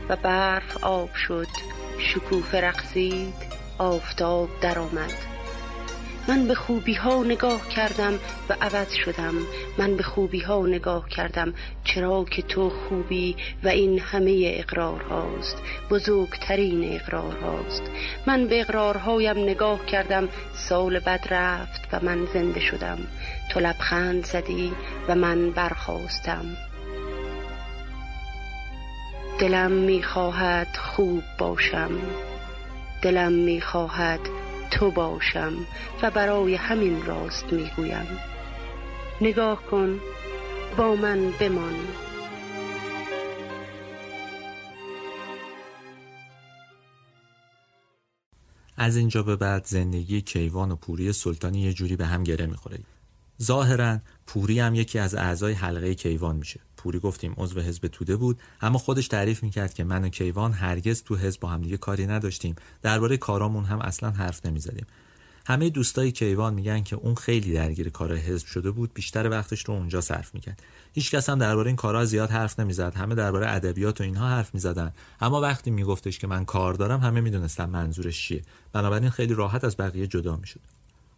و 0.09 0.17
برف 0.17 0.85
آب 0.85 1.15
شد. 1.15 1.49
شکوفه 1.99 2.61
رقصید 2.61 3.35
آفتاب 3.79 4.49
درآمد. 4.61 5.13
من 6.29 6.49
به 6.49 6.55
خوبی 6.55 6.95
ها 6.95 7.23
نگاه 7.23 7.69
کردم 7.69 8.15
و 8.49 8.57
عوض 8.61 8.93
شدم. 8.93 9.35
من 9.79 9.97
به 9.97 10.03
خوبی 10.03 10.41
ها 10.41 10.67
نگاه 10.67 11.09
کردم. 11.09 11.55
چرا 11.85 12.25
که 12.25 12.43
تو 12.43 12.71
خوبی 12.71 13.37
و 13.65 13.69
این 13.69 13.99
همه 13.99 14.43
اقرار 14.45 15.03
هاست 15.03 15.57
بزرگترین 15.91 16.95
اقرار 16.95 17.37
هاست 17.37 17.83
من 18.27 18.47
به 18.47 18.61
اقرارهایم 18.61 19.39
نگاه 19.39 19.87
کردم. 19.87 20.29
سال 20.55 20.99
بد 20.99 21.27
رفت 21.31 21.81
و 21.93 22.01
من 22.03 22.27
زنده 22.35 22.61
شدم. 22.61 22.99
تو 23.51 23.61
لبخند 23.61 24.25
زدی 24.25 24.73
و 25.09 25.15
من 25.15 25.51
برخواستم 25.51 26.57
دلم 29.41 29.73
می‌خواهد 29.73 30.77
خوب 30.77 31.23
باشم. 31.39 31.91
دلم 33.03 33.33
می‌خواهد 33.33 34.21
تو 34.71 34.91
باشم 34.91 35.53
و 36.03 36.11
برای 36.11 36.55
همین 36.55 37.07
راست 37.07 37.53
می‌گویم 37.53 38.07
نگاه 39.21 39.63
کن 39.63 40.01
با 40.77 40.95
من 40.95 41.31
بمان. 41.41 41.75
از 48.77 48.97
اینجا 48.97 49.23
به 49.23 49.37
بعد 49.37 49.65
زندگی 49.65 50.21
کیوان 50.21 50.71
و 50.71 50.77
پوری 50.77 51.13
سلطانی 51.13 51.61
یه 51.61 51.73
جوری 51.73 51.97
به 51.97 52.07
هم 52.07 52.25
گره 52.25 52.47
می‌خوره. 52.47 52.79
ظاهرا 53.43 53.99
پوری 54.27 54.61
هم 54.61 54.75
یکی 54.75 54.99
از 54.99 55.15
اعضای 55.15 55.53
حلقه 55.53 55.95
کیوان 55.95 56.37
میشه. 56.37 56.61
پوری 56.83 56.99
گفتیم 56.99 57.35
عضو 57.37 57.61
حزب 57.61 57.87
توده 57.89 58.17
بود 58.17 58.41
اما 58.61 58.79
خودش 58.79 59.09
تعریف 59.09 59.43
می‌کرد 59.43 59.75
که 59.75 59.85
من 59.85 60.05
و 60.05 60.09
کیوان 60.09 60.53
هرگز 60.53 61.03
تو 61.03 61.17
حزب 61.17 61.41
با 61.41 61.49
هم 61.49 61.61
دیگه 61.61 61.77
کاری 61.77 62.07
نداشتیم. 62.07 62.55
درباره 62.83 63.17
کارامون 63.17 63.65
هم 63.65 63.79
اصلا 63.79 64.11
حرف 64.11 64.47
نمی‌زدیم. 64.47 64.87
همه 65.47 65.71
دوستای 65.71 66.13
کیوان 66.13 66.55
میگن 66.55 66.83
که 66.83 66.97
اون 66.97 67.15
خیلی 67.15 67.53
درگیر 67.53 67.91
کارهای 67.91 68.21
حزب 68.21 68.47
شده 68.47 68.71
بود 68.71 68.95
بیشتر 68.95 69.29
وقتش 69.29 69.65
رو 69.65 69.75
اونجا 69.75 70.01
صرف 70.01 70.35
می‌کرد. 70.35 70.63
هیچ 70.93 71.11
کس 71.11 71.31
هم 71.31 71.39
درباره 71.39 71.67
این 71.67 71.77
کارها 71.77 72.05
زیاد 72.05 72.31
حرف 72.31 72.61
نمی‌زد. 72.61 72.95
همه 72.95 73.15
درباره 73.15 73.51
ادبیات 73.51 74.01
و 74.01 74.05
اینها 74.05 74.29
حرف 74.29 74.55
می‌زدن. 74.55 74.93
اما 75.21 75.41
وقتی 75.41 75.71
میگفتش 75.71 76.19
که 76.19 76.27
من 76.27 76.45
کار 76.45 76.75
دارم 76.75 77.01
همه 77.01 77.21
می‌دونستن 77.21 77.65
منظورش 77.65 78.29
چیه. 78.29 78.43
بنابراین 78.73 79.11
خیلی 79.11 79.35
راحت 79.35 79.65
از 79.65 79.77
بقیه 79.77 80.07
جدا 80.07 80.37
می‌شد. 80.37 80.61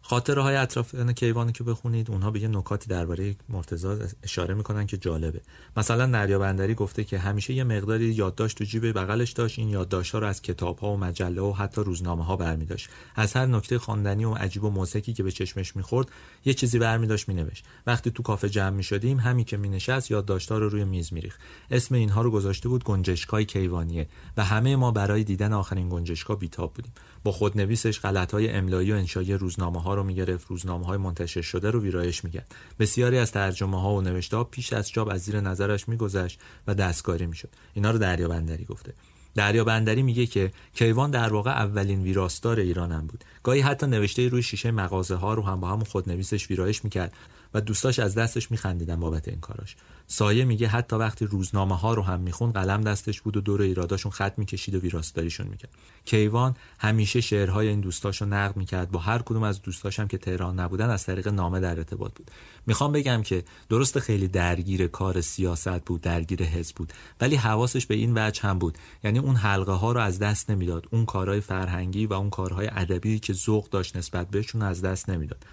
خاطره 0.07 0.41
های 0.41 0.55
اطراف 0.55 0.95
کیوانی 0.95 1.51
که 1.51 1.63
بخونید 1.63 2.11
اونها 2.11 2.31
به 2.31 2.39
یه 2.39 2.47
نکاتی 2.47 2.89
درباره 2.89 3.35
مرتضی 3.49 3.87
اشاره 4.23 4.53
می‌کنن 4.53 4.87
که 4.87 4.97
جالبه. 4.97 5.41
مثلا 5.77 6.05
نریا 6.05 6.39
بندری 6.39 6.75
گفته 6.75 7.03
که 7.03 7.19
همیشه 7.19 7.53
یه 7.53 7.63
مقداری 7.63 8.05
یادداشت 8.05 8.57
تو 8.57 8.63
جیب 8.63 8.91
بغلش 8.91 9.31
داشت. 9.31 9.59
این 9.59 9.69
یادداشت 9.69 10.11
ها 10.11 10.19
رو 10.19 10.27
از 10.27 10.41
کتاب 10.41 10.79
ها 10.79 10.93
و 10.93 10.97
مجله 10.97 11.41
و 11.41 11.53
حتی 11.53 11.81
روزنامه 11.81 12.25
ها 12.25 12.35
برمی 12.35 12.65
داشت 12.65 12.89
از 13.15 13.33
هر 13.33 13.45
نکته 13.45 13.79
خواندنی 13.79 14.25
و 14.25 14.33
عجیب 14.33 14.63
و 14.63 14.69
موسیقی 14.69 15.13
که 15.13 15.23
به 15.23 15.31
چشمش 15.31 15.75
می‌خورد 15.75 16.07
یه 16.45 16.53
چیزی 16.53 16.79
برمی 16.79 17.07
داشت 17.07 17.29
مینوشت. 17.29 17.65
وقتی 17.87 18.11
تو 18.11 18.23
کافه 18.23 18.49
جمع 18.49 18.69
می‌شدیم 18.69 19.19
همین 19.19 19.45
که 19.45 19.57
مینشست 19.57 20.11
یادداشت 20.11 20.51
ها 20.51 20.57
رو 20.57 20.69
روی 20.69 20.83
میز 20.83 21.13
میریخت. 21.13 21.39
اسم 21.71 21.95
اینها 21.95 22.21
رو 22.21 22.31
گذاشته 22.31 22.69
بود 22.69 22.83
گنجشکای 22.83 23.45
کیوانیه 23.45 24.07
و 24.37 24.43
همه 24.43 24.75
ما 24.75 24.91
برای 24.91 25.23
دیدن 25.23 25.53
آخرین 25.53 25.89
گنجشکا 25.89 26.35
بیتاب 26.35 26.73
بودیم. 26.73 26.93
با 27.25 27.31
خودنویسش 27.31 27.99
غلطهای 27.99 28.49
املایی 28.49 28.91
و 28.91 28.95
انشایی 28.95 29.33
روزنامه 29.33 29.81
ها 29.81 29.93
رو 29.93 30.03
می‌گرفت. 30.03 30.47
روزنامه 30.47 30.85
های 30.85 30.97
منتشر 30.97 31.41
شده 31.41 31.71
رو 31.71 31.81
ویرایش 31.81 32.23
می‌کرد. 32.23 32.55
بسیاری 32.79 33.17
از 33.17 33.31
ترجمه 33.31 33.81
ها 33.81 33.93
و 33.93 34.01
نوشته 34.01 34.37
ها 34.37 34.43
پیش 34.43 34.73
از 34.73 34.89
چاپ 34.89 35.09
از 35.09 35.21
زیر 35.21 35.41
نظرش 35.41 35.89
میگذشت 35.89 36.39
و 36.67 36.75
دستکاری 36.75 37.25
می‌شد. 37.25 37.49
اینا 37.73 37.91
رو 37.91 37.97
دریا 37.97 38.27
بندری 38.27 38.65
گفته. 38.65 38.93
دریا 39.35 39.63
بندری 39.63 40.03
میگه 40.03 40.25
که 40.25 40.51
کیوان 40.73 41.11
در 41.11 41.33
واقع 41.33 41.51
اولین 41.51 42.03
ویراستار 42.03 42.59
ایرانم 42.59 43.07
بود. 43.07 43.23
گاهی 43.43 43.61
حتی 43.61 43.87
نوشته 43.87 44.27
روی 44.27 44.43
شیشه 44.43 44.71
مغازه 44.71 45.15
ها 45.15 45.33
رو 45.33 45.43
هم 45.43 45.59
با 45.59 45.67
همون 45.67 45.83
خودنویسش 45.83 46.49
ویرایش 46.49 46.83
می‌کرد. 46.83 47.13
و 47.55 47.61
دوستاش 47.61 47.99
از 47.99 48.15
دستش 48.15 48.51
میخندیدن 48.51 48.99
بابت 48.99 49.27
این 49.27 49.39
کاراش. 49.39 49.75
سایه 50.07 50.45
میگه 50.45 50.67
حتی 50.67 50.95
وقتی 50.95 51.25
روزنامه 51.25 51.77
ها 51.77 51.93
رو 51.93 52.01
هم 52.01 52.19
میخون 52.19 52.51
قلم 52.51 52.81
دستش 52.81 53.21
بود 53.21 53.37
و 53.37 53.41
دور 53.41 53.61
ایراداشون 53.61 54.11
خط 54.11 54.33
می‌کشید 54.37 54.75
و 54.75 54.79
ویراستاریشون 54.79 55.47
می‌کرد. 55.47 55.71
کیوان 56.05 56.55
همیشه 56.79 57.21
شعرهای 57.21 57.67
این 57.67 57.79
دوستاشو 57.79 58.25
نقد 58.25 58.57
می‌کرد. 58.57 58.91
با 58.91 58.99
هر 58.99 59.21
کدوم 59.21 59.43
از 59.43 59.61
دوستاشم 59.61 60.07
که 60.07 60.17
تهران 60.17 60.59
نبودن 60.59 60.89
از 60.89 61.05
طریق 61.05 61.27
نامه 61.27 61.59
در 61.59 61.77
ارتباط 61.77 62.13
بود. 62.13 62.31
می‌خوام 62.67 62.91
بگم 62.91 63.23
که 63.23 63.43
درست 63.69 63.99
خیلی 63.99 64.27
درگیر 64.27 64.87
کار 64.87 65.21
سیاست 65.21 65.85
بود 65.85 66.01
درگیر 66.01 66.43
حزب 66.43 66.75
بود 66.75 66.93
ولی 67.21 67.35
حواسش 67.35 67.85
به 67.85 67.95
این 67.95 68.13
وجه 68.15 68.41
هم 68.41 68.59
بود. 68.59 68.77
یعنی 69.03 69.19
اون 69.19 69.35
حلقه 69.35 69.71
ها 69.71 69.91
رو 69.91 69.99
از 69.99 70.19
دست 70.19 70.49
نمی‌داد. 70.49 70.87
اون 70.91 71.05
کارهای 71.05 71.41
فرهنگی 71.41 72.05
و 72.05 72.13
اون 72.13 72.29
کارهای 72.29 72.69
ادبی 72.71 73.19
که 73.19 73.33
ذوق 73.33 73.69
داشت 73.69 73.97
نسبت 73.97 74.29
بهشون 74.29 74.61
از 74.61 74.81
دست 74.81 75.09
نمی‌داد. 75.09 75.45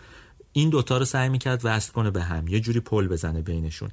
این 0.53 0.71
دوتا 0.71 0.99
رو 0.99 1.05
سعی 1.05 1.29
می‌کرد 1.29 1.61
وصل 1.65 1.93
کنه 1.93 2.11
به 2.11 2.23
هم. 2.23 2.49
یه 2.49 2.61
جوری 2.61 2.81
پل 2.81 3.09
بزنه 3.09 3.43
بینشون. 3.43 3.91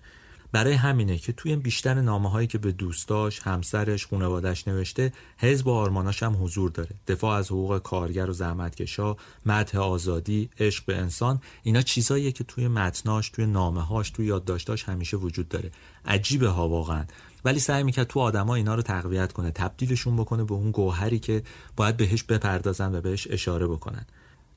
برای 0.51 0.74
همینه 0.74 1.18
که 1.18 1.34
توی 1.34 1.55
بیشتر 1.55 1.93
نامه 1.93 2.30
هایی 2.30 2.47
که 2.47 2.57
به 2.57 2.72
دوستاش، 2.72 3.39
همسرش، 3.39 4.07
خانوادش 4.07 4.68
نوشته 4.68 5.14
حزب 5.38 5.68
و 5.68 5.72
آرماناش 5.72 6.24
هم 6.24 6.43
حضور 6.43 6.72
داره. 6.72 6.89
دفاع 7.07 7.38
از 7.38 7.47
حقوق 7.47 7.78
کارگر 7.78 8.30
و 8.30 8.34
زحمتکشا 8.34 9.16
مدح 9.45 9.80
آزادی 9.80 10.49
عشق 10.60 10.86
به 10.86 10.97
انسان 10.97 11.41
اینا 11.64 11.82
چیزاییه 11.82 12.32
که 12.32 12.43
توی 12.43 12.68
متناش 12.68 13.30
توی 13.30 13.45
نامه 13.45 13.82
هاش 13.82 14.10
توی 14.10 14.26
یادداشتاش 14.26 14.84
همیشه 14.84 15.18
وجود 15.18 15.49
داره. 15.49 15.72
عجیبه 16.05 16.47
ها 16.47 16.70
واقعا. 16.70 17.05
ولی 17.45 17.60
سعی 17.60 17.84
می‌کرد 17.84 18.07
تو 18.07 18.20
آدما 18.20 18.55
اینا 18.55 18.76
رو 18.76 18.82
تقویت 18.82 19.34
کنه 19.34 19.51
تبدیلشون 19.51 20.16
بکنه 20.16 20.43
به 20.43 20.53
اون 20.53 20.72
گوهری 20.72 21.20
که 21.20 21.43
باید 21.76 21.97
بهش 21.97 22.24
بپردازن 22.24 22.95
و 22.95 23.01
بهش 23.01 23.28
اشاره 23.30 23.68
بکنن. 23.68 24.05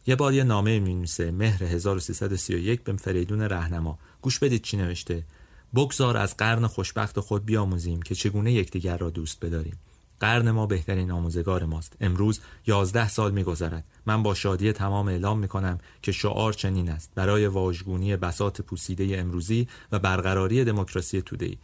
یه 0.07 0.17
بار 0.17 0.35
یه 0.35 0.45
نامه 0.45 0.81
می‌نویسه 0.81 1.31
مهر 1.31 1.65
1331 1.65 2.83
به 2.83 2.93
فریدون 2.97 3.43
رهنما. 3.43 3.99
گوش 4.23 4.39
بدید 4.39 4.63
چی 4.63 4.77
نوشته. 4.77 5.25
بگذار 5.75 6.17
از 6.17 6.37
قرن 6.37 6.67
خوشبخت 6.67 7.21
خود 7.21 7.45
بیاموزیم 7.45 8.03
که 8.03 8.15
چگونه 8.15 8.53
یکدیگر 8.53 8.97
را 8.97 9.11
دوست 9.11 9.45
بداریم. 9.45 9.79
قرن 10.21 10.51
ما 10.51 10.67
بهترین 10.67 11.11
آموزگار 11.11 11.65
ماست. 11.65 11.97
امروز 12.01 12.41
یازده 12.67 13.09
سال 13.09 13.33
میگذرد. 13.33 13.85
من 14.07 14.23
با 14.23 14.35
شادی 14.35 14.73
تمام 14.73 15.09
اعلام 15.09 15.39
می‌کنم 15.39 15.79
که 16.03 16.13
شعار 16.13 16.53
چنین 16.53 16.91
است. 16.91 17.11
برای 17.15 17.47
واژگونی 17.47 18.17
بسات 18.17 18.61
پوسیده 18.61 19.19
امروزی 19.19 19.69
و 19.93 19.99
برقراری 19.99 20.65
دموکراسی 20.65 21.23
توده‌ای. 21.23 21.59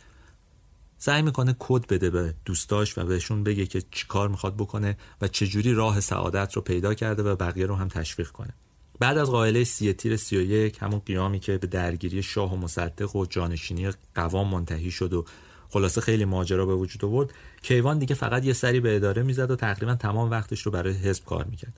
سعی 0.99 1.23
می‌کنه 1.23 1.57
کد 1.59 1.87
بده 1.87 2.11
به 2.11 2.35
دوستاش 2.45 2.99
و 2.99 3.05
بهشون 3.05 3.45
بگه 3.45 3.67
که 3.67 3.83
چی 3.91 4.07
کار 4.07 4.29
می‌خواد 4.29 4.57
بکنه 4.57 4.97
و 5.21 5.29
چجوری 5.29 5.75
راه 5.75 6.01
سعادت 6.01 6.53
رو 6.53 6.63
پیدا 6.63 6.95
کرده 6.95 7.23
و 7.23 7.37
بقیه 7.37 7.67
رو 7.67 7.75
هم 7.75 7.89
تشویق 7.89 8.29
کنه. 8.29 8.55
بعد 8.99 9.19
از 9.19 9.31
قائله 9.31 9.65
سی 9.65 9.93
تیر 9.93 10.17
سی 10.17 10.37
و 10.37 10.41
یک 10.41 10.79
همون 10.81 10.99
قیامی 10.99 11.41
که 11.41 11.59
به 11.59 11.67
درگیری 11.67 12.23
شاه 12.23 12.55
و 12.55 12.57
مصدق 12.57 13.17
و 13.17 13.27
جانشینی 13.27 13.91
قوام 14.15 14.49
منتهی 14.49 14.91
شد 14.91 15.13
و 15.13 15.25
خلاصه 15.69 16.01
خیلی 16.01 16.25
ماجرا 16.25 16.67
به 16.67 16.75
وجود 16.75 17.05
آورد 17.05 17.33
کیوان 17.63 17.99
دیگه 17.99 18.15
فقط 18.15 18.45
یه 18.45 18.53
سری 18.53 18.81
به 18.81 18.97
اداره 18.97 19.23
می‌زد 19.23 19.51
و 19.51 19.57
تقریبا 19.57 19.95
تمام 19.95 20.31
وقتش 20.31 20.63
رو 20.63 20.73
برای 20.73 20.93
حزب 20.93 21.25
کار 21.25 21.45
می‌کرد. 21.45 21.73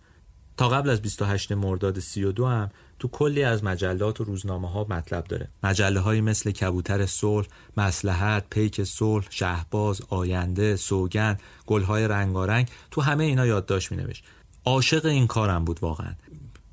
تا 0.61 0.68
قبل 0.68 0.90
از 0.90 1.02
28 1.02 1.52
مرداد 1.52 1.98
32 1.98 2.46
هم 2.46 2.70
تو 2.98 3.08
کلی 3.08 3.42
از 3.42 3.64
مجلات 3.64 4.20
و 4.20 4.24
روزنامه 4.24 4.70
ها 4.70 4.86
مطلب 4.90 5.24
داره. 5.24 5.48
مجله 5.62 6.00
های 6.00 6.20
مثل 6.20 6.50
کبوتر 6.50 7.06
صلح 7.06 7.46
مسلحت 7.76 8.44
پیک 8.50 8.84
صلح 8.84 9.26
شهباز 9.30 10.02
آینده 10.08 10.76
سوگن 10.76 11.38
گلهای 11.66 12.08
رنگارنگ 12.08 12.68
تو 12.90 13.00
همه 13.00 13.24
اینا 13.24 13.46
یادداشت 13.46 13.92
مینوشت. 13.92 14.24
عاشق 14.64 15.06
این 15.06 15.26
کارم 15.26 15.64
بود 15.64 15.82
واقعا. 15.82 16.12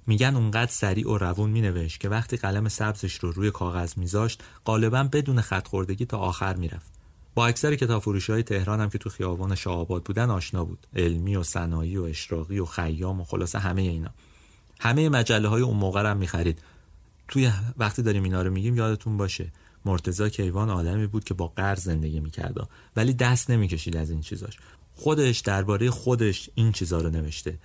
میگن 0.07 0.35
اونقدر 0.35 0.71
سریع 0.71 1.09
و 1.09 1.17
روون 1.17 1.49
مینوشت 1.49 1.99
که 1.99 2.09
وقتی 2.09 2.37
قلم 2.37 2.67
سبزش 2.67 3.15
رو 3.15 3.31
روی 3.31 3.51
کاغذ 3.51 3.97
میذاشت 3.97 4.43
غالبا 4.65 5.03
بدون 5.03 5.41
خط 5.41 5.67
خوردگی 5.67 6.05
تا 6.05 6.17
آخر 6.17 6.55
می‌رفت. 6.55 6.96
با 7.37 7.47
اکثر 7.47 7.75
کتاب 7.75 8.01
فروشی 8.01 8.31
های 8.31 8.43
تهران 8.43 8.81
هم 8.81 8.89
که 8.89 8.97
تو 8.97 9.09
خیابان 9.09 9.55
شاهآباد 9.55 10.03
بودن 10.03 10.29
آشنا 10.29 10.65
بود. 10.65 10.87
علمی 10.95 11.35
و 11.35 11.43
صنایع 11.43 11.99
و 11.99 12.03
اشراقی 12.03 12.59
و 12.59 12.65
خیام 12.65 13.21
و 13.21 13.23
خلاصه 13.23 13.59
همه 13.59 13.81
اینا. 13.81 14.09
همه 14.79 15.09
مجله 15.09 15.47
های 15.47 15.61
اون 15.61 15.77
موقع 15.77 16.09
هم 16.09 16.17
می‌خرید. 16.17 16.61
توی 17.27 17.51
وقتی 17.77 18.01
داریم 18.01 18.23
اینا 18.23 18.41
رو 18.41 18.51
میگیم 18.51 18.75
یادتون 18.75 19.17
باشه. 19.17 19.51
مرتزا 19.85 20.29
کیوان 20.29 20.69
عالمی 20.69 21.07
بود 21.07 21.23
که 21.23 21.33
با 21.33 21.47
قرض 21.47 21.83
زندگی 21.83 22.19
می‌کرد. 22.19 22.69
ولی 22.95 23.13
دست 23.13 23.49
نمی‌کشید 23.49 23.97
از 23.97 24.09
این 24.09 24.21
چیزاش. 24.21 24.57
خودش 24.95 25.39
درباره 25.39 25.89
خودش 25.89 26.49
این 26.55 26.71
چیزا 26.71 27.01
رو 27.01 27.09
نوشته. 27.09 27.59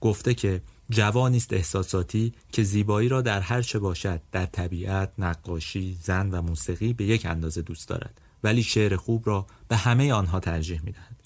گفته 0.00 0.34
که 0.34 0.62
جوانی 0.90 1.36
است 1.36 1.52
احساساتی 1.52 2.32
که 2.52 2.62
زیبایی 2.62 3.08
را 3.08 3.22
در 3.22 3.40
هر 3.40 3.62
چه 3.62 3.78
باشد 3.78 4.20
در 4.32 4.46
طبیعت، 4.46 5.12
نقاشی، 5.18 5.98
زن 6.02 6.30
و 6.30 6.42
موسیقی 6.42 6.92
به 6.92 7.04
یک 7.04 7.26
اندازه 7.26 7.62
دوست 7.62 7.88
دارد. 7.88 8.20
ولی 8.44 8.62
شعر 8.62 8.96
خوب 8.96 9.22
را 9.26 9.46
به 9.68 9.76
همه 9.76 10.12
آنها 10.12 10.40
ترجیح 10.40 10.80
می‌دهد. 10.84 11.16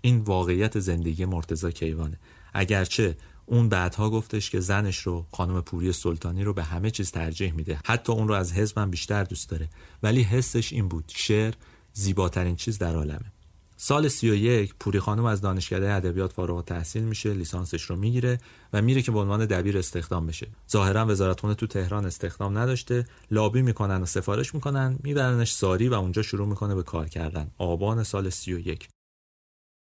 این 0.00 0.18
واقعیت 0.18 0.78
زندگی 0.78 1.24
مرتزا 1.24 1.70
کیوانه. 1.70 2.18
اگرچه 2.54 3.16
اون 3.46 3.68
بعدها 3.68 4.10
گفتش 4.10 4.50
که 4.50 4.60
زنش 4.60 4.98
رو 4.98 5.26
خانم 5.32 5.60
پوری 5.60 5.92
سلطانی 5.92 6.44
رو 6.44 6.52
به 6.52 6.64
همه 6.64 6.90
چیز 6.90 7.10
ترجیح 7.10 7.52
میده. 7.52 7.80
حتی 7.84 8.12
اون 8.12 8.28
رو 8.28 8.34
از 8.34 8.52
حزبم 8.52 8.90
بیشتر 8.90 9.24
دوست 9.24 9.50
داره. 9.50 9.68
ولی 10.02 10.22
حسش 10.22 10.72
این 10.72 10.88
بود. 10.88 11.04
شعر 11.16 11.54
زیباترین 11.92 12.56
چیز 12.56 12.78
در 12.78 12.94
عالمه. 12.94 13.32
سال 13.78 14.08
31 14.08 14.74
پوری 14.80 15.00
خانم 15.00 15.24
از 15.24 15.40
دانشکده 15.40 15.92
ادبیات 15.92 16.32
فارغ 16.32 16.56
التحصیل 16.56 17.02
میشه 17.02 17.34
لیسانسش 17.34 17.82
رو 17.82 17.96
می‌گیره 17.96 18.38
و 18.72 18.82
میره 18.82 19.02
که 19.02 19.12
به 19.12 19.18
عنوان 19.18 19.46
دبیر 19.46 19.78
استخدام 19.78 20.26
بشه. 20.26 20.48
ظاهرا 20.70 21.06
وزارتخونه 21.06 21.54
تو 21.54 21.66
تهران 21.66 22.06
استخدام 22.06 22.58
نداشته 22.58 23.04
لابی 23.30 23.62
می‌کنن 23.62 24.02
و 24.02 24.06
سفارش 24.06 24.54
می‌کنن 24.54 24.98
میبرنش 25.02 25.52
ساری 25.52 25.88
و 25.88 25.94
اونجا 25.94 26.22
شروع 26.22 26.48
می‌کنه 26.48 26.74
به 26.74 26.82
کار 26.82 27.08
کردن. 27.08 27.50
آبان 27.58 28.02
سال 28.02 28.30
31 28.30 28.88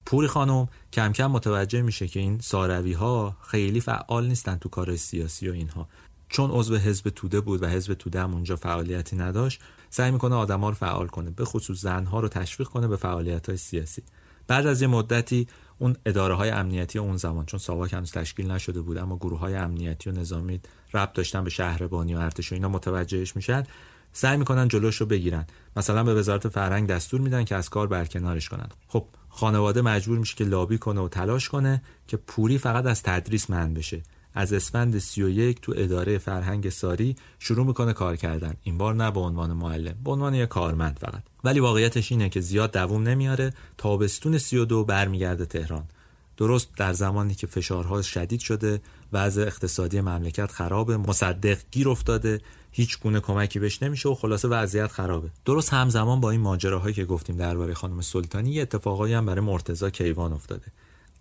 پوری 0.07 0.29
خانم 0.29 0.69
کم 0.93 1.13
کم 1.13 1.27
متوجه 1.27 1.83
میشه 1.83 2.09
که 2.09 2.21
این 2.21 2.39
ساروی 2.39 2.93
ها 2.93 3.37
خیلی 3.47 3.81
فعال 3.81 4.27
نیستن 4.27 4.57
تو 4.57 4.69
کار 4.69 4.97
سیاسی 4.97 5.49
و 5.49 5.53
اینها. 5.53 5.89
چون 6.29 6.51
عضو 6.51 6.77
حزب 6.77 7.11
توده 7.11 7.41
بود 7.41 7.63
و 7.63 7.67
حزب 7.67 7.95
توده 7.95 8.21
هم 8.21 8.35
اونجا 8.35 8.57
فعالیتی 8.57 9.17
نداشت 9.17 9.61
سعی 9.95 10.11
می‌کنه 10.11 10.35
آدما 10.35 10.69
رو 10.69 10.75
فعال 10.75 11.07
کنه 11.07 11.31
به 11.31 11.45
خصوص 11.45 11.81
زنها 11.81 12.21
رو 12.21 12.29
تشویق 12.29 12.69
کنه 12.69 12.89
به 12.89 12.97
فعالیت 12.97 13.49
های 13.49 13.57
سیاسی. 13.57 14.03
بعد 14.47 14.67
از 14.67 14.83
یه 14.83 14.89
مدتی 14.89 15.49
اون 15.79 15.97
اداره 16.07 16.35
های 16.35 16.51
امنیتی 16.51 16.99
اون 16.99 17.17
زمان 17.17 17.47
چون 17.47 17.61
ساواک 17.61 17.93
هنوز 17.93 18.13
تشکیل 18.13 18.51
نشده 18.51 18.81
بود 18.81 18.99
اما 18.99 19.17
گروه 19.17 19.39
های 19.39 19.55
امنیتی 19.55 20.11
و 20.11 20.13
نظامی 20.13 20.61
ربط 20.95 21.13
داشتن 21.13 21.45
به 21.45 21.51
شهربانی 21.51 22.15
و 22.15 22.19
ارتش 22.19 22.53
و 22.53 22.55
اینا 22.55 22.69
متوجهش 22.69 23.37
میشن 23.37 23.63
سعی 24.13 24.37
می‌کنن 24.37 24.69
جلوش 24.69 24.97
رو 24.97 25.07
بگیرن. 25.07 25.47
مثلا 25.77 26.05
به 26.05 26.15
وزارت 26.15 26.49
فرهنگ 26.49 26.89
دستور 26.89 27.21
میدن 27.21 27.45
که 27.45 27.57
از 27.57 27.71
کار 27.71 27.87
برکنارش 27.87 28.49
کنن. 28.49 28.69
خب 28.89 29.07
خانواده 29.29 29.83
مجبور 29.83 30.19
میشه 30.19 30.37
که 30.37 30.45
لابی 30.45 30.79
کنه 30.79 31.01
و 31.01 31.09
تلاش 31.09 31.49
کنه 31.49 31.83
که 32.07 32.17
پوری 32.17 32.59
فقط 32.59 32.87
از 32.87 33.03
تدریس 33.03 33.51
من 33.51 33.75
بشه. 33.75 34.03
از 34.35 34.53
اسفند 34.53 34.99
31 34.99 35.61
تو 35.61 35.75
اداره 35.77 36.19
فرهنگ 36.19 36.69
ساری 36.69 37.17
شروع 37.39 37.67
می‌کنه 37.67 37.93
کار 37.93 38.17
کردن. 38.17 38.55
این 38.63 38.79
بار 38.79 38.95
نه 38.95 39.11
به 39.11 39.21
عنوان 39.21 39.53
معلم 39.53 39.95
به 40.05 40.11
عنوان 40.11 40.35
یک 40.35 40.49
کارمند 40.49 40.99
فقط. 41.01 41.23
ولی 41.45 41.61
واقعیتش 41.61 42.13
اینه 42.13 42.29
که 42.29 42.41
زیاد 42.41 42.73
دووم 42.73 43.09
نمیاره 43.09 43.55
تابستون 43.79 44.39
32 44.39 44.85
برمیگرده 44.85 45.47
تهران. 45.47 45.85
درست 46.37 46.69
در 46.77 46.93
زمانی 46.93 47.35
که 47.35 47.47
فشارها 47.47 48.03
شدید 48.03 48.41
شده 48.41 48.81
وضع 49.13 49.43
اقتصادی 49.43 50.01
مملکت 50.01 50.51
خرابه 50.51 50.97
مصدق 50.97 51.59
گیر 51.71 51.89
افتاده 51.89 52.41
هیچ 52.73 53.01
گونه 53.01 53.21
کمکی 53.21 53.59
بهش 53.59 53.83
نمیشه 53.83 54.09
و 54.09 54.15
خلاصه 54.15 54.49
وضعیت 54.49 54.87
خرابه. 54.87 55.31
درست 55.45 55.73
همزمان 55.73 56.21
با 56.21 56.31
این 56.31 56.41
ماجراهایی 56.41 56.95
که 56.95 57.05
گفتیم 57.05 57.37
درباره 57.37 57.75
خانم 57.75 58.01
سلطانی 58.01 58.51
یه 58.51 58.63
اتفاقایی 58.63 59.15
هم 59.15 59.27
برای 59.27 59.41
مرتضی 59.41 59.91
کیوان 59.91 60.33
افتاده. 60.33 60.67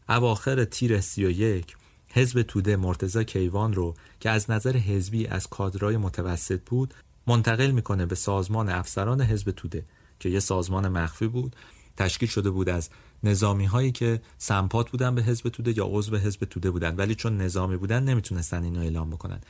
اواخر 0.10 0.64
تیر 0.64 1.02
31 1.02 1.78
حزب 2.14 2.42
توده 2.42 2.76
مرتزا 2.76 3.24
کیوان 3.24 3.74
رو 3.74 3.94
که 4.20 4.30
از 4.30 4.52
نظر 4.52 4.78
حزبی 4.78 5.28
از 5.28 5.48
کادرای 5.48 5.98
متوسط 5.98 6.60
بود 6.66 6.94
منتقل 7.28 7.72
می‌کنه 7.72 8.06
به 8.06 8.16
سازمان 8.16 8.70
افسران 8.70 9.22
حزب 9.22 9.52
توده 9.52 9.86
که 10.20 10.30
یه 10.30 10.40
سازمان 10.40 10.88
مخفی 10.88 11.28
بود. 11.28 11.56
تشکیل 11.98 12.30
شده 12.30 12.50
بود 12.50 12.70
از 12.70 12.90
نظامی 13.24 13.66
هایی 13.66 13.92
که 13.92 14.22
سمپات 14.38 14.92
بودن 14.92 15.16
به 15.16 15.24
حزب 15.24 15.50
توده 15.50 15.78
یا 15.78 15.86
عضو 15.86 16.18
حزب 16.18 16.46
توده 16.46 16.72
بودن. 16.72 16.96
ولی 16.96 17.16
چون 17.16 17.38
نظامی 17.38 17.78
بودن 17.78 18.04
نمی‌تونستن 18.04 18.64
اینو 18.64 18.80
اعلام 18.80 19.10
بکنن. 19.10 19.42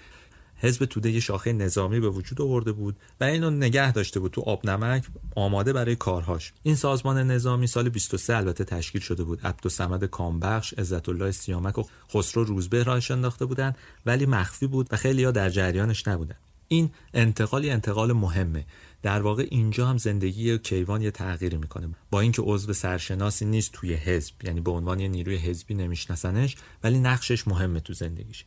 حزب 0.62 0.86
توده 0.86 1.12
یه 1.12 1.20
شاخه 1.20 1.54
نظامی 1.54 2.00
به 2.00 2.10
وجود 2.10 2.42
آورده 2.42 2.72
بود 2.72 2.96
و 3.22 3.24
اینو 3.24 3.50
نگه 3.50 3.92
داشته 3.92 4.20
بود 4.20 4.32
تو 4.32 4.42
آب 4.42 4.70
نمک 4.70 5.04
آماده 5.36 5.74
برای 5.74 5.96
کارهاش. 5.96 6.54
این 6.64 6.76
سازمان 6.76 7.32
نظامی 7.32 7.68
سال 7.68 7.90
23 7.90 8.38
البته 8.38 8.64
تشکیل 8.64 9.02
شده 9.02 9.24
بود. 9.24 9.42
عبدالصمد 9.44 10.06
کامبخش 10.06 10.74
عزت 10.74 11.10
الله 11.10 11.32
سیامک 11.32 11.78
و 11.78 11.84
خسرو 12.14 12.44
روزبه 12.44 12.84
راهش 12.84 13.12
انداخته 13.12 13.46
بودن 13.46 13.74
ولی 14.06 14.26
مخفی 14.26 14.68
بود 14.68 14.88
و 14.92 14.96
خیلی 14.96 15.24
ها 15.24 15.32
در 15.32 15.50
جریانش 15.50 16.08
نبودن 16.08 16.36
این 16.68 16.90
انتقالی 17.14 17.70
انتقال 17.70 18.14
مهمه. 18.14 18.66
در 19.02 19.22
واقع 19.22 19.48
اینجا 19.52 19.88
هم 19.88 19.98
زندگی 19.98 20.58
کیوان 20.58 21.02
یه 21.02 21.12
تغییری 21.12 21.58
می‌کنه. 21.58 21.90
با 22.12 22.20
اینکه 22.20 22.42
عضو 22.42 22.74
سرشناسی 22.74 23.46
نیست 23.46 23.72
توی 23.74 23.94
حزب 23.94 24.34
یعنی 24.44 24.62
به 24.62 24.72
عنوان 24.72 25.00
یه 25.00 25.08
نیروی 25.08 25.38
حزبی 25.38 25.74
نمیشناسنش 25.74 26.56
ولی 26.84 27.00
نقشش 27.00 27.48
مهمه 27.48 27.80
تو 27.80 27.94
زندگیش. 27.94 28.46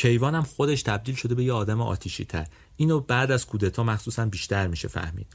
کیوان 0.00 0.34
هم 0.34 0.42
خودش 0.42 0.82
تبدیل 0.82 1.14
شده 1.14 1.34
به 1.34 1.44
یه 1.44 1.52
آدم 1.52 1.80
آتیشی 1.80 2.24
تر 2.24 2.46
اینو 2.76 3.00
بعد 3.00 3.30
از 3.30 3.46
کودتا 3.46 3.82
مخصوصا 3.82 4.26
بیشتر 4.26 4.66
میشه 4.66 4.88
فهمید. 4.88 5.26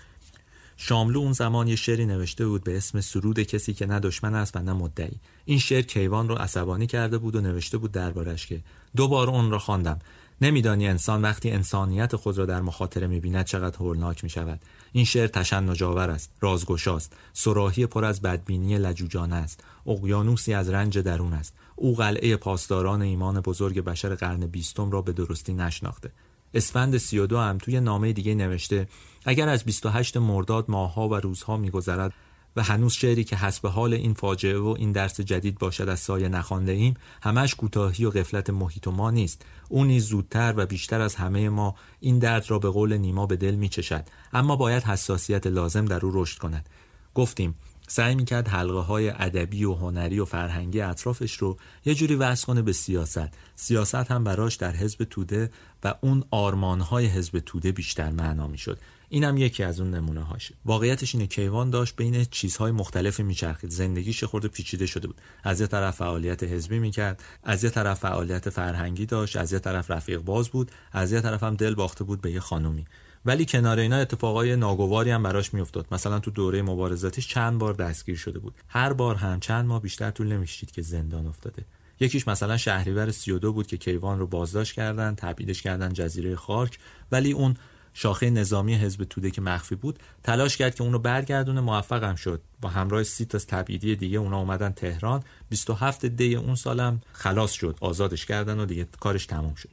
شاملو 0.78 1.20
اون 1.20 1.34
زمان 1.34 1.68
یه 1.68 1.76
شعری 1.76 2.06
نوشته 2.06 2.48
بود 2.48 2.64
به 2.64 2.78
اسم 2.78 3.02
سرود 3.02 3.40
کسی 3.40 3.74
که 3.74 3.86
نه 3.86 4.00
دشمن 4.00 4.36
است 4.36 4.56
و 4.56 4.60
نه 4.60 4.74
مدعی. 4.74 5.20
این 5.46 5.60
شعر 5.60 5.82
کیوان 5.82 6.30
رو 6.30 6.36
عصبانی 6.36 6.88
کرده 6.88 7.18
بود 7.18 7.36
و 7.36 7.42
نوشته 7.42 7.78
بود 7.78 7.92
دربارش 7.92 8.48
که 8.48 8.62
دوباره 8.96 9.30
اون 9.30 9.52
را 9.52 9.60
خواندم. 9.60 10.00
نمیدانی 10.42 10.88
انسان 10.88 11.22
وقتی 11.22 11.52
انسانیت 11.52 12.16
خود 12.16 12.38
را 12.38 12.46
در 12.46 12.62
مخاطره 12.62 13.08
می‌بیند 13.08 13.46
چقدر 13.46 13.78
هولناک 13.78 14.24
می‌شود. 14.24 14.62
این 14.92 15.06
شعر 15.06 15.28
تشنجآور 15.28 16.10
است 16.10 16.32
رازگشاست. 16.42 17.14
سراحی 17.34 17.86
پر 17.86 18.06
از 18.06 18.22
بدبینی 18.22 18.78
لجوجانه 18.78 19.36
است. 19.36 19.64
اقیانوسی 19.88 20.54
از 20.54 20.70
رنج 20.70 20.98
درون 20.98 21.34
است. 21.34 21.54
او 21.76 21.96
قلعه 21.96 22.36
پاسداران 22.36 23.02
ایمان 23.02 23.42
بزرگ 23.42 23.82
بشر 23.82 24.16
قرن 24.16 24.48
بیستم 24.48 24.92
را 24.92 25.02
به 25.02 25.14
درستی 25.14 25.54
نشناخته. 25.54 26.12
اسفند 26.54 26.98
32 26.98 27.38
هم 27.38 27.58
توی 27.58 27.80
نامه 27.80 28.14
دیگه 28.14 28.36
نوشته 28.36 28.88
اگر 29.26 29.50
از 29.50 29.64
28 29.64 30.18
مرداد 30.18 30.66
ماهها 30.68 31.10
و 31.10 31.16
روزها 31.16 31.58
میگذرد 31.58 32.14
و 32.56 32.64
هنوز 32.64 32.94
شعری 32.94 33.24
که 33.24 33.36
حسب 33.36 33.68
حال 33.68 33.94
این 33.94 34.14
فاجعه 34.14 34.58
و 34.58 34.76
این 34.78 34.92
درس 34.92 35.22
جدید 35.22 35.60
باشد 35.60 35.90
از 35.90 36.00
سایه 36.00 36.30
نخوانده 36.30 36.72
ایم 36.72 36.94
همش 37.24 37.56
کوتاهی 37.56 38.06
و 38.06 38.12
غفلت 38.12 38.50
محیط 38.50 38.88
و 38.88 38.92
ما 38.92 39.12
نیست. 39.12 39.46
او 39.70 39.86
نیز 39.86 40.06
زودتر 40.06 40.54
و 40.58 40.66
بیشتر 40.66 41.02
از 41.02 41.16
همه 41.16 41.50
ما 41.50 41.76
این 42.00 42.20
درد 42.20 42.52
را 42.52 42.60
به 42.60 42.70
قول 42.70 42.98
نیما 42.98 43.26
به 43.26 43.36
دل 43.36 43.56
میچشد. 43.56 44.06
اما 44.34 44.56
باید 44.56 44.84
حساسیت 44.84 45.48
لازم 45.48 45.86
در 45.86 46.06
او 46.06 46.12
رشد 46.14 46.38
کند. 46.38 46.70
گفتیم 47.16 47.56
سعی 47.88 48.16
می‌کرد 48.16 48.48
حلقه 48.48 48.80
های 48.80 49.10
ادبی 49.10 49.64
و 49.64 49.74
هنری 49.74 50.20
و 50.20 50.26
فرهنگی 50.26 50.82
اطرافش 50.82 51.38
رو 51.38 51.58
یه 51.86 51.96
جوری 51.96 52.16
وصل 52.16 52.46
کنه 52.46 52.62
به 52.62 52.74
سیاست. 52.74 53.30
سیاست 53.56 53.96
هم 53.96 54.24
براش 54.24 54.56
در 54.56 54.72
حزب 54.72 55.04
توده 55.04 55.50
و 55.84 55.96
اون 56.02 56.24
آرمان 56.32 56.82
های 56.82 57.06
حزب 57.06 57.40
توده 57.40 57.72
بیشتر 57.72 58.10
معنا 58.10 58.48
می‌شد. 58.48 58.80
اینم 59.10 59.38
یکی 59.38 59.64
از 59.64 59.80
اون 59.80 59.92
نمونه 59.92 60.24
هاشه 60.24 60.56
واقعیتش 60.66 61.16
اینه 61.16 61.28
کیوان 61.28 61.70
داشت 61.70 61.96
بین 61.96 62.26
چیزهای 62.26 62.72
مختلفی 62.72 63.24
میچرخید. 63.24 63.70
زندگیش 63.70 64.24
خورده 64.24 64.48
پیچیده 64.48 64.86
شده 64.86 65.08
بود. 65.08 65.22
از 65.44 65.62
یه 65.62 65.68
طرف 65.68 65.96
فعالیت 65.96 66.44
حزبی 66.44 66.80
می‌کرد 66.80 67.24
از 67.44 67.64
یه 67.64 67.70
طرف 67.70 68.00
فعالیت 68.00 68.50
فرهنگی 68.50 69.06
داشت 69.06 69.38
از 69.38 69.54
یه 69.54 69.60
طرف 69.60 69.92
رفیق 69.92 70.20
باز 70.20 70.50
بود 70.50 70.72
از 70.92 71.12
یه 71.12 71.22
طرف 71.22 71.44
هم 71.44 71.56
دل 71.56 71.76
باخته 71.76 72.04
بود 72.04 72.22
به 72.22 72.32
یه 72.32 72.40
خانومی. 72.40 72.86
ولی 73.26 73.46
کنار 73.46 73.80
اینا 73.80 73.96
اتفاقای 73.96 74.56
ناگواری 74.56 75.12
هم 75.12 75.24
براش 75.24 75.54
میافتاد. 75.54 75.88
مثلا 75.92 76.20
تو 76.20 76.32
دوره 76.32 76.62
مبارزاتش 76.62 77.28
چند 77.28 77.60
بار 77.60 77.74
دستگیر 77.74 78.16
شده 78.16 78.40
بود. 78.40 78.54
هر 78.68 78.94
بار 78.94 79.16
هم 79.16 79.40
چند 79.40 79.66
ماه 79.66 79.82
بیشتر 79.82 80.12
طول 80.12 80.28
نمیشید 80.28 80.72
که 80.72 80.82
زندان 80.82 81.28
افتاده. 81.28 81.66
یکیش 82.00 82.28
مثلا 82.28 82.58
شهریور 82.58 83.12
32 83.12 83.54
بود 83.54 83.68
که 83.68 83.78
کیوان 83.78 84.20
رو 84.20 84.28
بازداشت 84.28 84.74
کردن 84.74 85.16
تبعیدش 85.16 85.62
کردن 85.62 85.94
جزیره 85.94 86.36
خاک 86.36 86.80
ولی 87.12 87.32
اون 87.32 87.56
شاخه 87.94 88.30
نظامی 88.30 88.76
حزب 88.76 89.04
توده 89.04 89.32
که 89.32 89.42
مخفی 89.42 89.76
بود 89.76 90.00
تلاش 90.24 90.58
کرد 90.58 90.76
که 90.76 90.84
اونو 90.84 91.00
برگردونه. 91.00 91.62
موفقم 91.62 92.16
شد. 92.16 92.42
با 92.62 92.70
همراه 92.70 93.04
سی 93.04 93.26
تا 93.26 93.38
تبعیدی 93.38 93.96
دیگه 93.96 94.18
اونا 94.18 94.40
اومدن 94.40 94.70
تهران. 94.70 95.24
27 95.50 96.06
دی 96.06 96.36
اون 96.36 96.56
سالم 96.56 97.02
خلاص 97.12 97.52
شد. 97.52 97.78
آزادش 97.82 98.26
کردن 98.26 98.60
و 98.60 98.66
دیگه 98.66 98.88
کارش 99.00 99.26
تموم 99.26 99.56
شد. 99.56 99.70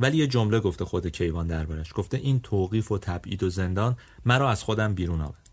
ولی 0.00 0.16
یه 0.16 0.26
جمله 0.26 0.60
گفته 0.60 0.84
خود 0.84 1.06
کیوان 1.06 1.46
دربارش. 1.46 1.92
گفته 1.94 2.16
این 2.16 2.40
توقیف 2.40 2.92
و 2.92 2.98
تبعید 2.98 3.42
و 3.42 3.50
زندان 3.50 3.96
مرا 4.24 4.50
از 4.50 4.62
خودم 4.62 4.94
بیرون 4.94 5.20
آورد. 5.20 5.50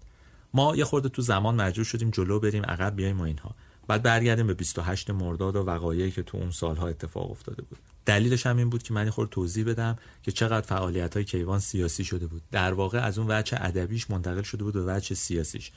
ما 0.54 0.76
یه 0.76 0.86
خورده 0.86 1.10
تو 1.10 1.22
زمان 1.22 1.56
مجبور 1.56 1.86
شدیم 1.86 2.10
جلو 2.10 2.40
بریم 2.40 2.64
عقب 2.64 2.96
بیایم 2.96 3.20
و 3.20 3.24
اینها. 3.24 3.56
بعد 3.88 4.04
برگردیم 4.04 4.48
به 4.48 4.54
28 4.54 5.10
مرداد 5.10 5.56
و 5.56 5.60
وقایعی 5.60 6.12
که 6.12 6.24
تو 6.24 6.38
اون 6.38 6.52
سالها 6.52 6.88
اتفاق 6.88 7.32
افتاده 7.32 7.62
بود. 7.62 7.80
دلیلش 8.06 8.46
هم 8.46 8.58
این 8.58 8.70
بود 8.70 8.84
که 8.84 8.94
من 8.94 9.10
خود 9.10 9.30
توضیح 9.30 9.66
بدم 9.66 9.98
که 10.24 10.32
چقدر 10.32 10.68
فعالیت 10.68 11.14
های 11.14 11.26
کیوان 11.26 11.60
سیاسی 11.60 12.04
شده 12.04 12.28
بود. 12.28 12.42
در 12.52 12.74
واقع 12.74 13.00
از 13.00 13.20
اون 13.20 13.32
وجه 13.32 13.58
ادبیش 13.62 14.10
منتقل 14.10 14.42
شده 14.42 14.64
بود 14.64 14.74
به 14.74 14.96
وجه 14.96 15.16
سیاسیش. 15.16 15.72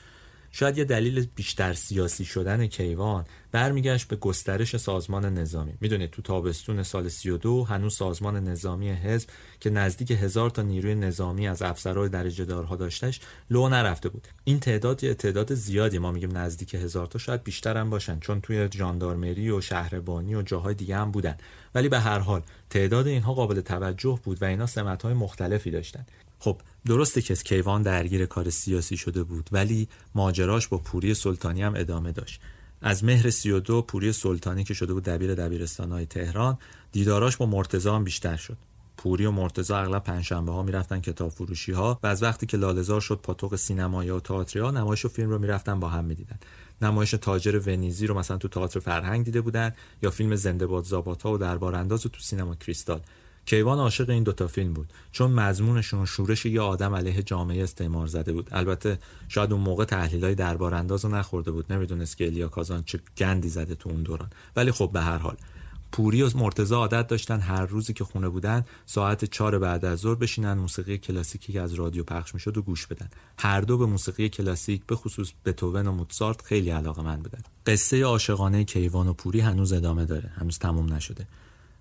شاید 0.57 0.77
یه 0.77 0.83
دلیل 0.83 1.27
بیشتر 1.35 1.73
سیاسی 1.73 2.25
شدن 2.25 2.67
کیوان 2.67 3.25
برمیگشت 3.51 4.07
به 4.07 4.15
گسترش 4.15 4.77
سازمان 4.77 5.25
نظامی. 5.25 5.73
می‌دونید 5.81 6.09
تو 6.09 6.21
تابستون 6.21 6.83
سال 6.83 7.09
32 7.09 7.63
هنوز 7.63 7.95
سازمان 7.95 8.43
نظامی 8.43 8.89
حزب 8.89 9.29
که 9.59 9.69
نزدیک 9.69 10.11
هزار 10.11 10.49
تا 10.49 10.61
نیروی 10.61 10.95
نظامی 10.95 11.47
از 11.47 11.61
افسرهای 11.61 12.09
درجه 12.09 12.45
دارها 12.45 12.75
داشتش 12.75 13.19
لو 13.49 13.69
نرفته 13.69 14.09
بود. 14.09 14.27
این 14.43 14.59
تعداد 14.59 15.03
یه 15.03 15.13
تعداد 15.13 15.53
زیادی 15.53 15.97
ما 15.97 16.11
میگیم 16.11 16.37
نزدیک 16.37 16.73
هزار 16.73 17.07
تا 17.07 17.19
شاید 17.19 17.43
بیشتر 17.43 17.77
هم 17.77 17.89
باشن 17.89 18.19
چون 18.19 18.41
توی 18.41 18.67
جاندارمری 18.69 19.49
و 19.49 19.61
شهربانی 19.61 20.35
و 20.35 20.41
جاهای 20.41 20.75
دیگه 20.75 20.95
هم 20.97 21.11
بودن. 21.11 21.37
ولی 21.75 21.89
به 21.89 21.99
هر 21.99 22.19
حال 22.19 22.41
تعداد 22.69 23.07
اینها 23.07 23.33
قابل 23.33 23.61
توجه 23.61 24.19
بود 24.23 24.41
و 24.41 24.45
اینا 24.45 24.65
سمت 24.65 25.05
مختلفی 25.05 25.71
داشتن. 25.71 26.05
خب 26.45 26.61
درسته 26.85 27.21
که 27.21 27.35
کیوان 27.35 27.81
درگیر 27.81 28.25
کار 28.25 28.49
سیاسی 28.49 28.97
شده 28.97 29.23
بود 29.23 29.49
ولی 29.51 29.87
ماجراش 30.15 30.67
با 30.67 30.77
پوری 30.77 31.13
سلطانی 31.13 31.63
هم 31.63 31.73
ادامه 31.75 32.11
داشت. 32.11 32.41
از 32.81 33.03
مهر 33.03 33.29
32 33.29 33.81
پوری 33.81 34.13
سلطانی 34.13 34.63
که 34.63 34.73
شده 34.73 34.93
بود 34.93 35.03
دبیر 35.03 35.35
دبیرستان 35.35 35.91
های 35.91 36.05
تهران 36.05 36.57
دیداراش 36.91 37.37
با 37.37 37.45
مرتزا 37.45 37.95
هم 37.95 38.03
بیشتر 38.03 38.35
شد. 38.35 38.57
پوری 38.97 39.25
و 39.25 39.31
مرتزا 39.31 39.77
اغلب 39.77 40.03
پنجشنبه 40.03 40.51
ها 40.51 40.63
می‌رفتن 40.63 40.99
کتاب 40.99 41.31
فروشی 41.31 41.71
ها 41.71 41.99
و 42.03 42.07
از 42.07 42.23
وقتی 42.23 42.45
که 42.45 42.57
لالزار 42.57 43.01
شد 43.01 43.19
پاتوق 43.23 43.55
سینمایی 43.55 44.09
و 44.09 44.19
تئاتری 44.19 44.61
نمایش 44.61 45.05
و 45.05 45.09
فیلم 45.09 45.29
رو 45.29 45.39
می‌رفتن 45.39 45.79
با 45.79 45.89
هم 45.89 46.05
می‌دیدن. 46.05 46.39
نمایش 46.81 47.11
تاجر 47.11 47.61
ونیزی 47.65 48.07
رو 48.07 48.17
مثلا 48.19 48.37
تو 48.37 48.47
تئاتر 48.47 48.79
فرهنگ 48.79 49.25
دیده 49.25 49.41
بودن 49.41 49.73
یا 50.01 50.11
فیلم 50.11 50.35
زنده 50.35 50.67
باد 50.67 50.83
زاباتا 50.83 51.31
و 51.31 51.37
دربار 51.37 51.75
انداز 51.75 52.01
تو 52.01 52.19
سینما 52.19 52.55
کریستال. 52.55 53.01
کیوان 53.45 53.79
عاشق 53.79 54.09
این 54.09 54.23
دوتا 54.23 54.47
فیلم 54.47 54.73
بود. 54.73 54.93
چون 55.11 55.31
مضمونشون 55.31 56.05
شورش 56.05 56.45
یه 56.45 56.61
آدم 56.61 56.95
علیه 56.95 57.23
جامعه 57.23 57.63
استعمار 57.63 58.07
زده 58.07 58.33
بود. 58.33 58.49
البته 58.51 58.99
شاید 59.27 59.53
اون 59.53 59.61
موقع 59.61 60.07
های 60.21 60.35
دربار 60.35 60.75
انداز 60.75 61.05
رو 61.05 61.15
نخورده 61.15 61.51
بود. 61.51 61.73
نمی‌دونست 61.73 62.17
که 62.17 62.25
الیا 62.25 62.47
کازان 62.47 62.83
چه 62.83 62.99
گندی 63.17 63.49
زده 63.49 63.75
تو 63.75 63.89
اون 63.89 64.03
دوران. 64.03 64.29
ولی 64.55 64.71
خب 64.71 64.89
به 64.93 65.01
هر 65.01 65.17
حال. 65.17 65.37
پوری 65.91 66.21
و 66.21 66.37
مرتزا 66.37 66.77
عادت 66.77 67.07
داشتن 67.07 67.39
هر 67.39 67.65
روزی 67.65 67.93
که 67.93 68.03
خونه 68.03 68.29
بودن 68.29 68.65
ساعت 68.85 69.25
چهار 69.25 69.59
بعد 69.59 69.85
از 69.85 69.99
ظهر 69.99 70.15
بشینن 70.15 70.53
موسیقی 70.53 70.97
کلاسیکی 70.97 71.53
که 71.53 71.61
از 71.61 71.73
رادیو 71.73 72.03
پخش 72.03 72.33
می‌شد 72.33 72.57
و 72.57 72.61
گوش 72.61 72.87
بدن. 72.87 73.09
هر 73.39 73.61
دو 73.61 73.77
به 73.77 73.85
موسیقی 73.85 74.29
کلاسیک 74.29 74.81
به 74.87 74.95
خصوص 74.95 75.31
بتوون 75.45 75.87
و 75.87 75.91
موتسارت 75.91 76.41
خیلی 76.41 76.69
علاقه 76.69 77.03
من 77.03 77.15
بودن. 77.15 77.41
قصه 77.65 78.03
عاشقانه 78.03 78.63
کیوان 78.63 79.07
و 79.07 79.13
پوری 79.13 79.39
هنوز 79.39 79.73
ادامه 79.73 80.05
داره. 80.05 80.31
هنوز 80.35 80.59
تموم 80.59 80.93
نشده. 80.93 81.27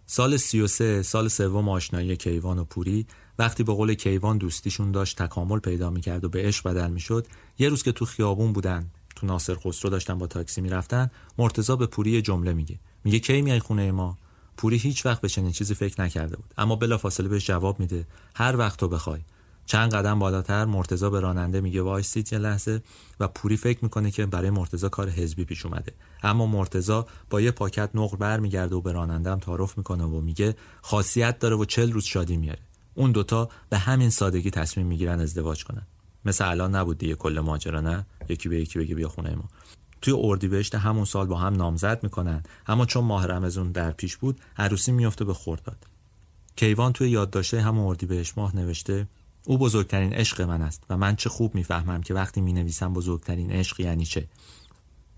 سال 0.06 0.36
33 0.36 1.02
سال 1.02 1.28
سوم 1.28 1.68
آشنایی 1.68 2.16
کیوان 2.16 2.58
و 2.58 2.64
پوری 2.64 3.06
وقتی 3.38 3.62
به 3.62 3.72
قول 3.72 3.94
کیوان 3.94 4.38
دوستیشون 4.38 4.92
داشت 4.92 5.22
تکامل 5.22 5.58
پیدا 5.58 5.90
می‌کرد 5.90 6.24
و 6.24 6.28
به 6.28 6.42
عشق 6.42 6.68
بدل 6.68 6.90
می‌شد 6.90 7.26
یه 7.58 7.68
روز 7.68 7.82
که 7.82 7.92
تو 7.92 8.04
خیابون 8.04 8.52
بودن 8.52 8.90
تو 9.16 9.26
ناصر 9.26 9.54
خسرو 9.54 9.90
داشتن 9.90 10.18
با 10.18 10.26
تاکسی 10.26 10.60
می‌رفتن 10.60 11.10
مرتضا 11.38 11.76
به 11.76 11.86
پوری 11.86 12.22
جمله 12.22 12.52
میگه. 12.52 12.78
میگه 13.04 13.18
کی 13.18 13.42
میای 13.42 13.60
خونه 13.60 13.92
ما؟ 13.92 14.18
پوری 14.56 14.76
هیچ 14.76 15.06
وقت 15.06 15.20
به 15.20 15.28
چنین 15.28 15.52
چیزی 15.52 15.74
فکر 15.74 16.02
نکرده 16.02 16.36
بود 16.36 16.54
اما 16.58 16.76
بلا 16.76 16.98
فاصله 16.98 17.28
بهش 17.28 17.46
جواب 17.46 17.80
میده. 17.80 18.06
هر 18.34 18.56
وقت 18.56 18.78
تو 18.78 18.88
بخوای. 18.88 19.20
چند 19.66 19.94
قدم 19.94 20.18
بالاتر 20.18 20.64
مرتزا 20.64 21.10
به 21.10 21.20
راننده 21.20 21.60
میگه 21.60 21.82
وایسید 21.82 22.32
یه 22.32 22.38
لحظه. 22.38 22.82
و 23.20 23.28
پوری 23.28 23.56
فکر 23.56 23.78
می‌کنه 23.82 24.10
که 24.10 24.26
برای 24.26 24.50
مرتزا 24.50 24.88
کار 24.88 25.08
حزبی 25.08 25.44
پیش 25.44 25.66
اومده. 25.66 25.92
اما 26.22 26.46
مرتزا 26.46 27.06
با 27.30 27.40
یه 27.40 27.50
پاکت 27.50 27.90
نقل 27.94 28.16
برمیگرده 28.16 28.76
و 28.76 28.80
به 28.80 28.92
رانندم 28.92 29.38
تعارف 29.38 29.78
می‌کنه 29.78 30.04
و 30.04 30.20
میگه 30.20 30.56
خاصیت 30.82 31.38
داره 31.38 31.56
و 31.56 31.64
چل 31.64 31.92
روز 31.92 32.04
شادی 32.04 32.36
میاره 32.36 32.62
اون 32.94 33.12
دوتا 33.12 33.48
به 33.68 33.78
همین 33.78 34.10
سادگی 34.10 34.50
تصمیم 34.50 34.86
می‌گیرن 34.86 35.20
ازدواج 35.20 35.64
کنن. 35.64 35.86
مثل 36.24 36.48
الان 36.48 36.74
نبود 36.74 36.98
دیگه 36.98 37.14
کل 37.14 37.40
ماجرا 37.40 37.80
نه؟ 37.80 38.06
یکی 38.28 38.48
به 38.48 38.60
یکی 38.60 38.78
بگه 38.78 38.94
بیا 38.94 39.08
خونه 39.08 39.34
ما. 39.34 39.44
توی 40.02 40.14
اردیبهشت 40.16 40.74
همون 40.74 41.04
سال 41.04 41.26
با 41.26 41.36
هم 41.38 41.54
نامزد 41.54 42.02
می‌کنن. 42.02 42.42
اما 42.66 42.86
چون 42.86 43.04
ماه 43.04 43.26
رمزون 43.26 43.72
در 43.72 43.90
پیش 43.90 44.16
بود 44.16 44.40
عروسی 44.56 44.92
میفته 44.92 45.24
به 45.24 45.34
خورداد 45.34 45.86
کیوان 46.56 46.92
توی 46.92 47.10
یادداشته 47.10 47.62
همون 47.62 47.86
اردیبهشت 47.86 48.38
ماه 48.38 48.56
نوشته 48.56 49.06
او 49.46 49.58
بزرگترین 49.58 50.12
عشق 50.12 50.40
من 50.40 50.62
است 50.62 50.82
و 50.90 50.96
من 50.96 51.16
چه 51.16 51.28
خوب 51.28 51.54
می‌فهمم 51.54 52.02
که 52.02 52.14
وقتی 52.14 52.40
می 52.40 52.52
نویسم 52.52 52.92
بزرگترین 52.92 53.50
عشق 53.50 53.80
یعنی 53.80 54.06
چه. 54.06 54.28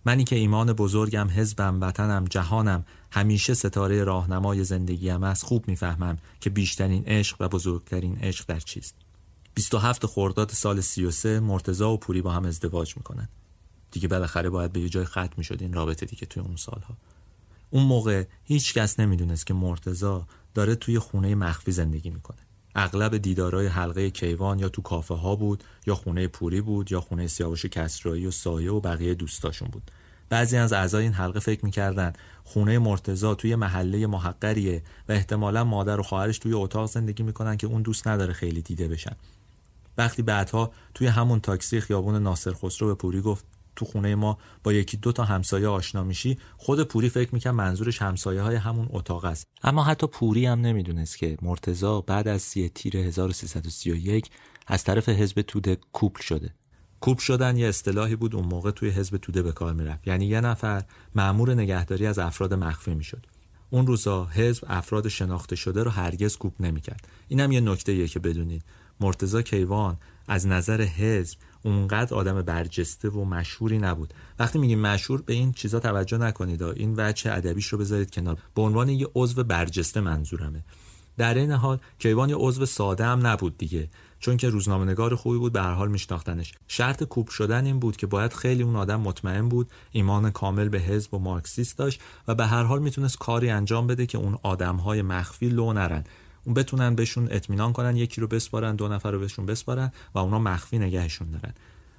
منی 0.05 0.25
که 0.25 0.37
ایمان 0.37 0.73
بزرگم 0.73 1.29
حزبم 1.31 1.81
وطنم 1.81 2.25
جهانم 2.25 2.85
همیشه 3.11 3.55
ستاره 3.55 4.05
راهنمای 4.05 4.65
زندگیم 4.65 5.23
است 5.23 5.45
خوب 5.45 5.69
می‌فهمم 5.69 6.19
که 6.41 6.51
بیشترین 6.51 7.05
عشق 7.05 7.37
و 7.41 7.49
بزرگترین 7.49 8.19
عشق 8.19 8.45
در 8.49 8.61
چیست. 8.61 8.95
27 9.55 10.07
خرداد 10.07 10.51
سال 10.51 10.81
33 10.81 11.41
مرتزا 11.41 11.93
و 11.93 11.97
پوری 11.97 12.23
با 12.23 12.33
هم 12.33 12.45
ازدواج 12.45 12.97
می‌کنن 12.97 13.29
دیگه 13.91 14.09
بالاخره 14.09 14.51
باید 14.51 14.73
به 14.73 14.81
یه 14.81 14.89
جای 14.89 15.05
ختم 15.05 15.35
می‌شد 15.37 15.63
این 15.63 15.73
رابطه 15.73 16.07
دیگه 16.07 16.27
توی 16.27 16.43
اون 16.43 16.57
سالها. 16.57 16.97
اون 17.71 17.83
موقع 17.83 18.25
هیچ 18.45 18.75
کس 18.75 19.01
نمی‌دونست 19.01 19.47
که 19.47 19.55
مرتزا 19.55 20.27
داره 20.55 20.75
توی 20.75 20.99
خونه 20.99 21.35
مخفی 21.35 21.73
زندگی 21.73 22.11
می‌کنه. 22.11 22.46
اغلب 22.79 23.17
دیدارای 23.17 23.67
حلقه 23.67 24.11
کیوان 24.11 24.59
یا 24.59 24.69
تو 24.69 24.83
کافه 24.83 25.15
ها 25.15 25.37
بود 25.37 25.65
یا 25.87 25.95
خونه 25.95 26.29
پوری 26.29 26.61
بود 26.61 26.93
یا 26.93 27.01
خونه 27.01 27.27
سیاوش 27.27 27.67
کسرایی 27.67 28.27
و 28.27 28.31
سایه 28.31 28.73
و 28.73 28.81
بقیه 28.81 29.15
دوستاشون 29.15 29.69
بود. 29.69 29.91
بعضی 30.29 30.57
از 30.57 30.73
اعضای 30.73 31.03
این 31.03 31.13
حلقه 31.13 31.41
فکر 31.41 31.65
می‌کردن 31.65 32.13
خونه 32.45 32.79
مرتزا 32.79 33.35
توی 33.35 33.55
محله 33.55 34.07
محقریه 34.07 34.83
و 35.09 35.13
احتمالا 35.13 35.65
مادر 35.65 36.01
و 36.01 36.03
خواهرش 36.03 36.39
توی 36.39 36.53
اتاق 36.53 36.91
زندگی 36.91 37.23
می‌کنن 37.23 37.57
که 37.57 37.67
اون 37.67 37.83
دوست 37.83 38.09
نداره 38.09 38.33
خیلی 38.33 38.63
دیده 38.63 38.89
بشن. 38.89 39.17
وقتی 39.99 40.23
بعدها 40.23 40.73
توی 40.95 41.07
همون 41.07 41.41
تاکسی 41.41 41.81
خیابون 41.81 42.23
ناصر 42.23 42.53
خسرو 42.53 42.89
به 42.89 42.95
پوری 42.95 43.21
گفت 43.21 43.45
تو 43.77 43.85
خونه 43.85 44.15
ما 44.15 44.39
با 44.63 44.73
یکی 44.73 44.97
دو 44.97 45.13
تا 45.13 45.25
همسایه 45.25 45.69
آشنا 45.69 46.05
میشی 46.05 46.39
خود 46.57 46.83
پوری 46.83 47.09
فکر 47.09 47.35
میکن 47.35 47.51
منظورش 47.51 48.03
همسایه 48.03 48.43
های 48.43 48.57
همون 48.57 48.89
اتاق 48.91 49.25
است. 49.25 49.47
اما 49.63 49.85
حتی 49.85 50.07
پوری 50.07 50.47
هم 50.47 50.61
نمی‌دونست 50.61 51.19
که 51.19 51.37
مرتزا 51.43 52.01
بعد 52.01 52.29
از 52.29 52.43
سی 52.43 52.69
تیر 52.69 52.97
1331 52.97 54.31
از 54.67 54.85
طرف 54.85 55.09
حزب 55.09 55.43
توده 55.43 55.79
کوپل 55.93 56.23
شده. 56.23 56.55
کوپ 57.01 57.19
شدن 57.19 57.57
یه 57.57 57.67
اصطلاحی 57.69 58.17
بود 58.17 58.35
اون 58.35 58.45
موقع 58.45 58.71
توی 58.71 58.91
حزب 58.91 59.17
توده 59.17 59.43
به 59.43 59.53
کار 59.53 59.73
می‌رفت. 59.73 60.07
یعنی 60.07 60.27
یه 60.27 60.41
نفر 60.41 60.83
معمور 61.15 61.55
نگهداری 61.55 62.07
از 62.07 62.19
افراد 62.19 62.55
مخفی 62.55 62.95
می‌شد. 62.95 63.27
اون 63.71 63.87
روزا 63.87 64.25
حزب 64.25 64.65
افراد 64.67 65.09
شناخته 65.09 65.57
شده 65.57 65.83
رو 65.83 65.91
هرگز 65.91 66.37
کوپ 66.37 66.53
نمی‌کرد. 66.61 67.09
اینم 67.29 67.53
یه 67.53 67.61
نکته 67.61 68.09
که 68.09 68.19
بدونید. 68.19 68.65
مرتزا 69.01 69.43
کیوان 69.43 69.97
از 70.29 70.47
نظر 70.47 70.83
حزب 70.83 71.39
اونقدر 71.67 72.15
آدم 72.15 72.43
برجسته 72.43 73.09
و 73.09 73.25
مشهوری 73.25 73.79
نبود. 73.79 74.15
وقتی 74.39 74.59
میگیم 74.59 74.81
مشهور 74.81 75.23
به 75.23 75.33
این 75.33 75.53
چیزا 75.53 75.81
توجه 75.81 76.19
نکنید. 76.19 76.63
این 76.63 76.95
وجه 76.97 77.33
ادبیش 77.33 77.67
رو 77.67 77.79
بذارید 77.79 78.11
کنار. 78.11 78.39
به 78.55 78.63
عنوان 78.63 78.89
یه 78.89 79.09
عضو 79.15 79.45
برجسته 79.45 80.01
منظورمه. 80.01 80.65
در 81.19 81.35
این 81.35 81.53
حال 81.53 81.79
کیوان 81.99 82.29
یه 82.29 82.37
عضو 82.37 82.67
ساده 82.67 83.05
هم 83.05 83.27
نبود 83.27 83.59
دیگه. 83.59 83.89
چون 84.21 84.37
که 84.37 84.49
روزنامه‌نگار 84.49 85.15
خوبی 85.15 85.39
بود 85.39 85.53
به 85.53 85.63
هر 85.63 85.73
حال 85.73 85.89
میشناختنش. 85.89 86.53
شرط 86.69 87.05
کوب 87.05 87.29
شدن 87.29 87.67
این 87.67 87.79
بود 87.79 87.97
که 87.97 88.07
باید 88.07 88.33
خیلی 88.33 88.63
اون 88.63 88.77
آدم 88.77 89.01
مطمئن 89.01 89.49
بود 89.49 89.71
ایمان 89.93 90.31
کامل 90.31 90.69
به 90.69 90.79
حزب 90.79 91.15
و 91.15 91.19
مارکسیست 91.19 91.79
داشت 91.79 92.01
و 92.29 92.35
به 92.35 92.47
هر 92.47 92.63
حال 92.63 92.83
می‌تونست 92.83 93.19
کاری 93.19 93.51
انجام 93.51 93.87
بده 93.87 94.07
که 94.07 94.19
اون 94.19 94.39
آدمهای 94.43 95.03
مخفی 95.03 95.49
لو 95.49 95.73
نرن. 95.73 96.05
اون 96.47 96.55
بتونن 96.55 96.95
بهشون 96.95 97.29
اطمینان 97.31 97.73
کنن 97.73 97.97
یکی 97.97 98.21
رو 98.21 98.27
بسپارن 98.27 98.77
دو 98.77 98.89
نفر 98.89 99.11
رو 99.11 99.21
بهشون 99.21 99.47
بسپارن 99.47 99.93
و 100.15 100.19
اونا 100.19 100.39
مخفی 100.39 100.79
نگهشون 100.79 101.31
دارن. 101.31 101.55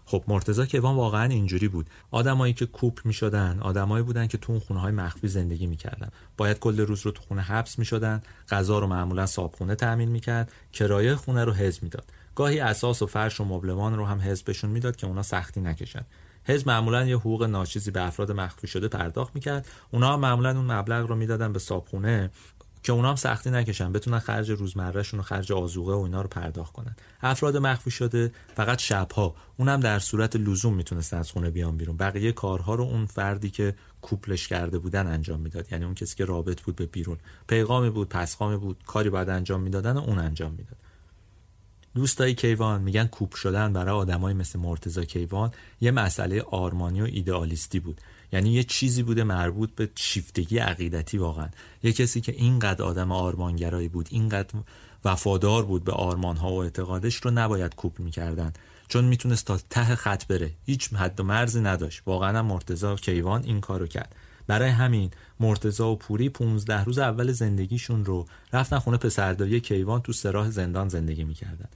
خب 0.06 0.24
مرتضی 0.28 0.66
کیوان 0.66 0.96
واقعا 0.96 1.24
اینجوری 1.24 1.68
بود. 1.68 1.90
آدمایی 2.12 2.54
که 2.54 2.66
کوپ 2.66 3.00
می‌شدن 3.06 3.60
آدمایی 3.62 4.04
بودن 4.04 4.28
که 4.28 4.38
تو 4.38 4.52
اون 4.52 4.60
خونه 4.60 4.80
های 4.80 4.92
مخفی 4.92 5.28
زندگی 5.28 5.68
می‌کردن. 5.68 6.10
باید 6.38 6.60
کل 6.60 6.80
روز 6.80 7.06
رو 7.06 7.12
تو 7.12 7.22
خونه 7.22 7.42
حبس 7.42 7.80
می‌شدن 7.80 8.22
غذا 8.50 8.80
رو 8.80 8.88
معمولا 8.88 9.26
صابخونه 9.26 9.76
تامین 9.76 10.10
می‌کرد 10.10 10.52
کرایه 10.74 11.16
خونه 11.16 11.44
رو 11.44 11.54
حزب 11.54 11.84
می‌داد. 11.84 12.06
گاهی 12.36 12.60
اساس 12.60 13.02
و 13.02 13.06
فرش 13.06 13.42
و 13.42 13.46
مبلمان 13.46 13.96
رو 13.96 14.06
هم 14.06 14.22
حزبشون 14.22 14.70
می‌داد 14.70 14.96
که 14.96 15.08
اونا 15.08 15.24
سختی 15.24 15.62
نکشن. 15.62 16.06
حزب 16.44 16.68
معمولا 16.68 17.06
یه 17.06 17.18
حقوق 17.18 17.44
ناچیزی 17.44 17.92
به 17.92 18.08
افراد 18.08 18.32
مخفی 18.32 18.68
شده 18.68 18.88
پرداخت 18.88 19.36
می‌کرد. 19.36 19.68
اونا 19.92 20.18
معمولا 20.18 20.50
اون 20.50 20.72
مبلغ 20.72 21.08
رو 21.08 21.16
می‌دادن 21.16 21.54
به 21.54 21.60
صابخونه 21.60 22.30
که 22.88 22.94
اونا 22.94 23.10
هم 23.10 23.16
سختی 23.16 23.50
نکشن 23.50 23.92
بتونن 23.92 24.20
خرج 24.20 24.52
روزمرهشون 24.52 25.20
و 25.20 25.24
خرج 25.24 25.52
آزوقه 25.52 25.94
و 25.94 26.00
اینا 26.00 26.22
رو 26.22 26.28
پرداخت 26.28 26.74
کنن. 26.74 26.96
افراد 27.22 27.58
مخفی 27.58 27.92
شده 27.92 28.32
فقط 28.56 28.80
شبها 28.80 29.36
اونم 29.58 29.80
در 29.80 30.00
صورت 30.00 30.36
لزوم 30.36 30.74
می‌تونست 30.74 31.14
از 31.14 31.32
خونه 31.32 31.50
بیان 31.50 31.78
بیرون. 31.78 31.98
بقیه 31.98 32.32
کارها 32.32 32.76
رو 32.76 32.84
اون 32.84 33.06
فردی 33.06 33.50
که 33.50 33.76
کوپلش 34.02 34.48
کرده 34.48 34.80
بودن 34.80 35.08
انجام 35.08 35.40
می‌داد. 35.40 35.72
یعنی 35.72 35.86
اون 35.86 35.94
کسی 35.94 36.16
که 36.16 36.26
رابط 36.26 36.62
بود 36.62 36.76
به 36.76 36.86
بیرون. 36.86 37.18
پیغامی 37.48 37.90
بود 37.90 38.10
پسخامی 38.10 38.58
بود 38.58 38.78
کاری 38.86 39.10
باید 39.10 39.30
انجام 39.30 39.62
می‌دادن 39.62 39.98
و 39.98 40.00
اون 40.00 40.20
انجام 40.20 40.52
می‌داد. 40.52 40.78
دوستای 41.96 42.34
کیوان 42.34 42.82
میگن 42.82 43.06
کوپ 43.06 43.36
شدن 43.36 43.74
برای 43.74 43.96
آدمای 43.96 44.34
مثل 44.34 44.60
مرتزا 44.60 45.04
کیوان 45.04 45.52
یه 45.82 45.92
مسئله 45.92 46.42
آرمانی 46.42 47.02
و 47.02 47.06
ایدئالیستی 47.06 47.80
بود. 47.80 48.02
یعنی 48.32 48.50
یه 48.50 48.64
چیزی 48.64 49.04
بوده 49.04 49.24
مربوط 49.24 49.76
به 49.76 49.90
شیفتگی 49.96 50.58
عقیدتی 50.58 51.18
واقعا. 51.18 51.50
یه 51.84 51.94
کسی 51.94 52.22
که 52.22 52.32
اینقدر 52.32 52.84
آدم 52.84 53.12
آرمانگرایی 53.12 53.88
بود 53.88 54.08
اینقدر 54.12 54.60
وفادار 55.06 55.66
بود 55.66 55.84
به 55.84 55.92
آرمانها 55.92 56.52
و 56.54 56.64
اعتقادش 56.64 57.16
رو 57.16 57.32
نباید 57.32 57.76
کوپ 57.76 58.00
می‌کردن. 58.00 58.54
چون 58.88 59.06
می‌تونست 59.06 59.46
تا 59.46 59.60
ته 59.70 59.96
خط 59.96 60.28
بره. 60.28 60.52
هیچ 60.66 60.94
حد 60.94 61.20
و 61.20 61.24
مرزی 61.24 61.62
نداشت. 61.62 62.02
واقعا 62.06 62.44
مرتزا 62.44 62.96
کیوان 62.96 63.44
این 63.44 63.62
کارو 63.62 63.88
کرد. 63.88 64.16
برای 64.48 64.70
همین 64.70 65.12
مرتزا 65.40 65.92
و 65.92 65.96
پوری 65.96 66.30
15 66.30 66.84
روز 66.84 67.00
اول 67.00 67.32
زندگیشون 67.32 68.06
رو 68.06 68.26
رفتن 68.54 68.80
خونه 68.80 68.98
پسرداری 68.98 69.60
کیوان 69.60 70.02
تو 70.02 70.14
سراح 70.14 70.50
زندان 70.50 70.90
زندگی 70.90 71.24
می‌کردن. 71.24 71.70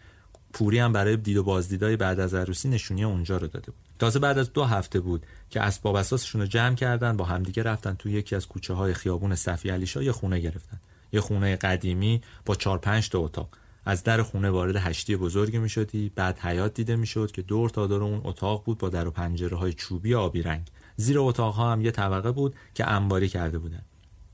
پوری 0.53 0.79
هم 0.79 0.93
برای 0.93 1.17
دید 1.17 1.37
و 1.37 1.43
بازدیدای 1.43 1.97
بعد 1.97 2.19
از 2.19 2.33
عروسی 2.33 2.69
نشونی 2.69 3.03
اونجا 3.03 3.37
رو 3.37 3.47
داده 3.47 3.71
بود. 3.71 3.81
تازه 3.99 4.19
بعد 4.19 4.37
از 4.37 4.53
دو 4.53 4.63
هفته 4.63 4.99
بود 4.99 5.25
که 5.49 5.61
اسباب 5.61 5.95
اساسشون 5.95 6.41
رو 6.41 6.47
جمع 6.47 6.75
کردن 6.75 7.17
با 7.17 7.25
همدیگه 7.25 7.63
رفتن 7.63 7.93
تو 7.93 8.09
یکی 8.09 8.35
از 8.35 8.47
کوچه 8.47 8.73
های 8.73 8.93
خیابون 8.93 9.35
صفی 9.35 9.69
علیشا 9.69 10.03
یه 10.03 10.11
خونه 10.11 10.39
گرفتن. 10.39 10.79
یه 11.13 11.21
خونه 11.21 11.55
قدیمی 11.55 12.21
با 12.45 12.55
چهار 12.55 12.77
پنج 12.77 13.09
تا 13.09 13.19
اتاق. 13.19 13.49
از 13.85 14.03
در 14.03 14.21
خونه 14.21 14.49
وارد 14.49 14.75
هشتی 14.75 15.15
بزرگی 15.15 15.57
می 15.57 15.69
شدی 15.69 16.11
بعد 16.15 16.39
حیات 16.39 16.73
دیده 16.73 16.95
می 16.95 17.07
شد 17.07 17.31
که 17.31 17.41
دور 17.41 17.69
تا 17.69 17.87
دور 17.87 18.03
اون 18.03 18.21
اتاق 18.23 18.63
بود 18.63 18.77
با 18.77 18.89
در 18.89 19.07
و 19.07 19.11
پنجره 19.11 19.57
های 19.57 19.73
چوبی 19.73 20.15
آبی 20.15 20.41
رنگ. 20.41 20.67
زیر 20.95 21.19
اتاق 21.19 21.55
ها 21.55 21.71
هم 21.71 21.81
یه 21.81 21.91
طبقه 21.91 22.31
بود 22.31 22.55
که 22.73 22.91
انباری 22.91 23.29
کرده 23.29 23.59
بودن. 23.59 23.81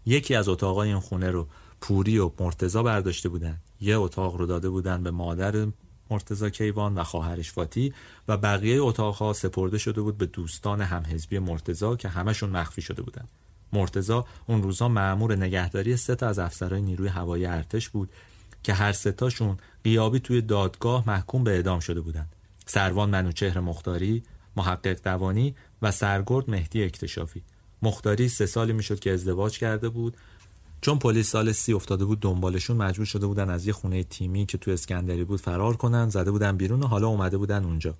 یکی 0.06 0.36
از 0.36 0.50
اتاقای 0.50 0.90
این 0.90 1.00
خونه 1.00 1.32
رو 1.32 1.48
پوری 1.82 2.18
و 2.18 2.32
مرتزا 2.40 2.84
برداشته 2.84 3.30
بودن. 3.30 3.58
یه 3.82 3.98
اتاق 3.98 4.36
رو 4.36 4.46
داده 4.46 4.70
بودن 4.70 5.04
به 5.04 5.12
مادر 5.12 5.68
مرتزا 6.10 6.50
کیوان 6.50 6.98
و 6.98 7.04
خواهرش 7.04 7.52
فاتی 7.52 7.94
و 8.28 8.38
بقیه 8.38 8.82
اتاقها 8.82 9.34
سپرده 9.34 9.78
شده 9.78 10.02
بود 10.02 10.18
به 10.18 10.26
دوستان 10.26 10.82
همحزبی 10.82 11.40
مرتزا 11.40 11.96
که 11.96 12.10
همشون 12.10 12.50
مخفی 12.50 12.82
شده 12.82 13.02
بودن 13.02 13.28
مرتزا 13.74 14.26
اون 14.48 14.64
روزا 14.64 14.88
معمور 14.88 15.36
نگهداری 15.36 15.98
سه 15.98 16.16
تا 16.16 16.28
از 16.28 16.40
افسرهای 16.40 16.82
نیروی 16.82 17.08
هوایی 17.08 17.46
ارتش 17.46 17.90
بود 17.90 18.10
که 18.64 18.74
هر 18.74 18.92
ستاشون 18.92 19.58
قیابی 19.84 20.20
توی 20.20 20.42
دادگاه 20.42 21.04
محکوم 21.08 21.44
به 21.44 21.52
اعدام 21.52 21.80
شده 21.80 22.02
بودند. 22.02 22.30
سروان 22.66 23.10
منوچهر 23.10 23.60
مختاری، 23.60 24.24
محقق 24.56 25.02
دوانی 25.04 25.56
و 25.82 25.92
سرگرد 25.92 26.50
مهدی 26.50 26.84
اکتشافی. 26.84 27.44
مختاری 27.82 28.30
سه 28.30 28.46
سالی 28.46 28.74
می‌شد 28.74 29.00
که 29.00 29.12
ازدواج 29.12 29.60
کرده 29.60 29.90
بود 29.90 30.18
چون 30.82 31.00
پلیس 31.00 31.30
سال 31.30 31.52
سی 31.52 31.74
افتاده 31.74 32.06
بود 32.06 32.20
دنبالشون 32.20 32.78
مجبور 32.78 33.06
شده 33.06 33.28
بودن 33.28 33.50
از 33.50 33.68
یه 33.68 33.74
خونه 33.74 34.04
تیمی 34.04 34.46
که 34.46 34.58
تو 34.58 34.72
اسکندری 34.72 35.24
بود 35.24 35.42
فرار 35.42 35.76
کنن 35.78 36.10
زده 36.10 36.32
بودن 36.32 36.58
بیرون 36.58 36.84
و 36.84 36.88
حالا 36.88 37.08
اومده 37.08 37.38
بودن 37.38 37.64
اونجا. 37.64 37.96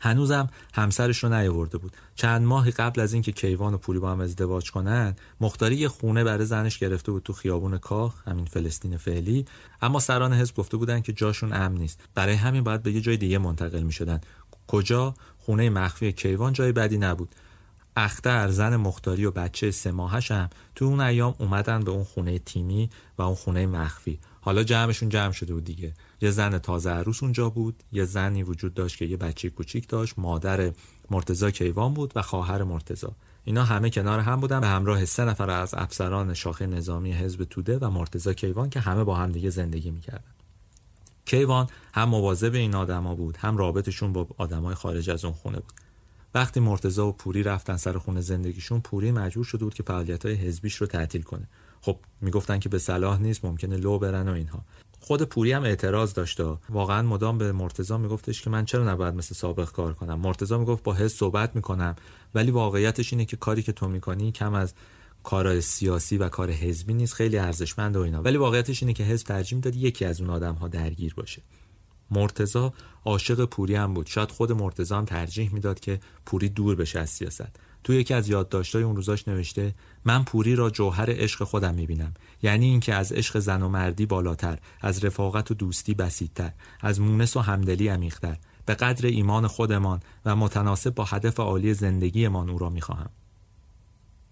هنوزم 0.00 0.48
همسرش 0.74 1.24
رو 1.24 1.34
نیاورده 1.34 1.78
بود. 1.78 1.92
چند 2.14 2.42
ماهی 2.42 2.70
قبل 2.70 3.00
از 3.00 3.12
اینکه 3.12 3.32
کیوان 3.32 3.74
و 3.74 3.78
پولی 3.78 3.98
با 3.98 4.12
هم 4.12 4.20
ازدواج 4.20 4.70
کنن 4.70 5.16
مختاری 5.40 5.76
یه 5.76 5.88
خونه 5.88 6.24
برای 6.24 6.44
زنش 6.44 6.78
گرفته 6.78 7.12
بود 7.12 7.22
تو 7.22 7.32
خیابون 7.32 7.78
کاخ 7.78 8.28
همین 8.28 8.44
فلسطین 8.44 8.96
فعلی. 8.96 9.44
اما 9.82 10.00
سران 10.00 10.32
حزب 10.32 10.54
گفته 10.54 10.76
بودن 10.76 11.00
که 11.00 11.12
جاشون 11.12 11.52
امن 11.52 11.78
نیست. 11.78 12.00
برای 12.14 12.34
همین 12.34 12.64
باید 12.64 12.82
به 12.82 12.92
یه 12.92 13.00
جای 13.00 13.16
دیگه 13.16 13.38
منتقل 13.38 13.82
می 13.82 13.92
شدن 13.92 14.20
کجا؟ 14.66 15.14
خونه 15.38 15.70
مخفی 15.70 16.12
کیوان 16.12 16.52
جای 16.52 16.72
بدی 16.72 16.98
نبود. 16.98 17.28
اختر 18.04 18.50
زن 18.50 18.76
مختاری 18.76 19.24
و 19.24 19.30
بچه 19.30 19.70
سه 19.70 19.90
ماهش 19.90 20.30
هم 20.30 20.50
تو 20.74 20.84
اون 20.84 21.00
ایام 21.00 21.34
اومدن 21.38 21.80
به 21.80 21.90
اون 21.90 22.04
خونه 22.04 22.38
تیمی 22.38 22.90
و 23.18 23.22
اون 23.22 23.34
خونه 23.34 23.66
مخفی. 23.66 24.18
حالا 24.40 24.62
جمعشون 24.62 25.08
جمع 25.08 25.32
شده 25.32 25.54
بود 25.54 25.64
دیگه. 25.64 25.94
یه 26.20 26.30
زن 26.30 26.58
تازه 26.58 26.90
عروس 26.90 27.22
اونجا 27.22 27.50
بود 27.50 27.82
یه 27.92 28.04
زنی 28.04 28.42
وجود 28.42 28.74
داشت 28.74 28.96
که 28.96 29.04
یه 29.04 29.16
بچه 29.16 29.50
کوچیک 29.50 29.88
داشت 29.88 30.14
مادر 30.18 30.72
مرتزا 31.10 31.50
کیوان 31.50 31.94
بود 31.94 32.12
و 32.16 32.22
خواهر 32.22 32.62
مرتزا 32.62 33.12
اینا 33.44 33.64
همه 33.64 33.90
کنار 33.90 34.20
هم 34.20 34.40
بودن 34.40 34.60
به 34.60 34.66
همراه 34.66 35.04
سه 35.04 35.24
نفر 35.24 35.50
از 35.50 35.74
افسران 35.74 36.34
شاخه 36.34 36.66
نظامی 36.66 37.12
حزب 37.12 37.44
توده 37.44 37.78
و 37.78 37.90
مرتزا 37.90 38.32
کیوان 38.32 38.70
که 38.70 38.80
همه 38.80 39.04
با 39.04 39.16
هم 39.16 39.32
دیگه 39.32 39.50
زندگی 39.50 39.90
می‌کردن. 39.90 40.34
کیوان 41.24 41.68
هم 41.94 42.08
مواظب 42.08 42.54
این 42.54 42.74
آدما 42.74 43.14
بود 43.14 43.36
هم 43.36 43.56
رابطشون 43.56 44.12
با 44.12 44.26
آدمای 44.38 44.74
خارج 44.74 45.10
از 45.10 45.24
اون 45.24 45.34
خونه 45.34 45.56
بود. 45.56 45.72
وقتی 46.34 46.60
مرتزا 46.60 47.08
و 47.08 47.12
پوری 47.12 47.42
رفتن 47.42 47.76
سر 47.76 47.98
خونه 47.98 48.20
زندگیشون 48.20 48.80
پوری 48.80 49.12
مجبور 49.12 49.44
شده 49.44 49.64
بود 49.64 49.74
که 49.74 49.82
فعالیت 49.82 50.26
های 50.26 50.34
حزبیش 50.34 50.74
رو 50.74 50.86
تعطیل 50.86 51.22
کنه. 51.22 51.48
خب 51.80 51.98
می‌گفتن 52.20 52.58
که 52.58 52.68
به 52.68 52.78
صلاح 52.78 53.20
نیست 53.20 53.44
ممکنه 53.44 53.76
لو 53.76 53.98
برن 53.98 54.28
و 54.28 54.32
اینها. 54.32 54.64
خود 55.00 55.22
پوری 55.22 55.52
هم 55.52 55.62
اعتراض 55.62 56.14
داشته 56.14 56.56
واقعا 56.68 57.02
مدام 57.02 57.38
به 57.38 57.52
مرتزا 57.52 57.98
میگفتش 57.98 58.42
که 58.42 58.50
من 58.50 58.64
چرا 58.64 58.92
نباید 58.92 59.14
مثل 59.14 59.34
سابق 59.34 59.72
کار 59.72 59.94
کنم؟ 59.94 60.20
مرتزا 60.20 60.58
می‌گفت 60.58 60.82
با 60.82 60.94
حزب 60.94 61.16
صحبت 61.16 61.56
می‌کنم 61.56 61.96
ولی 62.34 62.50
واقعیتش 62.50 63.12
اینه 63.12 63.24
که 63.24 63.36
کاری 63.36 63.62
که 63.62 63.72
تو 63.72 63.88
می‌کنی 63.88 64.32
کم 64.32 64.54
از 64.54 64.74
کار 65.22 65.60
سیاسی 65.60 66.16
و 66.16 66.28
کار 66.28 66.50
حزبی 66.50 66.94
نیست 66.94 67.14
خیلی 67.14 67.38
ارزشمند 67.38 67.96
و 67.96 68.00
اینا. 68.00 68.22
ولی 68.22 68.36
واقعیتش 68.36 68.82
اینه 68.82 68.92
که 68.92 69.04
حزب 69.04 69.26
ترجیح 69.26 69.56
می‌داد 69.56 69.76
یکی 69.76 70.04
از 70.04 70.20
اون 70.20 70.30
آدم 70.30 70.54
ها 70.54 70.68
درگیر 70.68 71.14
باشه. 71.14 71.42
مرتزا 72.10 72.72
عاشق 73.04 73.44
پوری 73.44 73.74
هم 73.74 73.94
بود. 73.94 74.06
شاید 74.06 74.30
خود 74.30 74.52
مرتزا 74.52 74.98
هم 74.98 75.04
ترجیح 75.04 75.54
می‌داد 75.54 75.80
که 75.80 76.00
پوری 76.26 76.48
دور 76.48 76.76
بشه 76.76 76.98
از 77.00 77.10
سیاست. 77.10 77.56
تو 77.84 77.92
یکی 77.92 78.14
از 78.14 78.28
یادداشت‌های 78.28 78.84
اون 78.84 78.96
روزاش 78.96 79.28
نوشته 79.28 79.74
من 80.04 80.24
پوری 80.24 80.54
را 80.54 80.70
جوهر 80.70 81.10
عشق 81.10 81.44
خودم 81.44 81.74
می‌بینم. 81.74 82.14
یعنی 82.42 82.66
اینکه 82.66 82.94
از 82.94 83.12
عشق 83.12 83.38
زن 83.38 83.62
و 83.62 83.68
مردی 83.68 84.06
بالاتر 84.06 84.58
از 84.80 85.04
رفاقت 85.04 85.50
و 85.50 85.54
دوستی 85.54 85.94
بسیدتر 85.94 86.52
از 86.80 87.00
مونس 87.00 87.36
و 87.36 87.40
همدلی 87.40 87.88
عمیقتر. 87.88 88.36
به 88.66 88.74
قدر 88.74 89.06
ایمان 89.06 89.46
خودمان 89.46 90.00
و 90.24 90.36
متناسب 90.36 90.94
با 90.94 91.04
هدف 91.04 91.40
عالی 91.40 91.74
زندگیمان 91.74 92.50
او 92.50 92.58
را 92.58 92.70
می‌خواهم. 92.70 93.10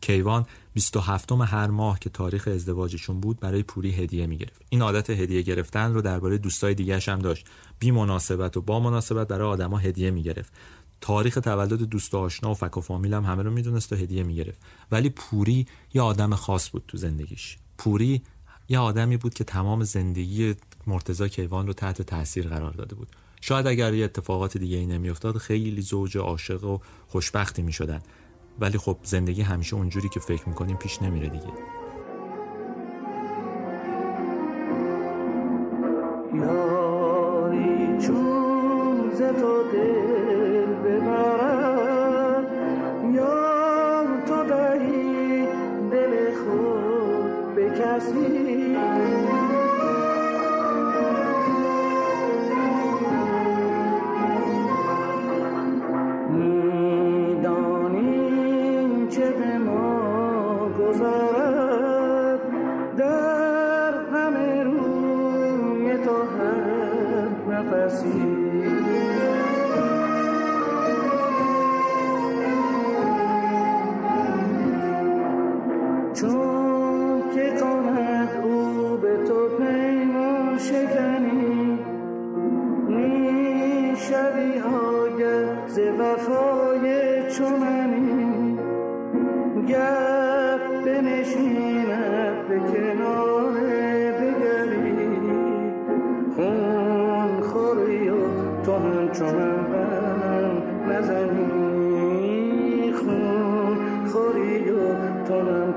کیوان 0.01 0.47
27 0.75 1.33
هر 1.33 1.67
ماه 1.67 1.99
که 1.99 2.11
تاریخ 2.11 2.49
ازدواجشون 2.49 3.21
بود 3.21 3.41
برای 3.41 3.63
پوری 3.63 3.91
هدیه 3.91 4.27
می‌گرفت. 4.27 4.63
این 4.69 4.83
عادت 4.83 5.11
هدیه 5.11 5.43
گرفتن 5.43 5.95
رو 5.95 6.03
درباره 6.03 6.39
دوستای 6.39 6.75
دیگه 6.75 6.99
هم 6.99 7.19
داشت. 7.19 7.47
بی 7.79 7.91
مناسبت 7.91 8.57
و 8.57 8.63
با 8.63 8.81
مناسبت 8.81 9.29
برای 9.29 9.49
آدما 9.49 9.79
هدیه 9.79 10.11
می‌گرفت. 10.11 10.53
تاریخ 11.01 11.35
تولد 11.35 11.83
دوست 11.83 12.15
و 12.15 12.19
آشنا 12.19 12.51
و 12.51 12.55
فک 12.55 12.77
و 12.77 12.81
فامیل 12.81 13.15
هم 13.15 13.25
همه 13.25 13.43
رو 13.43 13.51
می‌دونست 13.51 13.93
و 13.93 13.97
هدیه 13.97 14.23
می‌گرفت. 14.23 14.61
ولی 14.93 15.11
پوری 15.11 15.67
یه 15.95 16.03
آدم 16.03 16.35
خاص 16.35 16.71
بود 16.71 16.85
تو 16.89 16.97
زندگیش. 16.97 17.57
پوری 17.79 18.23
یه 18.69 18.79
آدمی 18.79 19.17
بود 19.17 19.35
که 19.35 19.45
تمام 19.45 19.85
زندگی 19.85 20.55
مرتزا 20.87 21.29
کیوان 21.29 21.67
رو 21.67 21.73
تحت 21.73 22.03
تاثیر 22.03 22.49
قرار 22.49 22.73
داده 22.73 22.95
بود. 22.95 23.09
شاید 23.41 23.67
اگر 23.67 23.95
یه 23.95 24.05
اتفاقات 24.05 24.57
دیگه 24.57 24.77
ای 24.77 24.87
نمیافتاد 24.87 25.39
خیلی 25.39 25.83
زوج 25.83 26.19
عاشق 26.19 26.65
و 26.65 26.79
خوشبختی 27.07 27.63
می‌شدن. 27.63 28.01
ولی 28.59 28.79
خب 28.79 28.97
زندگی 29.03 29.43
همیشه 29.43 29.77
اونجوری 29.77 30.09
که 30.09 30.21
فکر 30.21 30.49
می‌کنیم 30.49 30.77
پیش 30.77 31.03
نمیره 31.03 31.29
دیگه. 31.29 31.53
یاری 36.35 37.79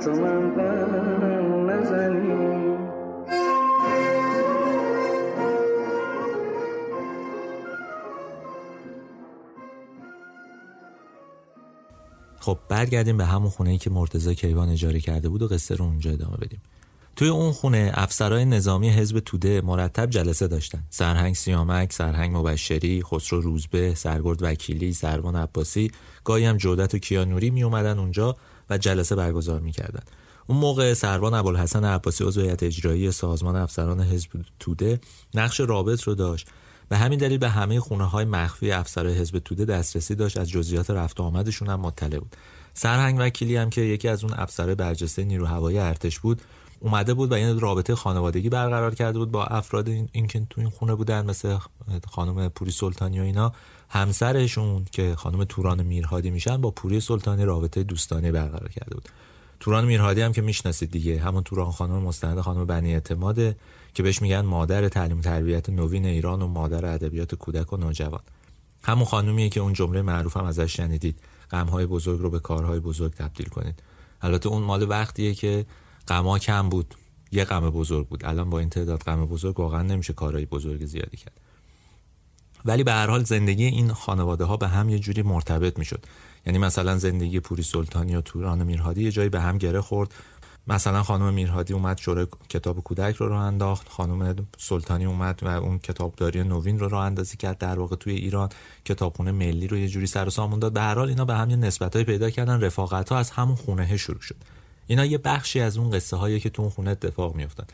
چو 0.04 0.12
من 0.12 0.56
نزنی. 1.68 2.52
خب 12.40 12.58
برگردیم 12.70 13.18
به 13.18 13.26
همون 13.26 13.50
خونه 13.50 13.70
ای 13.70 13.78
که 13.78 13.90
مرتضی 13.90 14.36
کیوان 14.36 14.70
اجاره 14.70 15.00
کرده 15.00 15.30
بود 15.30 15.42
و 15.42 15.48
قصه 15.48 15.76
رو 15.76 15.86
اونجا 15.86 16.12
ادامه 16.12 16.38
بدیم. 16.38 16.62
توی 17.16 17.28
اون 17.28 17.52
خونه 17.52 17.92
افسرهای 17.94 18.46
نظامی 18.46 18.90
حزب 18.90 19.20
توده 19.20 19.62
مرتب 19.62 20.10
جلسه 20.10 20.48
داشتن. 20.48 20.84
سرهنگ 20.90 21.36
سیامک 21.36 21.94
سرهنگ 21.94 22.38
مبشری 22.38 23.04
خسرو 23.04 23.42
روزبه 23.42 23.96
سرگرد 23.96 24.44
وکیلی 24.44 24.94
سروان 24.94 25.36
عباسی 25.36 25.92
گاهی 26.24 26.46
هم 26.46 26.58
جودت 26.58 26.96
و 26.96 26.98
کیانوری 26.98 27.50
می 27.50 27.64
اومدن 27.64 28.00
اونجا 28.00 28.36
و 28.72 28.78
جلسه 28.78 29.16
برگزار 29.16 29.60
می‌کردن 29.60 30.04
اون 30.48 30.58
موقع 30.58 30.94
سروان 30.94 31.34
ابوالحسن 31.34 31.86
عباسی 31.86 32.24
عضو 32.24 32.42
هیئت 32.42 32.64
اجرایی 32.64 33.12
سازمان 33.12 33.56
افسران 33.56 34.02
حزب 34.02 34.30
توده 34.60 35.00
نقش 35.34 35.60
رابط 35.60 36.04
رو 36.04 36.16
داشت 36.16 36.48
به 36.92 36.98
همین 36.98 37.20
دلیل 37.20 37.38
به 37.38 37.50
همه 37.50 37.80
خونه 37.80 38.06
های 38.06 38.26
مخفی 38.26 38.72
افسرهای 38.72 39.14
حزب 39.14 39.40
توده 39.40 39.66
دسترسی 39.66 40.16
داشت. 40.16 40.38
از 40.38 40.50
جزئیات 40.50 40.90
رفت 40.90 41.20
و 41.20 41.24
آمدشون 41.24 41.70
هم 41.70 41.80
مطلع 41.80 42.20
بود. 42.20 42.36
سرهنگ 42.74 43.18
وکیلی 43.20 43.56
هم 43.56 43.70
که 43.70 43.82
یکی 43.82 44.08
از 44.08 44.24
اون 44.24 44.34
افسرهای 44.34 44.76
برجسته 44.76 45.24
نیرو 45.24 45.46
هوایی 45.46 45.78
ارتش 45.78 46.20
بود 46.20 46.42
اومده 46.80 47.14
بود 47.14 47.32
و 47.32 47.34
این 47.34 47.60
رابطه 47.60 47.96
خانوادگی 47.96 48.50
برقرار 48.50 48.96
کرده 48.96 49.20
بود 49.20 49.32
با 49.32 49.46
افراد 49.46 49.90
این, 49.90 50.28
که 50.28 50.46
تو 50.50 50.62
این 50.62 50.70
خونه 50.70 50.96
بودن 50.96 51.26
مثل 51.26 51.58
خانم 52.12 52.50
پوری 52.50 52.72
سلطانی 52.72 53.20
و 53.20 53.24
اینا. 53.24 53.54
همسرشون 53.94 54.86
که 54.92 55.16
خانم 55.16 55.44
توران 55.44 55.84
میرهادی 55.84 56.30
میشن 56.30 56.62
با 56.62 56.72
پوری 56.72 57.00
سلطانی 57.00 57.46
رابطه 57.46 57.84
دوستانه 57.84 58.32
برقرار 58.32 58.70
کرده 58.70 58.96
بود. 58.96 59.10
توران 59.60 59.86
میرهادی 59.86 60.22
هم 60.22 60.32
که 60.32 60.42
می‌شناسید 60.42 60.92
دیگه 60.92 61.20
همون 61.20 61.44
توران 61.44 61.72
خانم 61.72 62.04
مستند 62.04 62.40
خانم 62.40 62.66
بنی 62.66 62.94
اعتماده 62.94 63.56
که 63.94 64.04
بهش 64.04 64.22
میگن 64.22 64.42
مادر 64.42 64.90
تعلیم 64.90 65.18
و 65.18 65.22
تربیت 65.22 65.70
نوین 65.70 66.06
ایران 66.06 66.42
و 66.42 66.48
مادر 66.48 66.86
ادبیات 66.86 67.36
کودک 67.36 67.74
و 67.74 67.78
نوجوان. 67.78 68.22
همون 68.84 69.06
خانومیه 69.06 69.50
که 69.50 69.60
اون 69.60 69.74
جمله 69.74 70.02
معروف 70.02 70.38
هم 70.38 70.46
ازش 70.46 70.78
شنیدید. 70.78 71.20
غمهای 71.52 71.86
بزرگ 71.86 72.20
رو 72.20 72.30
به 72.30 72.40
کارهای 72.40 72.80
بزرگ 72.80 73.14
تبدیل 73.14 73.48
کنید. 73.48 73.84
البته 74.22 74.50
اون 74.50 74.64
مال 74.64 74.90
وقتیه 74.90 75.34
که 75.34 75.66
غما 76.08 76.40
کم 76.40 76.70
بود. 76.70 76.96
یه 77.32 77.46
غم 77.46 77.70
بزرگ 77.70 78.08
بود. 78.08 78.26
الان 78.26 78.50
با 78.50 78.60
این 78.60 78.70
تعداد 78.70 79.04
غم 79.04 79.26
بزرگ 79.26 79.60
واقعا 79.60 79.82
نمیشه 79.82 80.14
کارهای 80.14 80.46
بزرگ 80.46 80.86
زیادی 80.86 81.18
کرد. 81.18 81.41
ولی 82.66 82.84
به 82.84 82.92
هر 82.92 83.08
حال 83.08 83.24
زندگی 83.24 83.66
این 83.66 83.94
خانواده 83.94 84.46
ها 84.46 84.58
به 84.58 84.68
هم 84.68 84.90
یه 84.90 85.00
جوری 85.00 85.22
مرتبط 85.22 85.80
می‌شد. 85.80 86.06
یعنی 86.46 86.60
مثلا 86.60 86.98
زندگی 86.98 87.40
پوری 87.40 87.64
سلطانی 87.64 88.16
و 88.16 88.22
توران 88.22 88.64
میرهادی 88.64 89.04
یه 89.04 89.12
جایی 89.12 89.30
به 89.30 89.42
هم 89.42 89.58
گره 89.58 89.82
خورد. 89.82 90.14
مثلا 90.68 91.04
خانم 91.04 91.34
میرهادی 91.34 91.74
اومد 91.74 91.98
شورای 91.98 92.28
کتاب 92.50 92.80
کودک 92.80 93.16
رو 93.16 93.30
راه 93.30 93.42
انداخت. 93.42 93.90
خانم 93.90 94.48
سلطانی 94.58 95.06
اومد 95.06 95.40
و 95.44 95.48
اون 95.48 95.80
کتابداری 95.80 96.44
نوین 96.44 96.80
رو 96.80 96.90
راه 96.90 97.06
اندازی 97.06 97.38
کرد 97.38 97.58
در 97.58 97.80
واقع 97.80 97.96
توی 97.96 98.14
ایران. 98.14 98.50
کتابخونه 98.86 99.32
ملی 99.32 99.68
رو 99.68 99.78
یه 99.78 99.88
جوری 99.88 100.08
سر 100.08 100.28
و 100.28 100.30
سامون 100.30 100.60
داد. 100.60 100.74
به 100.74 100.82
هر 100.82 100.96
حال 100.96 101.10
اینا 101.10 101.26
به 101.26 101.36
هم 101.36 101.50
یه 101.50 101.56
نسبتای 101.56 102.04
پیدا 102.04 102.30
کردن. 102.30 102.62
رفاقت 102.62 103.10
ها 103.10 103.18
از 103.18 103.32
همون 103.32 103.56
خونه 103.56 103.98
شروع 103.98 104.22
شد. 104.22 104.36
اینا 104.88 105.06
یه 105.06 105.18
بخشی 105.18 105.60
از 105.60 105.78
اون 105.78 105.90
قصه 105.90 106.18
هایی 106.18 106.40
که 106.40 106.50
تو 106.50 106.62
اون 106.62 106.72
خونه 106.72 106.92
اتفاق 106.92 107.36
میافتن 107.36 107.66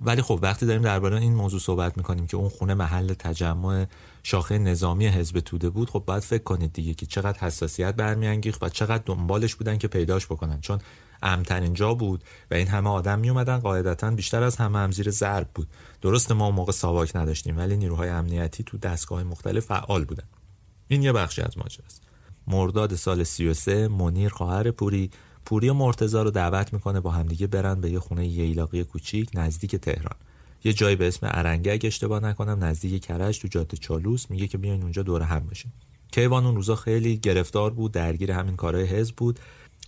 ولی 0.00 0.22
خب 0.22 0.38
وقتی 0.42 0.66
داریم 0.66 0.82
درباره 0.82 1.20
این 1.20 1.34
موضوع 1.34 1.60
صحبت 1.60 1.96
می‌کنیم 1.96 2.26
که 2.26 2.36
اون 2.36 2.48
خونه 2.48 2.74
محل 2.74 3.14
تجمع 3.14 3.86
شاخه 4.22 4.58
نظامی 4.58 5.06
حزب 5.06 5.40
توده 5.40 5.70
بود 5.70 5.90
خب 5.90 6.02
باید 6.06 6.22
فکر 6.22 6.42
کنید 6.42 6.72
دیگه 6.72 6.94
که 6.94 7.06
چقدر 7.06 7.38
حساسیت 7.38 7.94
برمیانگیخت 7.94 8.62
و 8.62 8.68
چقدر 8.68 9.02
دنبالش 9.06 9.54
بودن 9.54 9.78
که 9.78 9.88
پیداش 9.88 10.26
بکنن. 10.26 10.60
چون 10.60 10.78
امترین 11.22 11.74
جا 11.74 11.94
بود 11.94 12.24
و 12.50 12.54
این 12.54 12.68
همه 12.68 12.90
آدم 12.90 13.18
می 13.18 13.30
اومدن 13.30 13.58
قاعدتا 13.58 14.10
بیشتر 14.10 14.42
از 14.42 14.56
همه 14.56 14.78
هم 14.78 14.90
زیر 14.90 15.10
ضرب 15.10 15.48
بود. 15.54 15.68
درست 16.00 16.32
ما 16.32 16.50
موقع 16.50 16.72
ساواک 16.72 17.16
نداشتیم 17.16 17.58
ولی 17.58 17.76
نیروهای 17.76 18.08
امنیتی 18.08 18.64
تو 18.64 18.78
دستگاه 18.78 19.22
مختلف 19.22 19.66
فعال 19.66 20.04
بودن. 20.04 20.24
این 20.88 21.02
یه 21.02 21.12
بخشی 21.12 21.42
از 21.42 21.58
ماجراست 21.58 22.02
مرداد 22.46 22.94
سال 22.94 23.24
33 23.24 23.88
منیر 23.88 24.28
خواهر 24.28 24.70
پوری. 24.70 25.10
پوری 25.44 25.68
و 25.68 25.74
مرتزا 25.74 26.22
رو 26.22 26.30
دعوت 26.30 26.72
می‌کنه 26.72 27.00
با 27.00 27.10
همدیگه 27.10 27.46
برن 27.46 27.80
به 27.80 27.90
یه 27.90 27.98
خونه 27.98 28.26
ییلاقی 28.26 28.84
کوچیک 28.84 29.30
نزدیک 29.34 29.76
تهران. 29.76 30.16
یه 30.64 30.72
جایی 30.72 30.96
به 30.96 31.08
اسم 31.08 31.26
ارنگه 31.30 31.72
اگه 31.72 31.86
اشتباه 31.86 32.22
نکنم 32.22 32.64
نزدیک 32.64 33.04
کرج 33.04 33.38
تو 33.38 33.48
جاده 33.48 33.76
چالوس 33.76 34.30
میگه 34.30 34.46
که 34.46 34.58
بیاین 34.58 34.82
اونجا 34.82 35.02
دور 35.02 35.22
هم 35.22 35.46
بشین 35.46 35.72
کیوان 36.12 36.46
اون 36.46 36.54
روزا 36.54 36.76
خیلی 36.76 37.16
گرفتار 37.16 37.70
بود 37.70 37.92
درگیر 37.92 38.32
همین 38.32 38.56
کارهای 38.56 38.84
حزب 38.84 39.16
بود. 39.16 39.40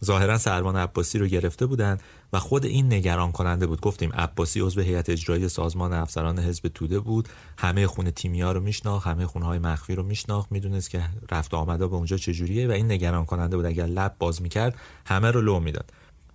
ظاهرا 0.04 0.38
سروان 0.38 0.76
عباسی 0.76 1.18
رو 1.18 1.26
گرفته 1.26 1.66
بودن 1.66 1.98
و 2.32 2.38
خود 2.38 2.64
این 2.64 2.92
نگران 2.92 3.32
کننده 3.32 3.66
بود. 3.66 3.80
گفتیم 3.80 4.12
عباسی 4.12 4.60
عضو 4.60 4.80
هیئت 4.80 5.10
اجرایی 5.10 5.48
سازمان 5.48 5.92
افسران 5.92 6.38
حزب 6.38 6.68
توده 6.68 7.00
بود. 7.00 7.28
همه 7.58 7.86
خونه 7.86 8.10
تیمیا 8.10 8.52
رو 8.52 8.60
میشناخت 8.60 9.06
همه 9.06 9.26
خونه 9.26 9.46
های 9.46 9.58
مخفی 9.58 9.94
رو 9.94 10.02
میشناخت. 10.02 10.52
می‌دونست 10.52 10.90
که 10.90 11.02
رفت 11.30 11.54
آمده 11.54 11.86
به 11.86 11.94
اونجا 11.94 12.16
چجوریه 12.16 12.68
و 12.68 12.70
این 12.70 12.92
نگران 12.92 13.24
کننده 13.24 13.56
بود. 13.56 13.66
اگر 13.66 13.86
لب 13.86 14.16
باز 14.18 14.42
می‌کرد 14.42 14.76
همه 15.06 15.30
رو 15.30 15.40
لو 15.40 15.60
می‌داد. 15.60 15.92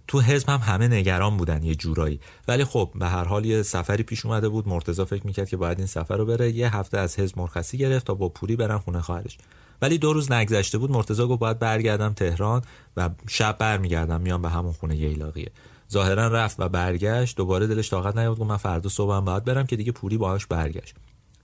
تو 0.08 0.22
حزب 0.22 0.50
هم 0.50 0.60
همه 0.60 0.88
نگران 0.88 1.38
بودن 1.38 1.64
یه 1.64 1.76
جورایی. 1.76 2.20
ولی 2.48 2.64
خب 2.64 2.92
به 2.96 3.08
هر 3.08 3.24
حال 3.24 3.46
یه 3.46 3.62
سفری 3.62 4.04
پیش 4.04 4.26
اومده 4.26 4.50
بود. 4.50 4.68
مرتضی 4.68 5.06
فکر 5.06 5.28
می‌کرد 5.28 5.50
که 5.50 5.58
باید 5.58 5.78
این 5.78 5.88
سفر 5.88 6.18
رو 6.18 6.26
بره. 6.26 6.52
یه 6.52 6.76
هفته 6.76 6.98
از 6.98 7.20
حزب 7.20 7.40
مرخصی 7.40 7.78
گرفت 7.78 8.06
تا 8.06 8.14
با 8.14 8.30
پوری 8.30 8.56
برن 8.56 8.78
خونه 8.78 9.02
خواهرش 9.02 9.38
ولی 9.82 9.98
دو 9.98 10.14
روز 10.14 10.32
نگذشته 10.32 10.78
بود. 10.78 10.92
مرتضی 10.92 11.24
گفت 11.24 11.40
باید 11.40 11.60
برگردم 11.60 12.14
تهران 12.14 12.62
و 12.98 13.10
شب 13.30 13.58
برمیگردم. 13.58 14.22
میام 14.22 14.42
به 14.42 14.50
همون 14.50 14.74
خونه 14.74 14.96
ییلاقیه. 14.96 15.52
ظاهرا 15.92 16.28
رفت 16.28 16.60
و 16.60 16.70
برگشت. 16.70 17.38
دوباره 17.38 17.68
دلش 17.68 17.90
طاقت 17.90 18.18
نیاورد. 18.18 18.40
گفت 18.40 18.50
من 18.50 18.58
فردا 18.58 18.90
صبحم 18.90 19.26
باید 19.26 19.44
برم 19.44 19.66
که 19.66 19.76
دیگه 19.76 19.92
پوری 19.92 20.18
باهاش 20.18 20.46
برگشت. 20.46 20.96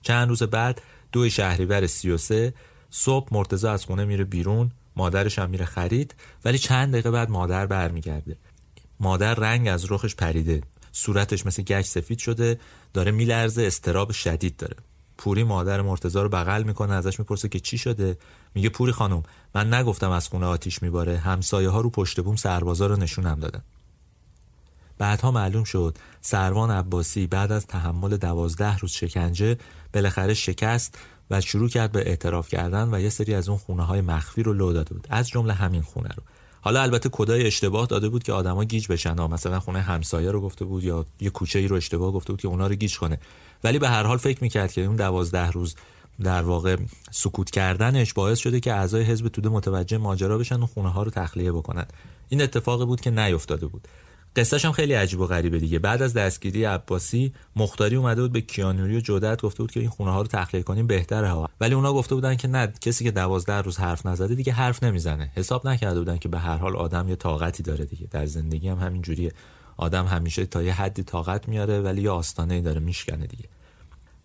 چند 0.02 0.30
روز 0.30 0.44
بعد 0.44 0.82
دو 1.12 1.30
شهریور 1.30 1.88
33 1.88 2.54
صبح 2.90 3.28
مرتضی 3.32 3.68
از 3.68 3.86
خونه 3.86 4.06
میره 4.06 4.24
بیرون. 4.24 4.72
مادرش 4.96 5.40
هم 5.40 5.50
میره 5.50 5.66
خرید. 5.66 6.16
ولی 6.46 6.58
چند 6.58 6.92
دقیقه 6.92 7.12
بعد 7.12 7.30
مادر 7.30 7.66
برمیگرده. 7.66 8.38
مادر 9.00 9.34
رنگ 9.34 9.68
از 9.68 9.92
رخش 9.92 10.16
پریده. 10.16 10.62
صورتش 10.92 11.46
مثل 11.46 11.64
گچ 11.64 11.86
سفید 11.86 12.18
شده 12.18 12.60
داره 12.94 13.12
میلرزه 13.12 13.64
استراب 13.64 14.12
شدید 14.12 14.58
داره. 14.58 14.76
پوری 15.18 15.44
مادر 15.44 15.82
مرتزا 15.82 16.24
رو 16.24 16.30
بغل 16.30 16.64
می‌کنه 16.64 16.94
ازش 16.94 17.20
می‌پرسه 17.20 17.50
که 17.50 17.60
چی 17.60 17.78
شده؟ 17.78 18.18
میگه 18.56 18.70
پوری 18.70 18.92
خانم 18.92 19.24
من 19.56 19.74
نگفتم 19.74 20.12
از 20.12 20.28
خونه 20.28 20.46
آتیش 20.46 20.84
میباره. 20.84 21.18
همسایه 21.18 21.70
ها 21.70 21.82
رو 21.82 21.90
پشت 21.90 22.22
بوم 22.22 22.36
سربازا 22.36 22.88
رو 22.88 22.96
نشونم 22.96 23.40
دادن. 23.40 23.62
بعدها 24.98 25.32
معلوم 25.32 25.64
شد 25.64 25.98
سروان 26.22 26.72
عباسی 26.72 27.28
بعد 27.28 27.52
از 27.52 27.68
تحمل 27.68 28.18
دوازده 28.18 28.78
روز 28.78 28.92
شکنجه 28.92 29.58
بالاخره 29.94 30.34
شکست 30.34 30.98
و 31.32 31.42
شروع 31.42 31.70
کرد 31.70 31.92
به 31.92 32.00
اعتراف 32.00 32.50
کردن 32.50 32.94
و 32.94 33.00
یه 33.00 33.10
سری 33.10 33.36
از 33.36 33.50
اون 33.50 33.58
خونه 33.58 33.84
های 33.84 34.02
مخفی 34.02 34.44
رو 34.44 34.54
لو 34.54 34.74
داده 34.74 34.94
بود. 34.94 35.08
از 35.10 35.30
جمله 35.30 35.54
همین 35.54 35.82
خونه 35.82 36.10
رو. 36.10 36.24
حالا 36.64 36.82
البته 36.82 37.10
کدای 37.12 37.48
اشتباه 37.48 37.86
داده 37.86 38.10
بود 38.10 38.24
که 38.24 38.34
آدما 38.34 38.64
گیج 38.64 38.88
بشن 38.88 39.22
مثلا 39.22 39.60
خونه 39.60 39.82
همسایه 39.82 40.32
رو 40.32 40.42
گفته 40.42 40.66
بود 40.66 40.84
یا 40.84 41.06
یه 41.20 41.30
کوچه 41.30 41.60
ای 41.60 41.68
رو 41.68 41.76
اشتباه 41.76 42.12
گفته 42.12 42.34
بود 42.34 42.42
که 42.42 42.48
اونا 42.48 42.68
رو 42.68 42.76
گیج 42.76 42.98
کنه. 42.98 43.20
ولی 43.64 43.80
به 43.80 43.90
هر 43.90 44.04
حال 44.04 44.18
فکر 44.18 44.38
می‌کرد 44.42 44.72
که 44.72 44.82
اون 44.82 44.96
دوازده 44.96 45.52
روز 45.52 45.76
در 46.22 46.42
واقع 46.42 46.78
سکوت 47.12 47.52
کردنش 47.52 48.14
باعث 48.14 48.40
شده 48.40 48.60
که 48.60 48.74
اعضای 48.74 49.04
حزب 49.04 49.28
توده 49.28 49.50
متوجه 49.50 49.98
ماجرا 49.98 50.38
بشن 50.38 50.60
و 50.60 50.66
خونه 50.66 50.90
ها 50.90 51.04
رو 51.04 51.12
تخلیه 51.12 51.52
بکنن. 51.52 51.86
این 52.30 52.42
اتفاقی 52.42 52.86
بود 52.86 53.02
که 53.02 53.12
نیفتاده 53.12 53.68
بود. 53.68 53.88
قصهش 54.36 54.66
هم 54.66 54.72
خیلی 54.72 54.94
عجیب 54.94 55.20
و 55.20 55.28
غریبه 55.28 55.60
دیگه. 55.60 55.80
بعد 55.80 56.02
از 56.02 56.14
دستگیری 56.14 56.64
عباسی 56.64 57.34
مختاری 57.56 57.96
اومده 57.96 58.22
بود 58.22 58.32
به 58.32 58.42
کیانوری 58.42 58.98
و 58.98 59.00
جودت 59.00 59.42
گفته 59.42 59.64
بود 59.64 59.72
که 59.72 59.80
این 59.80 59.90
خونه 59.90 60.12
ها 60.12 60.22
رو 60.22 60.28
تخلیه 60.28 60.64
کنیم 60.64 60.88
بهتره 60.88 61.30
ها. 61.30 61.50
ولی 61.62 61.76
اونا 61.76 61.94
گفته 61.94 62.16
بودن 62.16 62.36
که 62.36 62.48
نه 62.48 62.74
کسی 62.82 63.04
که 63.04 63.12
دوازده 63.12 63.62
روز 63.62 63.78
حرف 63.78 64.06
نزده 64.06 64.36
دیگه 64.36 64.54
حرف 64.54 64.84
نمی‌زنه. 64.84 65.32
حساب 65.36 65.68
نکرده 65.68 66.00
بودن 66.00 66.18
که 66.18 66.30
به 66.30 66.40
هر 66.40 66.58
حال 66.58 66.76
آدم 66.76 67.10
یه 67.10 67.16
طاقتی 67.16 67.64
داره 67.64 67.86
دیگه. 67.86 68.08
در 68.12 68.26
زندگی 68.26 68.70
هم 68.70 68.78
همین 68.78 69.02
جوریه 69.02 69.32
آدم 69.78 70.06
همیشه 70.06 70.46
تا 70.46 70.64
یه 70.64 70.74
حدی 70.74 71.04
طاقت 71.04 71.48
میاره 71.48 71.82
ولی 71.82 72.02
یه 72.02 72.10
آستانه 72.10 72.62
داره 72.62 72.80
میشکنه 72.80 73.28
دیگه. 73.28 73.53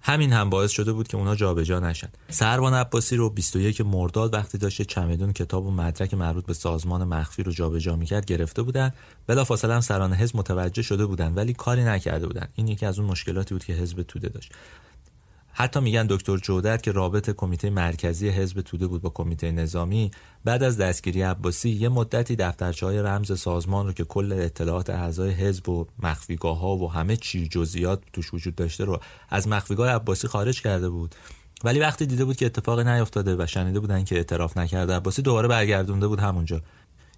همین 0.08 0.32
هم 0.32 0.50
باعث 0.50 0.70
شده 0.70 0.92
بود 0.92 1.08
که 1.08 1.16
اونا 1.16 1.34
جابجا 1.34 1.80
نشن. 1.80 2.08
سروان 2.30 2.74
عباسی 2.74 3.16
رو 3.16 3.30
21 3.30 3.80
مرداد 3.80 4.34
وقتی 4.34 4.58
داشته 4.58 4.84
چمدون 4.84 5.32
کتاب 5.32 5.66
و 5.66 5.70
مدرک 5.70 6.14
مربوط 6.14 6.46
به 6.46 6.54
سازمان 6.54 7.04
مخفی 7.04 7.42
رو 7.42 7.52
جابجا 7.52 7.96
می‌کرد 7.96 8.24
گرفته 8.24 8.62
بودن. 8.62 8.92
بلافاصله 9.26 9.74
هم 9.74 9.80
سران 9.80 10.12
حزب 10.14 10.36
متوجه 10.36 10.82
شده 10.82 11.06
بودن 11.06 11.34
ولی 11.34 11.52
کاری 11.52 11.84
نکرده 11.84 12.26
بودن. 12.26 12.48
این 12.54 12.68
یکی 12.68 12.86
از 12.86 12.98
اون 12.98 13.08
مشکلاتی 13.08 13.54
بود 13.54 13.64
که 13.64 13.72
حزب 13.72 14.02
توده 14.02 14.28
داشت. 14.28 14.52
حتی 15.60 15.80
میگن 15.80 16.06
دکتر 16.06 16.36
جودت 16.36 16.82
که 16.82 16.92
رابط 16.92 17.30
کمیته 17.30 17.70
مرکزی 17.70 18.28
حزب 18.28 18.60
توده 18.60 18.86
بود 18.86 19.02
با 19.02 19.10
کمیته 19.10 19.52
نظامی 19.52 20.10
بعد 20.44 20.62
از 20.62 20.78
دستگیری 20.78 21.22
عباسی 21.22 21.70
یه 21.70 21.88
مدتی 21.88 22.36
دفترچه 22.36 23.02
رمز 23.02 23.40
سازمان 23.40 23.86
رو 23.86 23.92
که 23.92 24.04
کل 24.04 24.32
اطلاعات 24.32 24.90
اعضای 24.90 25.30
حزب 25.30 25.68
و 25.68 25.86
مخفیگاه 26.02 26.58
ها 26.58 26.76
و 26.76 26.92
همه 26.92 27.16
چی 27.16 27.48
جزئیات 27.48 28.02
توش 28.12 28.34
وجود 28.34 28.54
داشته 28.54 28.84
رو 28.84 29.00
از 29.28 29.48
مخفیگاه 29.48 29.90
عباسی 29.90 30.28
خارج 30.28 30.62
کرده 30.62 30.88
بود. 30.88 31.14
ولی 31.64 31.80
وقتی 31.80 32.06
دیده 32.06 32.24
بود 32.24 32.36
که 32.36 32.46
اتفاقی 32.46 32.84
نیفتاده 32.84 33.36
و 33.36 33.46
شنیده 33.46 33.80
بودن 33.80 34.04
که 34.04 34.16
اعتراف 34.16 34.56
نکرده 34.56 34.94
عباسی 34.94 35.22
دوباره 35.22 35.48
برگردونده 35.48 36.06
بود 36.06 36.20
همونجا. 36.20 36.62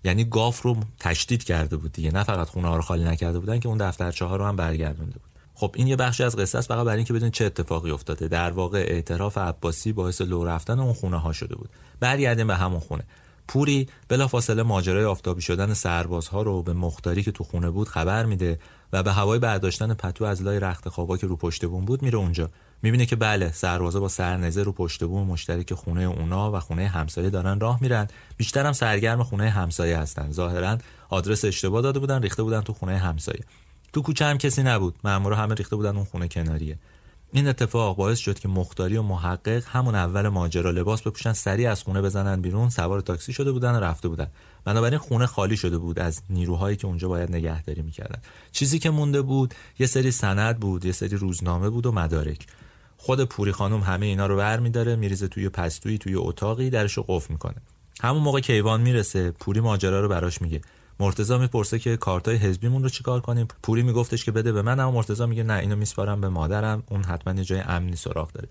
یعنی 0.05 0.25
گاف 0.25 0.63
رو 0.63 0.77
تشدید 0.99 1.45
کرده 1.45 1.77
بود 1.77 1.93
دیگه 1.93 2.11
نه 2.11 2.23
فقط 2.23 2.49
خونه 2.49 2.69
ها 2.69 2.77
رو 2.77 2.83
خالی 2.83 3.05
نکرده 3.05 3.39
بودن 3.39 3.59
که 3.59 3.69
اون 3.69 3.79
دفترچه 3.79 4.25
ها 4.25 4.37
رو 4.37 4.45
هم 4.45 4.57
برگردونده 4.57 5.19
بود. 5.19 5.30
خب 5.61 5.75
این 5.75 5.87
یه 5.87 5.97
بخشی 5.97 6.23
از 6.25 6.37
قصه 6.37 6.59
است 6.59 6.69
فقط 6.69 6.85
برای 6.85 6.97
اینکه 6.97 7.13
بدون 7.13 7.31
چه 7.31 7.45
اتفاقی 7.45 7.91
افتاده. 7.91 8.29
در 8.29 8.51
واقع 8.51 8.79
اعتراف 8.79 9.39
عباسی 9.39 9.93
باعث 9.93 10.21
لو 10.21 10.45
رفتن 10.45 10.81
اون 10.81 10.93
خونه 10.93 11.21
ها 11.21 11.33
شده 11.33 11.55
بود. 11.55 11.71
برگردیم 12.01 12.47
به 12.47 12.57
همون 12.57 12.81
خونه. 12.81 13.03
پوری 13.49 13.89
بلافاصله 14.09 14.63
ماجرای 14.63 15.05
آفتابی 15.05 15.43
شدن 15.43 15.75
سربازها 15.75 16.43
رو 16.43 16.63
به 16.63 16.73
مختاری 16.73 17.23
که 17.23 17.33
تو 17.33 17.45
خونه 17.45 17.71
بود 17.71 17.89
خبر 17.89 18.25
میده 18.25 18.59
و 18.93 19.03
به 19.03 19.13
هوای 19.13 19.39
برداشتن 19.39 19.95
پتو 19.95 20.25
از 20.25 20.43
لای 20.43 20.61
رخت 20.61 20.89
خوابا 20.89 21.17
که 21.17 21.27
رو 21.27 21.37
پشت 21.37 21.65
بون 21.65 21.85
بود 21.85 22.03
میره 22.03 22.19
اونجا. 22.19 22.51
می‌بینه 22.83 23.07
که 23.07 23.17
بله 23.17 23.53
سربازا 23.53 24.01
با 24.01 24.09
سرنزه 24.09 24.63
رو 24.63 24.73
پشت 24.73 25.05
بون 25.05 25.27
مشترک 25.27 25.75
خونه 25.75 26.03
اونا 26.03 26.53
و 26.53 26.61
خونه 26.61 26.89
همسایه 26.89 27.31
دارن 27.31 27.61
راه 27.61 27.79
میرن. 27.81 28.09
بیشترم 28.37 28.73
سرگرم 28.73 29.23
خونه 29.23 29.51
همسایه 29.51 29.99
هستن. 29.99 30.33
ظاهرا 30.33 30.79
آدرس 31.09 31.45
اشتباه 31.45 31.83
داده 31.83 31.99
بودن 31.99 32.23
ریخته 32.23 32.43
بودن 32.43 32.61
تو 32.61 32.73
خونه 32.73 32.99
همسایه. 32.99 33.45
تو 33.93 34.03
کوچه 34.03 34.25
هم 34.25 34.39
کسی 34.39 34.63
نبود. 34.63 34.95
مامورا 35.05 35.37
همه 35.37 35.55
ریخته 35.55 35.77
بودن 35.77 35.97
اون 35.97 36.05
خونه 36.05 36.29
کناریه. 36.29 36.79
این 37.33 37.49
اتفاق 37.49 37.97
باعث 37.97 38.19
شد 38.19 38.39
که 38.39 38.49
مختاری 38.49 38.97
و 38.97 39.03
محقق 39.03 39.63
همون 39.67 39.95
اول 39.95 40.29
ماجرا 40.29 40.71
لباس 40.71 41.03
بپوشن 41.03 41.33
سریع 41.33 41.71
از 41.71 41.83
خونه 41.83 42.03
بزنن 42.03 42.41
بیرون 42.41 42.71
سوار 42.71 43.01
تاکسی 43.01 43.33
شده 43.33 43.53
بودن 43.53 43.73
و 43.73 43.81
رفته 43.81 44.09
بودن. 44.09 44.27
بنابراین 44.65 44.99
خونه 44.99 45.27
خالی 45.27 45.57
شده 45.57 45.79
بود 45.79 45.99
از 45.99 46.23
نیروهایی 46.31 46.77
که 46.77 46.87
اونجا 46.87 47.09
باید 47.09 47.33
نگهداری 47.33 47.83
می‌کردن. 47.83 48.23
چیزی 48.53 48.79
که 48.79 48.91
مونده 48.91 49.23
بود 49.23 49.55
یه 49.79 49.87
سری 49.87 50.11
سند 50.11 50.61
بود 50.61 50.85
یه 50.85 50.93
سری 50.93 51.17
روزنامه 51.17 51.71
بود 51.71 51.87
و 51.87 51.93
مدارک. 51.93 52.47
خود 52.97 53.25
پوری 53.25 53.53
خانم 53.53 53.81
همه 53.81 54.07
اینا 54.07 54.27
رو 54.27 54.37
ور 54.37 54.61
میداره 54.61 54.97
میریزه 54.97 55.29
توی 55.29 55.49
پستویی 55.49 55.99
توی 55.99 56.15
اتاقی 56.15 56.71
درشو 56.71 57.05
قفل 57.09 57.33
می‌کنه. 57.33 57.57
همون 58.03 58.23
موقع 58.23 58.41
کیوان 58.41 58.81
می‌رسه 58.81 59.31
پوری 59.31 59.61
ماجرا 59.61 60.01
رو 60.01 60.09
براش 60.09 60.43
میگه. 60.43 60.61
مرتضی 61.01 61.39
می‌پرسه 61.39 61.79
که 61.79 61.97
کارتای 61.97 62.37
حزبیمون 62.37 62.83
رو 62.83 62.89
چیکار 62.89 63.21
کنیم؟ 63.21 63.49
پوری 63.63 63.83
میگفتش 63.83 64.25
که 64.25 64.33
بده 64.33 64.53
به 64.53 64.63
من 64.63 64.81
اما 64.81 64.91
مرتضی 64.91 65.27
میگه 65.27 65.43
نه 65.43 65.55
اینو 65.55 65.77
میسپارم 65.77 66.21
به 66.21 66.29
مادرم. 66.29 66.83
اون 66.91 67.05
حتما 67.05 67.35
یه 67.35 67.45
جای 67.45 67.61
امنی 67.61 67.97
سراغ 67.97 68.33
داره. 68.33 68.49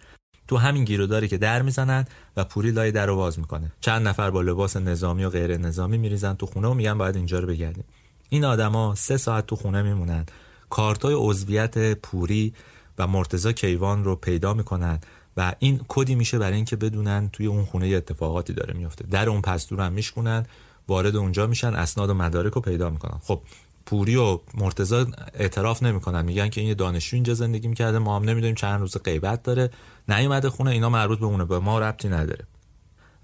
تو 0.48 0.58
همین 0.58 0.84
گیروداری 0.84 1.28
که 1.28 1.38
در 1.38 1.62
می‌زنن 1.62 2.06
و 2.38 2.44
پوری 2.44 2.72
لای 2.72 2.92
در 2.92 3.12
باز 3.12 3.40
می‌کنه. 3.40 3.72
چند 3.82 4.08
نفر 4.08 4.32
با 4.32 4.42
لباس 4.42 4.78
نظامی 4.78 5.24
و 5.26 5.30
غیر 5.30 5.58
نظامی 5.58 5.98
میریزن 5.98 6.34
تو 6.34 6.46
خونه 6.46 6.68
و 6.68 6.74
میگن 6.74 6.98
باید 6.98 7.16
اینجا 7.16 7.40
رو 7.40 7.48
بگردیم. 7.48 7.84
این 8.30 8.46
آدما 8.46 8.96
سه 8.96 9.18
ساعت 9.18 9.46
تو 9.46 9.56
خونه 9.56 9.82
میمونن. 9.82 10.26
کارتای 10.70 11.16
عضویت 11.18 11.94
پوری 11.94 12.54
و 12.98 13.08
مرتزا 13.08 13.52
کیوان 13.52 14.04
رو 14.04 14.16
پیدا 14.16 14.54
می‌کنن 14.54 15.00
و 15.38 15.56
این 15.60 15.82
کدی 15.88 16.16
میشه 16.16 16.38
برای 16.40 16.56
اینکه 16.56 16.76
بدونن 16.76 17.30
توی 17.34 17.46
اون 17.46 17.66
خونه 17.66 17.88
اتفاقاتی 17.88 18.54
داره 18.54 18.74
میفته 18.74 19.06
در 19.08 19.30
اون 19.30 19.42
پستور 19.42 19.82
هم 19.82 19.94
میشکنن 19.94 20.46
وارد 20.90 21.16
اونجا 21.16 21.48
میشن 21.48 21.76
اسناد 21.76 22.10
و 22.10 22.14
مدارک 22.14 22.54
رو 22.54 22.62
پیدا 22.62 22.90
می‌کنن. 22.90 23.20
خب 23.24 23.42
پوری 23.86 24.16
و 24.16 24.40
مرتزا 24.54 25.08
اعتراف 25.34 25.84
نمی‌کنن. 25.84 26.26
میگن 26.26 26.50
که 26.50 26.62
این 26.62 26.74
دانشجو 26.74 27.16
اینجا 27.16 27.34
زندگی 27.34 27.68
می‌کرده 27.68 28.00
ما 28.00 28.16
هم 28.16 28.24
نمی‌دونیم 28.24 28.56
چند 28.56 28.80
روز 28.80 28.98
غیبت 28.98 29.44
داره. 29.44 29.70
نیومده 30.08 30.50
خونه 30.50 30.72
اینا 30.72 30.90
مربوط 30.90 31.20
به 31.20 31.26
اونه 31.26 31.46
به 31.46 31.60
ما 31.60 31.80
ربطی 31.80 32.10
نداره. 32.10 32.46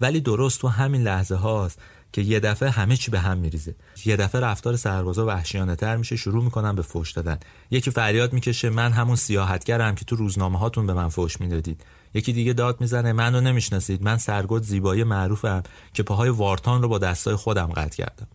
ولی 0.02 0.22
درست 0.22 0.62
تو 0.62 0.68
همین 0.68 1.04
لحظه 1.04 1.36
هاست 1.36 1.80
که 2.14 2.22
یه 2.22 2.40
دفعه 2.40 2.70
همه 2.70 2.98
چی 2.98 3.12
به 3.12 3.20
هم 3.20 3.38
میریزه. 3.38 3.76
یه 4.06 4.16
دفعه 4.16 4.42
رفتار 4.42 4.76
سربازا 4.76 5.26
وحشیانه 5.26 5.76
تر 5.76 5.98
میشه 5.98 6.16
شروع 6.16 6.44
می‌کنن 6.44 6.76
به 6.76 6.82
فوش 6.82 7.12
دادن. 7.12 7.40
یکی 7.72 7.92
فریاد 7.92 8.34
می‌کشه 8.34 8.70
من 8.70 8.92
همون 8.92 9.16
سیاحتگرم 9.16 9.96
که 9.96 10.06
تو 10.06 10.16
روزنامه 10.16 10.60
هاتون 10.60 10.88
به 10.88 10.94
من 10.94 11.10
فوش 11.10 11.42
می‌دادید. 11.42 11.84
یکی 12.16 12.34
دیگه 12.34 12.54
داد 12.54 12.82
می‌زنه 12.82 13.14
منو 13.14 13.42
نمی‌شناسید. 13.42 14.04
من 14.04 14.18
سرگرد 14.18 14.64
زیبایی 14.64 15.04
معروفم 15.04 15.64
که 15.94 16.04
پاهای 16.04 16.30
وارتان 16.30 16.82
رو 16.82 16.88
با 16.88 16.98
دستای 16.98 17.36
خودم 17.36 17.68
قطع 17.68 17.98
کردم. 17.98 18.28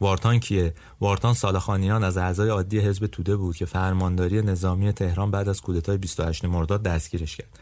وارتان 0.00 0.40
کیه؟ 0.40 0.74
وارتان 1.00 1.34
سالخانیان 1.34 2.04
از 2.04 2.16
اعضای 2.16 2.48
عادی 2.48 2.78
حزب 2.78 3.06
توده 3.06 3.36
بود 3.36 3.56
که 3.56 3.64
فرمانداری 3.64 4.42
نظامی 4.42 4.92
تهران 4.92 5.30
بعد 5.30 5.48
از 5.48 5.60
کودتای 5.60 5.98
28 5.98 6.44
مرداد 6.44 6.82
دستگیرش 6.82 7.36
کرد. 7.36 7.58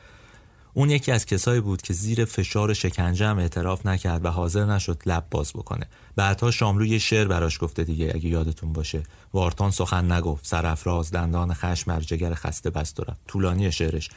اون 0.74 0.90
یکی 0.90 1.12
از 1.12 1.26
کسایی 1.26 1.60
بود 1.60 1.82
که 1.82 1.92
زیر 1.92 2.24
فشار 2.24 2.74
شکنجه 2.74 3.26
هم 3.26 3.38
اعتراف 3.38 3.86
نکرد 3.86 4.24
و 4.24 4.28
حاضر 4.28 4.64
نشد 4.64 5.02
لب 5.06 5.26
باز 5.30 5.52
بکنه. 5.52 5.86
بعدها 6.16 6.51
شاملو 6.51 6.86
یه 6.86 6.98
شعر 6.98 7.28
براش 7.28 7.59
گفته 7.60 7.84
دیگه 7.84 8.12
اگه 8.14 8.28
یادتون 8.28 8.72
باشه. 8.72 9.02
وارتان 9.34 9.70
سخن 9.70 10.12
نگفت 10.12 10.47
سرفراز 10.47 11.10
دندان 11.10 11.55
خشم 11.55 11.92
مرجگر 11.92 12.34
خسته 12.34 12.70
بست 12.70 13.01
طولانی 13.26 13.72
شعرش. 13.72 14.10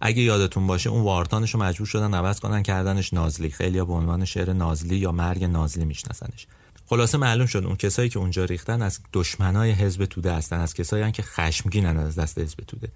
اگه 0.00 0.22
یادتون 0.22 0.66
باشه 0.66 0.90
اون 0.90 1.02
وارتانش 1.02 1.54
رو 1.54 1.60
مجبور 1.60 1.86
شدن 1.86 2.14
عوض 2.14 2.40
کنن 2.40 2.62
کردنش 2.62 3.12
نازلی. 3.12 3.50
خیلی 3.50 3.82
به 3.82 3.92
عنوان 3.92 4.24
شعر 4.24 4.52
نازلی 4.52 4.96
یا 4.96 5.12
مرگ 5.12 5.44
نازلی 5.44 5.84
میشناسنش. 5.84 6.46
خلاصه 6.86 7.18
معلوم 7.18 7.46
شد 7.46 7.64
اون 7.64 7.76
کسایی 7.76 8.08
که 8.08 8.18
اونجا 8.18 8.44
ریختن 8.44 8.82
از 8.82 9.00
دشمنای 9.12 9.70
حزب 9.70 10.04
توده 10.04 10.32
هستن 10.34 10.60
از 10.60 10.74
کسایی 10.74 11.12
که 11.12 11.22
خشمگینن 11.22 11.96
از 11.96 12.14
دست 12.14 12.38
حزب 12.38 12.58
توده. 12.66 12.88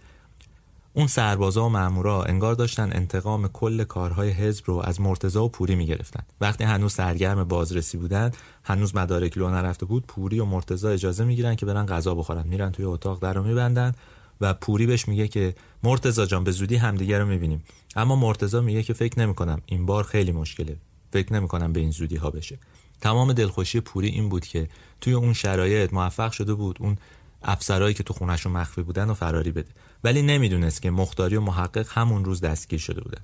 اون 0.95 1.07
سربازا 1.07 1.67
و 1.67 1.69
مامورا 1.69 2.25
انگار 2.25 2.55
داشتن 2.55 2.91
انتقام 2.93 3.49
کل 3.49 3.85
کارهای 3.85 4.31
حزب 4.31 4.65
رو 4.67 4.83
از 4.85 5.01
مرتضا 5.01 5.45
و 5.45 5.49
پوری 5.49 5.75
می‌گرفتن. 5.75 6.23
وقتی 6.41 6.65
هنوز 6.65 6.93
سرگرم 6.93 7.45
بازرسی 7.45 7.99
بودن 7.99 8.31
هنوز 8.65 8.97
مدارک 8.97 9.39
لو 9.39 9.51
نرفته 9.51 9.87
بود 9.87 10.07
پوری 10.07 10.41
و 10.41 10.45
مرتضا 10.45 10.89
اجازه 10.91 11.25
می‌گیرن 11.25 11.55
که 11.55 11.67
برن 11.67 11.87
غذا 11.87 12.15
بخورن. 12.15 12.49
میرن 12.49 12.71
توی 12.73 12.85
اتاق 12.85 13.23
در 13.23 13.39
میبندن. 13.39 13.95
و 14.41 14.55
پوری 14.55 14.87
بهش 14.87 15.09
میگه 15.09 15.29
که 15.29 15.55
مرتضا 15.83 16.27
جان 16.27 16.45
به 16.45 16.51
زودی 16.51 16.77
همدیگه 16.77 17.19
رو 17.19 17.27
می‌بینیم. 17.27 17.65
اما 17.97 18.17
مرتضا 18.17 18.61
میگه 18.61 18.83
که 18.83 18.93
فکر 18.93 19.19
نمی‌کنم 19.19 19.61
این 19.67 19.87
بار 19.87 20.05
خیلی 20.05 20.33
مشکله. 20.33 20.77
فکر 21.13 21.33
نمی‌کنم 21.33 21.73
به 21.73 21.81
این 21.81 21.91
زودی 21.91 22.17
ها 22.17 22.31
بشه. 22.31 22.59
تمام 23.01 23.33
دلخوشی 23.33 23.81
پوری 23.81 24.09
این 24.09 24.29
بود 24.29 24.47
که 24.47 24.69
توی 25.01 25.13
اون 25.13 25.33
شرایط 25.33 25.93
موفق 25.93 26.33
شده 26.33 26.55
بود 26.55 26.77
اون 26.81 26.97
افسرهایی 27.43 27.95
که 27.95 28.03
تو 28.03 28.15
خونشون 28.15 28.53
مخفی 28.53 28.83
بودن 28.83 29.11
و 29.11 29.15
فراری 29.15 29.51
بده. 29.51 29.71
ولی 30.05 30.23
نمی‌دونست 30.23 30.83
که 30.83 30.91
مختاری 30.91 31.37
و 31.37 31.41
محقق 31.41 31.87
همون 31.91 32.25
روز 32.25 32.41
دستگیر 32.41 32.79
شده 32.79 33.01
بودن. 33.01 33.23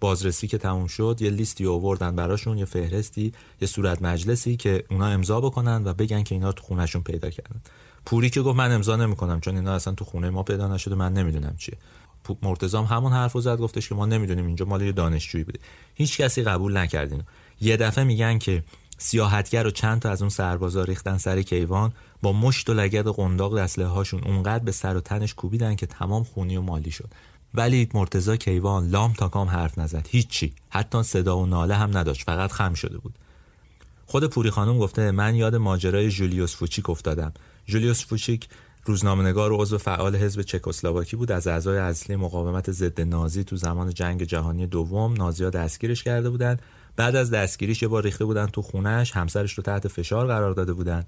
بازرسی 0.00 0.48
که 0.48 0.58
تموم 0.58 0.86
شد 0.86 1.18
یه 1.20 1.30
لیستی 1.30 1.66
آوردن 1.66 2.16
براشون 2.16 2.58
یه 2.58 2.64
فهرستی 2.64 3.32
یه 3.60 3.68
صورت 3.68 4.02
مجلسی 4.02 4.56
که 4.56 4.84
اونا 4.90 5.06
امضا 5.06 5.40
بکنن 5.40 5.82
و 5.84 5.94
بگن 5.94 6.22
که 6.22 6.34
اینا 6.34 6.52
تو 6.52 6.62
خونشون 6.62 7.02
پیدا 7.02 7.30
کردن. 7.30 7.60
پوری 8.06 8.30
که 8.30 8.42
گفت 8.42 8.58
من 8.58 8.72
امضا 8.72 8.96
نمی‌کنم 8.96 9.40
چون 9.40 9.56
اینا 9.56 9.74
اصلا 9.74 9.94
تو 9.94 10.04
خونه 10.04 10.30
ما 10.30 10.42
پیدا 10.42 10.74
نشده 10.74 10.94
من 10.94 11.12
نمی‌دونم 11.12 11.54
چیه. 11.58 11.78
مرتضام 12.42 12.84
همون 12.84 13.12
حرفو 13.12 13.40
زد 13.40 13.58
گفتش 13.58 13.88
که 13.88 13.94
ما 13.94 14.06
نمی‌دونیم 14.06 14.46
اینجا 14.46 14.64
مال 14.64 14.82
یه 14.82 14.92
دانشجویی 14.92 15.44
بوده. 15.44 15.58
هیچ 15.94 16.20
کسی 16.20 16.42
قبول 16.42 16.76
نکردین 16.76 17.22
یه 17.60 17.76
دفعه 17.76 18.04
میگن 18.04 18.38
که 18.38 18.62
سیاحتگر 18.98 19.66
و 19.66 19.70
چند 19.70 20.00
تا 20.00 20.10
از 20.10 20.22
اون 20.22 20.28
سربازا 20.28 20.84
ریختن 20.84 21.18
سر 21.18 21.42
کیوان 21.42 21.92
با 22.22 22.32
مشت 22.32 22.70
و 22.70 22.74
لگد 22.74 23.06
و 23.06 23.12
قنداق 23.12 23.54
اسلحه 23.54 23.88
هاشون 23.88 24.24
اونقدر 24.24 24.64
به 24.64 24.72
سر 24.72 24.96
و 24.96 25.00
تنش 25.00 25.34
کوبیدن 25.34 25.74
که 25.74 25.86
تمام 25.86 26.24
خونی 26.24 26.56
و 26.56 26.60
مالی 26.62 26.90
شد. 26.90 27.08
ولی 27.54 27.88
مرتزا 27.94 28.36
کیوان 28.36 28.88
لام 28.88 29.12
تا 29.12 29.28
کام 29.28 29.48
حرف 29.48 29.78
نزد 29.78 30.06
هیچی. 30.10 30.52
حتی 30.70 31.02
صدا 31.02 31.38
و 31.38 31.46
ناله 31.46 31.74
هم 31.74 31.98
نداشت 31.98 32.26
فقط 32.26 32.52
خم 32.52 32.74
شده 32.74 32.98
بود. 32.98 33.14
خود 34.06 34.26
پوری 34.26 34.50
خانم 34.50 34.78
گفته 34.78 35.10
من 35.10 35.34
یاد 35.34 35.56
ماجرای 35.56 36.10
جولیوس 36.10 36.56
فوچیک 36.56 36.90
افتادم. 36.90 37.32
جولیوس 37.70 38.06
فوچیک 38.06 38.48
روزنامه‌نگار 38.84 39.52
و 39.52 39.56
عضو 39.56 39.78
فعال 39.78 40.16
حزب 40.16 40.42
چکسلواکی 40.42 41.16
بود. 41.16 41.32
از 41.32 41.46
اعضای 41.46 41.78
اصلی 41.78 42.16
مقاومت 42.16 42.70
ضد 42.70 43.00
نازی 43.00 43.44
تو 43.44 43.56
زمان 43.56 43.94
جنگ 43.94 44.22
جهانی 44.22 44.66
دوم 44.66 45.12
نازی‌ها 45.12 45.50
دستگیرش 45.50 46.02
کرده 46.02 46.30
بودند. 46.30 46.62
بعد 46.96 47.16
از 47.16 47.30
دستگیریش 47.30 47.82
یه 47.82 47.88
بار 47.88 48.02
ریخته 48.02 48.24
بودن 48.24 48.46
تو 48.46 48.62
خونش 48.62 49.12
همسرش 49.12 49.52
رو 49.52 49.62
تحت 49.62 49.88
فشار 49.88 50.26
قرار 50.26 50.52
داده 50.52 50.72
بودن. 50.72 51.04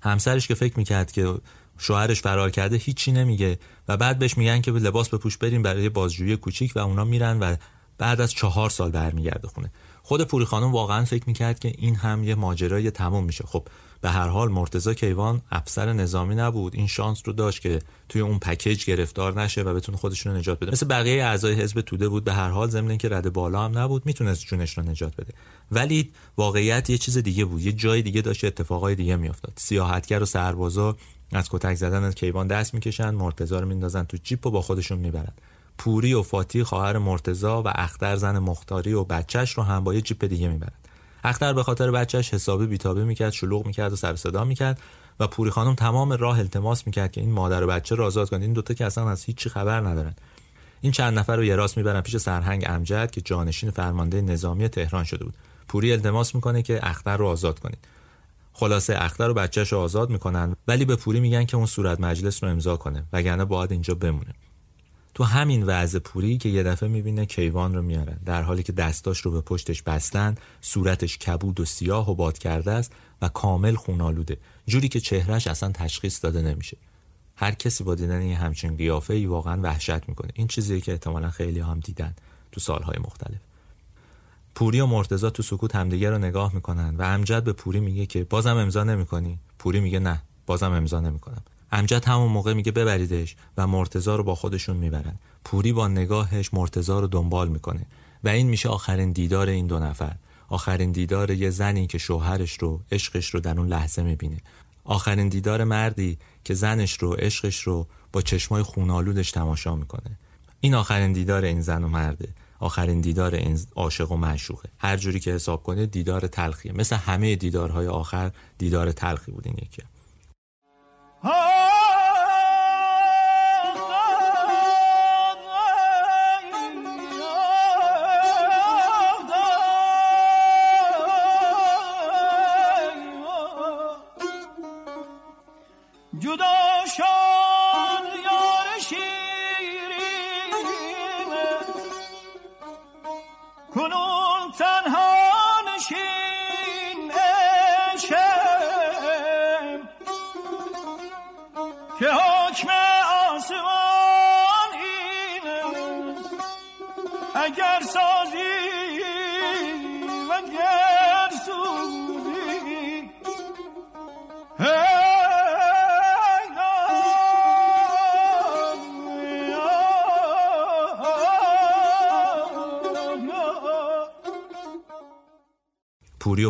همسرش 0.00 0.48
که 0.48 0.54
فکر 0.54 0.78
می‌کرد 0.78 1.12
که 1.12 1.34
شوهرش 1.78 2.22
فرار 2.22 2.50
کرده 2.50 2.76
هیچی 2.76 3.12
نمیگه. 3.12 3.58
و 3.88 3.96
بعد 3.96 4.18
بهش 4.18 4.38
میگن 4.38 4.60
که 4.60 4.70
لباس 4.70 5.08
بپوش 5.08 5.38
بریم 5.38 5.62
برای 5.62 5.88
بازجویی 5.88 6.36
کوچیک 6.36 6.72
و 6.76 6.78
اونا 6.78 7.04
میرن 7.04 7.38
و 7.38 7.56
بعد 7.98 8.20
از 8.20 8.32
چهار 8.32 8.70
سال 8.70 8.90
برمیگرده 8.90 9.48
خونه. 9.48 9.72
خود 10.02 10.22
پوری 10.22 10.44
خانم 10.44 10.72
واقعا 10.72 11.04
فکر 11.04 11.24
می‌کرد 11.26 11.58
که 11.58 11.72
این 11.78 11.94
هم 11.94 12.24
یه 12.24 12.34
ماجرای 12.34 12.90
تموم 12.90 13.24
میشه. 13.24 13.44
خب 13.46 13.68
به 14.02 14.10
هر 14.10 14.28
حال 14.28 14.48
مرتزا 14.48 14.94
کیوان 14.94 15.42
افسر 15.50 15.92
نظامی 15.92 16.34
نبود. 16.34 16.74
این 16.76 16.86
شانس 16.86 17.22
رو 17.24 17.32
داشت 17.32 17.60
که 17.60 17.78
توی 18.08 18.20
اون 18.20 18.38
پکیج 18.38 18.84
گرفتار 18.84 19.42
نشه 19.42 19.62
و 19.62 19.74
بتونه 19.74 19.98
خودشون 19.98 20.32
رو 20.32 20.38
نجات 20.38 20.58
بده. 20.58 20.72
مثل 20.72 20.86
بقیه 20.86 21.24
اعضای 21.24 21.54
حزب 21.54 21.80
توده 21.80 22.08
بود 22.08 22.24
به 22.24 22.32
هر 22.32 22.48
حال 22.48 22.68
ضمن 22.68 22.96
که 22.96 23.08
رد 23.08 23.32
بالا 23.32 23.64
هم 23.64 23.78
نبود 23.78 24.06
می‌تونست 24.06 24.44
جونش 24.44 24.78
رو 24.78 24.84
نجات 24.84 25.16
بده. 25.16 25.32
ولی 25.70 26.10
واقعیت 26.36 26.90
یه 26.90 26.98
چیز 26.98 27.18
دیگه 27.18 27.44
بود 27.44 27.60
یه 27.60 27.72
جای 27.72 28.02
دیگه 28.02 28.20
داشت 28.20 28.44
اتفاقای 28.44 28.94
دیگه 28.94 29.16
میافتاد. 29.16 29.52
سیاحتگر 29.56 30.22
و 30.22 30.26
سربازا 30.26 30.96
از 31.32 31.48
کتک 31.50 31.74
زدن 31.74 32.04
از 32.04 32.14
کیوان 32.14 32.46
دست 32.46 32.74
می‌کشن 32.74 33.10
مرتضا 33.10 33.60
رو 33.60 33.66
میندازن 33.66 34.04
تو 34.04 34.16
جیپ 34.22 34.46
و 34.46 34.50
با 34.50 34.62
خودشون 34.62 34.98
می‌برن. 34.98 35.32
پوری 35.78 36.14
و 36.14 36.22
فاتی 36.22 36.64
خواهر 36.64 36.98
مرتضا 36.98 37.62
و 37.62 37.68
اختر 37.74 38.16
زن 38.16 38.38
مختاری 38.38 38.92
و 38.92 39.04
بچهش 39.04 39.52
رو 39.52 39.62
هم 39.62 39.84
با 39.84 39.94
یه 39.94 40.00
جیپ 40.00 40.24
دیگه 40.24 40.48
می‌برن. 40.48 40.72
اختر 41.24 41.52
به 41.52 41.62
خاطر 41.62 41.90
بچهش 41.90 42.34
حسابی 42.34 42.66
بیتابه 42.66 43.04
می‌کرد 43.04 43.32
شلوغ 43.32 43.66
می‌کرد 43.66 43.92
و 43.92 43.96
سر 43.96 44.16
صدا 44.16 44.44
می‌کرد 44.44 44.80
و 45.20 45.26
پوری 45.26 45.50
خانم 45.50 45.74
تمام 45.74 46.12
راه 46.12 46.38
التماس 46.38 46.86
می‌کرد 46.86 47.12
که 47.12 47.20
این 47.20 47.32
مادر 47.32 47.62
و 47.62 47.66
بچه 47.66 47.94
را 47.94 48.06
آزاد 48.06 48.30
کنید 48.30 48.42
این 48.42 48.52
دوتا 48.52 48.74
که 48.74 48.86
اصلا 48.86 49.10
از 49.10 49.24
هیچی 49.24 49.48
خبر 49.48 49.80
ندارن. 49.80 50.14
این 50.80 50.92
چند 50.92 51.18
نفر 51.18 51.36
رو 51.36 51.44
یه 51.44 51.56
راست 51.56 51.76
می‌برن 51.76 52.00
پیش 52.00 52.16
سرهنگ 52.16 52.64
امجد 52.66 53.10
که 53.10 53.20
جانشین 53.20 53.70
فرمانده 53.70 54.20
نظامی 54.20 54.68
تهران 54.68 55.04
شده 55.04 55.24
بود. 55.24 55.34
پوری 55.68 55.92
التماس 55.92 56.34
می‌کنه 56.34 56.62
که 56.62 56.80
اختر 56.82 57.16
رو 57.16 57.26
آزاد 57.26 57.58
کنید. 57.58 57.78
خلاصه 58.52 58.96
اختر 58.98 59.26
رو 59.26 59.34
بچهش 59.34 59.72
رو 59.72 59.78
آزاد 59.78 60.10
می‌کنن 60.10 60.56
ولی 60.68 60.84
به 60.84 60.96
پوری 60.96 61.20
میگن 61.20 61.44
که 61.44 61.56
اون 61.56 61.66
صورت 61.66 62.00
مجلس 62.00 62.44
رو 62.44 62.50
امضا 62.50 62.76
کنه 62.76 63.04
وگرنه 63.12 63.44
باید 63.44 63.72
اینجا 63.72 63.94
بمونه. 63.94 64.34
تو 65.14 65.24
همین 65.24 65.62
وضع 65.62 65.98
پوری 65.98 66.38
که 66.38 66.48
یه 66.48 66.62
دفعه 66.62 66.88
می‌بینه 66.88 67.26
کیوان 67.26 67.74
رو 67.74 67.82
میارن. 67.82 68.18
در 68.24 68.42
حالی 68.42 68.62
که 68.62 68.72
دستاش 68.72 69.20
رو 69.20 69.30
به 69.30 69.40
پشتش 69.40 69.82
بستن 69.82 70.34
صورتش 70.60 71.18
کبود 71.18 71.60
و 71.60 71.64
سیاه 71.64 72.10
و 72.10 72.14
باد 72.14 72.38
کرده 72.38 72.70
است 72.70 72.92
و 73.22 73.28
کامل 73.28 73.74
خونالوده 73.74 74.36
جوری 74.66 74.88
که 74.88 75.00
چهرش 75.00 75.46
اصلا 75.46 75.72
تشخیص 75.74 76.24
داده 76.24 76.42
نمیشه. 76.42 76.76
هر 77.36 77.52
کسی 77.52 77.84
با 77.84 77.94
دیدن 77.94 78.20
این 78.20 78.36
همچین 78.36 78.76
قیافه 78.76 79.14
ای 79.14 79.26
واقعا 79.26 79.60
وحشت 79.62 80.08
می‌کنه. 80.08 80.30
این 80.34 80.46
چیزی 80.46 80.80
که 80.80 80.92
احتمالا 80.92 81.30
خیلی 81.30 81.60
هم 81.60 81.80
دیدن 81.80 82.14
تو 82.52 82.60
سالهای 82.60 82.96
مختلف. 83.00 83.40
پوری 84.54 84.80
و 84.80 84.86
مرتزا 84.86 85.30
تو 85.30 85.42
سکوت 85.42 85.76
همدیگه 85.76 86.10
رو 86.10 86.18
نگاه 86.18 86.54
می‌کنن 86.54 86.96
و 86.96 87.02
امجد 87.02 87.44
به 87.44 87.52
پوری 87.52 87.80
میگه 87.80 88.06
که 88.06 88.24
بازم 88.24 88.56
امضا 88.56 88.84
نمی‌کنی. 88.84 89.38
پوری 89.58 89.80
میگه 89.80 89.98
نه 89.98 90.22
بازم 90.46 90.72
امضا 90.72 91.00
نمی‌کنم. 91.00 91.42
امجد 91.72 92.04
همون 92.04 92.32
موقع 92.32 92.52
میگه 92.52 92.72
ببریدش 92.72 93.36
و 93.56 93.66
مرتزا 93.66 94.16
رو 94.16 94.24
با 94.24 94.34
خودشون 94.34 94.76
می‌برن. 94.76 95.18
پوری 95.44 95.72
با 95.72 95.88
نگاهش 95.88 96.54
مرتزا 96.54 97.00
رو 97.00 97.06
دنبال 97.06 97.48
می‌کنه 97.48 97.86
و 98.24 98.28
این 98.28 98.48
میشه 98.48 98.68
آخرین 98.68 99.12
دیدار 99.12 99.48
این 99.48 99.66
دو 99.66 99.78
نفر. 99.78 100.16
آخرین 100.48 100.92
دیدار 100.92 101.30
یه 101.30 101.50
زنی 101.50 101.86
که 101.86 101.98
شوهرش 101.98 102.52
رو 102.52 102.80
عشقش 102.92 103.34
رو 103.34 103.40
در 103.40 103.58
اون 103.58 103.68
لحظه 103.68 104.02
می‌بینه. 104.02 104.36
آخرین 104.84 105.28
دیدار 105.28 105.64
مردی 105.64 106.18
که 106.44 106.54
زنش 106.54 106.92
رو 106.92 107.12
عشقش 107.12 107.60
رو 107.60 107.86
با 108.12 108.22
چشمای 108.22 108.62
خونالودش 108.62 109.30
تماشا 109.30 109.76
می‌کنه. 109.76 110.18
این 110.60 110.74
آخرین 110.74 111.12
دیدار 111.12 111.44
این 111.44 111.60
زن 111.60 111.84
و 111.84 111.88
مرده. 111.88 112.28
آخرین 112.58 113.00
دیدار 113.00 113.34
این 113.34 113.58
عاشق 113.76 114.12
و 114.12 114.16
معشوقه. 114.16 114.68
هر 114.78 114.96
جوری 114.96 115.20
که 115.20 115.32
حساب 115.32 115.62
کنه 115.62 115.86
دیدار 115.86 116.26
تلخیه. 116.26 116.72
مثل 116.72 116.96
همه 116.96 117.36
دیدارهای 117.36 117.86
آخر 117.86 118.32
دیدار 118.58 118.92
تلخی 118.92 119.32
بود 119.32 119.46
این 119.46 119.56
یکی. 119.62 119.82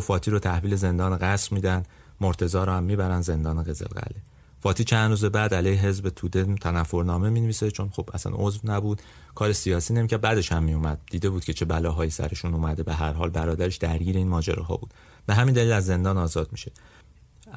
فاتی 0.03 0.31
رو 0.31 0.39
تحویل 0.39 0.77
زندان 0.77 1.16
قصر 1.16 1.55
میدن 1.55 1.83
مرتزا 2.20 2.65
رو 2.65 2.73
هم 2.73 2.85
می‌برن 2.85 3.20
زندان 3.20 3.62
قزلقله. 3.62 4.23
فاتی 4.61 4.85
چند 4.85 5.11
روز 5.11 5.24
بعد 5.24 5.55
علیه 5.55 5.79
حزب 5.79 6.09
توده 6.09 6.55
تنفرنامه 6.55 7.31
می‌نویسه 7.31 7.70
چون 7.70 7.89
خب 7.89 8.11
اصلا 8.15 8.33
عضو 8.35 8.61
نبود. 8.65 9.03
کار 9.35 9.53
سیاسی 9.53 9.95
نمی‌کرد 9.95 10.20
بعدش 10.20 10.53
هم 10.53 10.62
میومد 10.62 11.01
دیده 11.11 11.31
بود 11.31 11.45
که 11.45 11.53
چه 11.53 11.65
بلاهایی 11.65 12.11
سرشون 12.11 12.55
اومده 12.55 12.83
به 12.83 12.95
هر 12.95 13.12
حال 13.12 13.31
برادرش 13.31 13.77
درگیر 13.77 14.16
این 14.16 14.29
ماجراها 14.29 14.77
بود. 14.77 14.95
به 15.27 15.35
همین 15.35 15.55
دلیل 15.55 15.73
از 15.73 15.87
زندان 15.87 16.19
آزاد 16.19 16.49
میشه. 16.53 16.73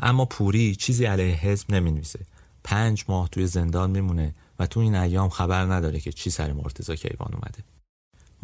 اما 0.01 0.25
پوری 0.25 0.75
چیزی 0.75 1.05
علیه 1.05 1.35
حزب 1.35 1.71
نمی‌نویسه. 1.71 2.19
پنج 2.63 3.05
ماه 3.07 3.29
توی 3.29 3.47
زندان 3.47 3.91
میمونه 3.91 4.35
و 4.59 4.67
تو 4.67 4.79
این 4.79 4.95
ایام 4.95 5.29
خبر 5.29 5.73
نداره 5.73 5.99
که 5.99 6.11
چی 6.11 6.29
سر 6.29 6.53
مرتزا 6.53 6.95
کیوان 6.95 7.29
اومده. 7.33 7.63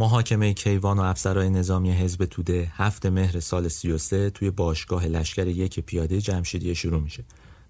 محاکمه 0.02 0.54
کیوان 0.54 1.00
و 1.00 1.02
افسرهای 1.02 1.50
نظامی 1.50 1.92
حزب 1.92 2.26
توده 2.26 2.72
هفت 2.76 3.06
مهر 3.06 3.40
سال 3.40 3.68
33 3.68 4.30
توی 4.30 4.52
باشگاه 4.52 5.06
لشکر 5.06 5.48
یک 5.48 5.80
پیاده 5.80 6.22
جمشیدی 6.22 6.76
شروع 6.76 7.02
میشه. 7.02 7.24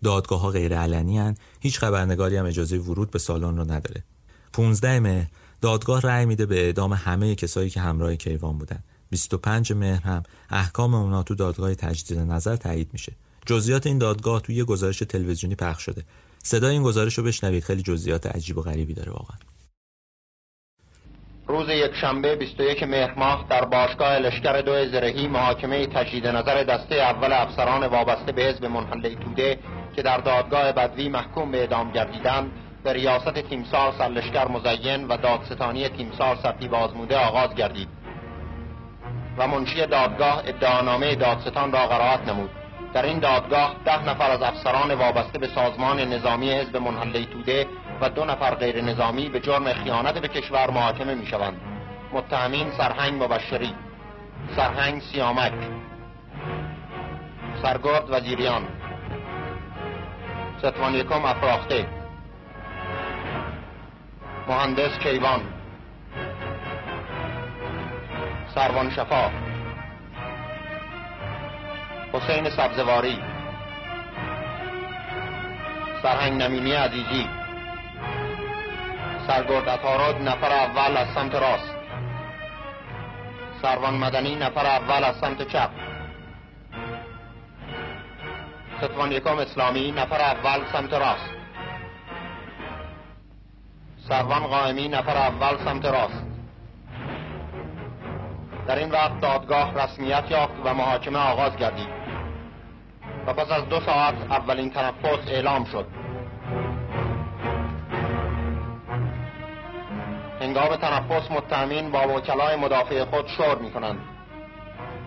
دادگاه 0.03 0.41
ها 0.41 0.49
غیر 0.49 0.78
علنی 0.78 1.18
هن. 1.18 1.36
هیچ 1.60 1.80
خبرنگاری 1.80 2.38
هم 2.38 2.45
اجازه 2.45 2.78
ورود 2.78 3.12
به 3.12 3.20
سالن 3.20 3.58
رو 3.58 3.64
نداره. 3.64 4.03
15 4.53 4.99
مهر 4.99 5.28
دادگاه 5.62 6.02
رأی 6.02 6.26
میده 6.26 6.45
به 6.45 6.66
اعدام 6.66 6.94
همه 6.94 7.36
کسایی 7.36 7.70
که 7.70 7.80
همراه 7.80 8.16
کیوان 8.16 8.58
بودن. 8.58 8.84
25 9.10 9.74
مهر 9.74 10.02
هم 10.02 10.24
احکام 10.49 10.94
اونا 10.94 11.24
تو 11.24 11.36
دادگاه 11.36 11.76
تجدید 11.76 12.20
نظر 12.20 12.56
تایید 12.56 12.90
میشه. 12.94 13.14
جزئیات 13.45 13.88
این 13.88 13.98
دادگاه 13.98 14.41
توی 14.41 14.64
گزارش 14.64 14.99
تلویزیونی 14.99 15.56
پخش 15.56 15.84
شده. 15.84 16.03
صدای 16.44 16.74
این 16.74 16.84
گزارش 16.84 17.18
رو 17.18 17.24
بشنوید 17.24 17.64
خیلی 17.64 17.82
جزئیات 17.82 18.26
عجیب 18.26 18.58
و 18.58 18.62
غریبی 18.62 18.94
داره 18.94 19.12
واقعا. 19.12 19.51
روز 21.47 21.69
یک 21.69 21.95
شنبه 21.95 22.35
21 22.35 22.84
مهر 22.84 23.13
ماه 23.18 23.45
در 23.49 23.65
باشگاه 23.65 24.18
لشکر 24.18 24.61
دو 24.61 24.85
زرهی 24.85 25.27
محاکمه 25.27 25.88
تجدید 25.88 26.27
نظر 26.27 26.63
دسته 26.63 26.95
اول 26.95 27.34
افسران 27.34 27.85
وابسته 27.85 28.31
به 28.31 28.43
حزب 28.43 28.65
منحله 28.65 29.15
توده 29.15 29.59
که 29.95 30.01
در 30.01 30.18
دادگاه 30.18 30.72
بدوی 30.72 31.09
محکوم 31.09 31.51
به 31.51 31.57
اعدام 31.57 31.91
گردیدند 31.91 32.51
به 32.84 32.93
ریاست 32.93 33.34
تیمسار 33.34 33.93
سرلشکر 33.97 34.47
مزین 34.47 35.07
و 35.07 35.18
دادستانی 35.18 35.89
تیمسار 35.89 36.35
سرتی 36.43 36.68
بازموده 36.68 37.18
آغاز 37.18 37.55
گردید. 37.55 37.88
و 39.38 39.47
منشی 39.47 39.85
دادگاه 39.85 40.43
ادعانامه 40.45 41.15
دادستان 41.15 41.72
را 41.72 41.88
قرائت 41.88 42.27
نمود. 42.27 42.49
در 42.93 43.05
این 43.05 43.19
دادگاه 43.19 43.76
ده 43.85 44.09
نفر 44.09 44.31
از 44.31 44.41
افسران 44.41 44.93
وابسته 44.93 45.39
به 45.39 45.47
سازمان 45.47 45.99
نظامی 45.99 46.51
حزب 46.51 46.77
منحله 46.77 47.26
توده 47.26 47.68
و 48.02 48.10
دو 48.10 48.26
نفر 48.26 48.56
غیر 48.56 48.82
نظامی 48.82 49.30
به 49.30 49.40
جرم 49.40 49.73
خیانت 49.73 50.18
به 50.18 50.28
کشور 50.28 50.69
محاکمه 50.69 51.15
می 51.15 51.26
شوند 51.26 51.61
متهمین 52.14 52.72
سرهنگ 52.72 53.23
مبشری 53.23 53.76
سرهنگ 54.56 55.02
سیامک 55.02 55.53
سرگرد 57.61 58.10
وزیریان 58.10 58.68
ستوان 60.57 60.95
یکم 60.95 61.26
افراخته 61.26 61.88
مهندس 64.48 64.99
کیوان 64.99 65.41
سروان 68.56 68.90
شفا 68.90 69.30
حسین 72.14 72.49
سبزواری 72.49 73.19
سرهنگ 76.03 76.41
نمینی 76.41 76.73
عزیزی. 76.73 77.40
سرگرد 79.27 79.69
اتاراد 79.69 80.22
نفر 80.22 80.52
اول 80.52 80.98
از 80.98 81.07
سمت 81.15 81.35
راست. 81.35 81.76
سروان 83.61 83.93
مدنی 83.93 84.35
نفر 84.35 84.65
اول 84.65 85.03
از 85.03 85.15
سمت 85.15 85.48
چپ. 85.48 85.69
ستوان 88.77 89.11
یکم 89.11 89.38
اسلامی 89.38 89.91
نفر 89.91 90.22
اول 90.22 90.65
سمت 90.72 90.93
راست. 90.93 91.30
سروان 94.10 94.48
قائمی 94.48 94.88
نفر 94.88 95.18
اول 95.18 95.57
سمت 95.65 95.85
راست. 95.85 96.26
در 98.68 98.76
این 98.76 98.91
وقت 98.91 99.19
دادگاه 99.22 99.84
رسمیت 99.84 100.31
یافت 100.31 100.53
و 100.65 100.73
محاکمه 100.73 101.19
آغاز 101.19 101.56
گردید. 101.56 101.89
و 103.27 103.34
پس 103.34 103.52
از 103.52 103.69
دو 103.69 103.80
ساعت 103.80 104.15
اولین 104.31 104.69
تنفس 104.69 105.27
اعلام 105.27 105.65
شد. 105.65 106.01
هنگام 110.41 110.76
تنفس 110.76 111.31
متهمین 111.31 111.91
با 111.91 112.07
وکلای 112.07 112.55
مدافع 112.55 113.03
خود 113.03 113.27
شور 113.27 113.57
می 113.57 113.72
کنند 113.72 113.99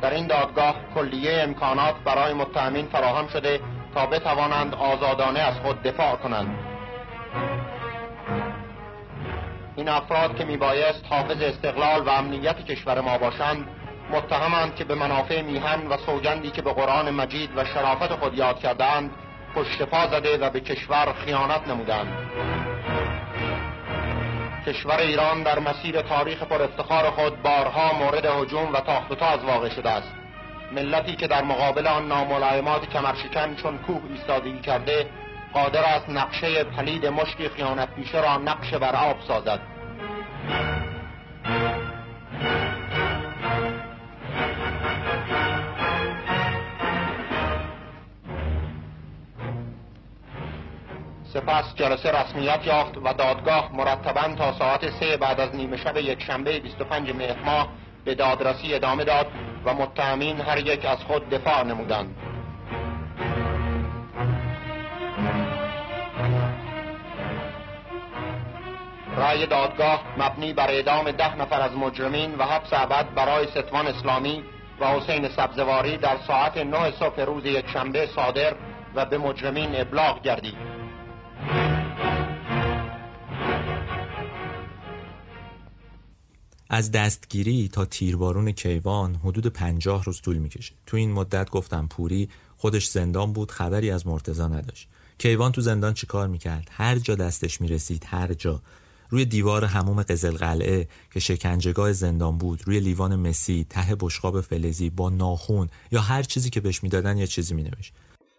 در 0.02 0.14
این 0.14 0.26
دادگاه 0.26 0.74
کلیه 0.94 1.42
امکانات 1.42 1.94
برای 2.04 2.34
متهمین 2.34 2.86
فراهم 2.86 3.28
شده 3.28 3.60
تا 3.94 4.06
بتوانند 4.06 4.74
آزادانه 4.74 5.40
از 5.40 5.54
خود 5.58 5.82
دفاع 5.82 6.16
کنند. 6.16 6.58
این 9.76 9.88
افراد 9.88 10.36
که 10.36 10.44
میبایست 10.44 11.04
حافظ 11.10 11.42
استقلال 11.42 12.00
و 12.00 12.08
امنیت 12.08 12.64
کشور 12.64 13.00
ما 13.00 13.18
باشند 13.18 13.68
متهمند 14.10 14.74
که 14.74 14.84
به 14.84 14.94
منافع 14.94 15.42
میهن 15.42 15.86
و 15.86 15.96
سوگندی 15.96 16.50
که 16.50 16.62
به 16.62 16.72
قرآن 16.72 17.10
مجید 17.10 17.50
و 17.56 17.64
شرافت 17.64 18.12
خود 18.12 18.34
یاد 18.34 18.58
کردند 18.58 19.10
پشت 19.54 19.82
پا 19.82 20.06
زده 20.06 20.38
و 20.38 20.50
به 20.50 20.60
کشور 20.60 21.12
خیانت 21.12 21.68
نمودند 21.68 22.08
کشور 24.66 24.98
ایران 24.98 25.42
در 25.42 25.58
مسیر 25.58 26.02
تاریخ 26.02 26.42
پر 26.42 26.62
افتخار 26.62 27.10
خود 27.10 27.42
بارها 27.42 27.92
مورد 27.92 28.26
هجوم 28.26 28.72
و 28.72 28.80
تاخت 28.80 29.10
و 29.10 29.14
تاز 29.14 29.44
واقع 29.44 29.68
شده 29.68 29.90
است. 29.90 30.12
ملتی 30.72 31.16
که 31.16 31.26
در 31.26 31.44
مقابل 31.44 31.86
آن 31.86 32.08
ناملایمات 32.08 32.88
کمرشکن 32.88 33.54
چون 33.54 33.78
کوه 33.78 34.02
ایستادگی 34.10 34.60
کرده 34.60 35.06
قادر 35.52 35.84
است 35.84 36.08
نقشه 36.08 36.64
پلید 36.64 37.06
مشتی 37.06 37.48
خیانت 37.48 37.94
پیشه 37.94 38.20
را 38.20 38.36
نقش 38.36 38.74
بر 38.74 38.96
آب 38.96 39.16
سازد. 39.28 39.60
سپس 51.34 51.74
جلسه 51.74 52.10
رسمیت 52.10 52.66
یافت 52.66 52.98
و 52.98 53.12
دادگاه 53.12 53.70
مرتبا 53.72 54.34
تا 54.34 54.52
ساعت 54.52 54.90
سه 54.90 55.16
بعد 55.16 55.40
از 55.40 55.54
نیمه 55.54 55.76
شب 55.76 55.96
یک 55.96 56.22
شنبه 56.22 56.60
25 56.60 57.10
مهر 57.14 57.42
ماه 57.44 57.68
به 58.04 58.14
دادرسی 58.14 58.74
ادامه 58.74 59.04
داد 59.04 59.26
و 59.64 59.74
متهمین 59.74 60.40
هر 60.40 60.58
یک 60.58 60.84
از 60.84 60.98
خود 60.98 61.28
دفاع 61.28 61.62
نمودند. 61.62 62.16
رأی 69.16 69.46
دادگاه 69.46 70.02
مبنی 70.18 70.52
بر 70.52 70.70
اعدام 70.70 71.10
ده 71.10 71.36
نفر 71.36 71.60
از 71.60 71.76
مجرمین 71.76 72.34
و 72.34 72.42
حبس 72.42 72.72
ابد 72.72 73.14
برای 73.14 73.46
ستوان 73.46 73.86
اسلامی 73.86 74.44
و 74.80 74.86
حسین 74.86 75.28
سبزواری 75.28 75.96
در 75.96 76.16
ساعت 76.26 76.56
نه 76.56 76.90
صبح 76.90 77.20
روز 77.20 77.46
یکشنبه 77.46 78.06
صادر 78.06 78.54
و 78.94 79.04
به 79.04 79.18
مجرمین 79.18 79.80
ابلاغ 79.80 80.22
گردید. 80.22 80.83
از 86.70 86.90
دستگیری 86.90 87.68
تا 87.68 87.84
تیربارون 87.84 88.52
کیوان 88.52 89.14
حدود 89.14 89.46
پنجاه 89.46 90.04
روز 90.04 90.20
طول 90.20 90.36
می‌کشه. 90.38 90.74
تو 90.86 90.96
این 90.96 91.12
مدت 91.12 91.50
گفتم 91.50 91.86
پوری 91.90 92.28
خودش 92.56 92.88
زندان 92.88 93.32
بود 93.32 93.50
خبری 93.50 93.90
از 93.90 94.06
مرتزا 94.06 94.48
نداشت. 94.48 94.88
کیوان 95.18 95.52
تو 95.52 95.60
زندان 95.60 95.94
چیکار 95.94 96.28
می‌کرد؟ 96.28 96.68
هر 96.70 96.98
جا 96.98 97.14
دستش 97.14 97.60
می‌رسید 97.60 98.04
هر 98.06 98.34
جا. 98.34 98.62
روی 99.10 99.24
دیوار 99.24 99.64
هموم 99.64 100.02
قزل 100.02 100.36
قلعه 100.36 100.88
که 101.12 101.20
شکنجهگاه 101.20 101.92
زندان 101.92 102.38
بود 102.38 102.62
روی 102.66 102.80
لیوان 102.80 103.16
مسی 103.16 103.66
ته 103.70 103.96
بشقاب 104.00 104.40
فلزی 104.40 104.90
با 104.90 105.10
ناخون 105.10 105.68
یا 105.92 106.00
هر 106.00 106.22
چیزی 106.22 106.50
که 106.50 106.60
بهش 106.60 106.82
می‌دادن 106.82 107.18
یه 107.18 107.26
چیزی 107.26 107.54
مینوشت. 107.54 107.92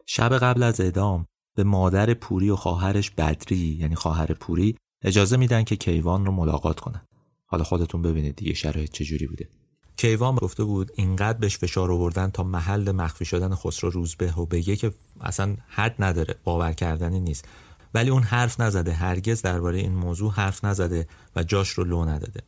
شب 0.06 0.38
قبل 0.38 0.64
از 0.64 0.82
اعدام 0.82 1.28
به 1.56 1.64
مادر 1.64 2.14
پوری 2.14 2.50
و 2.50 2.56
خواهرش 2.56 3.12
بدری 3.12 3.78
یعنی 3.80 3.96
خواهر 3.96 4.34
پوری 4.34 4.76
اجازه 5.04 5.38
میدن 5.38 5.64
که 5.64 5.76
کیوان 5.76 6.26
رو 6.26 6.32
ملاقات 6.32 6.80
کنن. 6.80 7.02
حالا 7.46 7.64
خودتون 7.64 8.02
ببینید 8.02 8.36
دیگه 8.36 8.54
شرایط 8.54 8.92
چجوری 8.92 9.28
بوده. 9.28 9.50
کیوان 9.98 10.36
گفته 10.36 10.64
بود 10.64 10.92
اینقدر 10.96 11.38
بهش 11.38 11.58
فشار 11.58 11.92
آوردن 11.92 12.30
تا 12.30 12.44
محل 12.44 12.92
مخفی 12.92 13.26
شدن 13.26 13.56
خسرو 13.56 13.90
روزبه 13.90 14.34
و 14.34 14.46
بگه 14.46 14.76
که 14.76 14.92
اصلا 15.22 15.56
حد 15.68 15.96
نداره 16.00 16.36
باور 16.44 16.74
کردنی 16.74 17.20
نیست. 17.20 17.46
ولی 17.94 18.10
اون 18.10 18.24
حرف 18.24 18.60
نزده 18.60 18.94
هرگز 18.94 19.42
درباره 19.42 19.80
این 19.80 19.96
موضوع 19.96 20.32
حرف 20.32 20.66
نزده 20.66 21.08
و 21.36 21.44
جاش 21.44 21.70
رو 21.70 21.84
لو 21.84 22.06
نداده. 22.06 22.42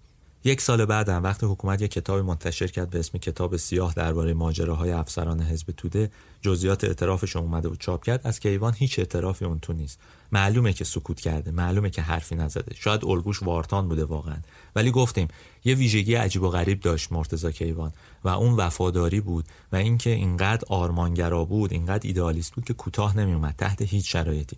یک 0.44 0.62
سال 0.62 0.86
بعدم 0.86 1.24
وقتی 1.24 1.46
حکومت 1.46 1.82
یک 1.82 1.92
کتاب 1.92 2.20
منتشر 2.20 2.68
کرد 2.68 2.90
به 2.90 3.00
اسم 3.00 3.18
کتاب 3.18 3.58
سیاه 3.58 3.94
درباره 3.94 4.34
ماجراهای 4.34 4.92
افسران 4.92 5.42
حزب 5.42 5.72
توده. 5.78 6.12
جزئیات 6.42 6.84
اعترافش 6.84 7.36
اومده 7.36 7.70
و 7.70 7.76
چاپ 7.76 8.04
کرد. 8.04 8.22
از 8.24 8.40
کیوان 8.40 8.74
هیچ 8.78 9.00
اعترافی 9.00 9.46
اون 9.46 9.60
تو 9.60 9.74
نیست. 9.74 10.00
معلومه 10.32 10.74
که 10.74 10.84
سکوت 10.84 11.20
کرده 11.20 11.52
معلومه 11.52 11.90
که 11.90 12.02
حرفی 12.02 12.36
نزده. 12.36 12.76
شاید 12.76 13.06
الگوش 13.06 13.44
وارتان 13.44 13.88
بوده 13.88 14.06
واقعا. 14.06 14.38
ولی 14.76 14.92
گفتیم 14.92 15.28
یه 15.66 15.76
ویژگی 15.76 16.16
عجیب 16.16 16.44
و 16.44 16.50
غریب 16.50 16.80
داشت 16.80 17.12
مرتزا 17.12 17.52
کیوان 17.52 17.94
و 18.24 18.30
اون 18.30 18.54
وفاداری 18.54 19.22
بود 19.22 19.46
و 19.72 19.76
اینکه 19.76 20.10
اینقدر 20.10 20.64
آرمانگرا 20.70 21.46
بود 21.46 21.74
اینقدر 21.74 22.08
ایدئالیست 22.08 22.54
بود 22.54 22.66
که 22.66 22.74
کوتاه 22.74 23.18
نمیومد 23.18 23.56
تحت 23.58 23.82
هیچ 23.82 24.12
شرایطی. 24.12 24.58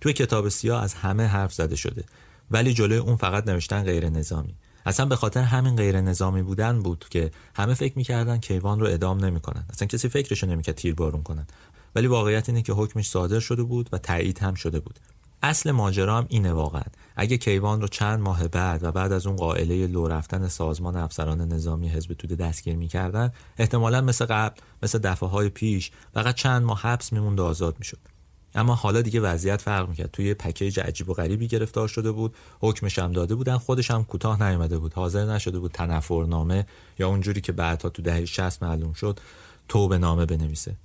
توی 0.00 0.12
کتاب 0.12 0.48
سیاه 0.48 0.82
از 0.82 0.94
همه 0.94 1.26
حرف 1.26 1.52
زده 1.52 1.76
شده. 1.76 2.04
ولی 2.50 2.74
جلوی 2.74 2.98
اون 2.98 3.16
فقط 3.16 3.48
نوشتن 3.48 3.82
غیر 3.82 4.08
نظامی. 4.08 4.54
اصلا 4.86 5.06
به 5.06 5.16
خاطر 5.16 5.42
همین 5.42 5.76
غیر 5.76 6.00
نظامی 6.00 6.42
بودن 6.42 6.78
بود 6.82 7.04
که 7.10 7.30
همه 7.56 7.74
فکر 7.74 7.92
می‌کردن 7.96 8.38
کیوان 8.38 8.80
رو 8.80 8.86
ادام 8.86 9.24
نمی‌کنن. 9.24 9.64
اصلا 9.70 9.88
کسی 9.88 10.08
فکرشو 10.08 10.46
نمی‌کرد 10.46 10.74
تیر 10.74 10.94
بارون 10.94 11.22
کنن. 11.22 11.46
ولی 11.94 12.06
واقعیت 12.06 12.48
اینه 12.48 12.62
که 12.62 12.72
حکمش 12.72 13.08
صادر 13.08 13.40
شده 13.40 13.62
بود 13.62 13.88
و 13.92 13.98
تایید 13.98 14.38
هم 14.38 14.54
شده 14.54 14.80
بود. 14.80 14.98
اصل 15.42 15.70
ماجرا 15.70 16.18
هم 16.18 16.26
اینه 16.28 16.52
واقعا. 16.52 16.82
اگه 17.16 17.36
کیوان 17.36 17.80
رو 17.80 17.88
چند 17.88 18.20
ماه 18.20 18.48
بعد 18.48 18.82
و 18.82 18.92
بعد 18.92 19.12
از 19.12 19.26
اون 19.26 19.36
قائله 19.36 19.86
لو 19.86 20.08
رفتن 20.08 20.48
سازمان 20.48 20.96
افسران 20.96 21.52
نظامی 21.52 21.88
حزب 21.88 22.12
توده 22.12 22.36
دستگیر 22.36 22.76
می‌کردن 22.76 23.32
احتمالا 23.58 24.00
مثل 24.00 24.24
قبل 24.24 24.60
مثل 24.82 24.98
دفعه 24.98 25.28
های 25.28 25.48
پیش 25.48 25.90
فقط 26.14 26.34
چند 26.34 26.62
ماه 26.62 26.80
حبس 26.80 27.12
میموند 27.12 27.40
و 27.40 27.44
آزاد 27.44 27.76
می‌شد. 27.78 28.13
اما 28.54 28.74
حالا 28.74 29.02
دیگه 29.02 29.20
وضعیت 29.20 29.60
فرق 29.60 29.88
می‌کرد. 29.88 30.10
توی 30.10 30.34
پکیج 30.34 30.80
عجیب 30.80 31.08
و 31.08 31.14
غریبی 31.14 31.48
گرفتار 31.48 31.88
شده 31.88 32.12
بود 32.12 32.34
حکمش 32.60 32.98
هم 32.98 33.12
داده 33.12 33.34
بودن 33.34 33.58
خودش 33.58 33.90
هم 33.90 34.04
کوتاه 34.04 34.42
نیامده 34.42 34.78
بود. 34.78 34.94
حاضر 34.94 35.24
نشده 35.24 35.58
بود 35.58 35.72
تنفرنامه 35.72 36.66
یا 36.98 37.08
اونجوری 37.08 37.40
که 37.40 37.52
بعدها 37.52 37.88
تو 37.88 38.02
دهه 38.02 38.24
60 38.24 38.62
معلوم 38.62 38.92
شد 38.92 39.20
توبه 39.68 39.98
نامه 39.98 40.26
بنویسه. 40.26 40.76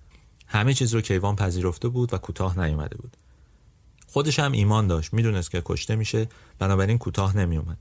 همه 0.47 0.73
چیز 0.73 0.93
رو 0.93 1.01
کیوان 1.01 1.35
پذیرفته 1.35 1.87
بود 1.87 2.13
و 2.13 2.17
کوتاه 2.17 2.59
نیامده 2.59 2.97
بود. 2.97 3.17
خودش 4.07 4.39
هم 4.39 4.51
ایمان 4.51 4.87
داشت. 4.87 5.13
می‌دونست 5.13 5.51
که 5.51 5.61
کشته 5.65 5.95
میشه. 5.95 6.27
بنابراین 6.59 6.97
کوتاه 6.97 7.37
نمیومد 7.37 7.77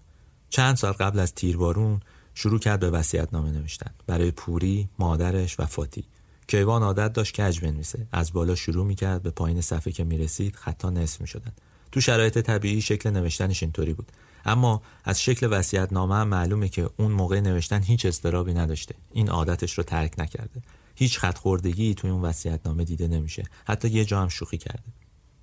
چند 0.51 0.77
سال 0.77 0.93
قبل 0.93 1.19
از 1.19 1.35
تیربارون 1.35 2.01
شروع 2.35 2.59
کرد 2.59 2.81
به 2.81 2.91
وصیت 2.91 3.29
نامه 3.33 3.51
نوشتن. 3.51 3.91
برای 4.07 4.31
پوری 4.31 4.89
مادرش 4.99 5.61
و 5.61 5.67
فاتی. 5.67 6.05
کیوان 6.49 6.83
عادت 6.83 7.13
داشت 7.13 7.41
کج 7.41 7.61
بنویسه 7.61 8.07
از 8.13 8.33
بالا 8.33 8.55
شروع 8.55 8.87
می‌کرد 8.87 9.23
به 9.23 9.31
پایین 9.31 9.61
صفحه 9.61 9.93
که 9.93 10.05
می‌رسید 10.05 10.57
خطا 10.57 10.91
نصف 10.91 11.21
می‌شدن. 11.21 11.53
تو 11.93 12.01
شرایط 12.01 12.39
طبیعی 12.39 12.81
شکل 12.81 13.11
نوشتنش 13.11 13.63
اینطوری 13.63 13.95
بود. 13.95 14.13
اما 14.45 14.83
از 15.05 15.23
شکل 15.23 15.49
وصیت 15.51 15.93
نامه 15.93 16.15
هم 16.15 16.29
معلومه 16.29 16.69
که 16.69 16.91
اون 16.97 17.13
موقع 17.13 17.41
نوشتن 17.41 17.83
هیچ 17.83 18.07
استرابی 18.07 18.55
نداشته. 18.55 18.95
این 19.13 19.29
عادتش 19.29 19.73
رو 19.73 19.85
ترک 19.85 20.15
نکرده. 20.19 20.63
هیچ 20.95 21.19
خط 21.19 21.39
خوردگی 21.39 21.95
توی 21.95 22.11
اون 22.11 22.23
وصیت 22.23 22.61
نامه 22.65 22.85
دیده 22.85 23.09
نمیشه. 23.09 23.45
حتی 23.67 23.89
یه 23.89 24.05
جا 24.05 24.23
هم 24.23 24.29
شوخی 24.29 24.59
کرده. 24.59 24.93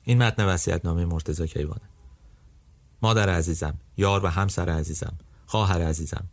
این 0.03 0.23
متن 0.23 0.45
وصیت 0.45 0.85
نامه 0.85 1.05
مرتضی 1.05 1.47
کیوانه. 1.47 1.89
مادر 3.01 3.29
عزیزم 3.29 3.77
یار 3.97 4.25
و 4.25 4.27
همسر 4.27 4.69
عزیزم 4.69 5.13
خواهر 5.45 5.81
عزیزم. 5.81 6.25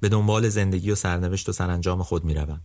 به 0.00 0.08
دنبال 0.08 0.48
زندگی 0.48 0.90
و 0.90 0.94
سرنوشت 0.94 1.48
و 1.48 1.52
سرانجام 1.52 2.02
خود 2.02 2.24
می‌روم. 2.24 2.60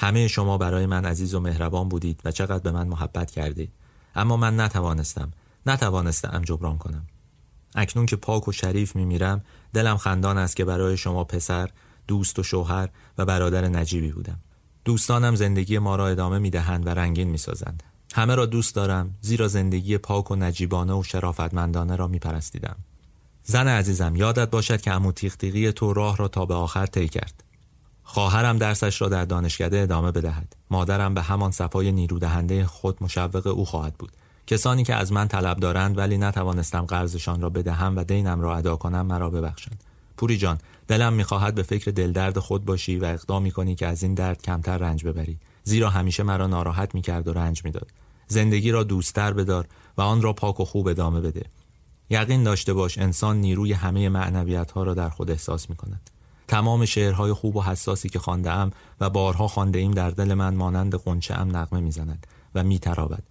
همه 0.00 0.28
شما 0.28 0.58
برای 0.58 0.86
من 0.86 1.04
عزیز 1.04 1.34
و 1.34 1.40
مهربان 1.40 1.88
بودید 1.88 2.20
و 2.24 2.30
چقدر 2.30 2.58
به 2.58 2.70
من 2.70 2.88
محبت 2.88 3.30
کردید. 3.30 3.72
اما 4.14 4.36
من 4.36 4.60
نتوانستم 4.60 5.32
نتوانستم 5.66 6.42
جبران 6.44 6.78
کنم. 6.78 7.06
اکنون 7.74 8.06
که 8.06 8.16
پاک 8.16 8.48
و 8.48 8.52
شریف 8.52 8.96
میمیرم 8.96 9.44
دلم 9.74 9.96
خندان 9.96 10.38
است 10.38 10.56
که 10.56 10.64
برای 10.64 10.96
شما 10.96 11.24
پسر 11.24 11.70
دوست 12.06 12.38
و 12.38 12.42
شوهر 12.42 12.88
و 13.18 13.24
برادر 13.24 13.68
نجیبی 13.68 14.12
بودم. 14.12 14.40
دوستانم 14.84 15.34
زندگی 15.34 15.78
ما 15.78 15.96
را 15.96 16.08
ادامه 16.08 16.38
می‌دهند 16.38 16.86
و 16.86 16.90
رنگین 16.90 17.28
می‌سازند. 17.28 17.82
همه 18.14 18.34
را 18.34 18.46
دوست 18.46 18.74
دارم 18.74 19.14
زیرا 19.20 19.48
زندگی 19.48 19.98
پاک 19.98 20.30
و 20.30 20.36
نجیبانه 20.36 20.92
و 20.92 21.02
شرافتمندانه 21.02 21.96
را 21.96 22.08
میپرستیدم. 22.08 22.76
زن 23.44 23.68
عزیزم 23.68 24.16
یادت 24.16 24.50
باشد 24.50 24.80
که 24.80 24.90
عمو 24.90 25.12
تیغ 25.12 25.70
تو 25.70 25.92
راه 25.92 26.16
را 26.16 26.28
تا 26.28 26.46
به 26.46 26.54
آخر 26.54 26.86
طی 26.86 27.08
کرد. 27.08 27.44
خواهرم 28.10 28.58
درسش 28.58 29.00
را 29.02 29.08
در 29.08 29.24
دانشکده 29.24 29.78
ادامه 29.78 30.12
بدهد. 30.12 30.56
مادرم 30.70 31.14
به 31.14 31.22
همان 31.22 31.50
صفای 31.50 31.92
نیرو 31.92 32.18
دهنده 32.18 32.66
خود 32.66 33.02
مشوق 33.02 33.46
او 33.46 33.64
خواهد 33.64 33.94
بود. 33.94 34.12
کسانی 34.46 34.84
که 34.84 34.94
از 34.94 35.12
من 35.12 35.28
طلب 35.28 35.60
دارند 35.60 35.98
ولی 35.98 36.18
نتوانستم 36.18 36.80
قرضشان 36.80 37.40
را 37.40 37.50
بدهم 37.50 37.96
و 37.96 38.04
دینم 38.04 38.40
را 38.40 38.56
ادا 38.56 38.76
کنم 38.76 39.06
مرا 39.06 39.30
ببخشند. 39.30 39.84
پوری 40.16 40.36
جان 40.36 40.58
دلم 40.86 41.12
می‌خواهد 41.12 41.54
به 41.54 41.62
فکر 41.62 41.90
دلدرد 41.90 42.38
خود 42.38 42.64
باشی 42.64 42.98
و 42.98 43.04
اقدام 43.04 43.50
کنی 43.50 43.74
که 43.74 43.86
از 43.86 44.02
این 44.02 44.14
درد 44.14 44.42
کمتر 44.42 44.78
رنج 44.78 45.04
ببری. 45.04 45.38
زیرا 45.64 45.90
همیشه 45.90 46.22
مرا 46.22 46.46
ناراحت 46.46 46.94
می‌کرد 46.94 47.28
و 47.28 47.32
رنج 47.32 47.64
می‌داد. 47.64 47.90
زندگی 48.28 48.70
را 48.70 48.82
دوستتر 48.82 49.32
بدار 49.32 49.66
و 49.98 50.02
آن 50.02 50.22
را 50.22 50.32
پاک 50.32 50.60
و 50.60 50.64
خوب 50.64 50.88
ادامه 50.88 51.20
بده. 51.20 51.44
یقین 52.10 52.42
داشته 52.42 52.72
باش 52.72 52.98
انسان 52.98 53.36
نیروی 53.36 53.72
همه 53.72 54.08
معنویت 54.08 54.70
ها 54.70 54.82
را 54.82 54.94
در 54.94 55.08
خود 55.08 55.30
احساس 55.30 55.70
می 55.70 55.76
کند 55.76 56.10
تمام 56.48 56.84
شعرهای 56.84 57.32
خوب 57.32 57.56
و 57.56 57.62
حساسی 57.62 58.08
که 58.08 58.18
خانده 58.18 58.50
ام 58.50 58.70
و 59.00 59.10
بارها 59.10 59.48
خانده 59.48 59.78
ایم 59.78 59.90
در 59.90 60.10
دل 60.10 60.34
من 60.34 60.54
مانند 60.54 60.94
قنچه 60.94 61.34
ام 61.34 61.56
نغمه 61.56 61.80
می‌زند 61.80 62.26
و 62.54 62.64
میترابد. 62.64 63.22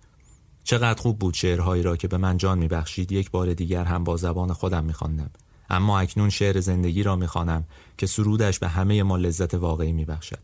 چقدر 0.64 1.02
خوب 1.02 1.20
بود 1.20 1.34
شعرهایی 1.34 1.84
را 1.84 1.98
که 1.98 2.08
به 2.08 2.18
من 2.18 2.38
جان 2.38 2.58
میبخشید 2.58 3.12
یک 3.12 3.32
بار 3.32 3.54
دیگر 3.54 3.84
هم 3.84 4.04
با 4.04 4.18
زبان 4.18 4.54
خودم 4.54 4.84
میخواندم. 4.84 5.30
اما 5.70 6.00
اکنون 6.00 6.30
شعر 6.30 6.60
زندگی 6.60 7.04
را 7.04 7.16
می‌خوانم 7.16 7.64
که 7.98 8.06
سرودش 8.06 8.60
به 8.60 8.68
همه 8.68 9.04
ما 9.04 9.18
لذت 9.18 9.54
واقعی 9.54 9.92
میبخشد. 9.92 10.40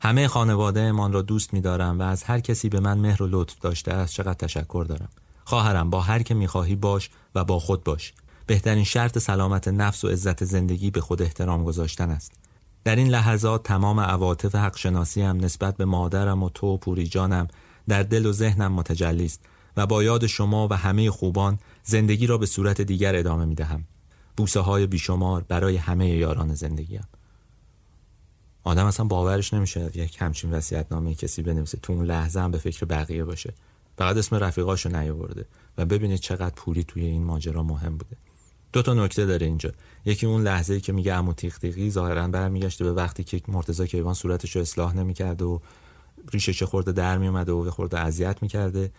همه 0.00 0.28
خانواده 0.28 0.80
امان 0.80 1.12
را 1.12 1.22
دوست 1.22 1.54
میدارم 1.54 1.98
و 1.98 2.02
از 2.02 2.22
هر 2.22 2.40
کسی 2.40 2.68
به 2.68 2.80
من 2.80 2.98
مهر 2.98 3.22
و 3.22 3.26
لطف 3.30 3.58
داشته 3.58 3.92
است 3.92 4.14
چقدر 4.14 4.34
تشکر 4.34 4.86
دارم. 4.88 5.08
خواهرم 5.44 5.90
با 5.90 6.00
هر 6.00 6.22
که 6.22 6.34
می‌خواهی 6.34 6.76
باش 6.76 7.10
و 7.34 7.44
با 7.44 7.58
خود 7.58 7.84
باش. 7.84 8.12
بهترین 8.48 8.84
شرط 8.84 9.18
سلامت 9.18 9.68
نفس 9.68 10.04
و 10.04 10.08
عزت 10.08 10.44
زندگی 10.44 10.90
به 10.90 11.00
خود 11.00 11.22
احترام 11.22 11.64
گذاشتن 11.64 12.10
است. 12.10 12.32
در 12.84 12.96
این 12.96 13.08
لحظات 13.08 13.62
تمام 13.62 14.00
عواطف 14.00 14.54
حق 14.54 14.76
شناسی 14.76 15.22
هم 15.22 15.36
نسبت 15.36 15.76
به 15.76 15.84
مادرم 15.84 16.42
و 16.42 16.48
تو 16.48 16.66
و 16.66 16.76
پوری 16.76 17.06
جانم 17.06 17.48
در 17.88 18.02
دل 18.02 18.26
و 18.26 18.32
ذهنم 18.32 18.72
متجلی 18.72 19.24
است 19.24 19.40
و 19.76 19.86
با 19.86 20.02
یاد 20.02 20.26
شما 20.26 20.68
و 20.68 20.72
همه 20.72 21.10
خوبان 21.10 21.58
زندگی 21.82 22.26
را 22.26 22.38
به 22.38 22.46
صورت 22.46 22.80
دیگر 22.80 23.16
ادامه 23.16 23.44
می 23.44 23.54
دهم. 23.54 23.84
بوسه 24.36 24.60
های 24.60 24.86
بیشمار 24.86 25.44
برای 25.48 25.76
همه 25.76 26.08
یاران 26.08 26.54
زندگیم. 26.54 27.08
آدم 28.64 28.86
اصلا 28.86 29.06
باورش 29.06 29.54
نمیشه 29.54 29.90
یک 29.94 30.16
همچین 30.20 30.50
وصیت 30.50 30.86
نامه 30.90 31.14
کسی 31.14 31.42
بنویسه 31.42 31.78
تو 31.82 31.92
اون 31.92 32.04
لحظه 32.04 32.40
هم 32.40 32.50
به 32.50 32.58
فکر 32.58 32.86
بقیه 32.86 33.24
باشه. 33.24 33.54
فقط 33.98 34.16
اسم 34.16 34.36
رفیقاشو 34.36 34.88
نیاورده 34.88 35.46
و 35.78 35.86
ببینید 35.86 36.20
چقدر 36.20 36.54
پوری 36.56 36.84
توی 36.84 37.04
این 37.04 37.24
ماجرا 37.24 37.62
مهم 37.62 37.96
بوده. 37.96 38.16
دو 38.72 38.82
تا 38.82 38.94
نکته 38.94 39.26
داره 39.26 39.46
اینجا. 39.46 39.72
یکی 40.04 40.26
اون 40.26 40.42
لحظه 40.42 40.74
ای 40.74 40.80
که 40.80 40.92
میگه 40.92 41.14
عمو 41.14 41.32
تیغ 41.32 41.58
تیغی 41.58 41.90
ظاهرا 41.90 42.28
برمیگشته 42.28 42.84
به 42.84 42.92
وقتی 42.92 43.24
که 43.24 43.40
مرتضی 43.48 43.86
کیوان 43.86 44.14
صورتش 44.14 44.56
رو 44.56 44.62
اصلاح 44.62 44.96
نمی‌کرده 44.96 45.44
و 45.44 45.58
ریشش 46.32 46.62
خورده 46.62 46.92
در 46.92 47.18
میومده 47.18 47.52
و 47.52 47.70
خورده 47.70 47.98
اذیت 47.98 48.42
می‌کرده. 48.42 48.90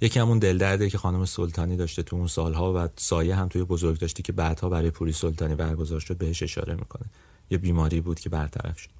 یکی 0.00 0.20
همون 0.20 0.38
دل 0.38 0.58
درده 0.58 0.90
که 0.90 0.98
خانم 0.98 1.24
سلطانی 1.24 1.76
داشته 1.76 2.02
تو 2.02 2.16
اون 2.16 2.26
سالها 2.26 2.84
و 2.84 2.88
سایه 2.96 3.34
هم 3.34 3.48
توی 3.48 3.64
بزرگ 3.64 3.98
داشتی 3.98 4.22
که 4.22 4.32
بعدها 4.32 4.68
برای 4.68 4.90
پوری 4.90 5.12
سلطانی 5.12 5.54
برگزار 5.54 6.00
شد 6.00 6.16
بهش 6.16 6.42
اشاره 6.42 6.74
می‌کنه. 6.74 7.06
یه 7.50 7.58
بیماری 7.58 8.00
بود 8.00 8.20
که 8.20 8.28
برطرف 8.28 8.78
شد. 8.78 8.90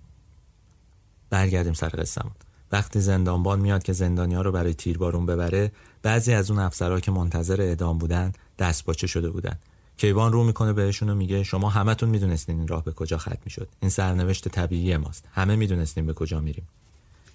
برگردیم 1.31 1.73
سر 1.73 1.89
قصهمون 1.89 2.33
وقتی 2.73 3.01
زندانبان 3.01 3.61
میاد 3.61 3.83
که 3.83 3.93
زندانیا 3.93 4.43
رو 4.43 4.53
برای 4.53 4.75
تیربارون 4.75 5.27
ببره 5.27 5.73
بعضی 6.03 6.33
از 6.33 6.51
اون 6.51 6.61
افسرها 6.61 7.01
که 7.01 7.11
منتظر 7.11 7.61
اعدام 7.61 7.99
بودن 7.99 8.33
دستپاچه 8.59 9.07
شده 9.07 9.31
بودن. 9.31 9.59
کیوان 9.99 10.33
رو 10.33 10.45
می‌کنه 10.45 10.73
بهشون 10.73 11.09
و 11.09 11.15
میگه 11.15 11.43
شما 11.43 11.69
همتون 11.69 12.09
می‌دونستین 12.09 12.59
این 12.59 12.69
راه 12.69 12.85
به 12.85 12.93
کجا 12.93 13.19
ختم 13.19 13.39
می‌شد. 13.45 13.69
این 13.81 13.91
سرنوشت 13.91 14.49
طبیعی 14.49 14.97
ماست. 14.97 15.29
همه 15.33 15.57
می‌دونستیم 15.57 16.07
به 16.07 16.13
کجا 16.13 16.41
میریم. 16.41 16.69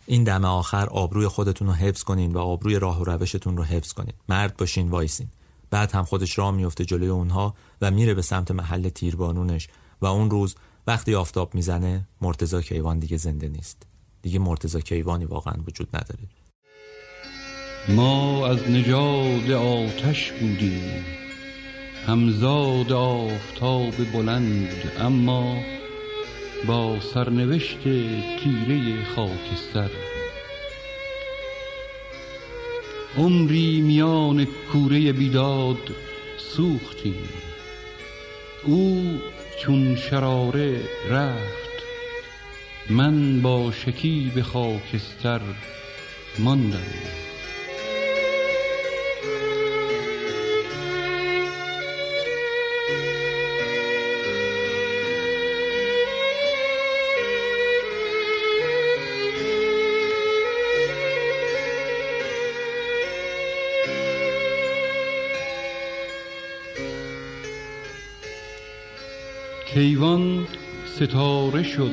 این 0.06 0.24
دم 0.24 0.46
آخر 0.46 0.86
آبروی 0.86 1.28
خودتون 1.28 1.68
رو 1.68 1.74
حفظ 1.74 2.04
کنین 2.04 2.32
و 2.32 2.40
آبروی 2.40 2.80
راه 2.80 3.02
و 3.02 3.04
روشتون 3.04 3.58
رو 3.58 3.64
حفظ 3.64 3.94
کنین. 3.94 4.14
مرد 4.30 4.58
باشین 4.58 4.90
وایسین. 4.90 5.28
بعد 5.70 5.92
هم 5.92 6.04
خودش 6.04 6.38
راه 6.38 6.52
میفته 6.52 6.86
جلوی 6.86 7.10
اونها 7.10 7.56
و 7.82 7.92
میره 7.92 8.14
به 8.14 8.22
سمت 8.22 8.52
محل 8.52 8.90
تیربانونش 8.90 9.68
و 10.02 10.06
اون 10.06 10.30
روز 10.30 10.56
وقتی 10.88 11.16
آفتاب 11.16 11.56
می‌زنه 11.56 12.08
مرتزا 12.22 12.62
کیوان 12.62 13.00
دیگه 13.00 13.18
زنده 13.18 13.48
نیست. 13.48 13.84
دیگه 14.22 14.40
مرتزا 14.40 14.80
کیوانی 14.80 15.26
واقعا 15.26 15.54
وجود 15.68 15.88
نداره. 15.94 16.24
ما 17.90 18.48
از 18.48 18.58
نژاد 18.70 19.52
آتش 19.52 20.32
بودیم. 20.32 21.23
همزاد 22.08 22.92
آفتاب 22.92 23.94
بلند 24.14 24.92
اما 25.00 25.58
با 26.68 27.00
سرنوشت 27.00 27.84
تیره 27.84 29.04
خاکستر. 29.16 29.90
عمری 33.18 33.82
میان 33.82 34.48
کوره 34.72 35.14
بیداد 35.14 35.96
سوختیم. 36.38 37.30
او 38.64 39.20
چون 39.60 39.96
شراره 39.96 40.82
رفت 41.10 41.74
من 42.90 43.42
با 43.42 43.72
شکیب 43.72 44.42
خاکستر 44.42 45.42
ماندم. 46.40 47.23
کیوان 69.74 70.48
ستاره 70.86 71.64
شد 71.64 71.92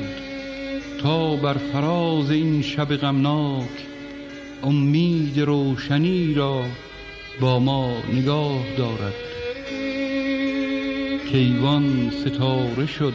تا 1.03 1.35
بر 1.35 1.53
فراز 1.53 2.31
این 2.31 2.61
شب 2.61 2.95
غمناک 2.95 3.69
امید 4.63 5.39
روشنی 5.39 6.33
را 6.33 6.63
با 7.39 7.59
ما 7.59 7.93
نگاه 8.13 8.63
دارد. 8.77 9.13
کیوان 11.31 12.11
ستاره 12.11 12.85
شد 12.85 13.13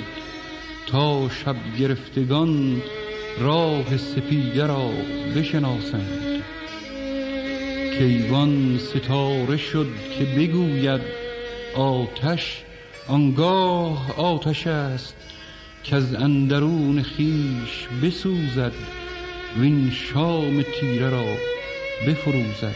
تا 0.86 1.28
شب 1.28 1.56
گرفتگان 1.78 2.82
راه 3.40 3.96
سپیده 3.96 4.66
را 4.66 4.90
بشناسند. 5.36 6.42
کیوان 7.98 8.78
ستاره 8.78 9.56
شد 9.56 9.88
که 10.18 10.24
بگوید 10.24 11.00
آتش 11.76 12.62
آنگاه 13.08 14.20
آتش 14.20 14.66
است 14.66 15.16
که 15.84 15.96
از 15.96 16.14
اندرون 16.14 17.02
خیش 17.02 17.88
بسوزد 18.02 18.72
وین 19.58 19.90
شام 19.90 20.62
تیره 20.62 21.10
را 21.10 21.24
بفروزد. 22.06 22.74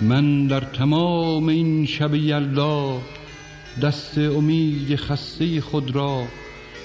من 0.00 0.46
در 0.46 0.60
تمام 0.60 1.48
این 1.48 1.86
شب 1.86 2.14
یلدا 2.14 3.02
دست 3.80 4.18
امید 4.18 4.96
خسته 4.96 5.60
خود 5.60 5.94
را 5.94 6.24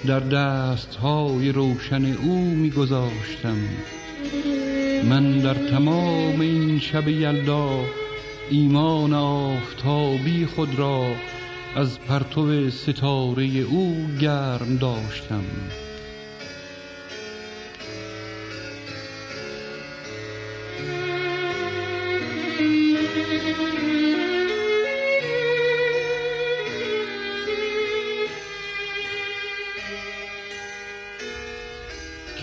در 0.07 0.19
دستهای 0.19 1.51
روشن 1.51 2.05
او 2.05 2.35
میگذاشتم. 2.45 3.57
من 5.09 5.37
در 5.37 5.53
تمام 5.53 6.41
این 6.41 6.79
شب 6.79 7.07
یلدا 7.07 7.85
ایمان 8.49 9.13
آفتابی 9.13 10.45
خود 10.45 10.79
را 10.79 11.15
از 11.75 11.99
پرتو 11.99 12.69
ستاره 12.69 13.45
او 13.45 14.07
گرم 14.19 14.77
داشتم. 14.77 15.43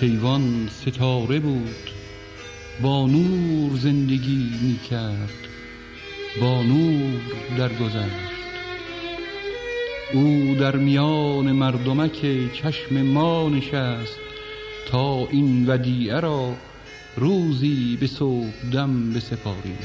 کیوان 0.05 0.68
ستاره 0.68 1.40
بود. 1.40 1.90
با 2.82 3.06
نور 3.06 3.76
زندگی 3.76 4.51
می 4.62 4.78
کرد 4.90 5.48
با 6.40 6.62
نور 6.62 7.20
درگذشت. 7.59 8.35
او 10.14 10.55
در 10.60 10.76
میان 10.76 11.52
مردمک 11.52 12.26
چشم 12.52 13.02
ما 13.02 13.48
نشست 13.48 14.18
تا 14.89 15.26
این 15.26 15.70
ودیعه 15.70 16.20
را 16.20 16.55
روزی 17.16 17.97
به 18.01 18.06
صبح 18.06 18.70
دم 18.72 19.12
بسپاریم. 19.12 19.78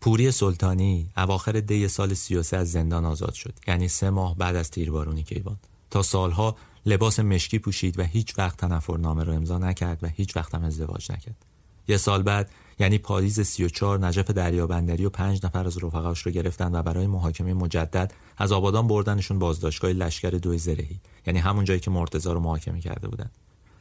پوری 0.00 0.30
سلطانی 0.30 1.06
اواخر 1.16 1.52
دی 1.52 1.88
سال 1.88 2.14
33 2.14 2.56
از 2.56 2.72
زندان 2.72 3.04
آزاد 3.04 3.34
شد. 3.34 3.54
یعنی 3.66 3.88
سه 3.88 4.10
ماه 4.10 4.36
بعد 4.36 4.56
از 4.56 4.70
تیربارونی 4.70 5.22
کیوان. 5.22 5.56
تا 5.90 6.02
سالها 6.02 6.56
لباس 6.86 7.20
مشکی 7.20 7.58
پوشید 7.58 7.98
و 7.98 8.02
هیچ 8.02 8.38
وقت 8.38 8.56
تنفرنامه 8.56 9.24
رو 9.24 9.32
امضا 9.32 9.58
نکرد 9.58 9.98
و 10.02 10.06
هیچ 10.06 10.36
وقت 10.36 10.54
هم 10.54 10.64
ازدواج 10.64 11.12
نکرد. 11.12 11.44
یه 11.88 11.96
سال 11.96 12.22
بعد 12.22 12.50
یعنی 12.78 12.98
پاییز 12.98 13.40
34 13.40 13.98
نجف 13.98 14.30
دریابندری 14.30 15.04
و 15.04 15.10
پنج 15.10 15.46
نفر 15.46 15.66
از 15.66 15.84
رفقاش 15.84 16.26
رو 16.26 16.32
گرفتن 16.32 16.74
و 16.74 16.82
برای 16.82 17.06
محاکمه 17.06 17.54
مجدد 17.54 18.12
از 18.38 18.52
آبادان 18.52 18.88
بردنشون 18.88 19.38
بازداشتگاه 19.38 19.92
لشکر 19.92 20.30
دوی 20.30 20.58
زرهی. 20.58 21.00
یعنی 21.26 21.38
همون 21.38 21.64
جایی 21.64 21.80
که 21.80 21.90
مرتضی 21.90 22.28
رو 22.28 22.40
محاکمه 22.40 22.80
کرده 22.80 23.08
بودن. 23.08 23.30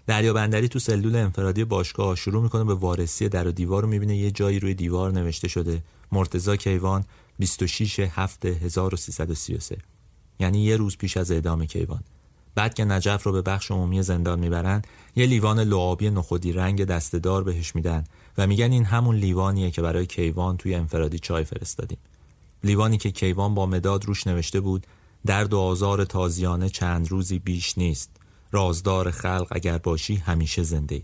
دریابندری 0.07 0.67
تو 0.67 0.79
سلول 0.79 1.15
انفرادی 1.15 1.63
باشگاه 1.63 2.15
شروع 2.15 2.43
می‌کنه 2.43 2.63
به 2.63 2.73
وارسی 2.73 3.29
در 3.29 3.47
و 3.47 3.51
دیوار 3.51 3.83
رو 3.83 3.89
می‌بینه. 3.89 4.17
یه 4.17 4.31
جایی 4.31 4.59
روی 4.59 4.73
دیوار 4.73 5.11
نوشته 5.11 5.47
شده 5.47 5.83
مرتزا 6.11 6.55
کیوان 6.55 7.05
26 7.39 7.99
هفته 7.99 8.49
1333 8.49 9.77
یعنی 10.39 10.63
یه 10.63 10.77
روز 10.77 10.97
پیش 10.97 11.17
از 11.17 11.31
اعدام 11.31 11.65
کیوان. 11.65 12.03
بعد 12.55 12.73
که 12.73 12.85
نجف 12.85 13.23
رو 13.23 13.31
به 13.31 13.41
بخش 13.41 13.71
عمومی 13.71 14.03
زندان 14.03 14.39
می‌برن 14.39 14.81
یه 15.15 15.25
لیوان 15.25 15.59
لعابی 15.59 16.09
نخودی 16.09 16.53
رنگ 16.53 16.85
دستهدار 16.85 17.43
بهش 17.43 17.75
میدن 17.75 18.03
و 18.37 18.47
میگن 18.47 18.71
این 18.71 18.85
همون 18.85 19.15
لیوانیه 19.15 19.71
که 19.71 19.81
برای 19.81 20.05
کیوان 20.05 20.57
توی 20.57 20.75
انفرادی 20.75 21.19
چای 21.19 21.43
فرستادیم. 21.43 21.97
لیوانی 22.63 22.97
که 22.97 23.11
کیوان 23.11 23.55
با 23.55 23.65
مداد 23.65 24.05
روش 24.05 24.27
نوشته 24.27 24.59
بود 24.59 24.87
درد 25.25 25.53
و 25.53 25.59
آزار 25.59 26.05
تازیانه 26.05 26.69
چند 26.69 27.11
روزی 27.11 27.39
بیش 27.39 27.77
نیست. 27.77 28.09
رازدار 28.51 29.11
خلق 29.11 29.47
اگر 29.51 29.77
باشی 29.77 30.15
همیشه 30.15 30.63
زنده 30.63 30.95
ای 30.95 31.03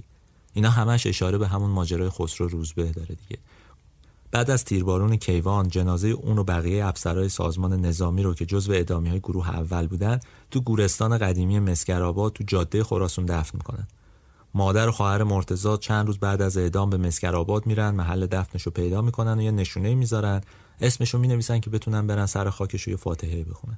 اینا 0.53 0.69
همش 0.69 1.07
اشاره 1.07 1.38
به 1.38 1.48
همون 1.48 1.69
ماجرای 1.69 2.10
خسرو 2.10 2.48
روزبه 2.48 2.84
داره 2.84 3.15
دیگه. 3.15 3.41
بعد 4.36 4.52
از 4.52 4.66
تیربارون 4.66 5.16
کیوان 5.16 5.68
جنازه 5.68 6.07
اون 6.07 6.38
و 6.38 6.44
بقیه 6.44 6.86
افسرهای 6.86 7.30
سازمان 7.30 7.86
نظامی 7.86 8.24
رو 8.24 8.34
که 8.34 8.45
جزو 8.45 8.74
ادامی 8.76 9.10
های 9.10 9.20
گروه 9.20 9.49
اول 9.49 9.88
بودن 9.88 10.20
تو 10.52 10.62
گورستان 10.62 11.18
قدیمی 11.18 11.60
مسکرآباد 11.60 12.34
تو 12.34 12.44
جاده 12.48 12.84
خراسون 12.84 13.26
دفن 13.26 13.57
می‌کنن. 13.57 13.88
مادر 14.53 14.88
و 14.88 14.91
خواهر 14.91 15.24
مرتضی 15.24 15.78
چند 15.78 16.07
روز 16.07 16.20
بعد 16.20 16.41
از 16.41 16.57
اعدام 16.57 16.90
به 16.90 16.98
مسکرآباد 16.98 17.66
میرن 17.66 17.90
محل 17.90 18.26
دفنش 18.26 18.62
رو 18.64 18.72
پیدا 18.72 19.02
می‌کنن 19.02 19.40
و 19.40 19.41
یه 19.41 19.52
نشونه 19.52 19.95
می‌ذارن. 19.95 20.41
اسمش 20.82 21.14
رو 21.14 21.20
می‌نویسن 21.20 21.60
که 21.60 21.70
بتونن 21.70 22.07
برن 22.07 22.26
سر 22.26 22.49
خاکش 22.49 22.88
یه 22.88 22.95
فاتحه 22.95 23.44
بخونن. 23.44 23.78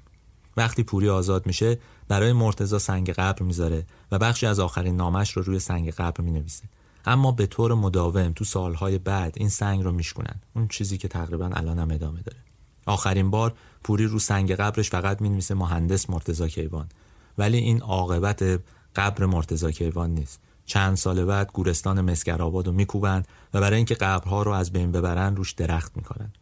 وقتی 0.58 0.84
پوری 0.84 1.10
آزاد 1.10 1.46
میشه 1.46 1.80
برای 2.08 2.34
مرتزا 2.34 2.80
سنگ 2.80 3.12
قبر 3.12 3.44
می‌ذاره 3.44 3.86
و 4.12 4.20
بخشی 4.20 4.46
از 4.46 4.60
آخرین 4.60 4.96
نامش 4.96 5.32
رو 5.32 5.44
روی 5.44 5.60
سنگ 5.60 5.92
قبر 5.92 6.22
می‌نویسه. 6.22 6.64
اما 7.08 7.32
به 7.32 7.46
طور 7.46 7.74
مداوم 7.74 8.32
تو 8.32 8.46
سالهای 8.46 8.98
بعد 8.98 9.34
این 9.38 9.50
سنگ 9.50 9.84
رو 9.84 9.92
میشکنن 9.92 10.42
اون 10.56 10.68
چیزی 10.68 10.98
که 10.98 11.08
تقریبا 11.08 11.50
الان 11.54 11.80
هم 11.80 11.92
ادامه 11.92 12.22
داره. 12.22 12.38
آخرین 12.86 13.30
بار 13.30 13.54
پوری 13.84 14.06
رو 14.06 14.20
سنگ 14.20 14.52
قبرش 14.52 14.90
فقط 14.90 15.22
می‌نویسه 15.22 15.56
مهندس 15.56 16.10
مرتزا 16.10 16.48
کیوان. 16.48 16.90
ولی 17.38 17.58
این 17.58 17.82
عاقبت 17.82 18.60
قبر 18.96 19.26
مرتزا 19.26 19.72
کیوان 19.72 20.10
نیست. 20.10 20.40
چند 20.66 20.98
سال 20.98 21.26
بعد 21.26 21.52
گورستان 21.52 22.02
مسکرآباد 22.02 22.68
رو 22.68 22.74
میکوبند 22.74 23.28
و 23.54 23.62
برای 23.62 23.78
اینکه 23.78 23.96
قبرها 23.96 24.44
رو 24.44 24.52
از 24.52 24.72
بین 24.72 24.92
ببرن 24.92 25.36
روش 25.36 25.52
درخت 25.52 25.98
می‌کنن. 25.98 26.34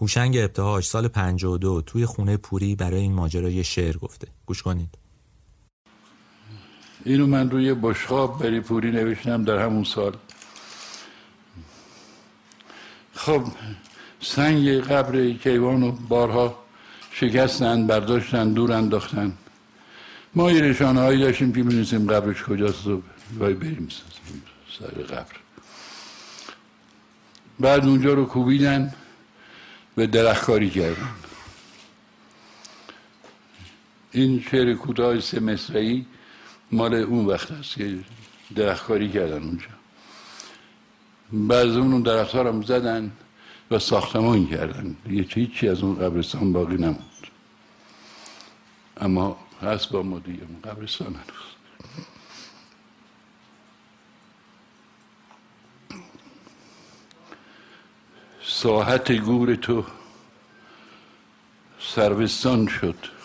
هوشنگ 0.00 0.36
ابتهاج 0.36 0.84
سال 0.84 1.08
52 1.08 1.82
توی 1.82 2.06
خونه 2.06 2.36
پوری 2.36 2.74
برای 2.74 3.00
این 3.00 3.12
ماجرا 3.12 3.50
یه 3.50 3.62
شعر 3.62 3.96
گفته. 3.96 4.28
گوش 4.46 4.62
کنید. 4.62 4.98
اینو 7.04 7.26
من 7.26 7.50
روی 7.50 7.74
بشخاب 7.74 8.42
بری 8.42 8.60
پوری 8.60 8.90
نوشتم 8.90 9.44
در 9.44 9.58
همون 9.58 9.84
سال. 9.84 10.16
خب 13.14 13.42
سنگ 14.20 14.80
قبر 14.80 15.30
کیوان 15.30 15.82
و 15.82 15.92
بارها 15.92 16.58
شکستن 17.12 17.86
برداشتن 17.86 18.52
دور 18.52 18.72
انداختن. 18.72 19.32
ما 20.34 20.52
یه 20.52 20.62
رشانه 20.62 21.00
هایی 21.00 21.20
داشتیم 21.20 21.52
که 21.52 21.62
می‌دونستیم 21.62 22.12
قبرش 22.12 22.42
کجاست 22.42 22.86
و 22.86 23.02
بریم 23.38 23.88
سر 24.78 24.86
قبر. 24.86 25.34
بعد 27.60 27.84
اونجا 27.84 28.14
رو 28.14 28.24
کوبیدن 28.24 28.94
به 29.96 30.06
درختکاری 30.06 30.70
کردن. 30.70 31.08
این 34.12 34.44
شعر 34.50 34.74
کوتاه 34.74 35.20
سه 35.20 35.40
مال 36.72 36.94
اون 36.94 37.26
وقت 37.26 37.50
هست 37.50 37.74
که 37.74 37.98
درختکاری 38.54 39.08
کردن 39.10 39.42
اونجا. 39.42 39.68
بعض 41.32 41.76
اون 41.76 42.02
درخت 42.02 42.34
ها 42.34 42.42
رو 42.42 42.62
زدن 42.62 43.12
و 43.70 43.78
ساختمان 43.78 44.46
کردن. 44.46 44.96
یه 45.10 45.26
هیچی 45.28 45.68
از 45.68 45.82
اون 45.82 45.94
قبرستان 45.98 46.52
باقی 46.52 46.76
نموند. 46.76 47.04
اما 49.00 49.38
هست 49.62 49.90
با 49.90 50.02
ما 50.02 50.18
دیگه 50.18 50.40
قبرستان 50.64 51.14
هنوز. 51.14 51.48
ساحت 58.42 59.12
گور 59.12 59.54
تو 59.54 59.84
سروستان 61.80 62.66
شد. 62.66 63.17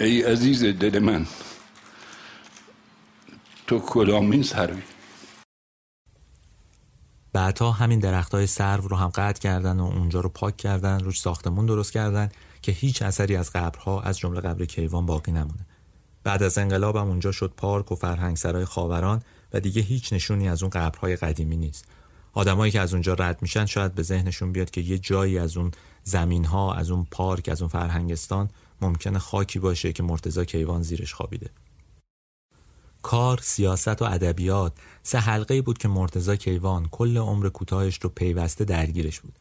ای 0.00 0.22
عزیز 0.22 0.64
دل 0.64 0.98
من 0.98 1.26
تو 3.66 3.82
کدامین 3.86 4.42
سروی؟ 4.42 4.82
بعدها 7.32 7.72
همین 7.72 7.98
درخت 7.98 8.34
های 8.34 8.46
سرو 8.46 8.88
رو 8.88 8.96
هم 8.96 9.08
قطع 9.08 9.40
کردن 9.40 9.80
و 9.80 9.84
اونجا 9.84 10.20
رو 10.20 10.28
پاک 10.28 10.56
کردن 10.56 11.00
روش 11.00 11.20
ساختمون 11.20 11.66
درست 11.66 11.92
کردن 11.92 12.28
که 12.62 12.72
هیچ 12.72 13.02
اثری 13.02 13.36
از 13.36 13.50
قبرها 13.52 14.02
از 14.02 14.18
جمله 14.18 14.40
قبر 14.40 14.64
کیوان 14.64 15.06
باقی 15.06 15.32
نمونه. 15.32 15.66
بعد 16.24 16.42
از 16.42 16.58
انقلاب 16.58 16.96
هم 16.96 17.08
اونجا 17.08 17.32
شد 17.32 17.52
پارک 17.56 17.92
و 17.92 17.94
فرهنگ 17.94 18.36
سرای 18.36 18.64
خاوران 18.64 19.22
و 19.52 19.60
دیگه 19.60 19.82
هیچ 19.82 20.12
نشونی 20.12 20.48
از 20.48 20.62
اون 20.62 20.70
قبرهای 20.70 21.16
قدیمی 21.16 21.56
نیست. 21.56 21.84
آدمایی 22.32 22.72
که 22.72 22.80
از 22.80 22.92
اونجا 22.92 23.14
رد 23.14 23.42
میشن 23.42 23.66
شاید 23.66 23.94
به 23.94 24.02
ذهنشون 24.02 24.52
بیاد 24.52 24.70
که 24.70 24.80
یه 24.80 24.98
جایی 24.98 25.38
از 25.38 25.56
اون 25.56 25.70
زمین 26.04 26.44
ها 26.44 26.74
از 26.74 26.90
اون 26.90 27.06
پارک 27.10 27.48
از 27.48 27.62
اون 27.62 27.68
فرهنگستان 27.68 28.50
ممکنه 28.80 29.18
خاکی 29.18 29.58
باشه 29.58 29.92
که 29.92 30.02
مرتزا 30.02 30.44
کیوان 30.44 30.82
زیرش 30.82 31.14
خوابیده 31.14 31.50
کار، 33.02 33.40
سیاست 33.42 34.02
و 34.02 34.04
ادبیات 34.04 34.72
سه 35.02 35.18
حلقه 35.18 35.62
بود 35.62 35.78
که 35.78 35.88
مرتزا 35.88 36.36
کیوان 36.36 36.88
کل 36.90 37.16
عمر 37.16 37.48
کوتاهش 37.48 37.98
رو 38.02 38.08
پیوسته 38.08 38.64
درگیرش 38.64 39.20
بود. 39.20 39.34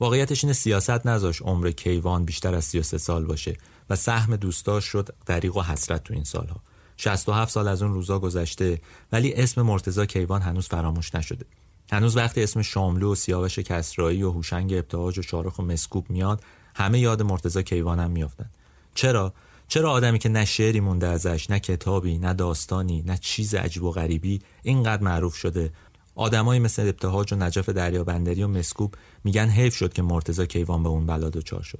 واقعیتش 0.00 0.44
اینه 0.44 0.54
سیاست 0.54 1.06
نذاش 1.06 1.42
عمر 1.42 1.70
کیوان 1.70 2.24
بیشتر 2.24 2.54
از 2.54 2.64
33 2.64 2.98
سال 2.98 3.24
باشه 3.24 3.56
و 3.90 3.96
سهم 3.96 4.36
دوستاش 4.36 4.84
شد 4.84 5.08
دریق 5.26 5.56
و 5.56 5.62
حسرت 5.62 6.04
تو 6.04 6.14
این 6.14 6.24
سالها. 6.24 6.60
67 6.96 7.52
سال 7.52 7.68
از 7.68 7.82
اون 7.82 7.94
روزا 7.94 8.18
گذشته 8.18 8.80
ولی 9.12 9.34
اسم 9.34 9.62
مرتزا 9.62 10.06
کیوان 10.06 10.42
هنوز 10.42 10.68
فراموش 10.68 11.14
نشده. 11.14 11.46
هنوز 11.92 12.16
وقتی 12.16 12.42
اسم 12.42 12.62
شاملو 12.62 13.12
و 13.12 13.14
سیاوش 13.14 13.58
کسرایی 13.58 14.22
و 14.22 14.30
هوشنگ 14.30 14.72
ابتهاج 14.72 15.18
و 15.18 15.22
شارخ 15.22 15.58
و 15.58 15.62
مسکوب 15.62 16.10
میاد 16.10 16.42
همه 16.74 16.98
یاد 16.98 17.22
مرتزا 17.22 17.62
کیوان 17.62 18.00
هم 18.00 18.10
میافتن. 18.10 18.50
چرا؟ 18.94 19.32
چرا 19.68 19.90
آدمی 19.90 20.18
که 20.18 20.28
نه 20.28 20.44
شعری 20.44 20.80
مونده 20.80 21.06
ازش 21.06 21.50
نه 21.50 21.58
کتابی 21.58 22.18
نه 22.18 22.34
داستانی 22.34 23.02
نه 23.06 23.18
چیز 23.18 23.54
عجیب 23.54 23.82
و 23.82 23.90
غریبی 23.90 24.40
اینقدر 24.62 25.02
معروف 25.02 25.34
شده؟ 25.34 25.72
آدمایی 26.14 26.60
مثل 26.60 26.82
ابتهاج 26.82 27.32
و 27.32 27.36
نجف 27.36 27.68
دریابندری 27.68 28.42
و 28.42 28.48
مسکوب 28.48 28.94
میگن 29.24 29.48
حیف 29.48 29.76
شد 29.76 29.92
که 29.92 30.02
مرتزا 30.02 30.46
کیوان 30.46 30.82
به 30.82 30.88
اون 30.88 31.06
بلا 31.06 31.30
دچار 31.30 31.62
شد. 31.62 31.78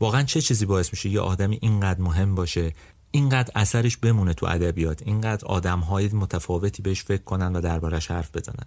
واقعا 0.00 0.22
چه 0.22 0.40
چیزی 0.40 0.66
باعث 0.66 0.92
میشه 0.92 1.08
یه 1.08 1.20
آدمی 1.20 1.58
اینقدر 1.62 2.00
مهم 2.00 2.34
باشه 2.34 2.74
اینقدر 3.10 3.52
اثرش 3.54 3.96
بمونه 3.96 4.34
تو 4.34 4.46
ادبیات 4.46 5.02
اینقدر 5.06 5.46
آدمهای 5.46 6.08
متفاوتی 6.08 6.82
بهش 6.82 7.02
فکر 7.02 7.22
کنن 7.22 7.56
و 7.56 7.60
دربارش 7.60 8.10
حرف 8.10 8.36
بزنن؟ 8.36 8.66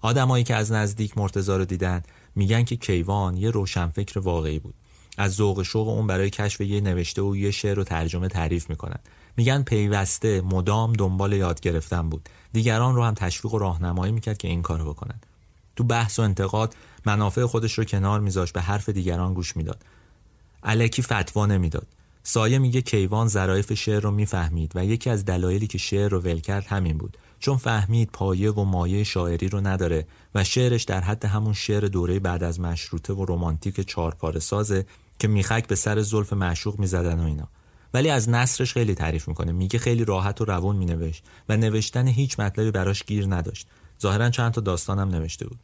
آدمایی 0.00 0.44
که 0.44 0.54
از 0.54 0.72
نزدیک 0.72 1.18
مرتزا 1.18 1.56
رو 1.56 1.64
دیدن 1.64 2.02
میگن 2.34 2.64
که 2.64 2.76
کیوان 2.76 3.36
یه 3.36 3.50
روشنفکر 3.50 4.18
واقعی 4.18 4.58
بود. 4.58 4.74
از 5.18 5.34
ذوق 5.34 5.62
شوق 5.62 5.88
اون 5.88 6.06
برای 6.06 6.30
کشف 6.30 6.60
یه 6.60 6.80
نوشته 6.80 7.22
و 7.22 7.36
یه 7.36 7.50
شعر 7.50 7.80
و 7.80 7.84
ترجمه 7.84 8.28
تعریف 8.28 8.70
می‌کنن. 8.70 8.98
میگن 9.36 9.62
پیوسته 9.62 10.40
مدام 10.40 10.92
دنبال 10.92 11.32
یاد 11.32 11.60
گرفتن 11.60 12.08
بود. 12.08 12.28
دیگران 12.52 12.94
رو 12.94 13.04
هم 13.04 13.14
تشویق 13.14 13.54
و 13.54 13.58
راهنمایی 13.58 14.12
می‌کرد 14.12 14.38
که 14.38 14.48
این 14.48 14.62
کارو 14.62 14.92
بکنن. 14.92 15.20
تو 15.76 15.84
بحث 15.84 16.18
و 16.18 16.22
انتقاد 16.22 16.74
منافع 17.06 17.46
خودش 17.46 17.78
رو 17.78 17.84
کنار 17.84 18.20
میذاشت 18.20 18.52
به 18.52 18.60
حرف 18.60 18.88
دیگران 18.88 19.34
گوش 19.34 19.56
می‌داد. 19.56 19.82
الکی 20.62 21.02
فتوا 21.02 21.46
نمی‌داد. 21.46 21.86
سایه 22.22 22.58
میگه 22.58 22.82
کیوان 22.82 23.28
ظرایف 23.28 23.74
شعر 23.74 24.00
رو 24.00 24.10
می‌فهمید 24.10 24.72
و 24.74 24.84
یکی 24.84 25.10
از 25.10 25.24
دلایلی 25.24 25.66
که 25.66 25.78
شعر 25.78 26.08
رو 26.08 26.20
ول 26.20 26.40
کرد 26.40 26.66
همین 26.66 26.98
بود. 26.98 27.16
چون 27.38 27.56
فهمید 27.56 28.10
پایه 28.12 28.50
و 28.50 28.64
مایه 28.64 29.04
شاعری 29.04 29.48
رو 29.48 29.66
نداره 29.66 30.06
و 30.34 30.44
شعرش 30.44 30.84
در 30.84 31.00
حد 31.00 31.24
همون 31.24 31.52
شعر 31.52 31.80
دوره 31.80 32.18
بعد 32.18 32.42
از 32.42 32.60
مشروطه 32.60 33.12
و 33.12 33.24
رمانتیک 33.28 33.80
چهارپاره 33.80 34.40
سازه 34.40 34.86
که 35.22 35.28
میخک 35.28 35.66
به 35.66 35.74
سر 35.74 36.02
زلف 36.02 36.32
معشوق 36.32 36.78
می‌زدن 36.78 37.20
و 37.20 37.24
اینا. 37.24 37.48
ولی 37.94 38.10
از 38.10 38.28
نصرش 38.28 38.72
خیلی 38.72 38.94
تعریف 38.94 39.28
می‌کنه. 39.28 39.52
میگه 39.52 39.78
خیلی 39.78 40.04
راحت 40.04 40.40
و 40.40 40.44
روون 40.44 40.76
مینوشت 40.76 41.24
و 41.48 41.56
نوشتن 41.56 42.08
هیچ 42.08 42.40
مطلبی 42.40 42.70
براش 42.70 43.04
گیر 43.04 43.26
نداشت. 43.34 43.66
ظاهرا 44.02 44.30
چند 44.30 44.52
تا 44.52 44.60
داستانم 44.60 45.08
نوشته 45.08 45.48
بود. 45.48 45.58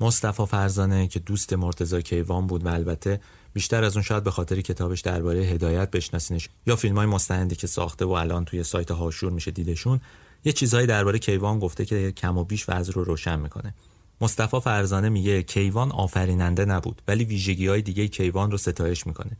مصطفی 0.00 0.46
فرزانه 0.46 1.06
که 1.06 1.18
دوست 1.18 1.52
مرتضی 1.52 2.02
کیوان 2.02 2.46
بود 2.46 2.66
و 2.66 2.68
البته 2.68 3.20
بیشتر 3.52 3.84
از 3.84 3.96
اون 3.96 4.02
شاید 4.02 4.24
به 4.24 4.30
خاطر 4.30 4.60
کتابش 4.60 5.00
درباره 5.00 5.40
هدایت 5.40 5.90
بشناسینش 5.90 6.48
یا 6.66 6.76
فیلم 6.76 6.96
های 6.96 7.06
مستندی 7.06 7.56
که 7.56 7.66
ساخته 7.66 8.04
و 8.04 8.10
الان 8.10 8.44
توی 8.44 8.64
سایت 8.64 8.90
هاشور 8.90 9.32
میشه 9.32 9.50
دیدشون 9.50 10.00
یه 10.44 10.52
چیزهایی 10.52 10.86
درباره 10.86 11.18
کیوان 11.18 11.58
گفته 11.58 11.84
که 11.84 12.12
کم 12.12 12.38
و 12.38 12.44
بیش 12.44 12.68
وضع 12.68 12.92
رو 12.92 13.04
روشن 13.04 13.40
می‌کنه. 13.40 13.74
مصطفی 14.20 14.60
فرزانه 14.60 15.08
میگه 15.08 15.42
کیوان 15.42 15.92
آفریننده 15.92 16.64
نبود 16.64 17.02
ولی 17.08 17.24
ویژگی 17.24 17.66
های 17.66 17.82
دیگه 17.82 18.08
کیوان 18.08 18.50
رو 18.50 18.58
ستایش 18.58 19.06
می‌کنه. 19.06 19.36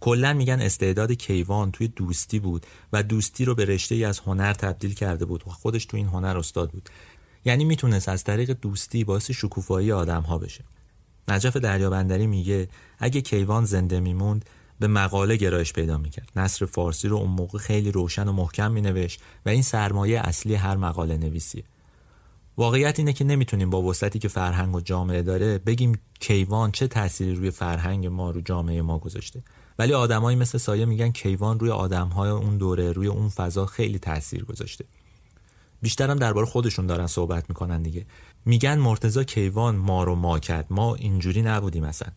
کلا 0.00 0.32
میگن 0.32 0.60
استعداد 0.60 1.12
کیوان 1.12 1.70
توی 1.70 1.88
دوستی 1.88 2.38
بود 2.38 2.66
و 2.92 3.02
دوستی 3.02 3.44
رو 3.44 3.54
به 3.54 3.64
رشته 3.64 3.94
ای 3.94 4.04
از 4.04 4.18
هنر 4.18 4.52
تبدیل 4.52 4.94
کرده 4.94 5.24
بود 5.24 5.42
و 5.46 5.50
خودش 5.50 5.84
تو 5.84 5.96
این 5.96 6.06
هنر 6.06 6.38
استاد 6.38 6.70
بود. 6.70 6.88
یعنی 7.44 7.64
می‌تونست 7.64 8.08
از 8.08 8.24
طریق 8.24 8.50
دوستی 8.50 9.04
باعث 9.04 9.30
شکوفایی 9.30 9.92
آدم 9.92 10.22
ها 10.22 10.38
بشه. 10.38 10.64
نجف 11.28 11.56
دریابندری 11.56 12.26
میگه 12.26 12.68
اگه 12.98 13.20
کیوان 13.20 13.64
زنده 13.64 14.00
میموند 14.00 14.44
به 14.80 14.86
مقاله 14.86 15.36
گرایش 15.36 15.72
پیدا 15.72 15.98
می‌کرد. 15.98 16.28
نصر 16.36 16.66
فارسی 16.66 17.08
رو 17.08 17.16
اون 17.16 17.30
موقع 17.30 17.58
خیلی 17.58 17.92
روشن 17.92 18.28
و 18.28 18.32
محکم 18.32 18.72
مینوشت 18.72 19.20
و 19.46 19.48
این 19.48 19.62
سرمایه 19.62 20.20
اصلی 20.20 20.54
هر 20.54 20.76
مقاله 20.76 21.16
نویسیه 21.16 21.64
واقعیت 22.56 22.98
اینه 22.98 23.12
که 23.12 23.24
نمی‌تونیم 23.24 23.70
با 23.70 23.82
وسعتی 23.82 24.18
که 24.18 24.28
فرهنگ 24.28 24.74
و 24.74 24.80
جامعه 24.80 25.22
داره 25.22 25.58
بگیم 25.58 25.98
کیوان 26.20 26.72
چه 26.72 26.86
تأثیری 26.86 27.34
روی 27.34 27.50
فرهنگ 27.50 28.06
ما 28.06 28.30
رو 28.30 28.40
جامعه 28.40 28.82
ما 28.82 28.98
گذاشته. 28.98 29.42
ولی 29.78 29.92
آدمایی 29.92 30.36
مثل 30.36 30.58
سایه 30.58 30.84
میگن 30.84 31.10
کیوان 31.10 31.60
روی 31.60 31.70
آدمهای 31.70 32.30
اون 32.30 32.58
دوره 32.58 32.92
روی 32.92 33.06
اون 33.06 33.28
فضا 33.28 33.66
خیلی 33.66 33.98
تاثیر 33.98 34.44
گذاشته. 34.44 34.84
بیشترم 35.82 36.16
درباره 36.16 36.46
خودشون 36.46 36.86
دارن 36.86 37.06
صحبت 37.06 37.44
می‌کنن 37.48 37.82
دیگه. 37.82 38.06
میگن 38.44 38.78
مرتزا 38.78 39.24
کیوان 39.24 39.76
ما 39.76 40.04
رو 40.04 40.14
ما 40.14 40.38
کرد. 40.38 40.66
ما 40.70 40.94
اینجوری 40.94 41.42
نبودیم 41.42 41.84
اصلا. 41.84 42.08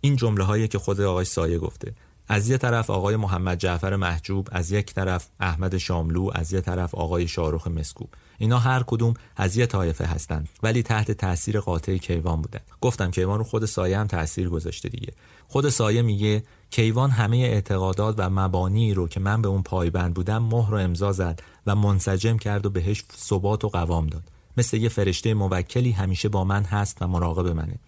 این 0.00 0.16
جمله 0.16 0.44
هایی 0.44 0.68
که 0.68 0.78
خود 0.78 1.00
آقای 1.00 1.24
سایه 1.24 1.58
گفته. 1.58 1.94
از 2.28 2.48
یه 2.48 2.58
طرف 2.58 2.90
آقای 2.90 3.16
محمد 3.16 3.58
جعفر 3.58 3.96
محجوب 3.96 4.48
از 4.52 4.72
یک 4.72 4.94
طرف 4.94 5.28
احمد 5.40 5.76
شاملو 5.76 6.30
از 6.34 6.52
یه 6.52 6.60
طرف 6.60 6.94
آقای 6.94 7.28
شاروخ 7.28 7.66
مسکوب 7.66 8.08
اینا 8.38 8.58
هر 8.58 8.82
کدوم 8.86 9.14
از 9.36 9.56
یه 9.56 9.66
طایفه 9.66 10.04
هستند 10.04 10.48
ولی 10.62 10.82
تحت 10.82 11.10
تاثیر 11.12 11.60
قاطع 11.60 11.96
کیوان 11.96 12.42
بودن 12.42 12.60
گفتم 12.80 13.10
کیوان 13.10 13.38
رو 13.38 13.44
خود 13.44 13.64
سایه 13.64 13.98
هم 13.98 14.06
تاثیر 14.06 14.48
گذاشته 14.48 14.88
دیگه. 14.88 15.12
خود 15.48 15.68
سایه 15.68 16.02
میگه 16.02 16.42
کیوان 16.70 17.10
همه 17.10 17.36
اعتقادات 17.36 18.14
و 18.18 18.30
مبانی 18.30 18.94
رو 18.94 19.08
که 19.08 19.20
من 19.20 19.42
به 19.42 19.48
اون 19.48 19.62
پایبند 19.62 20.14
بودم 20.14 20.42
مهر 20.42 20.70
رو 20.70 20.78
امضا 20.78 21.12
زد 21.12 21.42
و 21.66 21.76
منسجم 21.76 22.38
کرد 22.38 22.66
و 22.66 22.70
بهش 22.70 23.04
ثبات 23.16 23.64
و 23.64 23.68
قوام 23.68 24.06
داد. 24.06 24.22
مثل 24.56 24.76
یه 24.76 24.88
فرشته 24.88 25.34
موکلی 25.34 25.90
همیشه 25.90 26.28
با 26.28 26.44
من 26.44 26.62
هست 26.62 26.98
و 27.00 27.06
مراقب 27.06 27.48
منه. 27.48 27.78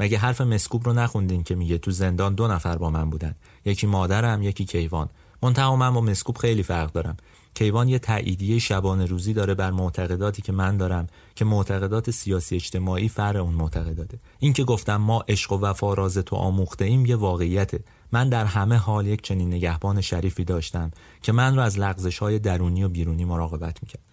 مگه 0.00 0.18
حرف 0.18 0.40
مسکوب 0.40 0.86
رو 0.86 0.92
نخوندین 0.92 1.42
که 1.42 1.54
میگه 1.54 1.78
تو 1.78 1.90
زندان 1.90 2.34
دو 2.34 2.48
نفر 2.48 2.76
با 2.76 2.90
من 2.90 3.10
بودن؟ 3.10 3.34
یکی 3.64 3.86
مادرم 3.86 4.42
یکی 4.42 4.64
کیوان. 4.64 5.08
منتها 5.42 5.76
من 5.76 5.94
با 5.94 6.00
مسکوب 6.00 6.38
خیلی 6.38 6.62
فرق 6.62 6.92
دارم. 6.92 7.16
کیوان 7.54 7.88
یه 7.88 7.98
تاییدیه 7.98 8.58
شبانه 8.58 9.06
روزی 9.06 9.32
داره 9.32 9.54
بر 9.54 9.70
معتقداتی 9.70 10.42
که 10.42 10.52
من 10.52 10.76
دارم 10.76 11.06
که 11.34 11.44
معتقدات 11.44 12.10
سیاسی 12.10 12.56
اجتماعی 12.56 13.08
فر 13.08 13.36
اون 13.36 13.54
معتقداته. 13.54 14.18
این 14.38 14.52
که 14.52 14.64
گفتم 14.64 14.96
ما 14.96 15.24
عشق 15.28 15.52
و 15.52 15.60
وفا 15.60 15.94
راز 15.94 16.18
تو 16.18 16.36
آموخته 16.36 16.84
ایم 16.84 17.06
یه 17.06 17.16
واقعیته. 17.16 17.80
من 18.12 18.28
در 18.28 18.44
همه 18.44 18.76
حال 18.76 19.06
یک 19.06 19.22
چنین 19.22 19.48
نگهبان 19.48 20.00
شریفی 20.00 20.44
داشتم 20.44 20.90
که 21.22 21.32
من 21.32 21.56
رو 21.56 21.62
از 21.62 21.78
لغزش 21.78 22.18
های 22.18 22.38
درونی 22.38 22.84
و 22.84 22.88
بیرونی 22.88 23.24
مراقبت 23.24 23.82
می‌کرد. 23.82 24.03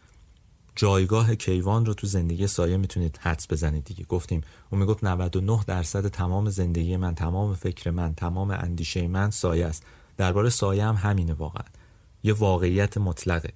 جایگاه 0.81 1.35
کیوان 1.35 1.85
رو 1.85 1.93
تو 1.93 2.07
زندگی 2.07 2.47
سایه 2.47 2.77
می‌تونید 2.77 3.19
حدس 3.21 3.47
بزنید 3.51 3.83
دیگه. 3.83 4.03
گفتیم 4.03 4.41
اون 4.69 4.81
می‌گفت 4.81 5.03
99 5.03 5.59
درصد 5.67 6.07
تمام 6.07 6.49
زندگی 6.49 6.97
من 6.97 7.15
تمام 7.15 7.53
فکر 7.53 7.91
من 7.91 8.15
تمام 8.15 8.51
اندیشه 8.51 9.07
من 9.07 9.29
سایه 9.31 9.65
است. 9.65 9.83
درباره 10.17 10.49
سایه 10.49 10.85
هم 10.85 10.95
همینه 10.95 11.33
واقعا. 11.33 11.63
یه 12.23 12.33
واقعیت 12.33 12.97
مطلقه. 12.97 13.53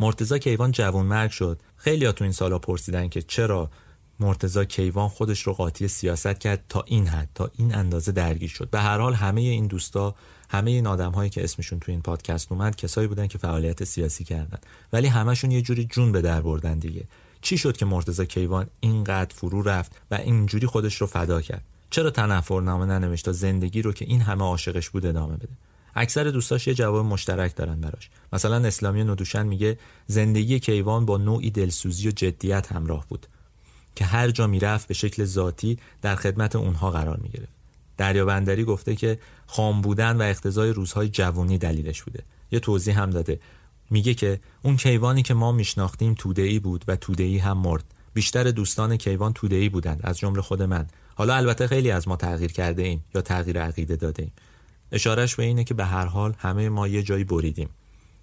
مرتزا 0.00 0.38
کیوان 0.38 0.70
جوان 0.70 1.06
مرگ 1.06 1.30
شد. 1.30 1.60
خیلی 1.76 2.04
ها 2.04 2.12
تو 2.12 2.24
این 2.24 2.32
سالا 2.32 2.58
پرسیدن 2.58 3.08
که 3.08 3.22
چرا 3.22 3.70
مرتزا 4.20 4.64
کیوان 4.64 5.08
خودش 5.08 5.42
رو 5.42 5.52
قاطی 5.52 5.88
سیاست 5.88 6.38
کرد 6.38 6.64
تا 6.68 6.84
این 6.86 7.06
حد 7.06 7.28
تا 7.34 7.50
این 7.54 7.74
اندازه 7.74 8.12
درگیر 8.12 8.50
شد. 8.50 8.70
به 8.70 8.80
هر 8.80 8.98
حال 8.98 9.14
همه 9.14 9.40
این 9.40 9.66
دوستا 9.66 10.14
همه 10.48 10.70
این 10.70 10.86
آدم 10.86 11.12
هایی 11.12 11.30
که 11.30 11.44
اسمشون 11.44 11.80
تو 11.80 11.92
این 11.92 12.02
پادکست 12.02 12.52
اومد 12.52 12.76
کسایی 12.76 13.08
بودن 13.08 13.26
که 13.26 13.38
فعالیت 13.38 13.84
سیاسی 13.84 14.24
کردن. 14.24 14.58
ولی 14.92 15.06
همشون 15.06 15.50
یه 15.50 15.62
جوری 15.62 15.84
جون 15.84 16.12
به 16.12 16.22
در 16.22 16.40
بردن 16.40 16.78
دیگه. 16.78 17.04
چی 17.40 17.58
شد 17.58 17.76
که 17.76 17.84
مرتزا 17.84 18.24
کیوان 18.24 18.66
اینقدر 18.80 19.34
فرو 19.34 19.62
رفت 19.62 19.92
و 20.10 20.14
اینجوری 20.14 20.66
خودش 20.66 20.96
رو 20.96 21.06
فدا 21.06 21.40
کرد؟ 21.40 21.64
چرا 21.90 22.10
تنفرنامه 22.10 22.86
ننوشت 22.86 23.24
تا 23.24 23.32
زندگی 23.32 23.82
رو 23.82 23.92
که 23.92 24.04
این 24.04 24.20
همه 24.20 24.44
عاشقش 24.44 24.90
بود 24.90 25.06
ادامه 25.06 25.36
بده؟ 25.36 25.48
اکثر 25.94 26.24
دوستاش 26.24 26.66
یه 26.66 26.74
جواب 26.74 27.06
مشترک 27.06 27.56
دارن 27.56 27.80
براش. 27.80 28.10
مثلا 28.32 28.56
اسلامی 28.56 29.04
ندوشن 29.04 29.46
میگه 29.46 29.78
زندگی 30.06 30.60
کیوان 30.60 31.06
با 31.06 31.16
نوعی 31.16 31.50
دلسوزی 31.50 32.08
و 32.08 32.10
جدیت 32.10 32.72
همراه 32.72 33.06
بود 33.08 33.26
که 33.94 34.04
هر 34.04 34.30
جا 34.30 34.46
می‌رفت 34.46 34.88
به 34.88 34.94
شکل 34.94 35.24
ذاتی 35.24 35.78
در 36.02 36.16
خدمت 36.16 36.56
اونها 36.56 36.90
قرار 36.90 37.16
می‌گرفت. 37.16 37.57
دریابندری 37.98 38.64
گفته 38.64 38.96
که 38.96 39.18
خام 39.46 39.80
بودن 39.80 40.16
و 40.16 40.22
اقتضای 40.22 40.70
روزهای 40.70 41.08
جوانی 41.08 41.58
دلیلش 41.58 42.02
بوده. 42.02 42.22
یه 42.50 42.60
توضیح 42.60 43.00
هم 43.00 43.10
داده. 43.10 43.40
میگه 43.90 44.14
که 44.14 44.40
اون 44.62 44.76
کیوانی 44.76 45.22
که 45.22 45.34
ما 45.34 45.52
میشناختیم 45.52 46.14
توده‌ای 46.14 46.58
بود 46.58 46.84
و 46.88 46.96
توده‌ای 46.96 47.38
هم 47.38 47.58
مرد. 47.58 47.84
بیشتر 48.14 48.50
دوستان 48.50 48.96
کیوان 48.96 49.32
توده‌ای 49.32 49.68
بودند 49.68 50.00
از 50.04 50.18
جمله 50.18 50.42
خود 50.42 50.62
من. 50.62 50.86
حالا 51.14 51.34
البته 51.36 51.66
خیلی 51.66 51.90
از 51.90 52.08
ما 52.08 52.16
تغییر 52.16 52.52
کرده 52.52 52.82
ایم 52.82 53.04
یا 53.14 53.20
تغییر 53.20 53.62
عقیده 53.62 53.96
داده 53.96 54.22
ایم. 54.22 54.32
اشارش 54.92 55.34
به 55.34 55.42
اینه 55.42 55.64
که 55.64 55.74
به 55.74 55.84
هر 55.84 56.06
حال 56.06 56.34
همه 56.38 56.68
ما 56.68 56.88
یه 56.88 57.02
جایی 57.02 57.24
بریدیم. 57.24 57.68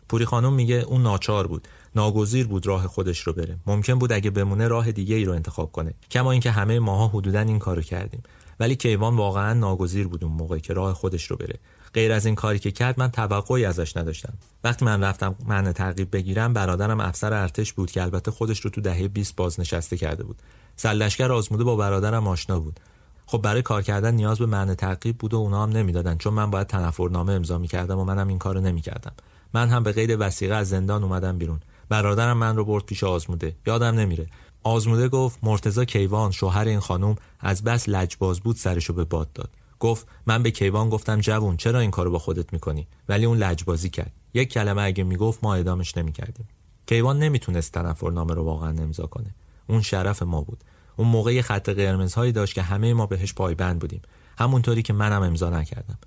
پوری 0.10 0.26
خانم 0.26 0.54
میگه 0.54 0.76
اون 0.76 1.04
ناچار 1.04 1.48
بود. 1.48 1.68
ناگزیر 1.96 2.48
بود 2.48 2.68
راه 2.68 2.88
خودش 2.88 3.20
رو 3.20 3.34
بره. 3.34 3.58
ممکن 3.66 3.94
بود 3.94 4.12
اگه 4.12 4.30
بمونه 4.30 4.68
راه 4.68 4.92
دیگه 4.92 5.16
ای 5.16 5.26
رو 5.26 5.34
انتخاب 5.34 5.72
کنه. 5.72 5.94
کما 6.12 6.32
اینکه 6.32 6.52
همه 6.52 6.80
ماها 6.80 7.08
حدودا 7.08 7.40
این 7.40 7.60
کارو 7.60 7.82
کردیم. 7.82 8.24
ولی 8.60 8.76
کیوان 8.76 9.16
واقعا 9.16 9.54
ناگزیر 9.54 10.08
بود 10.08 10.24
اون 10.24 10.34
موقع 10.34 10.58
که 10.58 10.74
راه 10.74 10.94
خودش 10.94 11.32
رو 11.32 11.38
بره. 11.38 11.60
غیر 11.94 12.12
از 12.12 12.26
این 12.26 12.36
کاری 12.36 12.60
که 12.60 12.72
کرد 12.72 13.00
من 13.00 13.12
توقعی 13.12 13.66
ازش 13.66 13.98
نداشتم. 13.98 14.34
وقتی 14.64 14.86
من 14.86 15.04
رفتم 15.04 15.36
من 15.46 15.72
تعقیب 15.72 16.12
بگیرم 16.12 16.54
برادرم 16.54 17.00
افسر 17.00 17.34
ارتش 17.34 17.74
بود 17.74 17.92
که 17.92 18.02
البته 18.02 18.32
خودش 18.32 18.60
رو 18.60 18.70
تو 18.70 18.82
دهه 18.82 19.08
20 19.08 19.36
بازنشسته 19.36 19.98
کرده 19.98 20.24
بود. 20.24 20.42
سلشکر 20.76 21.32
آزموده 21.32 21.64
با 21.64 21.76
برادرم 21.76 22.28
آشنا 22.28 22.60
بود. 22.60 22.80
خب 23.26 23.42
برای 23.42 23.62
کار 23.62 23.82
کردن 23.82 24.14
نیاز 24.14 24.40
به 24.40 24.46
معنی 24.46 24.76
تعقیب 24.76 25.18
بود 25.18 25.34
و 25.34 25.38
اونا 25.38 25.64
هم 25.64 25.70
نمی‌دادن 25.70 26.18
چون 26.18 26.34
من 26.34 26.52
باید 26.52 26.68
تنفرنامه 26.68 27.34
امضا 27.34 27.58
می‌کردم 27.58 28.00
و 28.00 28.04
منم 28.04 28.28
این 28.28 28.38
کارو 28.38 28.62
نمی‌کردم. 28.62 29.14
من 29.54 29.70
هم 29.70 29.84
به 29.84 29.92
قید 29.92 30.16
وسیقه 30.20 30.56
از 30.56 30.70
زندان 30.70 31.04
اومدم 31.04 31.38
بیرون. 31.38 31.60
برادرم 31.90 32.38
من 32.38 32.56
رو 32.56 32.66
برد 32.66 32.86
پیش 32.86 33.04
آزموده. 33.04 33.56
یادم 33.68 33.96
نمیره. 33.96 34.28
آزموده 34.66 35.10
گفت 35.10 35.40
مرتزا 35.44 35.86
کیوان 35.86 36.32
شوهر 36.32 36.68
این 36.68 36.80
خانم 36.80 37.16
از 37.40 37.64
بس 37.64 37.90
لجباز 37.90 38.40
بود 38.40 38.56
سرشو 38.56 38.94
به 38.94 39.04
باد 39.04 39.34
داد. 39.34 39.50
گفت 39.80 40.08
من 40.26 40.44
به 40.44 40.52
کیوان 40.52 40.90
گفتم 40.90 41.20
جوون 41.20 41.58
چرا 41.58 41.80
این 41.80 41.92
کارو 41.92 42.12
با 42.12 42.20
خودت 42.20 42.54
می‌کنی؟ 42.54 42.88
ولی 43.10 43.26
اون 43.26 43.38
لجبازی 43.38 43.90
کرد. 43.90 44.12
یک 44.34 44.50
کلمه 44.50 44.82
اگه 44.82 45.04
می‌گفت 45.04 45.44
ما 45.44 45.56
ادامش 45.56 45.98
نمی‌کردیم. 45.98 46.48
کیوان 46.88 47.20
نمی‌تونست 47.20 47.72
تنفرنامه 47.72 48.34
رو 48.34 48.44
واقعا 48.44 48.70
امضا 48.70 49.06
کنه. 49.06 49.36
اون 49.68 49.82
شرف 49.82 50.24
ما 50.24 50.42
بود. 50.42 50.64
اون 50.98 51.08
موقع 51.08 51.42
خط 51.42 51.70
قرمزهایی 51.70 52.32
داشت 52.32 52.54
که 52.56 52.62
همه 52.62 52.94
ما 52.94 53.06
بهش 53.06 53.34
پایبند 53.34 53.80
بودیم. 53.80 54.02
همونطوری 54.38 54.82
که 54.82 54.94
منم 54.94 55.24
امضا 55.24 55.50
نکردم. 55.50 55.98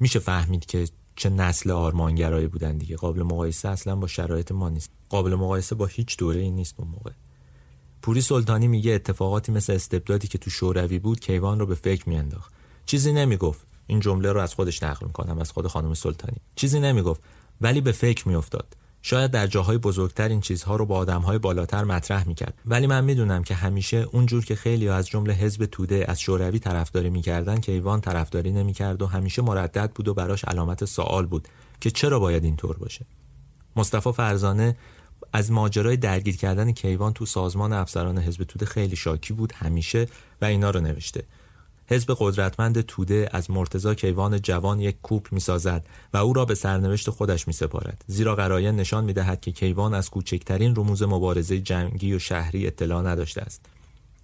میشه 0.00 0.18
فهمید 0.18 0.66
که 0.66 0.88
چه 1.16 1.30
نسل 1.30 1.70
آرمانگرایی 1.70 2.46
بودن 2.46 2.78
دیگه. 2.78 2.96
قابل 2.96 3.22
مقایسه 3.22 3.68
اصلا 3.68 3.96
با 3.96 4.06
شرایط 4.06 4.52
ما 4.52 4.68
نیست. 4.68 4.90
قابل 5.08 5.34
مقایسه 5.34 5.74
با 5.74 5.86
هیچ 5.86 6.16
دوره 6.16 6.40
ای 6.40 6.50
نیست 6.50 6.74
اون 6.78 6.88
موقع. 6.88 7.10
پوری 8.02 8.20
سلطانی 8.20 8.68
میگه 8.68 8.92
اتفاقاتی 8.92 9.52
مثل 9.52 9.72
استبدادی 9.72 10.28
که 10.28 10.38
تو 10.38 10.50
شوروی 10.50 10.98
بود 10.98 11.20
کیوان 11.20 11.60
رو 11.60 11.66
به 11.66 11.74
فکر 11.74 12.08
میانداخت. 12.08 12.52
چیزی 12.86 13.12
نمی‌گفت. 13.12 13.66
این 13.86 14.00
جمله 14.00 14.32
رو 14.32 14.40
از 14.40 14.54
خودش 14.54 14.82
نقل 14.82 15.06
می‌کنم 15.06 15.38
از 15.38 15.50
خود 15.52 15.66
خانم 15.66 15.94
سلطانی. 15.94 16.36
چیزی 16.56 16.80
نمی‌گفت 16.80 17.22
ولی 17.60 17.80
به 17.80 17.92
فکر 17.92 18.28
میافتاد. 18.28 18.76
شاید 19.02 19.30
در 19.30 19.46
جاهای 19.46 19.78
بزرگتر 19.78 20.28
این 20.28 20.40
چیزها 20.40 20.76
رو 20.76 20.86
با 20.86 20.96
آدمهای 20.96 21.38
بالاتر 21.38 21.84
مطرح 21.84 22.28
می‌کرد. 22.28 22.54
ولی 22.66 22.86
من 22.86 23.04
می‌دونم 23.04 23.42
که 23.42 23.54
همیشه 23.54 23.96
اونجور 23.96 24.44
که 24.44 24.54
خیلی 24.54 24.88
از 24.88 25.06
جمله 25.06 25.32
حزب 25.32 25.66
توده 25.66 26.04
از 26.08 26.20
شوروی 26.20 26.58
طرفداری 26.58 27.10
می‌کردن 27.10 27.60
که 27.60 27.72
ایوان 27.72 28.00
طرفداری 28.00 28.52
نمی‌کرد 28.52 29.02
و 29.02 29.06
همیشه 29.06 29.42
مردد 29.42 29.90
بود 29.94 30.08
و 30.08 30.14
براش 30.14 30.44
علامت 30.44 30.84
سوال 30.84 31.26
بود 31.26 31.48
که 31.80 31.90
چرا 31.90 32.18
باید 32.18 32.44
اینطور 32.44 32.76
باشه. 32.76 33.06
مصطفی 33.76 34.12
فرزانه 34.12 34.76
از 35.32 35.52
ماجرای 35.52 35.96
درگیر 35.96 36.36
کردن 36.36 36.72
کیوان 36.72 37.12
تو 37.12 37.26
سازمان 37.26 37.72
افسران 37.72 38.18
حزب 38.18 38.44
توده 38.44 38.66
خیلی 38.66 38.96
شاکی 38.96 39.32
بود 39.32 39.52
همیشه 39.52 40.06
و 40.42 40.44
اینا 40.44 40.70
رو 40.70 40.80
نوشته 40.80 41.24
حزب 41.86 42.16
قدرتمند 42.18 42.80
توده 42.80 43.28
از 43.32 43.50
مرتزا 43.50 43.94
کیوان 43.94 44.40
جوان 44.40 44.80
یک 44.80 44.96
کوپ 45.02 45.32
می‌سازد 45.32 45.86
و 46.14 46.16
او 46.16 46.32
را 46.32 46.44
به 46.44 46.54
سرنوشت 46.54 47.10
خودش 47.10 47.46
می 47.46 47.52
سپارد. 47.52 48.04
زیرا 48.06 48.34
قرایه 48.34 48.72
نشان 48.72 49.04
می 49.04 49.12
دهد 49.12 49.40
که 49.40 49.52
کیوان 49.52 49.94
از 49.94 50.10
کوچکترین 50.10 50.74
رموز 50.76 51.02
مبارزه 51.02 51.60
جنگی 51.60 52.14
و 52.14 52.18
شهری 52.18 52.66
اطلاع 52.66 53.02
نداشته 53.02 53.42
است. 53.42 53.60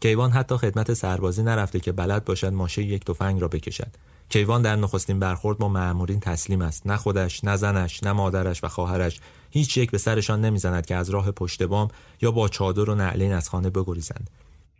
کیوان 0.00 0.30
حتی 0.30 0.56
خدمت 0.56 0.94
سربازی 0.94 1.42
نرفته 1.42 1.80
که 1.80 1.92
بلد 1.92 2.24
باشد 2.24 2.52
ماشه 2.52 2.82
یک 2.82 3.04
تفنگ 3.04 3.40
را 3.40 3.48
بکشد. 3.48 3.90
کیوان 4.28 4.62
در 4.62 4.76
نخستین 4.76 5.18
برخورد 5.18 5.58
با 5.58 5.68
مأمورین 5.68 6.20
تسلیم 6.20 6.62
است 6.62 6.86
نه 6.86 6.96
خودش 6.96 7.44
نه 7.44 7.56
زنش 7.56 8.02
نه 8.02 8.12
مادرش 8.12 8.64
و 8.64 8.68
خواهرش 8.68 9.20
هیچ 9.56 9.76
یک 9.76 9.90
به 9.90 9.98
سرشان 9.98 10.40
نمی‌زند 10.40 10.86
که 10.86 10.94
از 10.94 11.10
راه 11.10 11.30
پشت 11.30 11.62
بام 11.62 11.88
یا 12.22 12.30
با 12.30 12.48
چادر 12.48 12.90
و 12.90 12.94
نعلین 12.94 13.32
از 13.32 13.48
خانه 13.48 13.70
بگریزند 13.70 14.30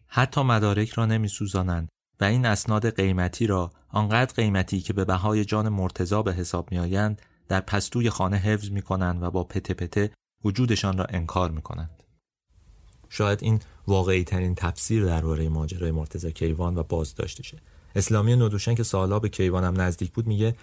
حتی 0.07 0.43
مدارک 0.43 0.90
را 0.90 1.07
نمیسوزانند 1.07 1.89
و 2.20 2.24
این 2.24 2.47
اسناد 2.47 2.97
قیمتی 2.97 3.47
را 3.47 3.70
آنقدر 3.89 4.35
قیمتی 4.35 4.81
که 4.81 4.93
به 4.93 5.05
بهای 5.05 5.44
جان 5.44 5.69
مرتزا 5.69 6.23
به 6.23 6.32
حساب 6.32 6.73
میآیند 6.73 7.23
در 7.48 7.61
پستوی 7.61 8.11
خانه 8.11 8.36
حفظ 8.36 8.70
می 8.70 8.82
کنند 8.82 9.23
و 9.23 9.31
با 9.31 9.44
پته 9.44 9.74
پته 9.74 10.11
وجودشان 10.44 10.98
را 10.98 11.05
انکار 11.05 11.51
می 11.51 11.62
کنند. 11.62 12.03
شاید 13.09 13.39
این 13.43 13.61
واقعی 13.86 14.24
ترین 14.24 14.55
تفسیر 14.55 15.05
درباره 15.05 15.48
ماجرای 15.48 15.90
مرتضی 15.90 16.32
کیوان 16.32 16.78
و 16.78 16.82
بازداشتشه 16.82 17.59
اسلامی 17.94 18.36
ندوشن 18.36 18.74
که 18.74 18.82
سالها 18.82 19.19
به 19.19 19.28
کیوانم 19.28 19.81
نزدیک 19.81 20.12
بود 20.12 20.27
میگه 20.27 20.55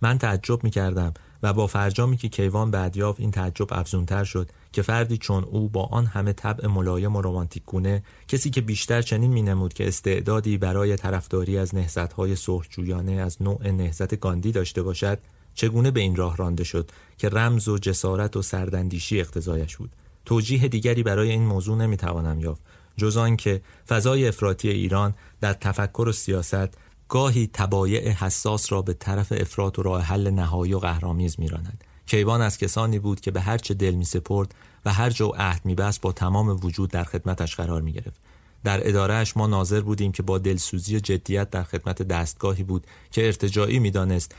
من 0.00 0.18
تعجب 0.18 0.64
می‌کردم 0.64 1.14
و 1.42 1.52
با 1.52 1.66
فرجامی 1.66 2.16
که 2.16 2.28
کیوان 2.28 2.70
بعد 2.70 2.98
این 3.18 3.30
تعجب 3.30 3.66
افزونتر 3.70 4.24
شد 4.24 4.50
که 4.72 4.82
فردی 4.82 5.18
چون 5.18 5.44
او 5.44 5.68
با 5.68 5.82
آن 5.82 6.06
همه 6.06 6.32
طبع 6.32 6.66
ملایم 6.66 7.16
و 7.16 7.20
رمانتیک 7.20 7.62
گونه 7.66 8.02
کسی 8.28 8.50
که 8.50 8.60
بیشتر 8.60 9.02
چنین 9.02 9.32
مینمود 9.32 9.74
که 9.74 9.88
استعدادی 9.88 10.58
برای 10.58 10.96
طرفداری 10.96 11.58
از 11.58 11.74
نهضت‌های 11.74 12.36
سرخجویانه 12.36 13.12
از 13.12 13.42
نوع 13.42 13.70
نهضت 13.70 14.20
گاندی 14.20 14.52
داشته 14.52 14.82
باشد 14.82 15.18
چگونه 15.54 15.90
به 15.90 16.00
این 16.00 16.16
راه 16.16 16.36
رانده 16.36 16.64
شد 16.64 16.90
که 17.18 17.28
رمز 17.28 17.68
و 17.68 17.78
جسارت 17.78 18.36
و 18.36 18.42
سردندیشی 18.42 19.20
اقتضایش 19.20 19.76
بود؟ 19.76 19.90
توجیه 20.24 20.68
دیگری 20.68 21.02
برای 21.02 21.30
این 21.30 21.46
موضوع 21.46 21.76
نمی‌توانم 21.76 22.40
یافت 22.40 22.62
جز 22.96 23.36
که 23.38 23.60
فضای 23.88 24.28
افراطی 24.28 24.68
ایران 24.68 25.14
در 25.40 25.52
تفکر 25.52 26.08
و 26.08 26.12
سیاست 26.12 26.78
گاهی 27.10 27.50
تبایع 27.52 28.08
حساس 28.08 28.72
را 28.72 28.82
به 28.82 28.94
طرف 28.94 29.32
افراط 29.36 29.78
و 29.78 29.82
راه 29.82 30.02
حل 30.02 30.30
نهایی 30.30 30.74
و 30.74 30.78
قهرامیز 30.78 31.40
میراند 31.40 31.84
کیوان 32.06 32.40
از 32.40 32.58
کسانی 32.58 32.98
بود 32.98 33.20
که 33.20 33.30
به 33.30 33.40
هر 33.40 33.58
چه 33.58 33.74
دل 33.74 33.94
می 33.94 34.04
سپرد 34.04 34.54
و 34.84 34.92
هر 34.92 35.10
جا 35.10 35.26
عهد 35.26 35.60
میبست 35.64 36.00
با 36.00 36.12
تمام 36.12 36.48
وجود 36.48 36.90
در 36.90 37.04
خدمتش 37.04 37.56
قرار 37.56 37.82
می 37.82 37.92
گرفت. 37.92 38.20
در 38.64 38.88
ادارهش 38.88 39.36
ما 39.36 39.46
ناظر 39.46 39.80
بودیم 39.80 40.12
که 40.12 40.22
با 40.22 40.38
دلسوزی 40.38 40.96
و 40.96 40.98
جدیت 40.98 41.50
در 41.50 41.62
خدمت 41.62 42.02
دستگاهی 42.02 42.62
بود 42.62 42.86
که 43.10 43.26
ارتجاعی 43.26 43.78
می‌دانست 43.78 44.34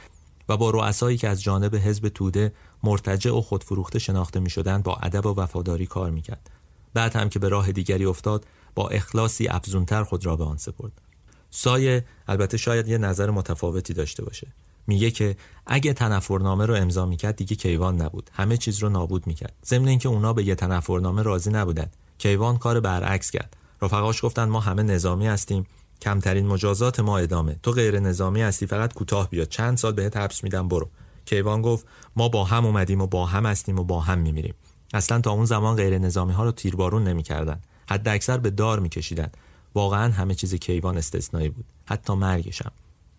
و 0.49 0.57
با 0.57 0.69
رؤسایی 0.69 1.17
که 1.17 1.27
از 1.27 1.43
جانب 1.43 1.75
حزب 1.75 2.09
توده 2.09 2.53
مرتجع 2.83 3.31
و 3.31 3.41
خودفروخته 3.41 3.99
شناخته 3.99 4.39
می 4.39 4.49
شدن 4.49 4.81
با 4.81 4.95
ادب 4.95 5.25
و 5.25 5.39
وفاداری 5.39 5.85
کار 5.85 6.11
می 6.11 6.21
کرد. 6.21 6.49
بعد 6.93 7.15
هم 7.15 7.29
که 7.29 7.39
به 7.39 7.49
راه 7.49 7.71
دیگری 7.71 8.05
افتاد 8.05 8.45
با 8.75 8.89
اخلاصی 8.89 9.47
افزونتر 9.47 10.03
خود 10.03 10.25
را 10.25 10.35
به 10.35 10.43
آن 10.43 10.57
سپرد. 10.57 11.10
سایه 11.51 12.05
البته 12.27 12.57
شاید 12.57 12.87
یه 12.87 12.97
نظر 12.97 13.29
متفاوتی 13.29 13.93
داشته 13.93 14.25
باشه. 14.25 14.47
میگه 14.87 15.11
که 15.11 15.35
اگه 15.65 15.93
تنفرنامه 15.93 16.65
رو 16.65 16.75
امضا 16.75 17.05
می‌کرد 17.05 17.35
دیگه 17.35 17.55
کیوان 17.55 18.01
نبود. 18.01 18.29
همه 18.33 18.57
چیز 18.57 18.79
رو 18.79 18.89
نابود 18.89 19.27
می‌کرد. 19.27 19.53
ضمن 19.65 19.87
اینکه 19.87 20.09
اونا 20.09 20.33
به 20.33 20.43
یه 20.43 20.55
تنفرنامه 20.55 21.21
راضی 21.21 21.49
نبودن. 21.49 21.87
کیوان 22.17 22.57
کار 22.57 22.79
برعکس 22.79 23.31
کرد. 23.31 23.57
رفقاش 23.81 24.25
گفتن 24.25 24.43
ما 24.43 24.59
همه 24.59 24.83
نظامی 24.83 25.27
هستیم. 25.27 25.65
کمترین 26.01 26.47
مجازات 26.47 26.99
ما 26.99 27.17
ادامه. 27.17 27.59
تو 27.63 27.71
غیر 27.71 27.99
نظامی 27.99 28.41
هستی 28.41 28.67
فقط 28.67 28.93
کوتاه 28.93 29.29
بیا 29.29 29.45
چند 29.45 29.77
سال 29.77 29.93
بهت 29.93 30.17
حبس 30.17 30.43
میدم 30.43 30.67
برو. 30.67 30.89
کیوان 31.25 31.61
گفت 31.61 31.85
ما 32.15 32.29
با 32.29 32.43
هم 32.43 32.65
اومدیم 32.65 33.01
و 33.01 33.07
با 33.07 33.25
هم 33.25 33.45
هستیم 33.45 33.79
و 33.79 33.83
با 33.83 33.99
هم 33.99 34.19
میمیریم. 34.19 34.53
اصلا 34.93 35.21
تا 35.21 35.31
اون 35.31 35.45
زمان 35.45 35.75
غیر 35.75 35.97
نظامی 35.97 36.33
ها 36.33 36.43
رو 36.43 36.51
تیربارون 36.51 37.03
نمی‌کردن. 37.03 37.61
حد 37.89 38.07
اکثر 38.07 38.37
به 38.37 38.49
دار 38.49 38.79
میکشیدن. 38.79 39.29
واقعا 39.73 40.13
همه 40.13 40.35
چیز 40.35 40.55
کیوان 40.55 40.97
استثنایی 40.97 41.49
بود. 41.49 41.65
حتی 41.85 42.13
مرگشم 42.13 42.71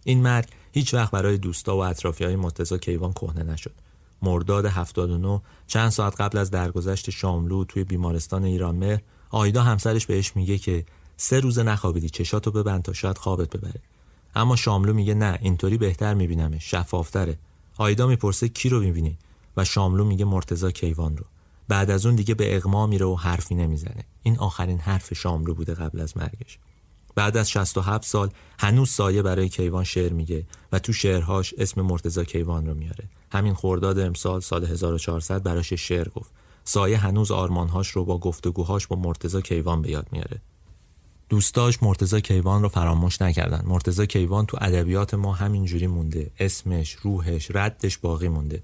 این 0.05 0.23
مرگ 0.23 0.49
هیچ 0.73 0.95
وقت 0.95 1.11
برای 1.11 1.39
دوستا 1.39 1.77
و 1.77 1.81
اطرافی 1.81 2.25
های 2.25 2.37
مرتضی 2.37 2.79
کیوان 2.79 3.13
کهنه 3.13 3.43
نشد. 3.43 3.73
مرداد 4.23 4.67
79 4.67 5.41
چند 5.67 5.91
ساعت 5.91 6.21
قبل 6.21 6.39
از 6.39 6.51
درگذشت 6.51 7.11
شاملو 7.11 7.65
توی 7.65 7.85
بیمارستان 7.85 8.45
ایران 8.45 8.77
مهر 8.77 9.01
آیدا 9.31 9.63
همسرش 9.63 10.07
بهش 10.07 10.37
میگه 10.37 10.59
که 10.59 10.85
سه 11.17 11.41
روز 11.41 11.59
نخوابیدی 11.59 12.11
چشاتو 12.11 12.51
ببند 12.51 12.83
تا 12.83 12.93
شاید 12.93 13.19
خوابت 13.19 13.57
ببره. 13.57 13.81
اما 14.35 14.57
شاملو 14.57 14.93
میگه 14.93 15.15
نه 15.15 15.39
اینطوری 15.43 15.79
بهتر 15.79 16.15
میبینمش 16.15 16.71
شفافتره. 16.71 17.39
آیدا 17.77 18.07
می‌پرسه 18.07 18.49
کی 18.49 18.69
رو 18.69 18.81
می‌بینی؟ 18.81 19.19
و 19.57 19.65
شاملو 19.65 20.05
میگه 20.05 20.25
مرتضی 20.25 20.73
کیوان 20.73 21.17
رو. 21.17 21.25
بعد 21.73 21.91
از 21.91 22.07
اون 22.07 22.15
دیگه 22.15 22.35
به 22.35 22.57
اغما 22.57 22.87
میره 22.87 23.07
و 23.07 23.15
حرفی 23.15 23.55
نمی‌زنه. 23.55 24.05
این 24.23 24.39
آخرین 24.39 24.79
حرف 24.79 25.15
شاملو 25.15 25.55
بوده 25.55 25.75
قبل 25.75 26.01
از 26.01 26.17
مرگش. 26.17 26.59
بعد 27.15 27.37
از 27.37 27.51
67 27.51 28.05
سال 28.05 28.31
هنوز 28.59 28.91
سایه 28.91 29.23
برای 29.23 29.49
کیوان 29.49 29.85
شعر 29.85 30.13
میگه 30.13 30.47
و 30.73 30.79
تو 30.79 30.93
شعرهاش 30.93 31.55
اسم 31.59 31.81
مرتزا 31.81 32.25
کیوان 32.25 32.67
رو 32.67 32.75
میاره. 32.75 33.05
همین 33.33 33.55
خورداد 33.55 33.99
امسال 33.99 34.41
سال 34.41 34.65
1400 34.65 35.43
براش 35.43 35.73
شعر 35.73 36.09
گفت. 36.09 36.31
سایه 36.65 36.99
هنوز 36.99 37.31
آرمانهاش 37.31 37.89
رو 37.89 38.05
با 38.05 38.19
گفتگوهاش 38.19 38.87
با 38.87 38.97
مرتزا 38.97 39.41
کیوان 39.41 39.83
به 39.83 39.91
یاد 39.91 40.07
میاره. 40.13 40.41
دوستاش 41.29 41.83
مرتزا 41.83 42.21
کیوان 42.21 42.63
رو 42.63 42.69
فراموش 42.69 43.23
نکردن. 43.23 43.63
مرتزا 43.67 44.07
کیوان 44.07 44.47
تو 44.47 44.59
ادبیات 44.61 45.15
ما 45.15 45.33
همینجوری 45.33 45.87
مونده. 45.87 46.31
اسمش 46.39 46.93
روحش 46.93 47.51
ردش 47.55 47.99
باقی 47.99 48.29
مونده. 48.29 48.63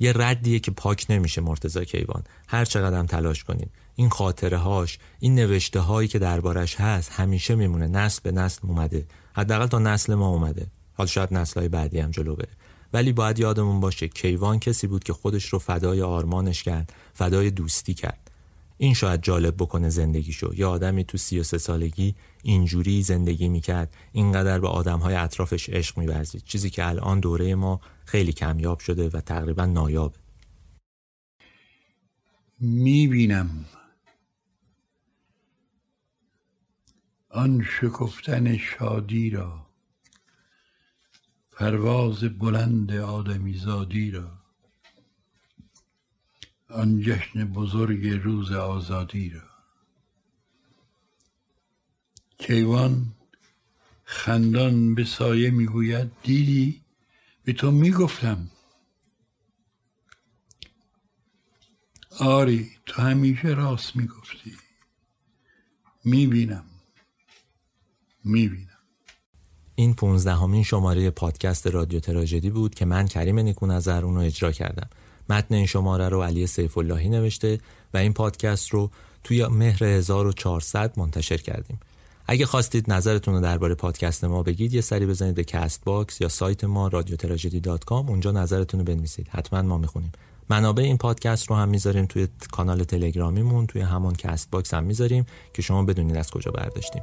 یه 0.00 0.12
ردیه 0.16 0.58
که 0.58 0.70
پاک 0.70 1.06
نمیشه 1.08 1.40
مرتزا 1.40 1.84
کیوان. 1.84 2.22
هر 2.48 2.64
چقدر 2.64 3.02
تلاش 3.02 3.44
کنیم 3.44 3.70
این 3.94 4.08
خاطره 4.08 4.56
هاش 4.56 4.98
این 5.18 5.34
نوشته 5.34 5.80
هایی 5.80 6.08
که 6.08 6.18
دربارش 6.18 6.80
هست 6.80 7.12
همیشه 7.12 7.54
میمونه. 7.54 7.88
نسل 7.88 8.20
به 8.22 8.32
نسل 8.32 8.60
اومده. 8.68 9.06
حداقل 9.32 9.66
تا 9.66 9.78
نسل 9.78 10.14
ما 10.14 10.28
اومده. 10.28 10.66
حال 10.94 11.06
شاید 11.06 11.34
نسل 11.34 11.60
های 11.60 11.68
بعدی 11.68 12.00
هم 12.00 12.10
جلو 12.10 12.36
بره. 12.36 12.48
ولی 12.92 13.12
باید 13.12 13.38
یادمون 13.38 13.80
باشه 13.80 14.08
کیوان 14.08 14.58
کسی 14.58 14.86
بود 14.86 15.04
که 15.04 15.12
خودش 15.12 15.44
رو 15.44 15.58
فدای 15.58 16.02
آرمانش 16.02 16.62
کرد 16.62 16.92
فدای 17.14 17.50
دوستی 17.50 17.94
کرد. 17.94 18.30
این 18.78 18.94
شاید 18.94 19.22
جالب 19.22 19.54
بکنه 19.56 19.88
زندگیشو. 19.88 20.54
یه 20.56 20.66
آدمی 20.66 21.04
تو 21.04 21.18
سی 21.18 21.40
و 21.40 21.42
سه 21.42 21.58
سالگی 21.58 22.14
اینجوری 22.42 23.02
زندگی 23.02 23.48
می‌کرد. 23.48 23.94
اینقدر 24.12 24.60
به 24.60 24.68
آدمهای 24.68 25.14
اطرافش 25.14 25.68
عشق 25.68 25.98
میورزید. 25.98 26.44
چیزی 26.44 26.70
که 26.70 26.86
الان 26.88 27.20
دوره 27.20 27.54
ما 27.54 27.80
خیلی 28.04 28.32
کمیاب 28.32 28.78
شده 28.78 29.08
و 29.08 29.20
تقریبا 29.20 29.66
نایابه. 29.66 30.16
می‌بینم 32.58 33.64
آن 37.30 37.62
شکفتن 37.80 38.56
شادی 38.56 39.30
را 39.30 39.66
پرواز 41.52 42.24
بلند 42.24 42.92
آدمی 42.92 43.54
زادی 43.54 44.10
را 44.10 44.30
آن 46.68 47.00
جشن 47.00 47.44
بزرگ 47.44 48.06
روز 48.06 48.52
آزادی 48.52 49.30
را. 49.30 49.49
کیوان 52.40 53.06
خندان 54.04 54.94
به 54.94 55.04
سایه 55.04 55.50
می‌گوید 55.50 56.10
دیدی؟ 56.22 56.80
به 57.44 57.52
تو 57.52 57.70
می‌گفتم. 57.70 58.50
آری 62.18 62.70
تو 62.86 63.02
همیشه 63.02 63.48
راست 63.48 63.96
می‌گفتی. 63.96 64.52
می‌بینم. 66.04 66.64
می‌بینم. 68.24 68.66
این 69.74 69.94
پونزدهمین 69.94 70.62
شماره 70.62 71.10
پادکست 71.10 71.66
رادیو 71.66 72.00
تراژدی 72.00 72.50
بود 72.50 72.74
که 72.74 72.84
من 72.84 73.06
کریم 73.06 73.38
نیکون 73.38 73.70
نظر 73.70 74.04
اون 74.04 74.14
رو 74.14 74.20
اجرا 74.20 74.52
کردم. 74.52 74.90
متن 75.28 75.54
این 75.54 75.66
شماره 75.66 76.08
رو 76.08 76.22
علی 76.22 76.46
سیف 76.46 76.78
اللهی 76.78 77.08
نوشته 77.08 77.60
و 77.94 77.96
این 77.96 78.12
پادکست 78.12 78.70
رو 78.70 78.90
توی 79.24 79.46
مهر 79.46 79.84
1400 79.84 80.98
منتشر 80.98 81.36
کردیم. 81.36 81.80
اگه 82.32 82.46
خواستید 82.46 82.92
نظرتون 82.92 83.34
رو 83.34 83.40
درباره 83.40 83.74
پادکست 83.74 84.24
ما 84.24 84.42
بگید 84.42 84.74
یه 84.74 84.80
سری 84.80 85.06
بزنید 85.06 85.34
به 85.34 85.44
Castbox 85.44 86.20
یا 86.20 86.28
سایت 86.28 86.64
ما 86.64 86.88
رادیو 86.88 87.16
تراژدی 87.16 87.60
dot 87.60 87.92
اونجا 87.92 88.30
نظرتون 88.30 88.80
رو 88.80 88.86
بنویسید. 88.86 89.28
حتما 89.30 89.62
ما 89.62 89.78
می‌خونیم. 89.78 90.12
منابع 90.50 90.82
این 90.82 90.98
پادکست 90.98 91.46
رو 91.46 91.56
هم 91.56 91.68
می‌ذاریم 91.68 92.06
توی 92.06 92.28
کانال 92.52 92.84
تلگرامیمون 92.84 93.66
توی 93.66 93.82
همون 93.82 94.14
Castbox 94.14 94.74
هم 94.74 94.84
می‌ذاریم 94.84 95.26
که 95.54 95.62
شما 95.62 95.84
بدونید 95.84 96.16
از 96.16 96.30
کجا 96.30 96.50
برداشتیم. 96.50 97.02